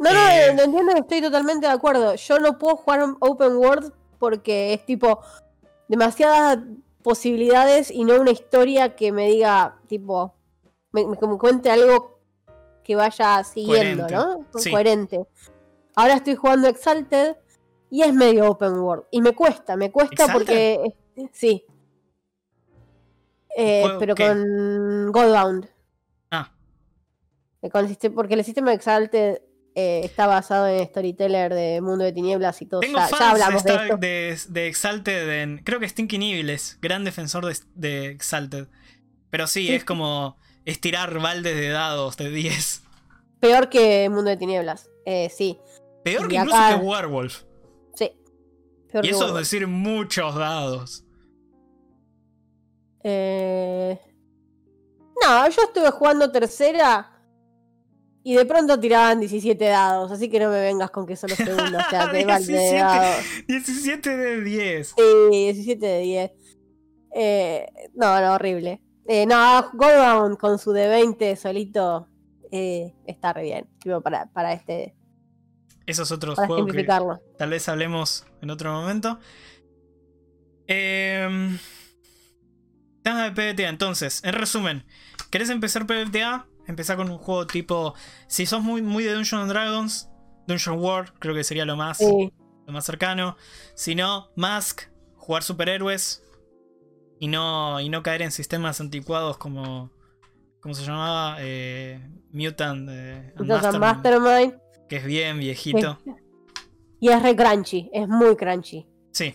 no, 0.00 0.12
no, 0.12 0.18
eh, 0.28 0.46
eh, 0.48 0.54
lo 0.56 0.62
entiendo 0.64 0.92
estoy 0.96 1.20
totalmente 1.22 1.66
de 1.68 1.72
acuerdo. 1.72 2.16
Yo 2.16 2.38
no 2.40 2.58
puedo 2.58 2.74
jugar 2.76 3.04
Open 3.20 3.52
World 3.56 3.92
porque 4.18 4.72
es 4.74 4.84
tipo 4.84 5.20
demasiadas 5.86 6.58
posibilidades 7.02 7.90
y 7.90 8.04
no 8.04 8.20
una 8.20 8.30
historia 8.32 8.96
que 8.96 9.12
me 9.12 9.28
diga, 9.28 9.76
tipo, 9.86 10.34
me, 10.92 11.06
me- 11.06 11.16
que 11.16 11.26
me 11.26 11.38
cuente 11.38 11.70
algo 11.70 12.18
que 12.82 12.96
vaya 12.96 13.44
siguiendo, 13.44 14.06
Coherente. 14.08 14.14
¿no? 14.14 14.60
Sí. 14.60 14.70
Coherente. 14.70 15.26
Ahora 15.94 16.14
estoy 16.14 16.34
jugando 16.34 16.68
Exalted 16.68 17.36
y 17.90 18.02
es 18.02 18.12
medio 18.12 18.50
open 18.50 18.78
world. 18.80 19.04
Y 19.10 19.20
me 19.20 19.32
cuesta, 19.34 19.76
me 19.76 19.90
cuesta 19.92 20.24
¿Exalted? 20.24 20.38
porque. 20.38 20.72
eh, 21.16 21.28
Sí. 21.32 21.64
Eh, 23.60 23.82
¿Juego 23.82 23.98
pero 23.98 24.14
qué? 24.14 24.26
con 24.26 25.12
Godbound. 25.12 25.68
Ah, 26.30 26.52
Eh, 27.62 27.70
con 27.70 27.82
el 27.84 27.88
siste- 27.88 28.10
porque 28.10 28.34
el 28.34 28.44
sistema 28.44 28.72
Exalted 28.72 29.42
eh, 29.74 30.00
está 30.04 30.26
basado 30.26 30.66
en 30.66 30.84
Storyteller 30.86 31.54
de 31.54 31.80
Mundo 31.80 32.04
de 32.04 32.12
Tinieblas 32.12 32.60
y 32.62 32.66
todo. 32.66 32.80
tengo 32.80 32.98
Ya, 32.98 33.06
fans 33.06 33.20
ya 33.20 33.30
hablamos 33.30 33.62
de 33.64 33.70
de, 33.70 33.76
esta- 33.76 33.84
esto. 33.84 33.96
de, 33.98 34.60
de 34.60 34.66
Exalted 34.68 35.28
en. 35.42 35.58
Creo 35.58 35.78
que 35.78 35.88
Stinky 35.88 36.16
Evil 36.16 36.50
es 36.50 36.78
gran 36.82 37.04
defensor 37.04 37.46
de, 37.46 37.56
de 37.74 38.06
Exalted. 38.06 38.66
Pero 39.30 39.46
sí, 39.46 39.68
Sí, 39.68 39.74
es 39.74 39.84
como 39.84 40.36
estirar 40.64 41.16
baldes 41.20 41.54
de 41.56 41.68
dados 41.68 42.16
de 42.16 42.30
10. 42.30 42.82
Peor 43.40 43.68
que 43.68 44.08
Mundo 44.10 44.30
de 44.30 44.36
Tinieblas. 44.36 44.90
Eh, 45.06 45.30
sí, 45.30 45.58
Peor 46.04 46.28
que 46.28 46.36
incluso 46.36 46.56
que 46.68 46.74
Werewolf. 46.84 47.44
sí. 47.94 48.10
Peor 48.90 49.04
Y 49.04 49.08
que 49.08 49.14
eso 49.14 49.28
es 49.28 49.34
decir 49.34 49.66
muchos 49.68 50.34
dados. 50.34 51.04
Eh... 53.02 53.98
No, 55.22 55.48
yo 55.48 55.62
estuve 55.62 55.90
jugando 55.90 56.30
tercera 56.32 57.10
y 58.22 58.34
de 58.34 58.44
pronto 58.44 58.78
tiraban 58.78 59.20
17 59.20 59.64
dados, 59.64 60.12
así 60.12 60.28
que 60.28 60.38
no 60.40 60.50
me 60.50 60.60
vengas 60.60 60.90
con 60.90 61.06
que 61.06 61.16
solo 61.16 61.34
segundo, 61.34 61.78
o 61.78 61.90
sea, 61.90 62.10
que 62.12 62.24
balde 62.24 62.52
de 62.52 62.60
17. 62.60 62.76
dados. 62.76 63.24
17 63.46 64.16
de 64.16 64.40
10. 64.42 64.88
Sí, 64.88 65.28
17 65.30 65.86
de 65.86 66.00
10. 66.00 66.30
Eh, 67.14 67.66
no, 67.94 68.20
no, 68.20 68.34
horrible. 68.34 68.82
Eh, 69.06 69.26
no, 69.26 69.70
Goldbound 69.72 70.38
con 70.38 70.58
su 70.58 70.72
de 70.72 70.88
20 70.88 71.34
solito 71.36 72.08
eh, 72.52 72.94
está 73.06 73.32
re 73.32 73.42
bien. 73.42 73.68
tipo, 73.82 74.00
para, 74.00 74.26
para 74.26 74.52
este, 74.52 74.94
Esos 75.86 76.12
otros 76.12 76.36
para 76.36 76.46
juegos 76.46 76.72
que 76.72 76.84
tal 77.36 77.50
vez 77.50 77.68
hablemos 77.68 78.26
en 78.42 78.50
otro 78.50 78.72
momento. 78.72 79.18
Eh, 80.66 81.58
tema 83.02 83.28
de 83.28 83.32
PBTA, 83.32 83.68
entonces, 83.68 84.22
en 84.24 84.32
resumen, 84.34 84.84
¿querés 85.30 85.50
empezar 85.50 85.86
PBTA? 85.86 86.46
Empezar 86.66 86.96
con 86.96 87.10
un 87.10 87.18
juego 87.18 87.46
tipo. 87.46 87.94
Si 88.28 88.46
sos 88.46 88.62
muy, 88.62 88.80
muy 88.82 89.02
de 89.04 89.12
Dungeons 89.14 89.42
and 89.42 89.50
Dragons, 89.50 90.08
Dungeon 90.46 90.78
World, 90.78 91.12
creo 91.18 91.34
que 91.34 91.42
sería 91.44 91.64
lo 91.64 91.76
más, 91.76 91.98
Sí. 91.98 92.32
lo 92.66 92.72
más 92.72 92.84
cercano. 92.84 93.36
Si 93.74 93.94
no, 93.94 94.28
Mask, 94.36 94.82
jugar 95.16 95.42
superhéroes. 95.42 96.22
Y 97.18 97.28
no, 97.28 97.80
y 97.80 97.88
no 97.90 98.02
caer 98.02 98.22
en 98.22 98.30
sistemas 98.30 98.80
anticuados 98.80 99.36
como. 99.36 99.90
¿Cómo 100.60 100.74
se 100.74 100.84
llamaba? 100.84 101.36
Eh, 101.40 102.00
Mutant. 102.32 102.88
eh, 102.90 103.32
and 103.36 103.40
Entonces, 103.40 103.78
Mastermind, 103.78 103.80
Mastermind. 103.80 104.54
Que 104.88 104.96
es 104.96 105.04
bien 105.04 105.38
viejito. 105.38 105.98
Y 107.00 107.08
es 107.08 107.22
re 107.22 107.34
crunchy, 107.34 107.90
es 107.92 108.06
muy 108.08 108.36
crunchy. 108.36 108.86
Sí. 109.12 109.34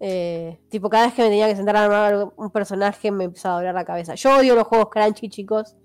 Eh, 0.00 0.60
tipo, 0.68 0.88
cada 0.88 1.06
vez 1.06 1.14
que 1.14 1.22
me 1.22 1.28
tenía 1.28 1.48
que 1.48 1.56
sentar 1.56 1.76
a 1.76 1.84
armar 1.84 2.32
un 2.36 2.50
personaje 2.50 3.10
me 3.10 3.24
empezaba 3.24 3.56
a 3.56 3.58
doler 3.58 3.74
la 3.74 3.84
cabeza. 3.84 4.14
Yo 4.14 4.36
odio 4.38 4.54
los 4.54 4.66
juegos 4.66 4.88
crunchy, 4.90 5.28
chicos. 5.28 5.76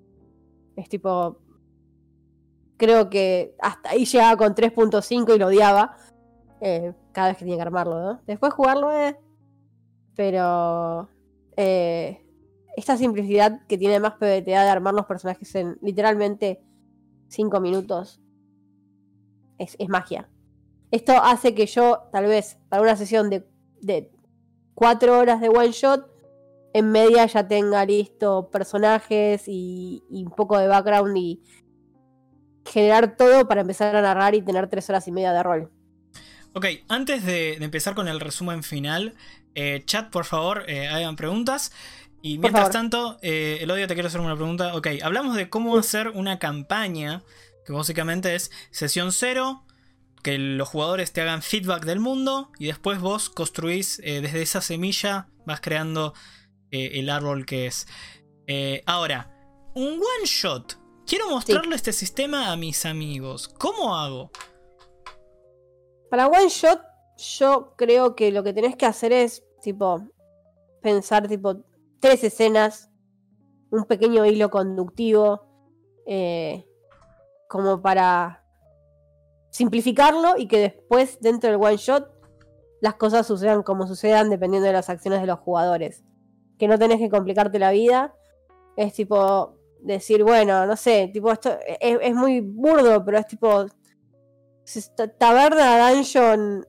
Es 0.75 0.89
tipo. 0.89 1.37
Creo 2.77 3.09
que 3.09 3.55
hasta 3.59 3.91
ahí 3.91 4.05
llegaba 4.05 4.35
con 4.37 4.55
3.5 4.55 5.35
y 5.35 5.39
lo 5.39 5.47
odiaba. 5.47 5.95
eh, 6.61 6.93
cada 7.11 7.27
vez 7.29 7.37
que 7.37 7.45
tenía 7.45 7.57
que 7.57 7.61
armarlo, 7.63 7.99
¿no? 8.01 8.21
Después 8.25 8.53
jugarlo, 8.53 8.91
eh. 8.91 9.17
Pero. 10.15 11.09
eh, 11.57 12.19
esta 12.75 12.97
simplicidad 12.97 13.61
que 13.67 13.77
tiene 13.77 13.99
más 13.99 14.13
PBTA 14.13 14.63
de 14.63 14.69
armar 14.69 14.95
los 14.95 15.05
personajes 15.05 15.53
en 15.55 15.77
literalmente 15.81 16.63
5 17.27 17.59
minutos. 17.59 18.19
Es 19.59 19.77
magia. 19.87 20.27
Esto 20.91 21.13
hace 21.13 21.53
que 21.55 21.67
yo, 21.67 22.09
tal 22.11 22.25
vez, 22.25 22.59
para 22.69 22.81
una 22.81 22.95
sesión 22.95 23.29
de, 23.29 23.47
de 23.85 24.11
4 24.75 25.19
horas 25.19 25.41
de 25.41 25.49
one 25.49 25.71
shot, 25.71 26.07
en 26.73 26.91
media 26.91 27.25
ya 27.25 27.47
tenga 27.47 27.85
listo 27.85 28.49
personajes 28.51 29.43
y, 29.47 30.03
y 30.09 30.23
un 30.23 30.31
poco 30.31 30.57
de 30.57 30.67
background 30.67 31.15
y 31.17 31.41
generar 32.65 33.15
todo 33.15 33.47
para 33.47 33.61
empezar 33.61 33.95
a 33.95 34.01
narrar 34.01 34.35
y 34.35 34.41
tener 34.41 34.67
3 34.67 34.89
horas 34.89 35.07
y 35.07 35.11
media 35.11 35.33
de 35.33 35.43
rol. 35.43 35.71
Ok, 36.53 36.65
antes 36.87 37.25
de, 37.25 37.57
de 37.57 37.65
empezar 37.65 37.95
con 37.95 38.07
el 38.07 38.19
resumen 38.19 38.63
final, 38.63 39.15
eh, 39.55 39.83
chat, 39.85 40.09
por 40.09 40.25
favor, 40.25 40.65
eh, 40.67 40.87
hagan 40.87 41.15
preguntas. 41.15 41.71
Y 42.21 42.37
mientras 42.37 42.71
tanto, 42.71 43.17
eh, 43.21 43.57
Elodia, 43.61 43.87
te 43.87 43.95
quiero 43.95 44.07
hacer 44.07 44.21
una 44.21 44.35
pregunta. 44.35 44.75
Ok, 44.75 44.87
hablamos 45.03 45.35
de 45.35 45.49
cómo 45.49 45.77
hacer 45.77 46.09
una 46.09 46.39
campaña, 46.39 47.21
que 47.65 47.73
básicamente 47.73 48.35
es 48.35 48.49
sesión 48.71 49.11
cero, 49.11 49.63
que 50.23 50.37
los 50.37 50.69
jugadores 50.69 51.11
te 51.11 51.21
hagan 51.21 51.41
feedback 51.41 51.85
del 51.85 51.99
mundo 51.99 52.49
y 52.57 52.67
después 52.67 52.99
vos 52.99 53.29
construís 53.29 53.99
eh, 53.99 54.21
desde 54.21 54.41
esa 54.41 54.61
semilla, 54.61 55.27
vas 55.45 55.59
creando 55.59 56.13
eh, 56.71 56.91
el 56.93 57.09
árbol 57.09 57.45
que 57.45 57.67
es. 57.67 57.85
Eh, 58.47 58.81
ahora, 58.85 59.29
un 59.75 59.93
one 59.93 60.25
shot. 60.25 60.79
Quiero 61.05 61.29
mostrarle 61.29 61.75
este 61.75 61.91
sistema 61.91 62.51
a 62.51 62.55
mis 62.55 62.85
amigos. 62.85 63.49
¿Cómo 63.59 63.95
hago? 63.95 64.31
Para 66.09 66.27
one 66.27 66.47
shot, 66.47 66.81
yo 67.17 67.73
creo 67.75 68.15
que 68.15 68.31
lo 68.31 68.43
que 68.43 68.53
tenés 68.53 68.77
que 68.77 68.85
hacer 68.85 69.11
es, 69.11 69.43
tipo, 69.61 70.07
pensar, 70.81 71.27
tipo, 71.27 71.65
tres 71.99 72.23
escenas, 72.23 72.89
un 73.69 73.83
pequeño 73.83 74.25
hilo 74.25 74.49
conductivo, 74.49 75.49
como 77.49 77.81
para 77.81 78.42
simplificarlo 79.53 80.35
y 80.35 80.47
que 80.47 80.57
después, 80.57 81.19
dentro 81.21 81.51
del 81.51 81.61
one 81.61 81.77
shot, 81.77 82.11
las 82.81 82.95
cosas 82.95 83.27
sucedan 83.27 83.61
como 83.61 83.85
sucedan 83.85 84.31
dependiendo 84.31 84.65
de 84.65 84.73
las 84.73 84.89
acciones 84.89 85.21
de 85.21 85.27
los 85.27 85.39
jugadores. 85.39 86.03
Que 86.57 86.67
no 86.67 86.79
tenés 86.79 86.97
que 86.97 87.09
complicarte 87.09 87.59
la 87.59 87.71
vida. 87.71 88.15
Es 88.75 88.93
tipo 88.93 89.55
decir, 89.79 90.23
bueno, 90.23 90.65
no 90.65 90.75
sé, 90.75 91.09
tipo, 91.13 91.31
esto 91.31 91.55
es, 91.79 92.15
muy 92.15 92.41
burdo, 92.41 93.05
pero 93.05 93.19
es 93.19 93.27
tipo 93.27 93.67
taberna, 95.19 95.91
dungeon 95.91 96.65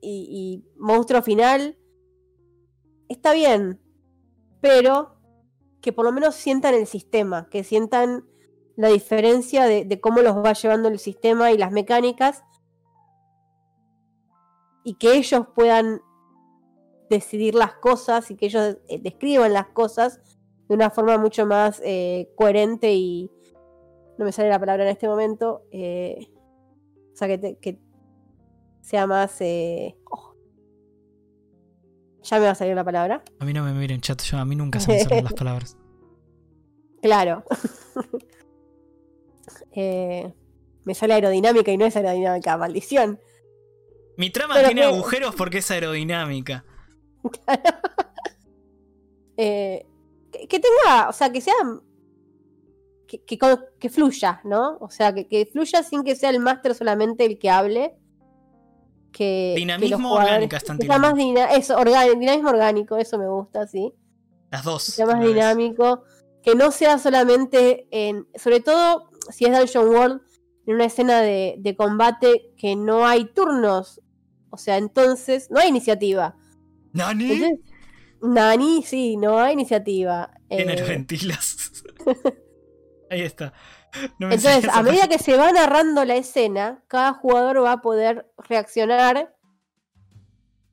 y 0.00 0.64
monstruo 0.78 1.22
final, 1.22 1.76
está 3.08 3.32
bien, 3.32 3.80
pero 4.60 5.16
que 5.80 5.92
por 5.92 6.04
lo 6.04 6.12
menos 6.12 6.36
sientan 6.36 6.74
el 6.74 6.86
sistema, 6.86 7.48
que 7.50 7.64
sientan 7.64 8.24
la 8.76 8.88
diferencia 8.88 9.64
de, 9.64 9.84
de 9.84 10.00
cómo 10.00 10.20
los 10.22 10.36
va 10.36 10.52
llevando 10.52 10.88
el 10.88 10.98
sistema 10.98 11.52
y 11.52 11.58
las 11.58 11.72
mecánicas, 11.72 12.42
y 14.84 14.94
que 14.94 15.14
ellos 15.16 15.46
puedan 15.54 16.00
decidir 17.10 17.54
las 17.54 17.74
cosas 17.74 18.30
y 18.30 18.36
que 18.36 18.46
ellos 18.46 18.78
eh, 18.88 18.98
describan 19.00 19.52
las 19.52 19.66
cosas 19.68 20.20
de 20.68 20.74
una 20.74 20.90
forma 20.90 21.18
mucho 21.18 21.44
más 21.46 21.82
eh, 21.84 22.30
coherente 22.36 22.92
y 22.94 23.30
no 24.16 24.24
me 24.24 24.32
sale 24.32 24.48
la 24.48 24.58
palabra 24.60 24.84
en 24.84 24.90
este 24.90 25.08
momento. 25.08 25.62
eh, 25.72 26.28
o 27.12 27.16
sea, 27.16 27.28
que, 27.28 27.36
te- 27.38 27.58
que 27.58 27.80
sea 28.80 29.06
más. 29.06 29.40
eh, 29.40 29.96
oh, 30.10 30.34
Ya 32.22 32.38
me 32.38 32.44
va 32.46 32.52
a 32.52 32.54
salir 32.54 32.74
la 32.76 32.84
palabra. 32.84 33.22
A 33.40 33.44
mí 33.44 33.52
no 33.52 33.64
me 33.64 33.72
miren 33.74 34.00
chat, 34.00 34.22
yo, 34.22 34.38
a 34.38 34.44
mí 34.44 34.54
nunca 34.56 34.78
se 34.80 34.92
me 34.92 35.00
salen 35.00 35.24
las 35.24 35.32
palabras. 35.42 35.76
Claro. 37.02 37.44
Eh, 39.72 40.32
me 40.84 40.94
sale 40.94 41.14
aerodinámica 41.14 41.70
y 41.70 41.76
no 41.76 41.86
es 41.86 41.96
aerodinámica, 41.96 42.56
maldición. 42.56 43.20
Mi 44.16 44.30
trama 44.30 44.54
Pero 44.54 44.68
tiene 44.68 44.82
que- 44.82 44.86
agujeros 44.88 45.34
porque 45.34 45.58
es 45.58 45.70
aerodinámica. 45.70 46.64
Eh, 49.42 49.86
que, 50.30 50.46
que 50.48 50.60
tenga, 50.60 51.08
o 51.08 51.12
sea, 51.14 51.32
que 51.32 51.40
sea. 51.40 51.54
Que, 53.06 53.24
que, 53.78 53.88
fluya, 53.88 54.40
¿no? 54.44 54.76
O 54.80 54.90
sea, 54.90 55.14
que, 55.14 55.26
que 55.26 55.46
fluya 55.46 55.82
sin 55.82 56.04
que 56.04 56.14
sea 56.14 56.28
el 56.28 56.40
máster 56.40 56.74
solamente 56.74 57.24
el 57.24 57.38
que 57.38 57.48
hable. 57.48 57.96
Que, 59.12 59.54
Dinamismo 59.56 60.12
orgánica 60.12 60.58
están 60.58 60.78
que 60.78 60.86
sea 60.86 60.98
más 60.98 61.14
eso, 61.56 61.76
orgánico, 61.78 62.20
dinamismo 62.20 62.50
orgánico, 62.50 62.96
eso 62.98 63.18
me 63.18 63.28
gusta, 63.28 63.66
sí. 63.66 63.92
Las 64.50 64.62
dos. 64.62 64.84
Que 64.86 64.92
sea 64.92 65.06
más 65.06 65.18
vez. 65.18 65.28
dinámico. 65.28 66.04
Que 66.42 66.54
no 66.54 66.70
sea 66.70 66.98
solamente 66.98 67.88
en. 67.90 68.28
Sobre 68.34 68.60
todo 68.60 69.09
si 69.30 69.46
es 69.46 69.56
Dungeon 69.56 69.88
World, 69.88 70.20
en 70.66 70.74
una 70.74 70.84
escena 70.84 71.20
de, 71.20 71.56
de 71.58 71.76
combate 71.76 72.52
que 72.56 72.76
no 72.76 73.06
hay 73.06 73.26
turnos. 73.32 74.00
O 74.50 74.56
sea, 74.56 74.76
entonces 74.76 75.50
no 75.50 75.60
hay 75.60 75.68
iniciativa. 75.68 76.36
¿Nani? 76.92 77.32
Entonces, 77.32 77.60
Nani, 78.22 78.82
sí, 78.82 79.16
no 79.16 79.38
hay 79.38 79.54
iniciativa. 79.54 80.30
Tiene 80.48 80.74
Eh, 80.74 80.82
ventilas. 80.82 81.84
Ahí 83.10 83.22
está. 83.22 83.52
No 84.18 84.28
me 84.28 84.34
entonces, 84.36 84.70
a 84.72 84.82
medida 84.82 85.08
que 85.08 85.18
se 85.18 85.36
va 85.36 85.50
narrando 85.50 86.04
la 86.04 86.14
escena, 86.14 86.84
cada 86.86 87.12
jugador 87.12 87.64
va 87.64 87.72
a 87.72 87.80
poder 87.80 88.30
reaccionar 88.36 89.34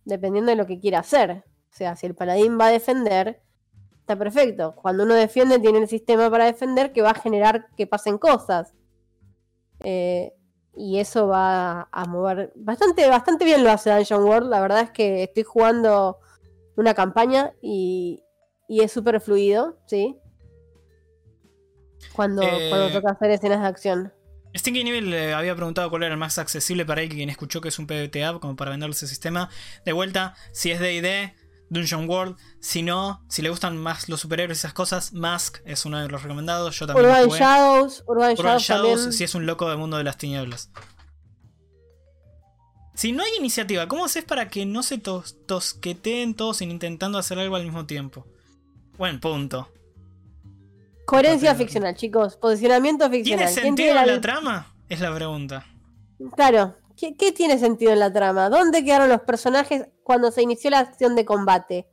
dependiendo 0.06 0.52
de 0.52 0.56
lo 0.56 0.68
que 0.68 0.80
quiera 0.80 1.00
hacer. 1.00 1.44
O 1.72 1.76
sea, 1.76 1.96
si 1.96 2.06
el 2.06 2.16
paladín 2.16 2.60
va 2.60 2.68
a 2.68 2.72
defender, 2.72 3.42
está 4.08 4.16
perfecto. 4.18 4.74
Cuando 4.74 5.04
uno 5.04 5.16
defiende, 5.16 5.60
tiene 5.60 5.80
el 5.80 5.88
sistema 5.90 6.30
para 6.30 6.46
defender 6.46 6.94
que 6.94 7.02
va 7.02 7.12
a 7.12 7.22
generar 7.22 7.68
que 7.76 7.88
pasen 7.88 8.18
cosas. 8.18 8.74
Eh, 9.82 10.32
y 10.78 11.00
eso 11.00 11.28
va 11.28 11.90
a 11.92 12.06
mover. 12.06 12.54
Bastante, 12.56 13.10
bastante 13.10 13.44
bien 13.44 13.66
lo 13.66 13.70
hace 13.70 13.92
Dungeon 13.92 14.24
World. 14.24 14.50
La 14.50 14.62
verdad 14.62 14.80
es 14.80 14.92
que 14.92 15.24
estoy 15.24 15.44
jugando 15.44 16.20
una 16.78 16.94
campaña 16.94 17.52
y, 17.62 18.24
y 18.70 18.80
es 18.80 18.94
súper 18.94 19.20
fluido, 19.20 19.78
¿sí? 19.88 20.16
Cuando, 22.16 22.44
Eh, 22.44 22.70
cuando 22.70 22.90
toca 22.92 23.12
hacer 23.12 23.32
escenas 23.32 23.60
de 23.60 23.68
acción. 23.68 24.14
Stinky 24.56 24.86
Neville 24.86 25.10
le 25.10 25.34
había 25.34 25.54
preguntado 25.54 25.90
cuál 25.90 26.04
era 26.04 26.14
el 26.14 26.20
más 26.20 26.38
accesible 26.38 26.86
para 26.86 27.02
él, 27.02 27.10
quien 27.10 27.30
escuchó 27.30 27.60
que 27.60 27.68
es 27.68 27.78
un 27.78 27.88
PBTA, 27.88 28.40
como 28.40 28.56
para 28.56 28.72
venderle 28.72 28.94
ese 28.94 29.08
sistema. 29.08 29.50
De 29.84 29.92
vuelta, 29.92 30.36
si 30.54 30.72
es 30.72 30.80
DD, 30.80 31.36
Dungeon 31.70 32.08
World. 32.10 32.38
Si 32.60 32.82
no, 32.84 33.24
si 33.28 33.42
le 33.42 33.50
gustan 33.50 33.78
más 33.78 34.08
los 34.10 34.22
superhéroes 34.22 34.58
y 34.58 34.62
esas 34.62 34.74
cosas, 34.74 35.14
Mask 35.14 35.58
es 35.66 35.86
uno 35.86 36.00
de 36.00 36.08
los 36.08 36.24
recomendados. 36.24 36.78
Yo 36.80 36.88
también 36.88 37.08
Urban. 37.08 37.30
Shadows, 37.30 38.04
Urban, 38.08 38.36
Urban 38.38 38.58
Shadows, 38.58 39.16
si 39.16 39.24
es 39.24 39.36
un 39.36 39.46
loco 39.46 39.70
del 39.70 39.78
mundo 39.78 39.98
de 39.98 40.04
las 40.04 40.18
tinieblas. 40.18 40.70
Si 42.94 43.12
no 43.12 43.22
hay 43.24 43.30
iniciativa, 43.38 43.88
¿cómo 43.88 44.06
haces 44.06 44.24
para 44.24 44.50
que 44.50 44.66
no 44.66 44.82
se 44.82 44.98
tos- 44.98 45.36
tosqueteen 45.46 46.34
todos 46.34 46.62
in- 46.62 46.72
intentando 46.72 47.20
hacer 47.20 47.38
algo 47.38 47.56
al 47.56 47.64
mismo 47.64 47.86
tiempo? 47.86 48.26
Buen 48.98 49.20
punto. 49.20 49.70
Coherencia 51.06 51.52
Papel. 51.52 51.66
ficcional, 51.68 51.96
chicos. 51.96 52.38
Posicionamiento 52.38 53.10
¿Tiene 53.10 53.18
ficcional. 53.24 53.46
¿Quién 53.46 53.56
sentido 53.66 53.76
tiene 53.76 54.00
en 54.02 54.08
la- 54.08 54.14
la 54.16 54.22
trama? 54.22 54.74
Es 54.90 55.00
la 55.00 55.14
pregunta. 55.14 55.66
Claro. 56.36 56.76
¿Qué, 56.98 57.16
qué 57.16 57.32
tiene 57.32 57.60
sentido 57.60 57.92
en 57.94 58.00
la 58.00 58.12
trama? 58.12 58.50
¿Dónde 58.50 58.84
quedaron 58.84 59.10
los 59.10 59.22
personajes 59.22 59.86
cuando 60.08 60.32
se 60.32 60.42
inició 60.42 60.70
la 60.70 60.80
acción 60.80 61.18
de 61.18 61.26
combate? 61.26 61.86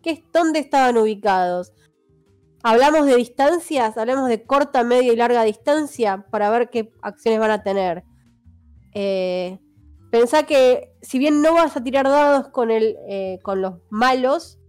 ¿Qué, 0.00 0.24
¿Dónde 0.32 0.60
estaban 0.60 0.96
ubicados? 0.96 1.72
Hablamos 2.62 3.06
de 3.06 3.16
distancias, 3.16 3.98
hablamos 3.98 4.28
de 4.28 4.44
corta, 4.44 4.84
media 4.84 5.12
y 5.12 5.16
larga 5.16 5.42
distancia 5.42 6.24
para 6.30 6.50
ver 6.50 6.70
qué 6.70 6.92
acciones 7.02 7.40
van 7.40 7.50
a 7.50 7.64
tener. 7.64 8.04
Eh, 8.94 9.58
pensá 10.12 10.44
que 10.44 10.94
si 11.02 11.18
bien 11.18 11.42
no 11.42 11.54
vas 11.54 11.76
a 11.76 11.82
tirar 11.82 12.06
dados 12.06 12.48
con, 12.50 12.70
el, 12.70 12.96
eh, 13.08 13.40
con 13.42 13.60
los 13.60 13.74
malos, 13.90 14.60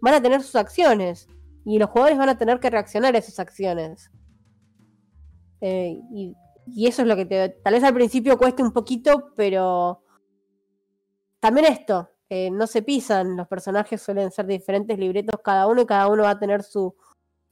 van 0.00 0.14
a 0.14 0.22
tener 0.22 0.42
sus 0.42 0.56
acciones. 0.56 1.28
Y 1.64 1.78
los 1.78 1.90
jugadores 1.90 2.18
van 2.18 2.28
a 2.28 2.38
tener 2.38 2.58
que 2.58 2.70
reaccionar 2.70 3.14
a 3.14 3.18
esas 3.18 3.38
acciones. 3.38 4.10
Eh, 5.60 5.96
y, 6.12 6.34
y 6.66 6.88
eso 6.88 7.02
es 7.02 7.08
lo 7.08 7.14
que 7.14 7.24
te, 7.24 7.50
tal 7.50 7.74
vez 7.74 7.84
al 7.84 7.94
principio 7.94 8.36
cueste 8.36 8.64
un 8.64 8.72
poquito, 8.72 9.32
pero 9.36 10.02
también 11.38 11.66
esto, 11.66 12.11
eh, 12.34 12.50
no 12.50 12.66
se 12.66 12.80
pisan, 12.80 13.36
los 13.36 13.46
personajes 13.46 14.00
suelen 14.00 14.30
ser 14.30 14.46
diferentes 14.46 14.98
libretos 14.98 15.38
cada 15.44 15.66
uno 15.66 15.82
y 15.82 15.86
cada 15.86 16.08
uno 16.08 16.22
va 16.22 16.30
a 16.30 16.38
tener 16.38 16.62
su 16.62 16.96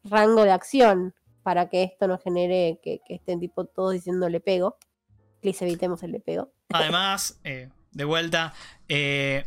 rango 0.05 0.43
de 0.43 0.53
acción 0.53 1.15
para 1.43 1.69
que 1.69 1.83
esto 1.83 2.09
no 2.09 2.17
genere 2.17 2.81
que, 2.83 3.03
que 3.07 3.17
estén 3.17 3.41
tipo 3.41 3.67
todos 3.67 3.93
diciendo 3.93 4.31
le 4.31 4.41
pego. 4.41 4.79
Please 5.43 5.67
evitemos 5.67 6.03
el 6.03 6.13
le 6.13 6.21
pego. 6.21 6.55
Además, 6.71 7.39
eh, 7.45 7.69
de 7.91 8.05
vuelta, 8.07 8.55
eh, 8.89 9.45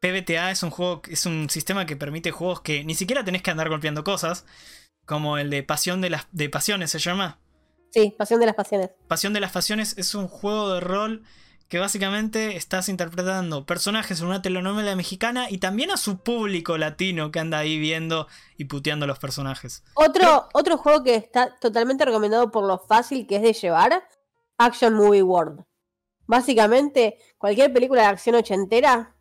PBTA 0.00 0.50
es 0.50 0.64
un 0.64 0.70
juego, 0.70 1.02
es 1.08 1.26
un 1.26 1.48
sistema 1.48 1.86
que 1.86 1.94
permite 1.94 2.32
juegos 2.32 2.62
que 2.62 2.82
ni 2.82 2.96
siquiera 2.96 3.22
tenés 3.22 3.42
que 3.42 3.52
andar 3.52 3.68
golpeando 3.68 4.02
cosas, 4.02 4.46
como 5.06 5.38
el 5.38 5.48
de 5.48 5.62
Pasión 5.62 6.00
de 6.00 6.10
las 6.10 6.26
de 6.32 6.50
Pasiones 6.50 6.90
se 6.90 6.98
llama. 6.98 7.38
Sí, 7.90 8.12
pasión 8.18 8.40
de 8.40 8.46
las 8.46 8.56
pasiones. 8.56 8.90
Pasión 9.06 9.32
de 9.32 9.38
las 9.38 9.52
Pasiones 9.52 9.96
es 9.96 10.16
un 10.16 10.26
juego 10.26 10.74
de 10.74 10.80
rol 10.80 11.22
que 11.72 11.78
básicamente 11.78 12.58
estás 12.58 12.90
interpretando 12.90 13.64
personajes 13.64 14.20
en 14.20 14.26
una 14.26 14.42
telenovela 14.42 14.94
mexicana 14.94 15.46
y 15.48 15.56
también 15.56 15.90
a 15.90 15.96
su 15.96 16.18
público 16.18 16.76
latino 16.76 17.32
que 17.32 17.40
anda 17.40 17.56
ahí 17.56 17.78
viendo 17.78 18.26
y 18.58 18.66
puteando 18.66 19.04
a 19.04 19.08
los 19.08 19.18
personajes. 19.18 19.82
Otro, 19.94 20.50
otro 20.52 20.76
juego 20.76 21.02
que 21.02 21.14
está 21.14 21.58
totalmente 21.60 22.04
recomendado 22.04 22.50
por 22.50 22.64
lo 22.64 22.78
fácil 22.78 23.26
que 23.26 23.36
es 23.36 23.42
de 23.42 23.54
llevar, 23.54 24.06
Action 24.58 24.92
Movie 24.92 25.22
World. 25.22 25.64
Básicamente, 26.26 27.16
cualquier 27.38 27.72
película 27.72 28.02
de 28.02 28.08
acción 28.08 28.34
ochentera 28.34 29.16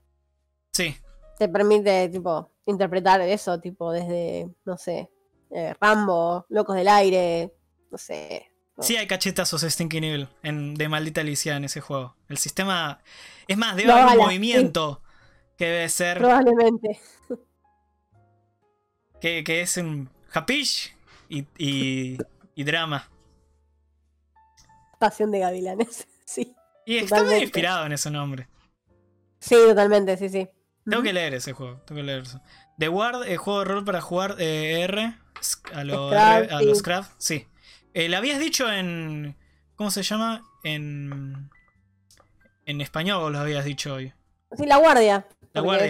Sí, 0.73 0.94
te 1.38 1.48
permite, 1.48 2.10
tipo, 2.10 2.52
interpretar 2.65 3.22
eso, 3.22 3.61
tipo, 3.61 3.94
desde, 3.94 4.53
no 4.65 4.76
sé, 4.76 5.10
eh, 5.52 5.73
Rambo, 5.80 6.48
Locos 6.49 6.76
del 6.76 6.90
Aire, 6.90 7.56
no 7.90 7.98
sé. 7.98 8.51
Sí 8.82 8.98
hay 8.98 9.08
cachetazos 9.08 9.62
Stinky 9.62 10.02
Neville 10.02 10.28
en, 10.44 10.76
de 10.76 10.90
maldita 10.90 11.22
Alicia 11.22 11.56
en 11.56 11.66
ese 11.66 11.82
juego. 11.82 12.16
El 12.30 12.38
sistema. 12.38 12.99
Es 13.48 13.58
más, 13.58 13.76
debe 13.76 13.90
No, 13.90 13.95
haber 13.95 14.18
un 14.18 14.26
movimiento 14.26 15.02
que 15.58 15.66
debe 15.66 15.90
ser. 15.90 16.18
Probablemente. 16.18 16.99
Que, 19.20 19.44
que 19.44 19.62
es 19.62 19.78
un 19.78 20.10
hapish 20.34 20.95
y, 21.30 21.45
y, 21.58 22.18
y 22.56 22.64
drama. 22.64 23.10
Pasión 24.99 25.32
de 25.32 25.40
Gavilanes. 25.40 26.08
Sí. 26.32 26.56
Y 26.86 26.95
está 26.95 27.26
muy 27.26 27.36
inspirado 27.36 27.86
en 27.86 27.91
ese 27.91 28.10
nombre. 28.10 28.48
Sí, 29.40 29.56
totalmente, 29.68 30.16
sí, 30.16 30.30
sí. 30.30 30.48
Tengo 30.90 31.03
que 31.03 31.12
leer 31.12 31.34
ese 31.34 31.52
juego. 31.52 31.82
Tengo 31.86 31.99
que 31.99 32.06
leer 32.06 32.22
eso. 32.22 32.40
The 32.80 32.88
Ward, 32.88 33.28
el 33.28 33.36
juego 33.36 33.60
de 33.60 33.66
rol 33.66 33.84
para 33.84 33.99
jugar 33.99 34.38
eh, 34.40 34.82
R. 34.84 35.14
A 35.74 35.84
los 35.84 36.12
Scrap, 36.14 36.52
a 36.53 36.62
los 36.62 36.82
craft, 36.82 37.12
sí. 37.18 37.48
Eh, 37.93 38.09
¿La 38.09 38.18
habías 38.18 38.39
dicho 38.39 38.72
en. 38.72 39.35
¿Cómo 39.76 39.91
se 39.91 40.03
llama? 40.03 40.43
En. 40.63 41.49
En 42.65 42.81
español 42.81 43.23
o 43.23 43.30
lo 43.30 43.39
habías 43.39 43.65
dicho 43.65 43.95
hoy. 43.95 44.13
Sí, 44.55 44.65
La 44.65 44.77
Guardia. 44.77 45.27
La 45.53 45.61
Guardia. 45.61 45.88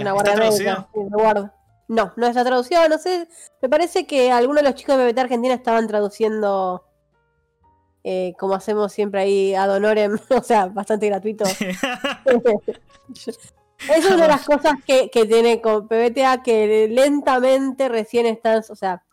es 0.48 0.60
una. 0.60 1.54
No, 1.88 2.14
no 2.16 2.28
está 2.28 2.46
traducido, 2.46 2.88
no 2.88 2.98
sé. 2.98 3.28
Me 3.62 3.68
parece 3.68 4.08
que 4.08 4.32
algunos 4.32 4.64
de 4.64 4.70
los 4.70 4.80
chicos 4.80 4.98
de 4.98 5.06
BBT 5.06 5.20
Argentina 5.20 5.54
estaban 5.54 5.88
traduciendo 5.88 6.86
eh, 8.04 8.34
como 8.40 8.56
hacemos 8.56 8.92
siempre 8.92 9.22
ahí 9.22 9.54
ad 9.54 9.72
honorem, 9.72 10.18
o 10.30 10.42
sea, 10.42 10.68
bastante 10.68 11.08
gratuito. 11.08 11.46
Es 13.90 14.06
una 14.06 14.22
de 14.22 14.28
las 14.28 14.46
cosas 14.46 14.76
que, 14.86 15.10
que 15.10 15.26
tiene 15.26 15.60
con 15.60 15.88
PBTA 15.88 16.44
que 16.44 16.88
lentamente 16.88 17.90
recién 17.90 18.28
están, 18.28 18.62
o 18.70 18.76
sea, 18.76 19.04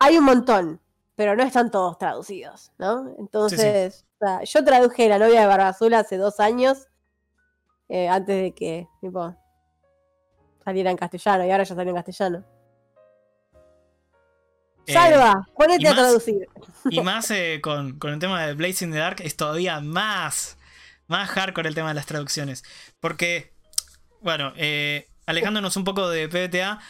hay 0.00 0.18
un 0.18 0.24
montón, 0.24 0.80
pero 1.16 1.34
no 1.34 1.42
están 1.42 1.70
todos 1.70 1.98
traducidos, 1.98 2.72
¿no? 2.78 3.14
Entonces, 3.18 4.04
o 4.20 4.26
sea, 4.26 4.44
yo 4.44 4.64
traduje 4.64 5.08
La 5.08 5.18
novia 5.18 5.40
de 5.40 5.46
Barba 5.46 5.68
Azul 5.68 5.94
hace 5.94 6.18
dos 6.18 6.40
años, 6.40 6.88
eh, 7.88 8.08
antes 8.08 8.42
de 8.42 8.54
que, 8.54 8.86
tipo, 9.00 9.34
saliera 10.62 10.90
en 10.90 10.96
castellano, 10.96 11.46
y 11.46 11.50
ahora 11.50 11.64
ya 11.64 11.74
salió 11.74 11.90
en 11.90 11.96
castellano. 11.96 12.44
Eh, 14.86 14.92
Salva, 14.92 15.48
ponete 15.56 15.88
a 15.88 15.94
traducir. 15.94 16.46
y 16.90 17.00
más 17.02 17.30
eh, 17.30 17.60
con, 17.62 17.98
con 17.98 18.12
el 18.12 18.18
tema 18.18 18.46
de 18.46 18.54
Blazing 18.54 18.92
the 18.92 18.98
Dark 18.98 19.20
es 19.20 19.36
todavía 19.36 19.80
más. 19.80 20.58
Más 21.08 21.28
hardcore 21.30 21.68
el 21.68 21.74
tema 21.74 21.88
de 21.88 21.94
las 21.94 22.06
traducciones. 22.06 22.62
Porque, 23.00 23.54
bueno, 24.20 24.52
eh, 24.56 25.08
alejándonos 25.24 25.76
un 25.76 25.84
poco 25.84 26.08
de 26.08 26.28
PBTA, 26.28 26.80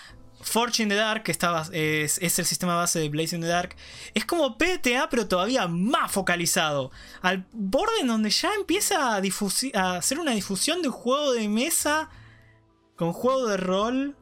Forge 0.40 0.82
in 0.82 0.88
the 0.88 0.94
Dark, 0.94 1.24
que 1.24 1.32
está 1.32 1.64
es, 1.72 2.18
es 2.18 2.38
el 2.38 2.44
sistema 2.44 2.76
base 2.76 2.98
de 3.00 3.08
Blazing 3.08 3.40
the 3.40 3.46
Dark, 3.46 3.74
es 4.14 4.24
como 4.24 4.58
PBTA, 4.58 5.08
pero 5.10 5.26
todavía 5.26 5.66
más 5.66 6.12
focalizado. 6.12 6.90
Al 7.22 7.46
borde 7.52 8.00
en 8.00 8.08
donde 8.08 8.30
ya 8.30 8.52
empieza 8.54 9.16
a, 9.16 9.22
a 9.74 9.96
hacer 9.96 10.18
una 10.18 10.32
difusión 10.32 10.82
de 10.82 10.88
juego 10.88 11.32
de 11.32 11.48
mesa 11.48 12.10
con 12.96 13.12
juego 13.12 13.46
de 13.46 13.56
rol 13.56 14.16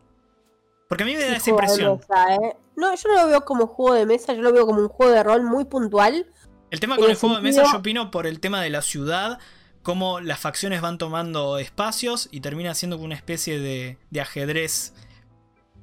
Porque 0.89 1.05
a 1.05 1.07
mí 1.07 1.15
me 1.15 1.25
da 1.25 1.37
esa 1.37 1.51
impresión. 1.51 1.99
mesa, 1.99 2.35
¿eh? 2.35 2.57
No, 2.77 2.95
yo 2.95 3.09
no 3.09 3.23
lo 3.23 3.27
veo 3.29 3.45
como 3.45 3.67
juego 3.67 3.95
de 3.95 4.07
mesa, 4.07 4.33
yo 4.33 4.43
lo 4.43 4.53
veo 4.53 4.67
como 4.67 4.81
un 4.81 4.89
juego 4.89 5.13
de 5.13 5.23
rol 5.23 5.43
muy 5.43 5.65
puntual. 5.65 6.27
El 6.71 6.81
tema 6.81 6.99
con 6.99 7.05
el 7.05 7.13
el 7.13 7.17
juego 7.17 7.37
de 7.37 7.43
mesa 7.43 7.63
yo 7.65 7.79
opino 7.79 8.11
por 8.11 8.27
el 8.27 8.41
tema 8.41 8.61
de 8.61 8.71
la 8.71 8.83
ciudad, 8.83 9.39
cómo 9.83 10.21
las 10.21 10.41
facciones 10.41 10.81
van 10.81 10.99
tomando 10.99 11.59
espacios 11.59 12.29
y 12.33 12.41
termina 12.41 12.75
siendo 12.75 12.99
una 12.99 13.15
especie 13.15 13.61
de, 13.61 13.99
de 14.11 14.21
ajedrez 14.21 14.93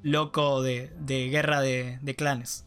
loco 0.03 0.61
de, 0.61 0.91
de 0.99 1.29
guerra 1.29 1.61
de, 1.61 1.99
de 2.01 2.15
clanes. 2.15 2.65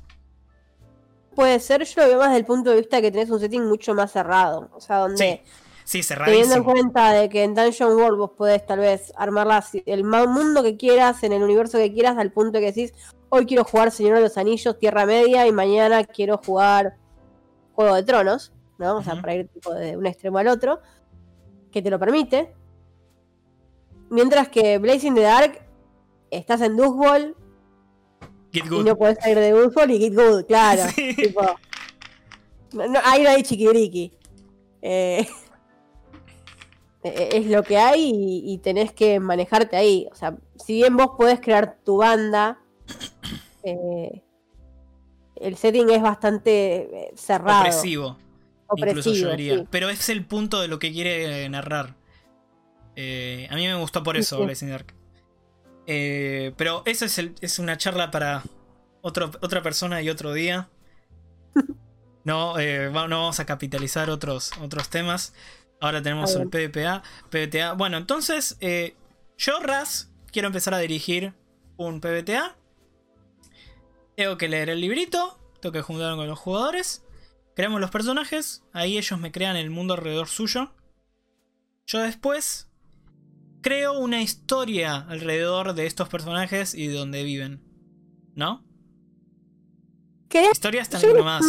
Puede 1.35 1.59
ser, 1.59 1.85
yo 1.85 2.03
lo 2.03 2.09
veo 2.09 2.19
más 2.19 2.29
desde 2.29 2.39
el 2.41 2.45
punto 2.47 2.71
de 2.71 2.77
vista 2.77 2.97
de 2.97 3.03
que 3.03 3.11
tenés 3.11 3.31
un 3.31 3.41
setting 3.41 3.65
mucho 3.67 3.95
más 3.95 4.13
cerrado. 4.13 4.71
O 4.73 4.81
sea, 4.81 4.99
donde 4.99 5.43
Sí, 5.85 6.01
sí, 6.03 6.15
teniendo 6.25 6.55
en 6.55 6.63
cerradísimo. 6.63 6.65
cuenta 6.65 7.13
de 7.13 7.29
que 7.29 7.43
en 7.43 7.55
Dungeon 7.55 7.93
World 7.97 8.19
vos 8.19 8.31
podés 8.37 8.65
tal 8.65 8.79
vez 8.79 9.13
armar 9.17 9.65
el 9.87 10.05
mundo 10.05 10.63
que 10.63 10.77
quieras, 10.77 11.23
en 11.25 11.33
el 11.33 11.43
universo 11.43 11.79
que 11.79 11.93
quieras, 11.93 12.17
al 12.19 12.31
punto 12.31 12.53
de 12.53 12.61
que 12.61 12.67
decís, 12.73 12.95
hoy 13.31 13.47
quiero 13.47 13.65
jugar 13.65 13.91
Señor 13.91 14.17
de 14.17 14.23
los 14.23 14.39
Anillos, 14.39 14.79
Tierra 14.79 15.07
Media, 15.07 15.47
y 15.47 15.53
mañana 15.53 16.05
quiero 16.05 16.39
jugar 16.39 16.97
Juego 17.75 17.97
de 17.97 18.05
Tronos, 18.05 18.53
¿no? 18.79 18.99
O 18.99 19.03
sea, 19.03 19.21
para 19.21 19.35
ir 19.35 19.49
tipo 19.49 19.75
de 19.75 19.97
un 19.97 20.07
extremo 20.07 20.39
al 20.39 20.47
otro, 20.47 20.81
que 21.73 21.83
te 21.83 21.91
lo 21.91 21.99
permite. 21.99 22.55
Mientras 24.09 24.49
que 24.49 24.79
Blazing 24.79 25.17
the 25.17 25.23
Dark, 25.23 25.61
estás 26.37 26.61
en 26.61 26.77
Dustball 26.77 27.37
Get 28.53 28.65
y 28.67 28.69
good. 28.69 28.85
no 28.87 28.97
podés 28.97 29.19
salir 29.21 29.39
de 29.39 29.51
Dustball 29.53 29.91
y 29.91 29.99
Get 29.99 30.15
Good, 30.15 30.45
claro. 30.47 30.83
Sí. 30.95 31.15
tipo, 31.15 31.43
no, 32.73 32.87
no, 32.89 32.99
ahí 33.05 33.23
no 33.23 33.31
hay 33.31 33.43
chiquiriqui. 33.43 34.13
Eh, 34.83 35.27
eh, 37.05 37.29
es 37.33 37.47
lo 37.47 37.63
que 37.63 37.77
hay 37.79 38.11
y, 38.11 38.53
y 38.53 38.59
tenés 38.59 38.93
que 38.93 39.21
manejarte 39.21 39.77
ahí. 39.77 40.07
O 40.11 40.15
sea, 40.15 40.37
si 40.57 40.75
bien 40.75 40.97
vos 40.97 41.11
podés 41.17 41.41
crear 41.41 41.79
tu 41.85 41.99
banda, 41.99 42.59
eh, 43.63 44.23
el 45.37 45.57
setting 45.57 45.91
es 45.91 46.03
bastante 46.03 47.09
eh, 47.09 47.13
cerrado. 47.17 47.61
Opresivo, 47.61 48.17
incluso 48.77 49.13
yo 49.13 49.31
diría. 49.31 49.59
sí. 49.59 49.65
Pero 49.71 49.89
es 49.91 50.09
el 50.09 50.25
punto 50.25 50.61
de 50.61 50.69
lo 50.69 50.79
que 50.79 50.93
quiere 50.93 51.49
narrar. 51.49 51.97
Eh, 52.97 53.49
a 53.51 53.57
mí 53.57 53.67
me 53.67 53.75
gustó 53.75 54.03
por 54.03 54.15
Sí, 54.17 54.21
eso 54.21 54.39
sí. 54.39 54.45
Blazing 54.45 54.71
Dark. 54.71 54.95
Eh, 55.87 56.53
pero 56.57 56.83
eso 56.87 57.05
es, 57.05 57.19
el- 57.19 57.35
es 57.41 57.59
una 57.59 57.77
charla 57.77 58.11
para 58.11 58.43
otro, 59.03 59.31
otra 59.43 59.63
persona 59.63 60.03
y 60.03 60.11
otro 60.11 60.33
día. 60.33 60.69
No, 62.25 62.59
eh, 62.59 62.89
no 62.91 63.01
vamos 63.21 63.39
a 63.39 63.45
capitalizar 63.45 64.09
otros, 64.09 64.53
otros 64.63 64.89
temas. 64.89 65.35
Ahora 65.79 66.01
tenemos 66.03 66.35
el 66.35 66.49
PvPA, 66.49 67.03
PvTA. 67.29 67.75
Bueno, 67.75 67.99
entonces, 67.99 68.57
eh, 68.63 68.97
yo, 69.37 69.61
Raz, 69.61 70.09
quiero 70.33 70.47
empezar 70.49 70.73
a 70.73 70.79
dirigir 70.79 71.35
un 71.77 72.01
PvTA. 72.01 72.57
Tengo 74.17 74.39
que 74.39 74.49
leer 74.49 74.71
el 74.71 74.81
librito, 74.81 75.39
tengo 75.61 75.75
que 75.75 75.83
juntarme 75.83 76.17
con 76.17 76.27
los 76.29 76.39
jugadores. 76.39 77.05
Creamos 77.55 77.81
los 77.81 77.91
personajes, 77.91 78.65
ahí 78.73 78.97
ellos 78.97 79.21
me 79.21 79.31
crean 79.31 79.57
el 79.57 79.69
mundo 79.69 79.93
alrededor 79.93 80.29
suyo. 80.29 80.73
Yo 81.87 82.01
después 82.01 82.71
creo 83.65 83.99
una 83.99 84.23
historia 84.23 84.97
alrededor 85.09 85.75
de 85.75 85.87
estos 85.87 86.09
personajes 86.09 86.75
y 86.75 86.87
de 86.87 86.95
donde 86.99 87.25
viven. 87.25 87.61
¿No? 88.37 88.63
Querés- 90.29 90.53
Historias 90.53 90.89
que 90.89 91.15
más 91.23 91.45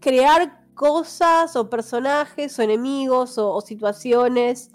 crear 0.00 0.64
cosas 0.74 1.56
o 1.56 1.68
personajes 1.70 2.58
o 2.58 2.62
enemigos 2.62 3.38
o, 3.38 3.52
o 3.52 3.60
situaciones 3.60 4.70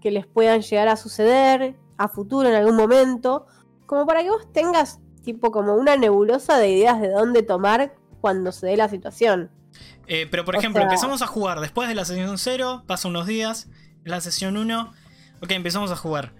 que 0.00 0.10
les 0.10 0.26
puedan 0.26 0.62
llegar 0.62 0.88
a 0.88 0.96
suceder 0.96 1.76
a 1.98 2.08
futuro 2.08 2.48
en 2.48 2.54
algún 2.54 2.76
momento, 2.76 3.46
como 3.86 4.06
para 4.06 4.22
que 4.22 4.30
vos 4.30 4.50
tengas 4.52 4.98
tipo 5.22 5.50
como 5.50 5.74
una 5.74 5.96
nebulosa 5.96 6.56
de 6.58 6.70
ideas 6.70 7.00
de 7.00 7.10
dónde 7.10 7.42
tomar 7.42 7.94
cuando 8.20 8.52
se 8.52 8.66
dé 8.66 8.76
la 8.76 8.88
situación. 8.88 9.50
Eh, 10.06 10.26
pero 10.30 10.44
por 10.44 10.56
O 10.56 10.58
ejemplo, 10.58 10.80
sea- 10.80 10.88
empezamos 10.88 11.20
a 11.22 11.26
jugar 11.26 11.60
después 11.60 11.88
de 11.88 11.94
la 11.94 12.04
sesión 12.04 12.38
0, 12.38 12.84
pasa 12.86 13.08
unos 13.08 13.26
días, 13.26 13.68
en 14.04 14.10
la 14.10 14.20
sesión 14.22 14.56
1, 14.56 14.92
ok, 15.42 15.50
empezamos 15.52 15.90
a 15.90 15.96
jugar. 15.96 16.32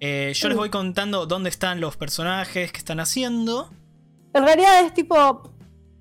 Eh, 0.00 0.32
yo 0.34 0.48
les 0.48 0.56
voy 0.56 0.70
contando 0.70 1.26
dónde 1.26 1.48
están 1.50 1.80
los 1.80 1.96
personajes, 1.96 2.70
qué 2.72 2.78
están 2.78 3.00
haciendo. 3.00 3.70
En 4.32 4.44
realidad 4.44 4.84
es 4.84 4.94
tipo, 4.94 5.50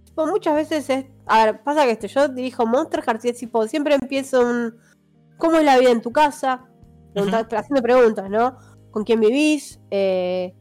tipo 0.06 0.28
muchas 0.28 0.53
veces 0.56 0.90
es, 0.90 1.06
a 1.26 1.45
ver, 1.45 1.64
pasa 1.64 1.84
que 1.86 1.91
esto, 1.91 2.07
yo 2.07 2.28
dirijo 2.28 2.65
Monster 2.68 3.02
Hearts 3.03 3.26
y 3.26 3.30
es 3.30 3.38
tipo, 3.40 3.68
siempre 3.68 3.95
empiezo 3.95 4.41
un, 4.41 4.76
¿cómo 5.38 5.57
es 5.57 5.65
la 5.65 5.78
vida 5.80 5.91
en 5.91 6.02
tu 6.02 6.11
casa? 6.11 6.65
Pregunta- 7.14 7.48
Haciendo 7.57 7.82
preguntas, 7.82 8.30
¿no? 8.30 8.57
¿Con 8.91 9.03
quién 9.03 9.19
vivís? 9.19 9.80
Eh, 9.90 10.53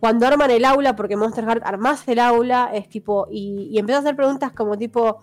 cuando 0.00 0.26
arman 0.26 0.50
el 0.50 0.64
aula, 0.64 0.96
porque 0.96 1.16
Monster 1.16 1.44
Hearts 1.44 1.66
armás 1.66 2.06
el 2.08 2.18
aula, 2.20 2.70
es 2.72 2.88
tipo, 2.88 3.26
y, 3.30 3.68
y 3.72 3.78
empezás 3.78 3.98
a 4.00 4.02
hacer 4.08 4.16
preguntas 4.16 4.52
como 4.52 4.78
tipo, 4.78 5.18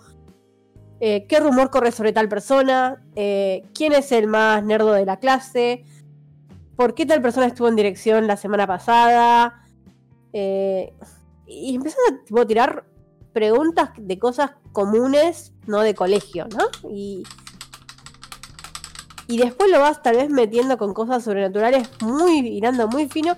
eh, 1.05 1.25
¿qué 1.27 1.41
rumor 1.41 1.69
corre 1.69 1.91
sobre 1.91 2.13
tal 2.13 2.29
persona? 2.29 3.03
Eh, 3.17 3.65
¿Quién 3.73 3.91
es 3.91 4.13
el 4.13 4.27
más 4.27 4.63
nerdo 4.63 4.93
de 4.93 5.05
la 5.05 5.17
clase? 5.17 5.83
¿Por 6.77 6.95
qué 6.95 7.05
tal 7.05 7.21
persona 7.21 7.47
estuvo 7.47 7.67
en 7.67 7.75
dirección 7.75 8.25
la 8.25 8.37
semana 8.37 8.65
pasada? 8.65 9.65
Eh, 10.31 10.93
y 11.45 11.75
empezás 11.75 11.99
a 12.07 12.45
tirar 12.45 12.85
preguntas 13.33 13.89
de 13.97 14.17
cosas 14.17 14.51
comunes, 14.71 15.51
no 15.67 15.81
de 15.81 15.93
colegio, 15.93 16.47
¿no? 16.47 16.89
Y, 16.89 17.23
y 19.27 19.37
después 19.39 19.69
lo 19.69 19.81
vas 19.81 20.01
tal 20.01 20.15
vez 20.15 20.29
metiendo 20.29 20.77
con 20.77 20.93
cosas 20.93 21.21
sobrenaturales 21.25 21.89
muy 22.01 22.47
hilando 22.47 22.87
muy 22.87 23.09
fino. 23.09 23.35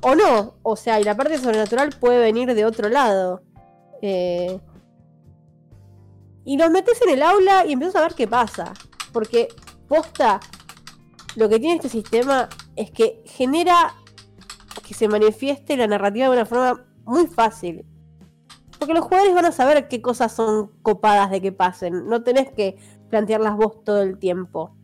O 0.00 0.14
no, 0.14 0.54
o 0.62 0.76
sea, 0.76 0.98
y 0.98 1.04
la 1.04 1.18
parte 1.18 1.36
sobrenatural 1.36 1.90
puede 2.00 2.18
venir 2.18 2.54
de 2.54 2.64
otro 2.64 2.88
lado. 2.88 3.42
Eh, 4.00 4.58
y 6.44 6.56
los 6.56 6.70
metes 6.70 7.00
en 7.02 7.10
el 7.10 7.22
aula 7.22 7.64
y 7.66 7.72
empiezas 7.72 7.96
a 7.96 8.02
ver 8.02 8.14
qué 8.14 8.26
pasa. 8.26 8.72
Porque 9.12 9.48
posta, 9.88 10.40
lo 11.36 11.48
que 11.48 11.58
tiene 11.58 11.76
este 11.76 11.88
sistema 11.88 12.48
es 12.76 12.90
que 12.90 13.22
genera 13.26 13.94
que 14.86 14.94
se 14.94 15.08
manifieste 15.08 15.76
la 15.76 15.86
narrativa 15.86 16.26
de 16.26 16.32
una 16.32 16.46
forma 16.46 16.84
muy 17.04 17.26
fácil. 17.26 17.84
Porque 18.78 18.94
los 18.94 19.04
jugadores 19.04 19.34
van 19.34 19.44
a 19.44 19.52
saber 19.52 19.86
qué 19.86 20.02
cosas 20.02 20.32
son 20.32 20.72
copadas 20.82 21.30
de 21.30 21.40
que 21.40 21.52
pasen. 21.52 22.06
No 22.08 22.22
tenés 22.22 22.50
que 22.50 22.76
plantearlas 23.10 23.56
vos 23.56 23.84
todo 23.84 24.02
el 24.02 24.18
tiempo. 24.18 24.74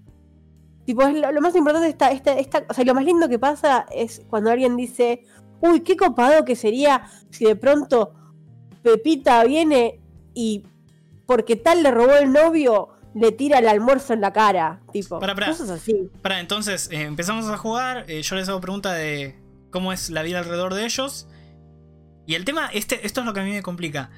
Tipo, 0.84 1.02
lo, 1.02 1.32
lo 1.32 1.40
más 1.40 1.54
importante 1.56 1.88
esta, 1.88 2.12
esta, 2.12 2.32
esta, 2.38 2.64
o 2.68 2.74
sea, 2.74 2.84
lo 2.84 2.94
más 2.94 3.04
lindo 3.04 3.28
que 3.28 3.38
pasa 3.38 3.86
es 3.90 4.22
cuando 4.30 4.50
alguien 4.50 4.76
dice, 4.76 5.24
uy, 5.60 5.80
qué 5.80 5.96
copado 5.96 6.44
que 6.44 6.56
sería 6.56 7.10
si 7.30 7.44
de 7.44 7.56
pronto 7.56 8.14
Pepita 8.82 9.44
viene 9.44 10.00
y 10.32 10.64
porque 11.28 11.56
tal 11.56 11.82
le 11.82 11.90
robó 11.90 12.14
el 12.14 12.32
novio, 12.32 12.88
le 13.14 13.32
tira 13.32 13.58
el 13.58 13.68
almuerzo 13.68 14.14
en 14.14 14.22
la 14.22 14.32
cara. 14.32 14.80
Tipo, 14.94 15.20
pará. 15.20 15.46
cosas 15.46 15.68
así. 15.68 16.08
Para, 16.22 16.40
entonces 16.40 16.88
eh, 16.90 17.02
empezamos 17.02 17.46
a 17.50 17.58
jugar. 17.58 18.06
eh, 18.08 18.22
yo 18.22 18.34
les 18.34 18.48
hago 18.48 18.62
pregunta 18.62 18.94
de 18.94 19.38
cómo 19.70 19.92
es 19.92 20.08
la 20.08 20.22
vida 20.22 20.38
alrededor 20.38 20.72
de 20.72 20.86
ellos. 20.86 21.28
Y 22.26 22.34
el 22.34 22.46
tema, 22.46 22.70
este, 22.72 23.06
esto 23.06 23.20
es 23.20 23.26
lo 23.26 23.34
que 23.34 23.40
a 23.40 23.44
mí 23.44 23.50
me 23.52 23.62
complica. 23.62 24.08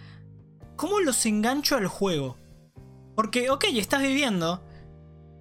¿Cómo 0.76 1.00
los 1.00 1.26
engancho 1.26 1.76
al 1.76 1.88
juego? 1.88 2.36
Porque, 3.16 3.50
ok, 3.50 3.64
estás 3.74 4.02
viviendo. 4.02 4.62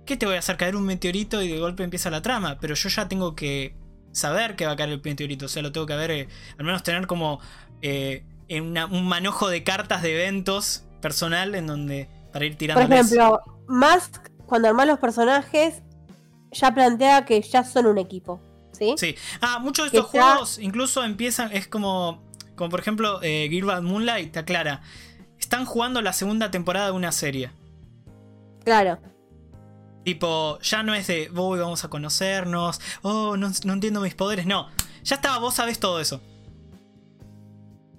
¿Qué 0.07 0.17
te 0.17 0.25
voy 0.25 0.37
a 0.37 0.39
hacer? 0.39 0.57
Caer 0.57 0.75
un 0.75 0.87
meteorito 0.87 1.43
y 1.43 1.49
de 1.51 1.59
golpe 1.59 1.83
empieza 1.83 2.09
la 2.09 2.23
trama. 2.23 2.57
Pero 2.59 2.73
yo 2.73 2.89
ya 2.89 3.07
tengo 3.07 3.35
que 3.35 3.75
saber 4.11 4.55
que 4.55 4.65
va 4.65 4.71
a 4.71 4.75
caer 4.75 4.89
el 4.89 5.01
meteorito. 5.03 5.45
O 5.45 5.49
sea, 5.49 5.61
lo 5.61 5.71
tengo 5.71 5.85
que 5.85 5.95
ver, 5.95 6.09
eh, 6.09 6.27
al 6.57 6.65
menos 6.65 6.81
tener 6.81 7.05
como 7.05 7.39
en 7.83 8.63
una- 8.63 8.87
un 8.87 9.07
manojo 9.07 9.49
de 9.49 9.63
cartas 9.63 10.01
de 10.01 10.15
eventos 10.15 10.85
personal 11.01 11.55
en 11.55 11.67
donde 11.67 12.07
para 12.31 12.45
ir 12.45 12.51
Por 12.53 12.57
tirando. 12.59 12.81
ejemplo, 12.95 13.41
Mask, 13.67 14.29
cuando 14.45 14.67
armás 14.67 14.87
los 14.87 14.99
personajes, 14.99 15.81
ya 16.51 16.73
plantea 16.73 17.25
que 17.25 17.41
ya 17.41 17.63
son 17.63 17.85
un 17.87 17.97
equipo. 17.97 18.39
¿Sí? 18.71 18.95
Sí. 18.97 19.15
Ah, 19.41 19.59
muchos 19.59 19.85
de 19.85 19.91
Que 19.91 19.97
estos 19.97 20.13
ya- 20.13 20.21
juegos 20.31 20.59
incluso 20.59 21.03
empiezan, 21.03 21.51
es 21.51 21.67
como, 21.67 22.23
como 22.55 22.69
por 22.69 22.79
ejemplo 22.79 23.19
eh, 23.21 23.49
Moonlight, 23.81 24.31
te 24.33 24.39
aclara. 24.39 24.81
Están 25.37 25.65
jugando 25.65 26.01
la 26.01 26.13
segunda 26.13 26.49
temporada 26.51 26.87
de 26.87 26.91
una 26.93 27.11
serie. 27.11 27.51
Claro. 28.63 28.99
Tipo, 30.05 30.59
ya 30.61 30.81
no 30.83 30.93
es 30.95 31.07
de, 31.07 31.29
voy, 31.29 31.59
vamos 31.59 31.83
a 31.83 31.89
conocernos, 31.89 32.79
oh, 33.01 33.35
no, 33.37 33.51
no 33.65 33.73
entiendo 33.73 33.99
mis 34.01 34.15
poderes, 34.15 34.45
no. 34.45 34.69
Ya 35.03 35.15
estaba, 35.15 35.39
vos 35.39 35.55
sabés 35.55 35.79
todo 35.79 35.99
eso. 35.99 36.21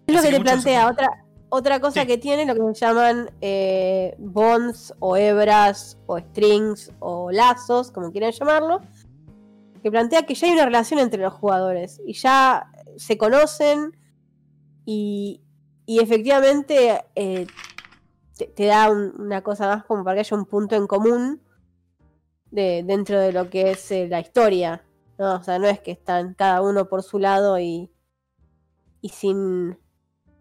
Es 0.07 0.15
lo 0.15 0.19
Así 0.21 0.29
que 0.29 0.33
que 0.33 0.39
te 0.39 0.43
plantea. 0.45 0.89
Otra, 0.89 1.25
otra 1.51 1.81
cosa 1.81 2.03
Sí. 2.03 2.07
que 2.07 2.19
tiene 2.19 2.47
lo 2.47 2.55
que 2.55 2.75
se 2.75 2.87
llaman 2.87 3.31
eh, 3.41 4.15
bonds 4.19 4.95
o 5.01 5.17
hebras 5.17 5.99
o 6.07 6.19
strings 6.19 6.93
o 7.01 7.31
lazos, 7.31 7.91
como 7.91 8.11
quieran 8.13 8.33
llamarlo, 8.33 8.81
que 9.83 9.91
plantea 9.91 10.25
que 10.27 10.35
ya 10.35 10.47
hay 10.47 10.53
una 10.55 10.65
relación 10.65 11.01
entre 11.01 11.23
los 11.23 11.33
jugadores 11.35 12.01
y 12.07 12.13
ya 12.15 12.71
se 12.97 13.19
conocen 13.19 13.97
y, 14.85 15.41
y 15.87 16.01
efectivamente 16.01 17.05
eh, 17.15 17.47
te, 18.37 18.47
te 18.47 18.67
da 18.67 18.91
un- 18.91 19.15
una 19.21 19.43
cosa 19.43 19.67
más 19.67 19.85
como 19.85 20.05
para 20.05 20.15
que 20.17 20.21
haya 20.21 20.37
un 20.37 20.47
punto 20.47 20.77
en 20.77 20.87
común 20.87 21.43
de, 22.51 22.83
dentro 22.85 23.19
de 23.21 23.33
lo 23.33 23.49
que 23.51 23.71
es 23.73 23.91
eh, 23.91 24.07
la 24.09 24.21
historia. 24.21 24.85
¿no? 25.19 25.35
O 25.37 25.43
sea, 25.43 25.59
no 25.59 25.67
es 25.69 25.81
que 25.81 25.91
están 25.93 26.35
cada 26.35 26.63
uno 26.63 26.89
por 26.89 27.03
su 27.03 27.19
lado 27.19 27.59
y, 27.59 27.91
y 29.01 29.09
sin. 29.11 29.79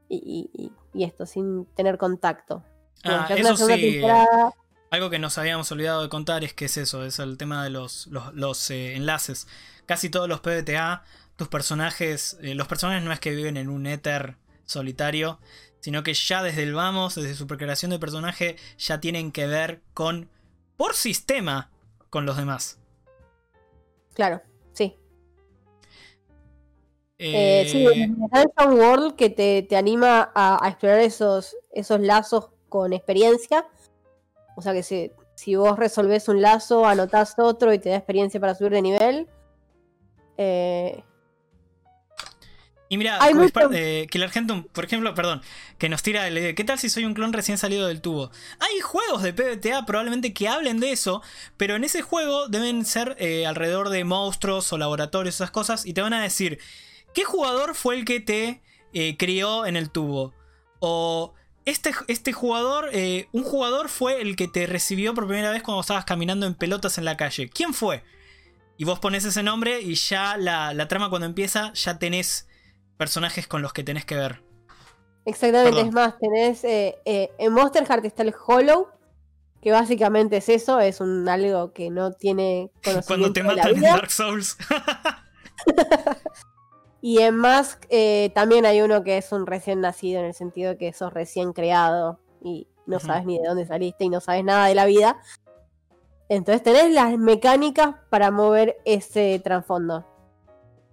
Y, 0.08 0.50
y- 0.54 0.72
y 0.94 1.04
esto, 1.04 1.26
sin 1.26 1.66
tener 1.76 1.98
contacto. 1.98 2.64
Ah, 3.04 3.28
eso 3.30 3.56
sí. 3.56 3.94
temporada. 3.94 4.54
Algo 4.92 5.10
que 5.10 5.20
nos 5.20 5.38
habíamos 5.38 5.72
olvidado 5.72 6.02
de 6.02 6.10
contar 6.10 6.44
es 6.44 6.54
que 6.54 6.66
es 6.66 6.78
eso, 6.78 7.06
es 7.06 7.20
el 7.20 7.38
tema 7.38 7.64
de 7.64 7.70
los, 7.70 8.08
los, 8.08 8.34
los, 8.34 8.72
eh, 8.72 8.96
enlaces. 8.96 9.48
Casi 9.86 10.10
todos 10.10 10.28
los 10.28 10.40
PBTA, 10.40 11.04
tus 11.36 11.48
personajes, 11.48 12.38
eh, 12.42 12.56
los 12.56 12.68
personajes 12.68 13.04
no 13.04 13.12
es 13.12 13.20
que 13.20 13.36
viven 13.36 13.58
en 13.58 13.70
un 13.70 13.86
éter 13.86 14.36
solitario, 14.66 15.40
sino 15.80 16.04
que 16.04 16.14
ya 16.14 16.42
desde 16.44 16.64
el 16.64 16.74
vamos, 16.74 17.16
desde 17.16 17.36
su 17.36 17.46
creación 17.48 17.92
de 17.92 18.00
personaje, 18.00 18.58
ya 18.78 19.00
tienen 19.00 19.32
que 19.32 19.48
ver 19.48 19.82
con, 19.94 20.30
por 20.76 20.96
sistema, 20.96 21.70
con 22.10 22.26
los 22.26 22.38
demás. 22.38 22.80
Claro. 24.16 24.42
Eh, 27.20 27.68
sí, 27.70 27.86
el 27.86 28.16
Dungeon 28.16 28.80
World 28.80 29.16
que 29.16 29.30
te, 29.30 29.64
te 29.64 29.76
anima 29.76 30.32
a, 30.34 30.66
a 30.66 30.70
explorar 30.70 31.00
esos, 31.02 31.56
esos 31.72 32.00
lazos 32.00 32.50
con 32.70 32.94
experiencia. 32.94 33.68
O 34.56 34.62
sea 34.62 34.74
que 34.74 34.84
si, 34.84 35.12
si 35.36 35.56
vos 35.56 35.78
resolvés 35.78 36.28
un 36.30 36.42
lazo, 36.42 36.86
anotás 36.86 37.36
otro 37.38 37.74
y 37.74 37.80
te 37.80 37.90
da 37.90 37.98
experiencia 37.98 38.40
para 38.40 38.56
subir 38.56 38.72
de 38.72 38.82
nivel. 38.82 39.28
Eh, 40.38 41.04
Y 42.92 42.98
mira, 42.98 43.20
eh, 43.72 44.08
Killer 44.10 44.28
Argentum, 44.28 44.64
por 44.64 44.84
ejemplo, 44.84 45.14
perdón, 45.14 45.42
que 45.78 45.90
nos 45.90 46.02
tira 46.02 46.28
el. 46.28 46.56
¿Qué 46.56 46.64
tal 46.64 46.80
si 46.80 46.90
soy 46.90 47.06
un 47.06 47.14
clon 47.14 47.34
recién 47.34 47.60
salido 47.60 47.86
del 47.88 48.02
tubo? 48.02 48.32
Hay 48.60 48.80
juegos 48.80 49.22
de 49.22 49.32
PBTA 49.32 49.86
probablemente 49.86 50.34
que 50.34 50.48
hablen 50.48 50.80
de 50.80 50.92
eso, 50.92 51.22
pero 51.56 51.76
en 51.76 51.84
ese 51.84 52.02
juego 52.02 52.48
deben 52.48 52.86
ser 52.86 53.16
eh, 53.20 53.46
alrededor 53.46 53.90
de 53.90 54.04
monstruos 54.06 54.74
o 54.74 54.78
laboratorios, 54.80 55.36
esas 55.36 55.52
cosas, 55.52 55.86
y 55.86 55.94
te 55.94 56.02
van 56.02 56.14
a 56.14 56.24
decir: 56.24 56.58
¿qué 57.14 57.24
jugador 57.24 57.76
fue 57.76 57.96
el 57.96 58.06
que 58.06 58.20
te 58.20 58.62
eh, 58.94 59.18
crió 59.18 59.66
en 59.66 59.76
el 59.76 59.90
tubo? 59.90 60.34
O. 60.80 61.34
Este, 61.66 61.92
este 62.08 62.34
jugador, 62.34 62.90
eh, 62.94 63.28
un 63.32 63.44
jugador 63.44 63.90
fue 63.90 64.22
el 64.22 64.36
que 64.36 64.48
te 64.48 64.66
recibió 64.66 65.14
por 65.14 65.28
primera 65.28 65.52
vez 65.52 65.62
cuando 65.62 65.82
estabas 65.82 66.04
caminando 66.06 66.48
en 66.48 66.56
pelotas 66.56 66.98
en 66.98 67.06
la 67.06 67.16
calle. 67.16 67.50
¿Quién 67.50 67.76
fue? 67.76 68.04
Y 68.78 68.86
vos 68.86 68.98
pones 69.00 69.24
ese 69.26 69.44
nombre 69.44 69.82
y 69.82 69.94
ya 69.96 70.36
la, 70.38 70.74
la 70.74 70.88
trama 70.88 71.10
cuando 71.10 71.28
empieza 71.28 71.72
ya 71.74 72.00
tenés 72.00 72.48
personajes 72.98 73.46
con 73.46 73.62
los 73.62 73.72
que 73.74 73.84
tenés 73.84 74.06
que 74.06 74.16
ver. 74.16 74.42
exactamente, 75.26 75.84
Perdón. 75.84 75.88
es 75.88 75.94
más, 75.94 76.18
tenés. 76.18 76.64
eh, 76.64 76.96
en 77.06 77.54
Monster 77.54 77.86
Heart 77.86 78.06
está 78.06 78.24
el 78.24 78.34
Hollow. 78.48 78.88
Que 79.62 79.72
básicamente 79.74 80.38
es 80.38 80.48
eso, 80.50 80.80
es 80.80 81.02
un 81.02 81.28
algo 81.28 81.74
que 81.74 81.90
no 81.90 82.14
tiene 82.14 82.72
conocimiento 82.82 83.06
Cuando 83.08 83.34
te 83.34 83.44
de 83.44 83.54
la 83.56 83.68
matan 83.68 83.76
en. 83.76 83.92
Dark 83.92 84.10
Souls. 84.10 84.58
Y 87.02 87.20
en 87.20 87.36
Mask 87.36 87.86
eh, 87.90 88.32
también 88.36 88.66
hay 88.66 88.82
uno 88.82 89.04
que 89.04 89.18
es 89.18 89.32
un 89.32 89.48
recién 89.48 89.82
nacido, 89.82 90.20
en 90.20 90.26
el 90.26 90.34
sentido 90.34 90.78
que 90.78 90.92
sos 90.92 91.14
recién 91.14 91.54
creado 91.54 92.20
y 92.44 92.68
no 92.86 93.00
sabes 93.00 93.26
ni 93.26 93.38
de 93.38 93.48
dónde 93.48 93.66
saliste 93.66 94.04
y 94.04 94.10
no 94.10 94.20
sabes 94.20 94.44
nada 94.44 94.68
de 94.68 94.76
la 94.76 94.86
vida. 94.86 95.22
Entonces 96.28 96.62
tenés 96.62 96.92
las 96.92 97.18
mecánicas 97.18 97.96
para 98.10 98.32
mover 98.32 98.78
ese 98.86 99.40
trasfondo. 99.44 100.06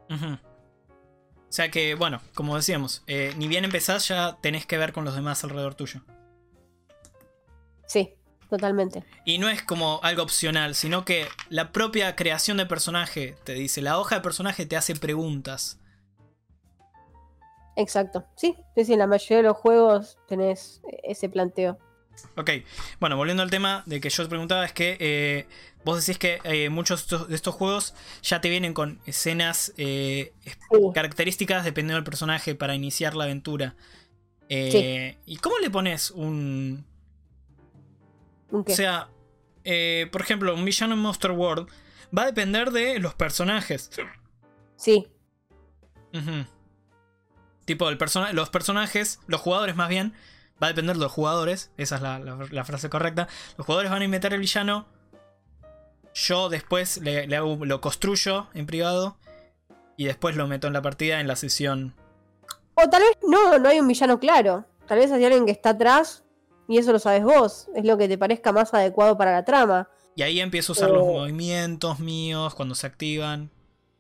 O 0.09 1.53
sea 1.57 1.71
que, 1.71 1.95
bueno, 1.95 2.21
como 2.35 2.57
decíamos, 2.57 3.03
eh, 3.07 3.33
ni 3.37 3.49
bien 3.49 3.65
empezás 3.65 4.09
ya 4.09 4.39
tenés 4.41 4.67
que 4.67 4.79
ver 4.79 4.93
con 4.93 5.05
los 5.05 5.15
demás 5.15 5.43
alrededor 5.43 5.75
tuyo. 5.75 6.03
Sí, 7.87 8.15
totalmente. 8.49 9.05
Y 9.25 9.39
no 9.39 9.49
es 9.49 9.63
como 9.63 10.01
algo 10.03 10.23
opcional, 10.23 10.75
sino 10.75 11.05
que 11.05 11.27
la 11.49 11.73
propia 11.73 12.15
creación 12.17 12.57
de 12.57 12.67
personaje 12.67 13.37
te 13.45 13.55
dice, 13.55 13.81
la 13.81 13.99
hoja 13.99 14.17
de 14.17 14.21
personaje 14.21 14.67
te 14.67 14.77
hace 14.77 14.95
preguntas. 14.97 15.79
Exacto. 17.77 18.25
Sí, 18.37 18.57
sí, 18.75 18.85
sí, 18.85 18.93
en 18.95 18.99
la 19.01 19.07
mayoría 19.07 19.37
de 19.39 19.43
los 19.45 19.57
juegos 19.57 20.19
tenés 20.27 20.81
ese 21.03 21.29
planteo. 21.29 21.79
Ok, 22.37 22.51
bueno, 22.99 23.17
volviendo 23.17 23.43
al 23.43 23.51
tema 23.51 23.83
de 23.87 24.01
que 24.01 24.09
yo 24.09 24.23
te 24.23 24.29
preguntaba, 24.31 24.65
es 24.65 24.73
que 24.73 24.97
eh, 25.01 25.47
vos 25.85 26.01
decís 26.05 26.19
que 26.19 26.41
eh, 26.45 26.71
muchos 26.71 27.07
de 27.29 27.35
estos, 27.35 27.55
juegos 27.55 27.95
ya 28.23 28.41
te 28.41 28.49
vienen 28.49 28.73
con 28.73 29.01
escenas 29.05 29.75
eh, 29.77 30.33
Sí. 30.45 30.79
características 30.95 31.65
dependiendo 31.65 31.97
del 31.97 32.05
personaje 32.05 32.55
para 32.55 32.75
iniciar 32.75 33.15
la 33.15 33.25
aventura. 33.25 33.77
Eh, 34.49 35.19
¿Y 35.27 35.37
cómo 35.37 35.59
le 35.59 35.69
pones 35.71 36.11
un... 36.11 36.87
¿Un 38.51 38.65
qué? 38.65 38.73
O 38.73 38.77
sea, 38.77 39.09
por 40.11 40.23
ejemplo, 40.23 40.55
un 40.55 40.65
villano 40.65 40.95
en 40.95 41.01
Monster 41.01 41.33
World 41.33 41.69
va 42.17 42.23
a 42.23 42.27
depender 42.27 42.71
de 42.71 42.99
los 42.99 43.15
personajes. 43.15 43.91
sí, 44.77 45.07
Ujú. 46.15 46.47
Tipo, 47.67 47.89
el 47.91 47.99
persona- 47.99 48.33
los 48.33 48.49
personajes, 48.49 49.21
los 49.27 49.41
jugadores 49.43 49.77
más 49.77 49.89
bien, 49.91 50.15
va 50.63 50.69
a 50.69 50.71
depender 50.71 50.97
de 50.97 51.03
los 51.03 51.13
jugadores, 51.13 51.71
esa 51.77 51.97
es 51.97 52.03
la, 52.03 52.19
la- 52.19 52.47
la 52.51 52.65
frase 52.65 52.89
correcta. 52.89 53.29
Los 53.59 53.67
jugadores 53.67 53.91
van 53.91 54.01
a 54.01 54.05
inventar 54.07 54.33
el 54.33 54.41
villano. 54.41 54.87
Yo 56.15 56.49
después 56.49 56.99
le, 56.99 57.27
le 57.27 57.37
hago- 57.37 57.65
lo 57.65 57.81
construyo 57.81 58.47
en 58.55 58.67
privado 58.67 59.17
y 59.99 60.07
después 60.07 60.35
lo 60.37 60.47
meto 60.47 60.67
en 60.67 60.73
la 60.73 60.81
partida 60.83 61.21
en 61.21 61.29
la 61.29 61.37
sesión. 61.37 61.95
O 62.75 62.89
tal 62.89 63.03
vez 63.03 63.19
no, 63.29 63.59
no 63.59 63.69
hay 63.69 63.81
un 63.81 63.89
villano 63.89 64.19
claro. 64.19 64.65
Tal 64.87 64.99
vez 64.99 65.11
hay 65.13 65.25
alguien 65.25 65.45
que 65.45 65.53
está 65.53 65.71
atrás 65.71 66.25
y 66.69 66.79
eso 66.79 66.93
lo 66.93 66.99
sabes 66.99 67.23
vos. 67.25 67.69
Es 67.75 67.85
lo 67.85 67.99
que 67.99 68.09
te 68.09 68.17
parezca 68.17 68.53
más 68.53 68.73
adecuado 68.73 69.17
para 69.19 69.33
la 69.33 69.45
trama. 69.45 69.89
Y 70.15 70.23
ahí 70.23 70.41
empiezo 70.41 70.73
a 70.73 70.75
usar 70.75 70.91
los 70.91 71.03
Eh. 71.03 71.13
movimientos 71.13 71.99
míos 71.99 72.55
cuando 72.55 72.75
se 72.75 72.87
activan. 72.87 73.51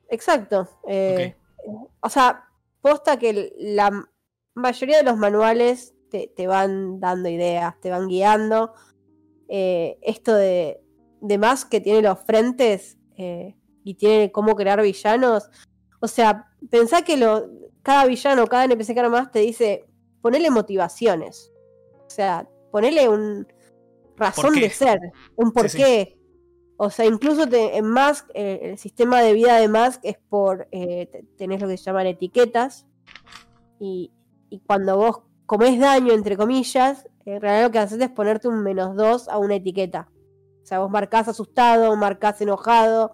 Exacto. 0.08 0.68
eh, 0.88 1.36
O 2.00 2.08
sea, 2.08 2.44
posta 2.86 3.18
que 3.18 3.52
la 3.58 3.90
mayoría 4.54 4.98
de 4.98 5.02
los 5.02 5.16
manuales 5.16 5.92
te, 6.08 6.32
te 6.36 6.46
van 6.46 7.00
dando 7.00 7.28
ideas, 7.28 7.74
te 7.80 7.90
van 7.90 8.06
guiando. 8.06 8.74
Eh, 9.48 9.98
esto 10.02 10.32
de, 10.32 10.80
de 11.20 11.36
más 11.36 11.64
que 11.64 11.80
tiene 11.80 12.00
los 12.00 12.20
frentes 12.20 12.96
eh, 13.16 13.56
y 13.82 13.94
tiene 13.94 14.30
cómo 14.30 14.54
crear 14.54 14.80
villanos. 14.80 15.50
O 15.98 16.06
sea, 16.06 16.52
pensá 16.70 17.02
que 17.02 17.16
lo, 17.16 17.50
cada 17.82 18.06
villano, 18.06 18.46
cada 18.46 18.66
NPC 18.66 18.94
que 18.94 19.00
armás 19.00 19.32
te 19.32 19.40
dice, 19.40 19.84
ponele 20.22 20.48
motivaciones. 20.52 21.52
O 22.06 22.10
sea, 22.10 22.48
ponele 22.70 23.08
un 23.08 23.48
razón 24.16 24.54
de 24.54 24.70
ser, 24.70 25.00
un 25.34 25.52
Sí, 25.68 25.68
sí. 25.70 26.15
O 26.78 26.90
sea, 26.90 27.06
incluso 27.06 27.46
te- 27.48 27.76
en 27.76 27.86
Mask, 27.86 28.28
eh, 28.34 28.60
el 28.62 28.78
sistema 28.78 29.20
de 29.22 29.32
vida 29.32 29.56
de 29.56 29.68
Mask 29.68 30.00
es 30.04 30.18
por, 30.28 30.68
eh, 30.72 31.06
te- 31.10 31.22
tenés 31.38 31.60
lo 31.62 31.68
que 31.68 31.76
se 31.76 31.84
llaman 31.84 32.06
etiquetas. 32.06 32.86
Y, 33.78 34.12
y 34.50 34.60
cuando 34.60 34.96
vos 34.96 35.22
comés 35.46 35.78
daño, 35.78 36.12
entre 36.12 36.36
comillas, 36.36 37.08
en 37.24 37.40
realidad 37.40 37.64
lo 37.66 37.72
que 37.72 37.78
haces 37.78 38.00
es 38.00 38.10
ponerte 38.10 38.48
un 38.48 38.62
menos 38.62 38.94
2 38.96 39.28
a 39.28 39.38
una 39.38 39.56
etiqueta. 39.56 40.08
O 40.62 40.66
sea, 40.66 40.80
vos 40.80 40.90
marcás 40.90 41.28
asustado, 41.28 41.94
marcás 41.96 42.40
enojado, 42.40 43.12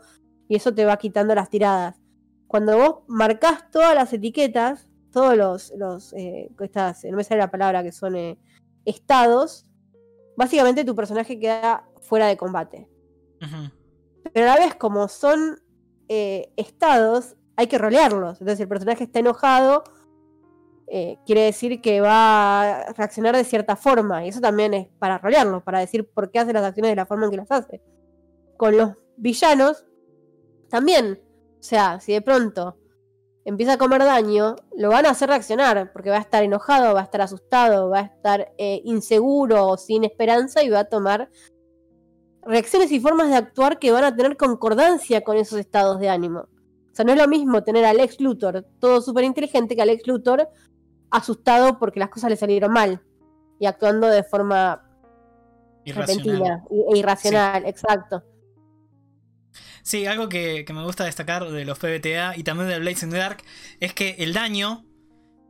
y 0.48 0.56
eso 0.56 0.74
te 0.74 0.84
va 0.84 0.96
quitando 0.96 1.34
las 1.34 1.48
tiradas. 1.50 2.00
Cuando 2.46 2.76
vos 2.76 2.96
marcás 3.06 3.70
todas 3.70 3.94
las 3.94 4.12
etiquetas, 4.12 4.88
todos 5.12 5.36
los, 5.36 5.72
los 5.76 6.12
eh, 6.14 6.50
estas, 6.60 7.04
no 7.04 7.16
me 7.16 7.24
sale 7.24 7.40
la 7.40 7.50
palabra, 7.50 7.82
que 7.82 7.92
son 7.92 8.16
eh, 8.16 8.38
estados, 8.84 9.66
básicamente 10.36 10.84
tu 10.84 10.94
personaje 10.94 11.38
queda 11.38 11.84
fuera 12.00 12.26
de 12.26 12.36
combate. 12.36 12.88
Pero 14.32 14.50
a 14.50 14.54
la 14.54 14.64
vez, 14.64 14.74
como 14.74 15.08
son 15.08 15.60
eh, 16.08 16.52
estados, 16.56 17.36
hay 17.56 17.66
que 17.66 17.78
rolearlos. 17.78 18.40
Entonces, 18.40 18.58
si 18.58 18.62
el 18.62 18.68
personaje 18.68 19.04
está 19.04 19.18
enojado, 19.18 19.84
eh, 20.86 21.18
quiere 21.24 21.42
decir 21.42 21.80
que 21.80 22.00
va 22.00 22.62
a 22.62 22.92
reaccionar 22.92 23.36
de 23.36 23.44
cierta 23.44 23.76
forma. 23.76 24.24
Y 24.24 24.28
eso 24.28 24.40
también 24.40 24.74
es 24.74 24.88
para 24.98 25.18
rolearlo, 25.18 25.64
para 25.64 25.80
decir 25.80 26.08
por 26.08 26.30
qué 26.30 26.38
hace 26.38 26.52
las 26.52 26.64
acciones 26.64 26.92
de 26.92 26.96
la 26.96 27.06
forma 27.06 27.24
en 27.24 27.30
que 27.30 27.36
las 27.38 27.50
hace. 27.50 27.82
Con 28.56 28.76
los 28.76 28.90
villanos, 29.16 29.86
también. 30.68 31.20
O 31.60 31.62
sea, 31.62 32.00
si 32.00 32.12
de 32.12 32.22
pronto 32.22 32.76
empieza 33.44 33.74
a 33.74 33.78
comer 33.78 34.04
daño, 34.04 34.56
lo 34.76 34.90
van 34.90 35.06
a 35.06 35.10
hacer 35.10 35.28
reaccionar, 35.28 35.92
porque 35.92 36.10
va 36.10 36.16
a 36.16 36.20
estar 36.20 36.42
enojado, 36.42 36.94
va 36.94 37.00
a 37.00 37.04
estar 37.04 37.20
asustado, 37.20 37.90
va 37.90 37.98
a 37.98 38.02
estar 38.02 38.52
eh, 38.58 38.80
inseguro 38.84 39.66
o 39.66 39.76
sin 39.76 40.04
esperanza 40.04 40.62
y 40.62 40.70
va 40.70 40.80
a 40.80 40.84
tomar 40.84 41.28
reacciones 42.44 42.90
y 42.92 43.00
formas 43.00 43.28
de 43.28 43.36
actuar 43.36 43.78
que 43.78 43.92
van 43.92 44.04
a 44.04 44.14
tener 44.14 44.36
concordancia 44.36 45.22
con 45.22 45.36
esos 45.36 45.58
estados 45.58 46.00
de 46.00 46.08
ánimo. 46.08 46.40
O 46.40 46.94
sea, 46.94 47.04
no 47.04 47.12
es 47.12 47.18
lo 47.18 47.28
mismo 47.28 47.62
tener 47.62 47.84
a 47.84 47.94
Lex 47.94 48.20
Luthor 48.20 48.66
todo 48.78 49.00
súper 49.00 49.24
inteligente 49.24 49.74
que 49.74 49.82
a 49.82 49.86
Lex 49.86 50.06
Luthor 50.06 50.48
asustado 51.10 51.78
porque 51.78 52.00
las 52.00 52.10
cosas 52.10 52.30
le 52.30 52.36
salieron 52.36 52.72
mal 52.72 53.02
y 53.58 53.66
actuando 53.66 54.08
de 54.08 54.24
forma 54.24 54.82
Irracional. 55.84 56.24
repentina 56.24 56.64
e 56.70 56.98
irracional, 56.98 57.66
exacto. 57.66 58.24
Sí, 59.82 60.06
algo 60.06 60.28
que, 60.28 60.64
que 60.64 60.72
me 60.72 60.84
gusta 60.84 61.04
destacar 61.04 61.48
de 61.50 61.64
los 61.64 61.78
PBTA 61.78 62.36
y 62.36 62.44
también 62.44 62.68
de 62.68 62.78
Blades 62.78 63.02
in 63.02 63.10
the 63.10 63.16
Dark 63.16 63.42
es 63.80 63.94
que 63.94 64.16
el 64.18 64.32
daño. 64.32 64.84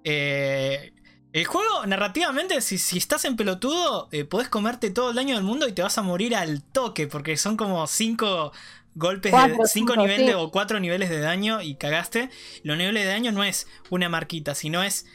eh, 0.05 0.93
el 1.33 1.45
juego, 1.47 1.87
narrativamente, 1.87 2.61
si, 2.61 2.77
si 2.79 2.99
estás 2.99 3.25
en 3.25 3.37
pelotudo, 3.37 4.09
eh, 4.13 4.25
podés 4.25 4.49
comerte 4.51 4.91
todo 4.91 5.11
el 5.11 5.17
daño 5.17 5.35
del 5.35 5.45
mundo 5.45 5.67
y 5.67 5.73
te 5.73 5.83
vas 5.83 5.97
a 5.99 6.03
morir 6.03 6.35
al 6.37 6.63
toque, 6.63 7.07
porque 7.09 7.37
son 7.39 7.57
como 7.57 7.87
5 7.87 8.53
golpes 8.95 9.33
Cuatro, 9.33 9.63
de 9.63 9.65
5 9.65 9.95
cinco, 9.95 9.97
niveles 9.97 10.35
sí. 10.35 10.35
o 10.37 10.51
4 10.51 10.79
niveles 10.81 11.09
de 11.09 11.21
daño 11.21 11.63
y 11.63 11.77
cagaste. 11.77 12.29
Los 12.63 12.77
niveles 12.77 13.05
de 13.05 13.11
daño 13.11 13.33
no 13.33 13.45
es 13.45 13.67
una 13.89 14.09
marquita, 14.11 14.55
sino 14.55 14.83
es. 14.83 15.07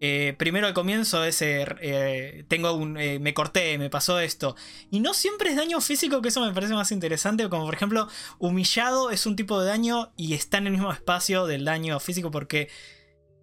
eh, 0.00 0.34
primero 0.38 0.66
al 0.66 0.74
comienzo 0.74 1.24
es. 1.24 1.40
eh, 1.42 2.44
tengo 2.48 2.72
un. 2.74 2.98
eh, 2.98 3.18
me 3.20 3.34
corté, 3.34 3.78
me 3.78 3.90
pasó 3.90 4.20
esto. 4.20 4.56
Y 4.90 5.00
no 5.00 5.14
siempre 5.14 5.50
es 5.50 5.56
daño 5.56 5.80
físico, 5.80 6.20
que 6.22 6.28
eso 6.28 6.44
me 6.44 6.52
parece 6.52 6.74
más 6.74 6.92
interesante. 6.92 7.48
Como 7.48 7.64
por 7.66 7.74
ejemplo, 7.74 8.08
humillado 8.38 9.10
es 9.10 9.26
un 9.26 9.36
tipo 9.36 9.60
de 9.60 9.68
daño 9.68 10.12
y 10.16 10.34
está 10.34 10.58
en 10.58 10.66
el 10.66 10.72
mismo 10.74 10.92
espacio 10.92 11.46
del 11.46 11.64
daño 11.64 12.00
físico 12.00 12.30
porque. 12.30 12.68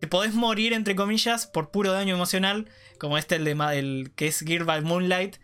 Te 0.02 0.07
podés 0.07 0.34
morir, 0.34 0.73
entre 0.73 0.95
comillas, 0.95 1.45
por 1.48 1.69
puro 1.72 1.91
daño 1.94 2.15
emocional, 2.15 2.68
como 2.99 3.18
este, 3.18 3.36
el, 3.36 3.45
de, 3.45 3.52
el 3.80 4.11
que 4.15 4.28
es 4.28 4.40
Gear 4.40 4.65
by 4.65 4.82
Moonlight. 4.82 5.38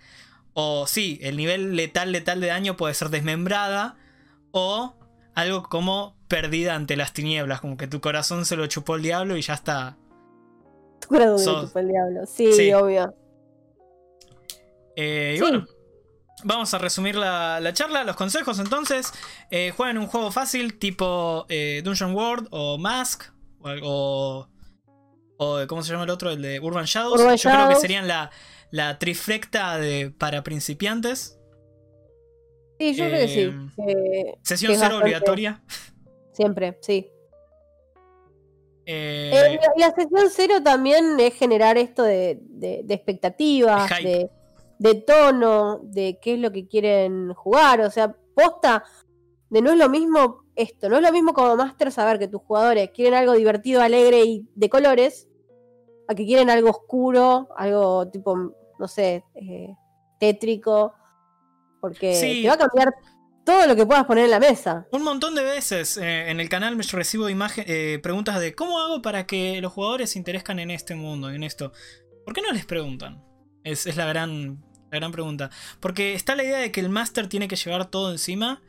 O 0.54 0.88
sí, 0.88 1.20
el 1.22 1.38
nivel 1.38 1.76
letal, 1.76 2.12
letal 2.12 2.42
de 2.42 2.48
daño 2.48 2.76
puede 2.76 2.94
ser 2.96 3.10
desmembrada. 3.10 3.96
O 4.52 4.96
algo 5.36 5.62
como 5.70 6.18
perdida 6.28 6.74
ante 6.74 6.98
las 6.98 7.14
tinieblas, 7.14 7.62
como 7.62 7.78
que 7.78 7.88
tu 7.88 8.02
corazón 8.02 8.46
se 8.46 8.56
lo 8.58 8.66
chupó 8.66 8.96
el 8.96 9.04
diablo 9.04 9.38
y 9.38 9.42
ya 9.44 9.54
está. 9.54 9.96
Cura 11.08 11.32
de 11.32 11.38
Sos- 11.38 11.68
tipo 11.68 11.78
el 11.80 11.88
diablo. 11.90 12.26
Sí, 12.26 12.52
Sí. 12.52 12.74
obvio. 12.74 13.14
Eh, 14.96 15.34
y 15.36 15.38
Sí. 15.38 15.42
bueno, 15.44 15.68
vamos 16.44 16.74
a 16.74 16.80
resumir 16.80 17.16
la, 17.16 17.60
la 17.60 17.74
charla, 17.74 18.04
los 18.04 18.16
consejos 18.16 18.58
entonces. 18.60 19.14
Eh, 19.52 19.72
jueguen 19.78 20.00
un 20.00 20.08
juego 20.08 20.32
fácil 20.32 20.80
tipo 20.80 21.46
eh, 21.50 21.82
Dungeon 21.86 22.16
World 22.16 22.48
o 22.50 22.80
Mask 22.80 23.26
o, 23.62 23.68
algo- 23.68 24.50
o 25.38 25.60
¿cómo 25.68 25.84
se 25.84 25.92
llama 25.92 26.04
el 26.06 26.10
otro? 26.10 26.32
El 26.32 26.42
de 26.42 26.60
Urban 26.60 26.86
Shadows. 26.86 27.20
Urban 27.22 27.38
Yo 27.38 27.50
creo 27.50 27.70
que 27.70 27.76
serían 27.76 28.08
la, 28.08 28.32
la 28.72 28.98
trifecta 29.00 29.78
de, 29.78 30.12
para 30.12 30.44
principiantes. 30.44 31.40
Sí, 32.80 32.94
yo 32.96 33.06
creo 33.08 33.20
que 33.20 33.28
sí. 33.28 33.40
Eh, 33.42 33.54
que- 33.76 34.34
Sesión 34.44 34.74
que 34.74 34.78
cero 34.80 34.98
obligatoria. 35.00 35.64
Siempre, 36.34 36.78
sí. 36.82 37.10
Eh, 38.86 39.32
Eh, 39.34 39.60
y 39.76 39.80
la 39.82 39.92
sesión 39.92 40.30
cero 40.32 40.56
también 40.64 41.20
es 41.20 41.34
generar 41.34 41.78
esto 41.78 42.04
de, 42.04 42.40
de- 42.42 42.82
de 42.86 42.94
expectativas, 42.94 43.90
de, 44.02 44.30
de 44.80 44.96
tono, 44.96 45.80
de 45.84 46.20
qué 46.22 46.36
es 46.36 46.40
lo 46.40 46.52
que 46.52 46.68
quieren 46.68 47.34
jugar. 47.34 47.82
O 47.82 47.90
sea, 47.92 48.16
posta, 48.34 48.84
de 49.50 49.62
no 49.62 49.72
es 49.72 49.78
lo 49.78 49.90
mismo 49.90 50.46
esto, 50.58 50.90
no 50.90 50.98
es 50.98 51.02
lo 51.04 51.12
mismo 51.12 51.34
como 51.34 51.56
Master 51.56 51.92
saber 51.92 52.20
que 52.20 52.28
tus 52.28 52.42
jugadores 52.42 52.90
quieren 52.94 53.14
algo 53.14 53.34
divertido, 53.34 53.82
alegre 53.82 54.24
y 54.26 54.48
de 54.56 54.70
colores, 54.70 55.28
a 56.08 56.16
que 56.16 56.26
quieren 56.26 56.50
algo 56.50 56.70
oscuro, 56.70 57.50
algo 57.56 58.10
tipo, 58.10 58.36
no 58.80 58.88
sé, 58.88 59.24
eh, 59.36 59.76
tétrico, 60.20 60.94
porque 61.80 62.16
Sí. 62.16 62.42
te 62.42 62.48
va 62.48 62.56
a 62.56 62.58
cambiar 62.58 62.94
todo 63.46 63.66
lo 63.68 63.76
que 63.76 63.86
puedas 63.86 64.06
poner 64.06 64.26
en 64.26 64.32
la 64.32 64.40
mesa. 64.40 64.88
Un 64.92 65.04
montón 65.04 65.36
de 65.36 65.44
veces 65.44 65.98
eh, 65.98 66.30
en 66.30 66.40
el 66.40 66.50
canal 66.50 66.76
me 66.76 66.84
recibo 66.84 67.30
imagen, 67.30 67.64
eh, 67.68 68.00
preguntas 68.04 68.40
de 68.40 68.56
cómo 68.56 68.80
hago 68.80 69.02
para 69.02 69.26
que 69.26 69.62
los 69.62 69.72
jugadores 69.72 70.12
se 70.12 70.20
interesen 70.20 70.60
en 70.60 70.72
este 70.72 70.96
mundo, 70.96 71.30
en 71.30 71.44
esto. 71.44 71.72
¿Por 72.26 72.34
qué 72.34 72.42
no 72.42 72.52
les 72.52 72.66
preguntan? 72.66 73.24
Es, 73.64 73.86
es 73.86 73.96
la, 73.96 74.06
gran, 74.06 74.62
la 74.92 74.98
gran 74.98 75.12
pregunta. 75.12 75.50
Porque 75.80 76.14
está 76.14 76.36
la 76.36 76.44
idea 76.44 76.58
de 76.58 76.72
que 76.72 76.80
el 76.82 76.90
máster 76.90 77.30
tiene 77.30 77.48
que 77.48 77.56
llevar 77.56 77.90
todo 77.90 78.12
encima 78.12 78.62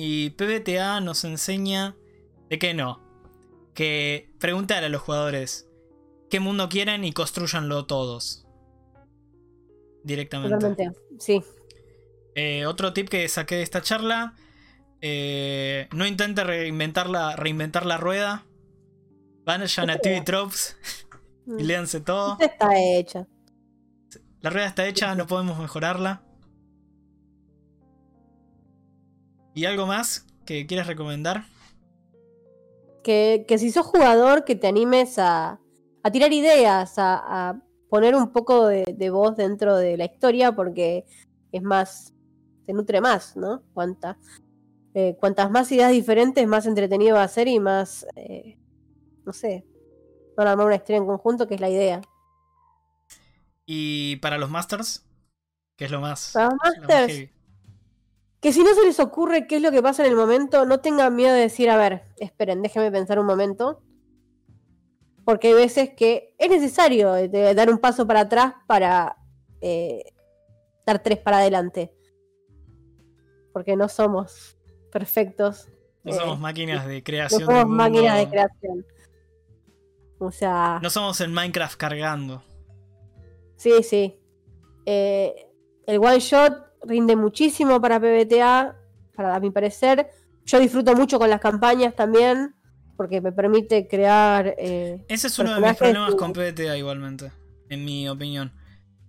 y 0.00 0.30
PBTA 0.30 1.00
nos 1.00 1.24
enseña 1.24 1.96
de 2.48 2.60
que 2.60 2.72
no. 2.72 3.02
Que 3.74 4.30
preguntar 4.38 4.84
a 4.84 4.88
los 4.88 5.02
jugadores 5.02 5.68
qué 6.30 6.38
mundo 6.38 6.68
quieren 6.68 7.02
y 7.02 7.12
construyanlo 7.12 7.84
todos. 7.84 8.46
Directamente. 10.04 10.54
Totalmente. 10.54 10.96
Sí. 11.18 11.42
Eh, 12.36 12.64
otro 12.66 12.92
tip 12.92 13.08
que 13.08 13.28
saqué 13.28 13.56
de 13.56 13.62
esta 13.62 13.82
charla. 13.82 14.36
eh, 15.00 15.88
no 15.90 16.06
intente 16.06 16.44
reinventar 16.44 17.10
la, 17.10 17.34
reinventar 17.34 17.84
la 17.84 17.96
rueda. 17.96 18.46
Vayan 19.44 19.90
a 19.90 19.98
TV 19.98 20.20
Tropes 20.20 20.76
y 21.58 21.64
léanse 21.64 22.00
todo. 22.00 22.36
Está 22.38 22.70
hecha. 22.80 23.26
La 24.42 24.50
rueda 24.50 24.68
está 24.68 24.86
hecha, 24.86 25.16
no 25.16 25.26
podemos 25.26 25.58
mejorarla. 25.58 26.22
¿Y 29.58 29.66
algo 29.66 29.86
más 29.86 30.24
que 30.46 30.68
quieras 30.68 30.86
recomendar? 30.86 31.44
que, 33.02 33.44
que 33.48 33.58
si 33.58 33.72
sos 33.72 33.86
jugador, 33.86 34.44
que 34.44 34.54
te 34.54 34.68
animes 34.68 35.18
a, 35.18 35.58
a 36.04 36.10
tirar 36.12 36.32
ideas, 36.32 36.96
a, 36.96 37.48
a 37.48 37.60
poner 37.88 38.14
un 38.14 38.30
poco 38.30 38.68
de, 38.68 38.84
de 38.96 39.10
voz 39.10 39.34
dentro 39.34 39.74
de 39.76 39.96
la 39.96 40.04
historia, 40.04 40.52
porque 40.52 41.06
es 41.50 41.62
más, 41.64 42.14
se 42.66 42.72
nutre 42.72 43.00
más, 43.00 43.36
¿no? 43.36 43.64
Cuanta, 43.74 44.16
eh, 44.94 45.16
cuantas 45.18 45.50
más 45.50 45.72
ideas 45.72 45.90
diferentes, 45.90 46.46
más 46.46 46.64
entretenido 46.66 47.16
va 47.16 47.24
a 47.24 47.28
ser 47.28 47.48
y 47.48 47.58
más, 47.58 48.06
eh, 48.14 48.60
no 49.24 49.32
sé, 49.32 49.66
van 50.36 50.46
a 50.46 50.52
armar 50.52 50.66
una 50.66 50.76
historia 50.76 50.98
en 50.98 51.06
conjunto, 51.06 51.48
que 51.48 51.56
es 51.56 51.60
la 51.60 51.70
idea. 51.70 52.00
Y 53.66 54.16
para 54.16 54.38
los 54.38 54.50
Masters, 54.50 55.04
que 55.74 55.86
es 55.86 55.90
lo 55.90 56.00
más. 56.00 56.30
Para 56.32 56.50
los 56.50 56.58
Masters. 56.62 57.37
Que 58.40 58.52
si 58.52 58.62
no 58.62 58.72
se 58.74 58.84
les 58.84 59.00
ocurre 59.00 59.46
qué 59.46 59.56
es 59.56 59.62
lo 59.62 59.72
que 59.72 59.82
pasa 59.82 60.04
en 60.04 60.10
el 60.10 60.16
momento, 60.16 60.64
no 60.64 60.80
tengan 60.80 61.14
miedo 61.16 61.34
de 61.34 61.40
decir, 61.40 61.68
a 61.70 61.76
ver, 61.76 62.04
esperen, 62.18 62.62
déjenme 62.62 62.92
pensar 62.92 63.18
un 63.18 63.26
momento. 63.26 63.82
Porque 65.24 65.48
hay 65.48 65.54
veces 65.54 65.90
que 65.96 66.34
es 66.38 66.48
necesario 66.48 67.14
eh, 67.16 67.28
de 67.28 67.52
dar 67.54 67.68
un 67.68 67.78
paso 67.78 68.06
para 68.06 68.20
atrás 68.20 68.54
para 68.66 69.16
eh, 69.60 70.04
dar 70.86 71.02
tres 71.02 71.18
para 71.18 71.38
adelante. 71.38 71.92
Porque 73.52 73.76
no 73.76 73.88
somos 73.88 74.56
perfectos. 74.92 75.68
No 76.04 76.12
eh, 76.12 76.14
somos 76.14 76.38
máquinas 76.38 76.86
de 76.86 76.98
no 76.98 77.04
creación. 77.04 77.40
somos 77.42 77.54
del 77.56 77.66
mundo. 77.66 77.82
máquinas 77.82 78.16
de 78.18 78.28
creación. 78.28 78.86
O 80.20 80.30
sea, 80.32 80.78
No 80.82 80.90
somos 80.90 81.20
el 81.20 81.30
Minecraft 81.30 81.76
cargando. 81.76 82.42
sí, 83.56 83.82
sí. 83.82 84.20
Eh, 84.86 85.50
el 85.86 85.98
one 85.98 86.18
shot 86.20 86.67
rinde 86.84 87.16
muchísimo 87.16 87.80
para 87.80 87.98
PBTA, 88.00 88.76
para 89.14 89.34
a 89.36 89.40
mi 89.40 89.50
parecer. 89.50 90.08
Yo 90.44 90.58
disfruto 90.60 90.94
mucho 90.94 91.18
con 91.18 91.28
las 91.30 91.40
campañas 91.40 91.94
también, 91.94 92.54
porque 92.96 93.20
me 93.20 93.32
permite 93.32 93.86
crear. 93.88 94.54
eh, 94.58 95.04
Ese 95.08 95.26
es 95.28 95.38
uno 95.38 95.54
de 95.54 95.60
mis 95.60 95.76
problemas 95.76 96.14
y- 96.14 96.16
con 96.16 96.32
PBTA 96.32 96.76
igualmente, 96.76 97.32
en 97.68 97.84
mi 97.84 98.08
opinión. 98.08 98.52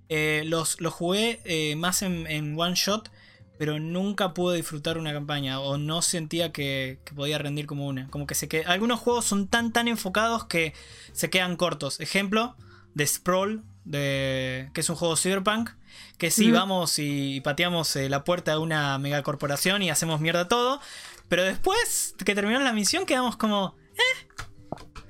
Eh, 0.09 0.43
los, 0.45 0.81
los 0.81 0.93
jugué 0.93 1.39
eh, 1.45 1.75
más 1.75 2.01
en, 2.01 2.25
en 2.27 2.59
one 2.59 2.73
shot, 2.75 3.11
pero 3.59 3.77
nunca 3.77 4.33
pude 4.33 4.57
disfrutar 4.57 4.97
una 4.97 5.13
campaña 5.13 5.59
o 5.59 5.77
no 5.77 6.01
sentía 6.01 6.51
que, 6.51 6.99
que 7.05 7.13
podía 7.13 7.37
rendir 7.37 7.67
como 7.67 7.87
una. 7.87 8.09
Como 8.09 8.25
que 8.25 8.33
se 8.33 8.47
que 8.47 8.63
algunos 8.63 8.99
juegos 8.99 9.25
son 9.25 9.47
tan 9.47 9.71
tan 9.73 9.87
enfocados 9.87 10.45
que 10.45 10.73
se 11.11 11.29
quedan 11.29 11.57
cortos. 11.57 11.99
Ejemplo 11.99 12.55
de 12.95 13.05
Sprawl, 13.05 13.63
de, 13.85 14.69
que 14.73 14.81
es 14.81 14.89
un 14.89 14.95
juego 14.95 15.15
cyberpunk, 15.15 15.69
que 16.17 16.31
sí, 16.31 16.51
vamos 16.51 16.99
y 16.99 17.41
pateamos 17.41 17.95
eh, 17.95 18.09
la 18.09 18.23
puerta 18.23 18.51
de 18.51 18.57
una 18.57 18.97
megacorporación 18.97 19.81
y 19.81 19.89
hacemos 19.89 20.19
mierda 20.19 20.47
todo, 20.47 20.79
pero 21.27 21.43
después 21.43 22.15
que 22.23 22.35
terminamos 22.35 22.65
la 22.65 22.73
misión 22.73 23.05
quedamos 23.05 23.37
como, 23.37 23.75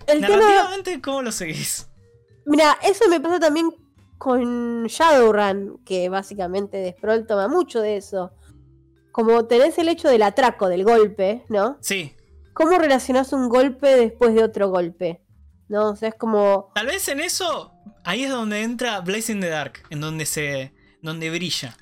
El 0.07 0.21
tema, 0.21 0.37
narrativamente, 0.37 1.01
¿cómo 1.01 1.21
lo 1.21 1.31
seguís? 1.31 1.87
mira, 2.45 2.77
eso 2.83 3.07
me 3.09 3.19
pasa 3.19 3.39
también 3.39 3.71
con 4.17 4.85
Shadowrun, 4.85 5.81
que 5.85 6.09
básicamente 6.09 6.77
de 6.77 6.91
Sprawl 6.91 7.25
toma 7.25 7.47
mucho 7.47 7.81
de 7.81 7.97
eso. 7.97 8.31
Como 9.11 9.45
tenés 9.45 9.77
el 9.77 9.89
hecho 9.89 10.07
del 10.09 10.23
atraco, 10.23 10.67
del 10.67 10.83
golpe, 10.83 11.43
¿no? 11.49 11.77
Sí, 11.81 12.15
¿Cómo 12.59 12.77
relacionás 12.77 13.31
un 13.31 13.47
golpe 13.47 13.87
después 13.95 14.35
de 14.35 14.43
otro 14.43 14.69
golpe? 14.69 15.21
¿No? 15.69 15.91
O 15.91 15.95
sea, 15.95 16.09
es 16.09 16.15
como. 16.15 16.73
tal 16.75 16.87
vez 16.87 17.07
en 17.07 17.21
eso, 17.21 17.71
ahí 18.03 18.23
es 18.23 18.29
donde 18.29 18.61
entra 18.63 18.99
Blazing 19.01 19.41
the 19.41 19.49
Dark, 19.49 19.83
en 19.89 20.01
donde 20.01 20.25
se, 20.25 20.73
donde 21.01 21.29
brilla. 21.29 21.77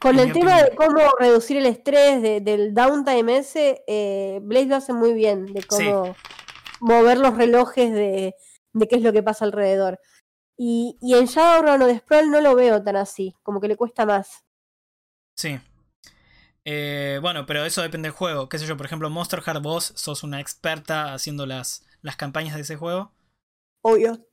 Con 0.00 0.18
En 0.18 0.28
el 0.28 0.32
tema 0.32 0.56
opinión. 0.56 0.70
de 0.70 0.76
cómo 0.76 1.10
reducir 1.18 1.56
el 1.58 1.66
estrés, 1.66 2.22
de- 2.22 2.40
del 2.40 2.72
downtime 2.74 3.38
ese, 3.38 3.82
eh, 3.86 4.40
Blaze 4.42 4.66
lo 4.66 4.76
hace 4.76 4.92
muy 4.92 5.12
bien, 5.12 5.46
de 5.52 5.62
cómo 5.62 6.16
mover 6.80 7.18
los 7.18 7.36
relojes 7.36 7.92
de, 7.92 8.34
de 8.72 8.88
qué 8.88 8.96
es 8.96 9.02
lo 9.02 9.12
que 9.12 9.22
pasa 9.22 9.44
alrededor. 9.44 10.00
Y, 10.56 10.96
y 11.00 11.14
en 11.14 11.26
Shadowrun 11.26 11.82
o 11.82 11.86
de 11.86 11.98
Sprawl 11.98 12.30
no 12.30 12.40
lo 12.40 12.54
veo 12.54 12.82
tan 12.82 12.96
así, 12.96 13.34
como 13.42 13.60
que 13.60 13.68
le 13.68 13.76
cuesta 13.76 14.06
más. 14.06 14.44
Sí. 15.36 15.58
Eh, 16.64 17.18
bueno, 17.22 17.46
pero 17.46 17.64
eso 17.64 17.80
depende 17.82 18.08
del 18.08 18.16
juego. 18.16 18.48
Qué 18.48 18.58
sé 18.58 18.66
yo, 18.66 18.76
por 18.76 18.86
ejemplo, 18.86 19.08
Monster 19.10 19.40
Heart 19.42 19.62
vos 19.62 19.92
sos 19.96 20.22
una 20.22 20.40
experta 20.40 21.14
haciendo 21.14 21.46
las, 21.46 21.86
las 22.02 22.16
campañas 22.16 22.54
de 22.56 22.60
ese 22.62 22.76
juego. 22.76 23.12
Obvio. 23.82 24.26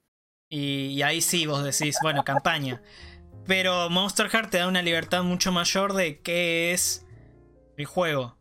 Y, 0.50 0.88
y 0.88 1.02
ahí 1.02 1.22
sí 1.22 1.46
vos 1.46 1.64
decís, 1.64 1.98
bueno, 2.02 2.24
campaña. 2.24 2.82
Pero 3.46 3.90
Monster 3.90 4.30
Heart 4.30 4.50
te 4.50 4.58
da 4.58 4.68
una 4.68 4.82
libertad 4.82 5.24
mucho 5.24 5.52
mayor 5.52 5.94
de 5.94 6.20
qué 6.22 6.74
es 6.74 7.06
el 7.78 7.86
juego. 7.86 8.38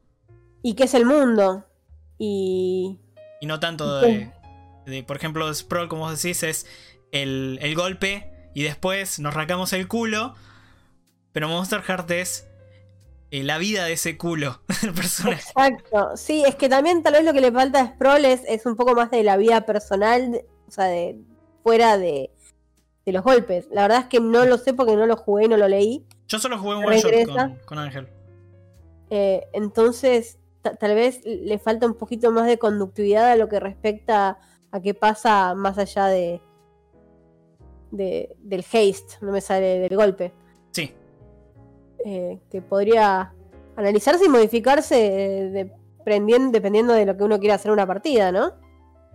Y 0.62 0.74
qué 0.74 0.84
es 0.84 0.94
el 0.94 1.06
mundo. 1.06 1.64
Y. 2.18 2.98
Y 3.40 3.46
no 3.46 3.60
tanto 3.60 4.00
de, 4.00 4.32
de, 4.86 5.02
por 5.04 5.16
ejemplo, 5.16 5.52
Sprawl, 5.52 5.88
como 5.88 6.02
vos 6.02 6.22
decís, 6.22 6.42
es 6.42 6.66
el, 7.12 7.58
el 7.62 7.74
golpe 7.74 8.32
y 8.54 8.62
después 8.62 9.18
nos 9.18 9.34
racamos 9.34 9.72
el 9.72 9.86
culo. 9.86 10.34
Pero 11.32 11.48
Monster 11.48 11.82
Heart 11.82 12.10
es 12.12 12.48
eh, 13.30 13.42
la 13.44 13.58
vida 13.58 13.84
de 13.84 13.92
ese 13.92 14.16
culo 14.16 14.62
del 14.82 14.92
personaje. 14.92 15.42
Exacto. 15.42 16.16
Sí, 16.16 16.42
es 16.46 16.54
que 16.54 16.68
también 16.68 17.02
tal 17.02 17.12
vez 17.12 17.24
lo 17.24 17.32
que 17.32 17.40
le 17.40 17.52
falta 17.52 17.80
a 17.80 17.86
Sproul 17.88 18.24
es, 18.24 18.42
es 18.48 18.66
un 18.66 18.74
poco 18.74 18.94
más 18.94 19.10
de 19.10 19.22
la 19.22 19.36
vida 19.36 19.66
personal, 19.66 20.42
o 20.66 20.70
sea, 20.70 20.86
de 20.86 21.16
fuera 21.66 21.98
de, 21.98 22.30
de 23.04 23.12
los 23.12 23.24
golpes. 23.24 23.66
La 23.72 23.82
verdad 23.82 24.02
es 24.02 24.06
que 24.06 24.20
no 24.20 24.44
lo 24.46 24.56
sé 24.56 24.72
porque 24.72 24.94
no 24.94 25.04
lo 25.04 25.16
jugué 25.16 25.46
y 25.46 25.48
no 25.48 25.56
lo 25.56 25.66
leí. 25.66 26.06
Yo 26.28 26.38
solo 26.38 26.56
jugué 26.60 26.76
un 26.76 26.84
one 26.84 26.98
shot 27.00 27.26
con, 27.26 27.58
con 27.64 27.78
Ángel. 27.80 28.06
Eh, 29.10 29.48
entonces, 29.52 30.38
ta- 30.62 30.76
tal 30.76 30.94
vez 30.94 31.22
le 31.24 31.58
falta 31.58 31.84
un 31.86 31.94
poquito 31.94 32.30
más 32.30 32.46
de 32.46 32.56
conductividad 32.56 33.32
a 33.32 33.34
lo 33.36 33.48
que 33.48 33.58
respecta 33.58 34.38
a 34.70 34.80
qué 34.80 34.94
pasa 34.94 35.56
más 35.56 35.76
allá 35.76 36.06
de, 36.06 36.40
de- 37.90 38.36
del 38.38 38.60
haste, 38.60 39.16
no 39.20 39.32
me 39.32 39.40
sale 39.40 39.80
del 39.80 39.96
golpe. 39.96 40.32
Sí. 40.70 40.94
Eh, 42.04 42.38
que 42.48 42.62
podría 42.62 43.32
analizarse 43.74 44.24
y 44.24 44.28
modificarse 44.28 45.50
dependien- 46.04 46.52
dependiendo 46.52 46.92
de 46.92 47.06
lo 47.06 47.16
que 47.16 47.24
uno 47.24 47.40
quiera 47.40 47.56
hacer 47.56 47.70
en 47.70 47.72
una 47.72 47.86
partida, 47.88 48.30
¿no? 48.30 48.52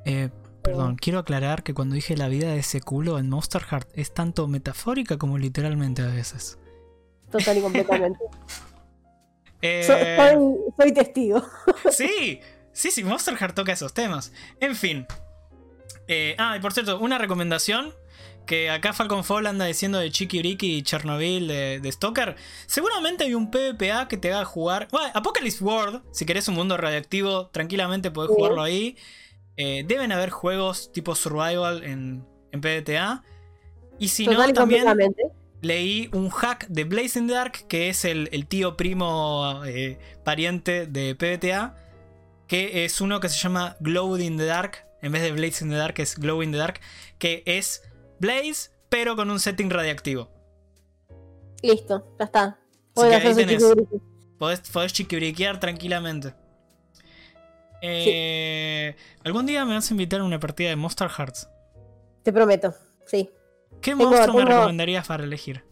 Eh, 0.03 0.29
perdón, 0.61 0.95
quiero 0.95 1.19
aclarar 1.19 1.63
que 1.63 1.73
cuando 1.73 1.95
dije 1.95 2.15
la 2.17 2.27
vida 2.27 2.49
de 2.49 2.59
ese 2.59 2.81
culo 2.81 3.19
en 3.19 3.29
Monster 3.29 3.63
Heart 3.63 3.89
es 3.93 4.13
tanto 4.13 4.47
metafórica 4.47 5.17
como 5.17 5.37
literalmente 5.37 6.01
a 6.01 6.07
veces. 6.07 6.57
Total 7.31 7.57
y 7.57 7.61
completamente. 7.61 8.19
Eh, 9.63 9.83
So- 9.85 9.93
soy, 9.93 10.73
soy 10.75 10.91
testigo. 10.93 11.43
sí, 11.91 12.39
sí, 12.71 12.89
sí, 12.89 13.03
Monster 13.03 13.35
Heart 13.37 13.53
toca 13.55 13.71
esos 13.71 13.93
temas. 13.93 14.33
En 14.59 14.75
fin. 14.75 15.05
Eh, 16.07 16.35
ah, 16.39 16.57
y 16.57 16.59
por 16.59 16.73
cierto, 16.73 16.99
una 16.99 17.19
recomendación 17.19 17.93
que 18.47 18.71
acá 18.71 18.91
Falcon 18.91 19.23
Fall 19.23 19.45
anda 19.45 19.65
diciendo 19.65 19.99
de 19.99 20.09
Chicky 20.09 20.39
Briki 20.39 20.77
y 20.77 20.81
Chernobyl 20.81 21.47
de, 21.47 21.79
de 21.79 21.91
Stalker. 21.91 22.35
Seguramente 22.65 23.23
hay 23.23 23.35
un 23.35 23.51
PvPA 23.51 24.07
que 24.07 24.17
te 24.17 24.33
haga 24.33 24.45
jugar. 24.45 24.87
Bueno, 24.91 25.11
Apocalypse 25.13 25.63
World, 25.63 26.01
si 26.11 26.25
querés 26.25 26.47
un 26.47 26.55
mundo 26.55 26.75
radioactivo, 26.75 27.49
tranquilamente 27.49 28.09
podés 28.09 28.29
Sí. 28.31 28.35
jugarlo 28.37 28.63
ahí. 28.63 28.97
Eh, 29.63 29.83
deben 29.87 30.11
haber 30.11 30.31
juegos 30.31 30.91
tipo 30.91 31.13
Survival 31.13 31.83
en, 31.83 32.25
en 32.51 32.61
PvTA. 32.61 33.23
Y 33.99 34.07
si 34.07 34.25
Total 34.25 34.47
no, 34.47 34.53
también 34.53 34.87
leí 35.61 36.09
un 36.13 36.31
hack 36.31 36.65
de 36.67 36.83
Blaze 36.83 37.19
in 37.19 37.27
the 37.27 37.33
Dark, 37.35 37.67
que 37.67 37.89
es 37.89 38.03
el, 38.03 38.27
el 38.31 38.47
tío 38.47 38.75
primo 38.75 39.63
eh, 39.63 39.99
pariente 40.23 40.87
de 40.87 41.13
PBTA, 41.13 41.75
que 42.47 42.85
es 42.85 43.01
uno 43.01 43.19
que 43.19 43.29
se 43.29 43.37
llama 43.37 43.77
Glow 43.81 44.17
in 44.17 44.35
the 44.35 44.45
Dark, 44.45 44.83
en 45.03 45.11
vez 45.11 45.21
de 45.21 45.31
Blaze 45.31 45.63
in 45.63 45.69
the 45.69 45.77
Dark 45.77 45.99
es 45.99 46.17
Glow 46.17 46.41
in 46.41 46.51
the 46.51 46.57
Dark, 46.57 46.79
que 47.19 47.43
es 47.45 47.83
Blaze, 48.19 48.71
pero 48.89 49.15
con 49.15 49.29
un 49.29 49.39
setting 49.39 49.69
radiactivo. 49.69 50.31
Listo, 51.61 52.03
ya 52.17 52.25
está. 52.25 52.59
Que. 52.95 53.59
Podés, 54.39 54.61
podés 54.71 54.91
chiquibriquear 54.91 55.59
tranquilamente. 55.59 56.33
Eh, 57.81 58.95
¿Algún 59.23 59.45
día 59.45 59.65
me 59.65 59.73
vas 59.73 59.89
a 59.89 59.93
invitar 59.93 60.19
a 60.21 60.23
una 60.23 60.39
partida 60.39 60.69
de 60.69 60.75
Monster 60.75 61.09
Hearts? 61.09 61.49
Te 62.23 62.31
prometo, 62.31 62.73
sí. 63.05 63.29
¿Qué 63.81 63.91
Tengo- 63.95 64.09
monstruo 64.11 64.35
me 64.37 64.45
recomendarías 64.45 65.07
para 65.07 65.23
elegir? 65.23 65.63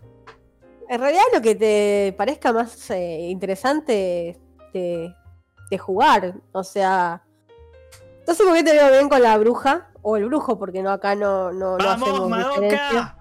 En 0.89 0.99
realidad 0.99 1.21
lo 1.33 1.41
que 1.41 1.53
te 1.53 2.15
parezca 2.17 2.51
más 2.51 2.89
eh, 2.89 3.27
interesante 3.29 4.39
de, 4.73 5.13
de 5.69 5.77
jugar. 5.77 6.33
O 6.51 6.63
sea. 6.63 7.23
No 8.27 8.33
sé 8.33 8.43
por 8.43 8.53
qué 8.55 8.63
te 8.63 8.73
veo 8.73 8.89
bien 8.91 9.07
con 9.09 9.21
la 9.21 9.37
bruja. 9.37 9.85
O 10.01 10.15
el 10.17 10.25
brujo, 10.25 10.57
porque 10.57 10.81
no 10.81 10.89
acá 10.91 11.13
no, 11.13 11.51
no, 11.51 11.77
no 11.77 11.85
¡Vamos, 11.85 12.09
hacemos. 12.09 12.29
Madoka! 12.29 13.17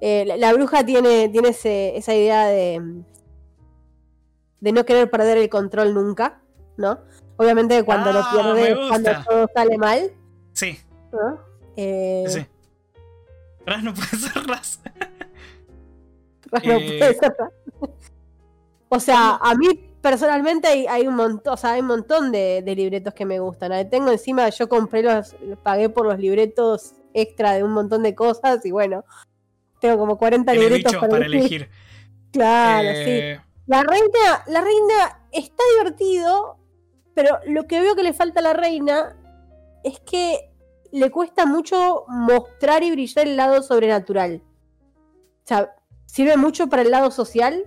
Eh, 0.00 0.24
la, 0.26 0.36
la 0.36 0.52
bruja 0.54 0.84
tiene, 0.84 1.28
tiene 1.28 1.50
ese- 1.50 1.96
esa 1.96 2.14
idea 2.14 2.46
de. 2.46 3.02
de 4.60 4.72
no 4.72 4.84
querer 4.84 5.10
perder 5.10 5.38
el 5.38 5.48
control 5.48 5.94
nunca, 5.94 6.40
¿no? 6.76 6.98
Obviamente 7.38 7.82
cuando 7.84 8.10
Ah, 8.10 8.30
lo 8.34 8.54
me 8.54 8.60
pierde, 8.62 8.74
gusta. 8.74 8.88
cuando 8.88 9.24
todo 9.30 9.48
sale 9.54 9.78
mal, 9.78 10.12
Sí, 10.52 10.78
¿no? 11.12 11.38
Eh, 11.76 12.24
sí. 12.28 12.46
Raz 13.64 13.82
no 13.82 13.94
puede 13.94 14.08
ser 14.08 14.46
Raz. 14.46 14.80
no 16.52 16.58
Eh, 16.62 16.98
puede 16.98 17.14
ser. 17.14 17.36
O 18.90 19.00
sea, 19.00 19.36
a 19.40 19.54
mí 19.54 19.68
personalmente 20.00 20.66
hay, 20.68 20.86
hay 20.86 21.06
un 21.06 21.14
montón, 21.14 21.52
o 21.54 21.56
sea, 21.56 21.72
hay 21.72 21.80
un 21.80 21.86
montón 21.88 22.32
de, 22.32 22.62
de 22.64 22.74
libretos 22.74 23.14
que 23.14 23.24
me 23.26 23.38
gustan. 23.38 23.72
¿eh? 23.72 23.84
Tengo 23.84 24.10
encima, 24.10 24.48
yo 24.48 24.68
compré 24.68 25.02
los, 25.02 25.36
pagué 25.62 25.88
por 25.88 26.06
los 26.06 26.18
libretos 26.18 26.94
extra 27.14 27.52
de 27.52 27.62
un 27.64 27.72
montón 27.72 28.02
de 28.02 28.14
cosas 28.14 28.64
y 28.64 28.70
bueno, 28.70 29.04
tengo 29.80 29.98
como 29.98 30.18
40 30.18 30.52
Tienes 30.52 30.68
libretos 30.70 30.92
bichos 30.92 31.08
para 31.08 31.26
elegir. 31.26 31.68
Claro, 32.32 32.88
sí. 32.88 32.94
Eh, 33.06 33.40
La 33.66 33.82
reina, 33.82 34.44
la 34.46 34.60
reina 34.60 35.20
está 35.32 35.62
divertido, 35.78 36.57
pero 37.18 37.40
lo 37.46 37.66
que 37.66 37.80
veo 37.80 37.96
que 37.96 38.04
le 38.04 38.12
falta 38.12 38.38
a 38.38 38.44
la 38.44 38.52
reina 38.52 39.16
es 39.82 39.98
que 39.98 40.52
le 40.92 41.10
cuesta 41.10 41.46
mucho 41.46 42.04
mostrar 42.06 42.84
y 42.84 42.92
brillar 42.92 43.26
el 43.26 43.36
lado 43.36 43.60
sobrenatural. 43.60 44.40
O 45.42 45.48
sea, 45.48 45.74
sirve 46.06 46.36
mucho 46.36 46.68
para 46.68 46.82
el 46.82 46.92
lado 46.92 47.10
social, 47.10 47.64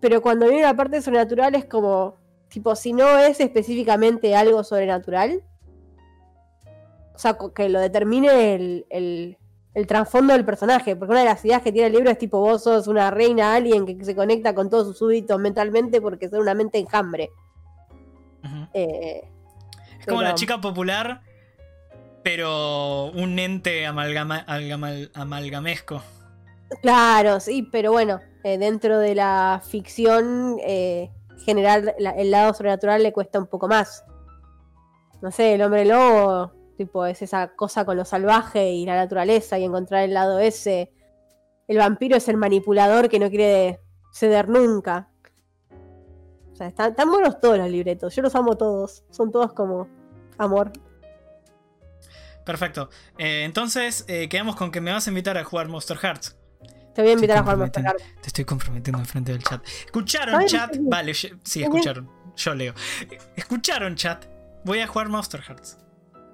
pero 0.00 0.20
cuando 0.20 0.46
viene 0.46 0.64
la 0.64 0.76
parte 0.76 1.00
sobrenatural 1.00 1.54
es 1.54 1.64
como, 1.64 2.16
tipo, 2.50 2.76
si 2.76 2.92
no 2.92 3.16
es 3.16 3.40
específicamente 3.40 4.36
algo 4.36 4.62
sobrenatural, 4.62 5.42
o 7.14 7.18
sea, 7.18 7.38
que 7.54 7.70
lo 7.70 7.80
determine 7.80 8.84
el 8.90 9.86
trasfondo 9.86 10.34
del 10.34 10.44
personaje, 10.44 10.96
porque 10.96 11.12
una 11.12 11.20
de 11.20 11.30
las 11.30 11.42
ideas 11.46 11.62
que 11.62 11.72
tiene 11.72 11.86
el 11.86 11.94
libro 11.94 12.10
es 12.10 12.18
tipo, 12.18 12.40
vos 12.40 12.62
sos 12.62 12.88
una 12.88 13.10
reina 13.10 13.54
alien 13.54 13.86
que 13.86 14.04
se 14.04 14.14
conecta 14.14 14.54
con 14.54 14.68
todos 14.68 14.88
sus 14.88 14.98
súbditos 14.98 15.40
mentalmente 15.40 16.02
porque 16.02 16.28
son 16.28 16.40
una 16.40 16.52
mente 16.52 16.76
enjambre. 16.76 17.30
Eh, 18.74 19.22
Es 19.98 20.06
como 20.06 20.18
pero- 20.20 20.30
la 20.30 20.34
chica 20.34 20.60
popular, 20.60 21.20
pero 22.22 23.06
un 23.14 23.38
ente 23.38 23.86
amalgama- 23.86 24.44
algama- 24.46 25.08
amalgamesco. 25.14 26.02
Claro, 26.82 27.40
sí, 27.40 27.62
pero 27.70 27.92
bueno, 27.92 28.20
eh, 28.44 28.58
dentro 28.58 28.98
de 28.98 29.14
la 29.14 29.62
ficción, 29.66 30.58
eh, 30.62 31.10
generar 31.44 31.94
la- 31.98 32.10
el 32.10 32.30
lado 32.30 32.52
sobrenatural 32.52 33.02
le 33.02 33.12
cuesta 33.12 33.38
un 33.38 33.46
poco 33.46 33.68
más. 33.68 34.04
No 35.22 35.30
sé, 35.30 35.54
el 35.54 35.62
hombre 35.62 35.84
lobo, 35.84 36.52
tipo, 36.76 37.06
es 37.06 37.22
esa 37.22 37.48
cosa 37.56 37.84
con 37.84 37.96
lo 37.96 38.04
salvaje 38.04 38.70
y 38.72 38.84
la 38.86 38.96
naturaleza 38.96 39.58
y 39.58 39.64
encontrar 39.64 40.04
el 40.04 40.14
lado 40.14 40.38
ese. 40.38 40.92
El 41.66 41.78
vampiro 41.78 42.16
es 42.16 42.28
el 42.28 42.36
manipulador 42.36 43.08
que 43.08 43.18
no 43.18 43.28
quiere 43.30 43.80
ceder 44.12 44.48
nunca. 44.48 45.08
O 46.58 46.60
sea, 46.60 46.66
están, 46.66 46.90
están 46.90 47.08
buenos 47.08 47.40
todos 47.40 47.56
los 47.56 47.70
libretos, 47.70 48.16
yo 48.16 48.22
los 48.22 48.34
amo 48.34 48.56
todos, 48.56 49.04
son 49.10 49.30
todos 49.30 49.52
como 49.52 49.86
amor. 50.38 50.72
Perfecto. 52.44 52.90
Eh, 53.16 53.44
entonces, 53.44 54.04
eh, 54.08 54.28
quedamos 54.28 54.56
con 54.56 54.72
que 54.72 54.80
me 54.80 54.90
vas 54.90 55.06
a 55.06 55.10
invitar 55.10 55.38
a 55.38 55.44
jugar 55.44 55.68
Monster 55.68 55.96
Hearts. 55.98 56.36
Te 56.96 57.02
voy 57.02 57.12
a 57.12 57.14
invitar 57.14 57.36
a 57.36 57.40
Estoy 57.40 57.42
jugar 57.44 57.56
Monster 57.58 57.84
Hearts. 57.84 58.02
Te 58.22 58.26
estoy 58.26 58.44
comprometiendo 58.44 58.98
enfrente 58.98 59.30
del 59.30 59.44
chat. 59.44 59.64
¿Escucharon, 59.84 60.46
chat? 60.46 60.76
Vale, 60.80 61.14
sí, 61.14 61.62
escucharon. 61.62 62.10
Yo 62.34 62.54
leo. 62.56 62.74
¿Escucharon, 63.36 63.94
chat? 63.94 64.24
Voy 64.64 64.80
a 64.80 64.88
jugar 64.88 65.08
Monster 65.10 65.40
Hearts. 65.40 65.78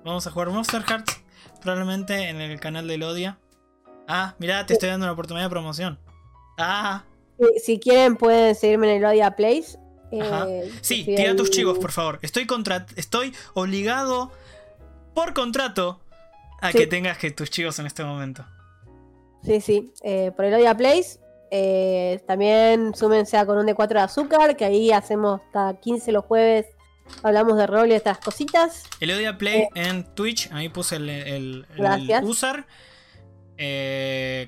Vamos 0.07 0.27
a 0.27 0.31
jugar 0.31 0.49
Monster 0.49 0.85
Hearts. 0.85 1.23
Probablemente 1.61 2.31
en 2.31 2.41
el 2.41 2.59
canal 2.61 2.89
de 2.89 2.97
Lodia. 2.97 3.39
Ah, 4.09 4.37
mirá, 4.39 4.65
te 4.65 4.73
estoy 4.73 4.89
dando 4.89 5.05
una 5.05 5.13
oportunidad 5.13 5.45
de 5.45 5.51
promoción. 5.51 5.99
Ah, 6.57 7.05
Si, 7.39 7.61
si 7.61 7.79
quieren 7.79 8.17
pueden 8.17 8.55
seguirme 8.55 8.91
en 8.91 9.03
el 9.03 9.11
Odia 9.11 9.37
Place. 9.37 9.84
Eh, 10.23 10.71
sí, 10.81 11.05
tira 11.05 11.31
ahí- 11.31 11.37
tus 11.37 11.51
chivos, 11.51 11.79
por 11.79 11.93
favor. 11.93 12.19
Estoy, 12.23 12.47
contra 12.47 12.87
estoy 12.97 13.35
obligado 13.55 14.31
por 15.15 15.33
contrato 15.35 16.01
a 16.61 16.73
Sí. 16.73 16.79
que 16.79 16.87
tengas 16.87 17.19
que 17.19 17.31
tus 17.31 17.51
chivos 17.51 17.79
en 17.79 17.87
este 17.87 18.05
momento. 18.05 18.45
Sí, 19.45 19.61
sí, 19.61 19.93
eh, 20.03 20.33
por 20.35 20.45
el 20.47 20.55
Odia 20.55 20.77
Place. 20.77 21.21
Eh, 21.51 22.21
también 22.27 22.95
súmense 22.95 23.37
a 23.37 23.45
con 23.47 23.59
un 23.59 23.67
de 23.67 23.75
4 23.75 23.99
de 24.01 24.05
azúcar, 24.05 24.57
que 24.57 24.65
ahí 24.65 24.91
hacemos 24.91 25.41
hasta 25.47 25.79
15 25.81 26.11
los 26.13 26.25
jueves. 26.25 26.67
Hablamos 27.23 27.59
de 27.59 27.67
rol 27.67 27.91
y 27.91 27.95
estas 27.95 28.19
cositas. 28.19 28.85
Elodia 28.99 29.37
Play 29.37 29.69
en 29.75 30.05
Twitch, 30.15 30.51
ahí 30.53 30.71
puse 30.71 30.97
el, 30.97 31.09
el- 31.11 31.27
el. 31.27 31.67
Gracias. 31.77 32.25
user. 32.25 32.65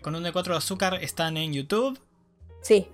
Con 0.02 0.14
un 0.14 0.22
de 0.22 0.32
4 0.32 0.55
de 0.55 0.59
azúcar 0.59 0.94
están 1.02 1.36
en 1.36 1.52
YouTube. 1.52 1.98
Sí. 2.62 2.88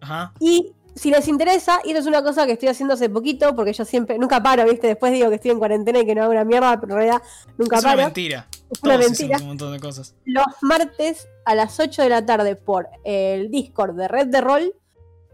Ajá. 0.00 0.32
Y 0.40 0.72
si 0.94 1.10
les 1.10 1.26
interesa, 1.28 1.80
y 1.84 1.88
esto 1.90 2.00
es 2.00 2.06
una 2.06 2.22
cosa 2.22 2.46
que 2.46 2.52
estoy 2.52 2.68
haciendo 2.68 2.94
hace 2.94 3.08
poquito, 3.08 3.54
porque 3.56 3.72
yo 3.72 3.84
siempre, 3.84 4.18
nunca 4.18 4.42
paro, 4.42 4.64
¿viste? 4.64 4.86
Después 4.86 5.12
digo 5.12 5.28
que 5.28 5.36
estoy 5.36 5.50
en 5.50 5.58
cuarentena 5.58 5.98
y 6.00 6.06
que 6.06 6.14
no 6.14 6.22
hago 6.22 6.32
una 6.32 6.44
mierda, 6.44 6.80
pero 6.80 6.92
en 6.94 6.98
realidad 6.98 7.22
nunca 7.58 7.76
es 7.78 7.82
una 7.84 7.92
paro. 7.92 8.02
mentira. 8.04 8.48
Es 8.70 8.82
una 8.82 8.94
Todos 8.96 9.06
mentira. 9.10 9.38
un 9.38 9.46
montón 9.48 9.72
de 9.72 9.80
cosas. 9.80 10.14
Los 10.24 10.46
martes 10.62 11.28
a 11.44 11.54
las 11.54 11.78
8 11.80 12.02
de 12.02 12.08
la 12.08 12.24
tarde 12.24 12.56
por 12.56 12.88
el 13.04 13.50
Discord 13.50 13.96
de 13.96 14.08
Red 14.08 14.28
de 14.28 14.40
Rol, 14.40 14.74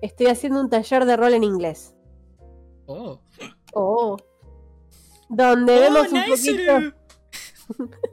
estoy 0.03 0.27
haciendo 0.27 0.61
un 0.61 0.71
taller 0.71 1.05
de 1.05 1.17
rol 1.17 1.35
en 1.35 1.45
inglés. 1.45 1.95
Oh. 2.87 3.21
Oh. 3.75 4.17
Donde 5.29 5.79
vemos 5.79 6.07
Oh, 6.11 6.15
un 6.15 6.21
nice. 6.27 6.53
poquito. 6.53 6.97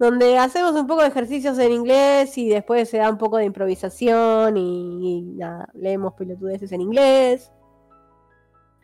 donde 0.00 0.38
hacemos 0.38 0.72
un 0.72 0.86
poco 0.86 1.02
de 1.02 1.08
ejercicios 1.08 1.58
en 1.58 1.72
inglés 1.72 2.38
y 2.38 2.48
después 2.48 2.88
se 2.88 2.96
da 2.96 3.10
un 3.10 3.18
poco 3.18 3.36
de 3.36 3.44
improvisación 3.44 4.56
y, 4.56 5.18
y 5.18 5.22
nada, 5.36 5.68
leemos 5.74 6.14
pelotudeces 6.14 6.72
en 6.72 6.80
inglés. 6.80 7.52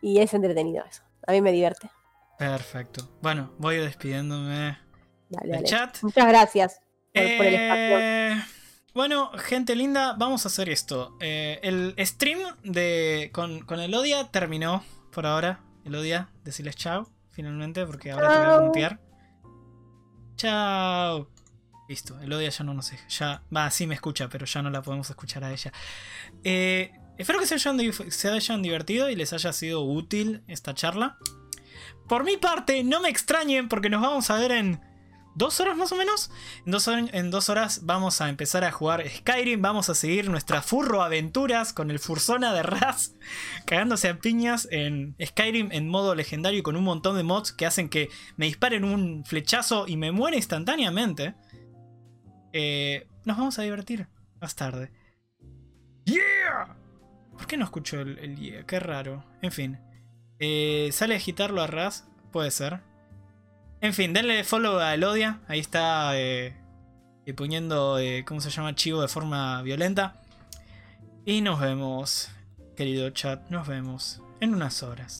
Y 0.03 0.19
es 0.21 0.35
entretenido 0.35 0.85
eso. 0.85 1.03
A 1.27 1.33
mí 1.33 1.41
me 1.41 1.53
divierte. 1.53 1.91
Perfecto. 2.39 3.09
Bueno, 3.23 3.55
voy 3.57 3.79
despidiéndome 3.79 4.79
Dale, 5.31 5.53
del 5.53 5.53
dale. 5.53 5.65
chat. 5.65 6.03
Muchas 6.03 6.29
gracias 6.29 6.81
por, 7.15 7.23
por 7.39 7.47
el 7.47 7.55
espacio. 7.55 7.99
Eh, 7.99 8.43
bueno, 8.93 9.31
gente 9.39 9.75
linda, 9.75 10.15
vamos 10.19 10.45
a 10.45 10.49
hacer 10.49 10.69
esto. 10.69 11.17
Eh, 11.21 11.61
el 11.63 11.95
stream 12.07 12.41
de 12.63 13.31
con, 13.33 13.61
con 13.61 13.81
Elodia 13.81 14.31
terminó 14.31 14.85
por 15.13 15.25
ahora. 15.25 15.61
Elodia, 15.87 16.29
decirles 16.45 16.77
chao, 16.77 17.09
finalmente, 17.31 17.87
porque 17.87 18.11
ahora 18.11 18.29
te 18.29 18.39
voy 18.39 18.55
a 18.55 18.61
mutear. 18.61 19.06
Chao. 20.37 21.29
Listo, 21.89 22.21
Elodia 22.21 22.51
ya 22.51 22.65
no 22.65 22.75
nos 22.75 22.93
ya 23.09 23.43
Va, 23.55 23.71
sí 23.71 23.87
me 23.87 23.95
escucha, 23.95 24.29
pero 24.29 24.45
ya 24.45 24.63
no 24.63 24.71
la 24.71 24.83
podemos 24.83 25.09
escuchar 25.09 25.45
a 25.45 25.53
ella. 25.53 25.73
Eh, 26.43 26.93
espero 27.17 27.39
que 27.39 27.47
se 27.47 28.29
hayan 28.29 28.63
divertido 28.63 29.09
y 29.09 29.17
les 29.17 29.33
haya 29.33 29.53
sido 29.53 29.83
útil 29.83 30.43
esta 30.49 30.75
charla. 30.75 31.17
Por 32.09 32.25
mi 32.25 32.37
parte, 32.37 32.85
no 32.85 33.01
me 33.01 33.09
extrañen 33.09 33.69
porque 33.69 33.91
nos 33.91 34.03
vamos 34.03 34.31
a 34.31 34.37
ver 34.37 34.53
en 34.53 34.81
dos 35.37 35.61
horas 35.61 35.77
más 35.77 35.93
o 35.93 35.97
menos. 35.97 36.31
En 36.65 36.73
dos, 36.73 36.89
hor- 36.89 37.11
en 37.13 37.31
dos 37.31 37.49
horas 37.49 37.81
vamos 37.85 38.21
a 38.21 38.29
empezar 38.29 38.65
a 38.65 38.73
jugar 38.73 39.09
Skyrim. 39.09 39.63
Vamos 39.63 39.89
a 39.89 39.95
seguir 39.95 40.29
nuestras 40.29 40.67
furro 40.67 41.03
aventuras 41.03 41.73
con 41.73 41.91
el 41.93 41.99
Fursona 42.01 42.53
de 42.53 42.63
Raz. 42.65 43.15
Cagándose 43.67 44.09
a 44.09 44.19
piñas 44.19 44.67
en 44.71 45.15
Skyrim 45.25 45.69
en 45.73 45.89
modo 45.89 46.15
legendario 46.15 46.59
y 46.59 46.63
con 46.63 46.75
un 46.77 46.85
montón 46.85 47.17
de 47.17 47.23
mods 47.23 47.53
que 47.53 47.67
hacen 47.67 47.89
que 47.89 48.09
me 48.37 48.47
disparen 48.47 48.83
un 48.85 49.25
flechazo 49.25 49.87
y 49.87 49.97
me 49.97 50.11
muera 50.11 50.37
instantáneamente. 50.37 51.35
Eh, 52.53 53.07
nos 53.25 53.37
vamos 53.37 53.59
a 53.59 53.63
divertir 53.63 54.09
más 54.41 54.57
tarde. 54.57 54.91
¡Yeah! 56.05 56.77
¿Por 57.33 57.47
qué 57.47 57.57
no 57.57 57.65
escucho 57.65 58.01
el, 58.01 58.19
el 58.19 58.37
yeah? 58.37 58.65
Qué 58.65 58.81
raro. 58.81 59.25
En 59.43 59.53
fin. 59.53 59.79
Eh, 60.39 60.89
¿Sale 60.93 61.15
a 61.15 61.17
agitarlo 61.19 61.61
a 61.63 61.67
Raz? 61.67 62.07
Puede 62.33 62.51
ser. 62.51 62.81
En 63.81 63.93
fin, 63.93 64.13
denle 64.13 64.43
follow 64.45 64.79
a 64.79 64.95
Elodia. 64.95 65.41
Ahí 65.49 65.61
está 65.61 66.19
eh, 66.19 66.57
eh, 67.27 67.35
poniendo, 67.35 67.99
eh, 67.99 68.25
¿cómo 68.27 68.41
se 68.41 68.51
llama? 68.51 68.75
Chivo 68.75 69.03
de 69.03 69.09
forma 69.09 69.63
violenta. 69.63 70.23
Y 71.25 71.41
nos 71.43 71.61
vemos, 71.61 72.31
querido 72.77 73.11
chat. 73.11 73.49
Nos 73.51 73.67
vemos 73.67 74.23
en 74.41 74.55
unas 74.55 74.83
horas. 74.83 75.15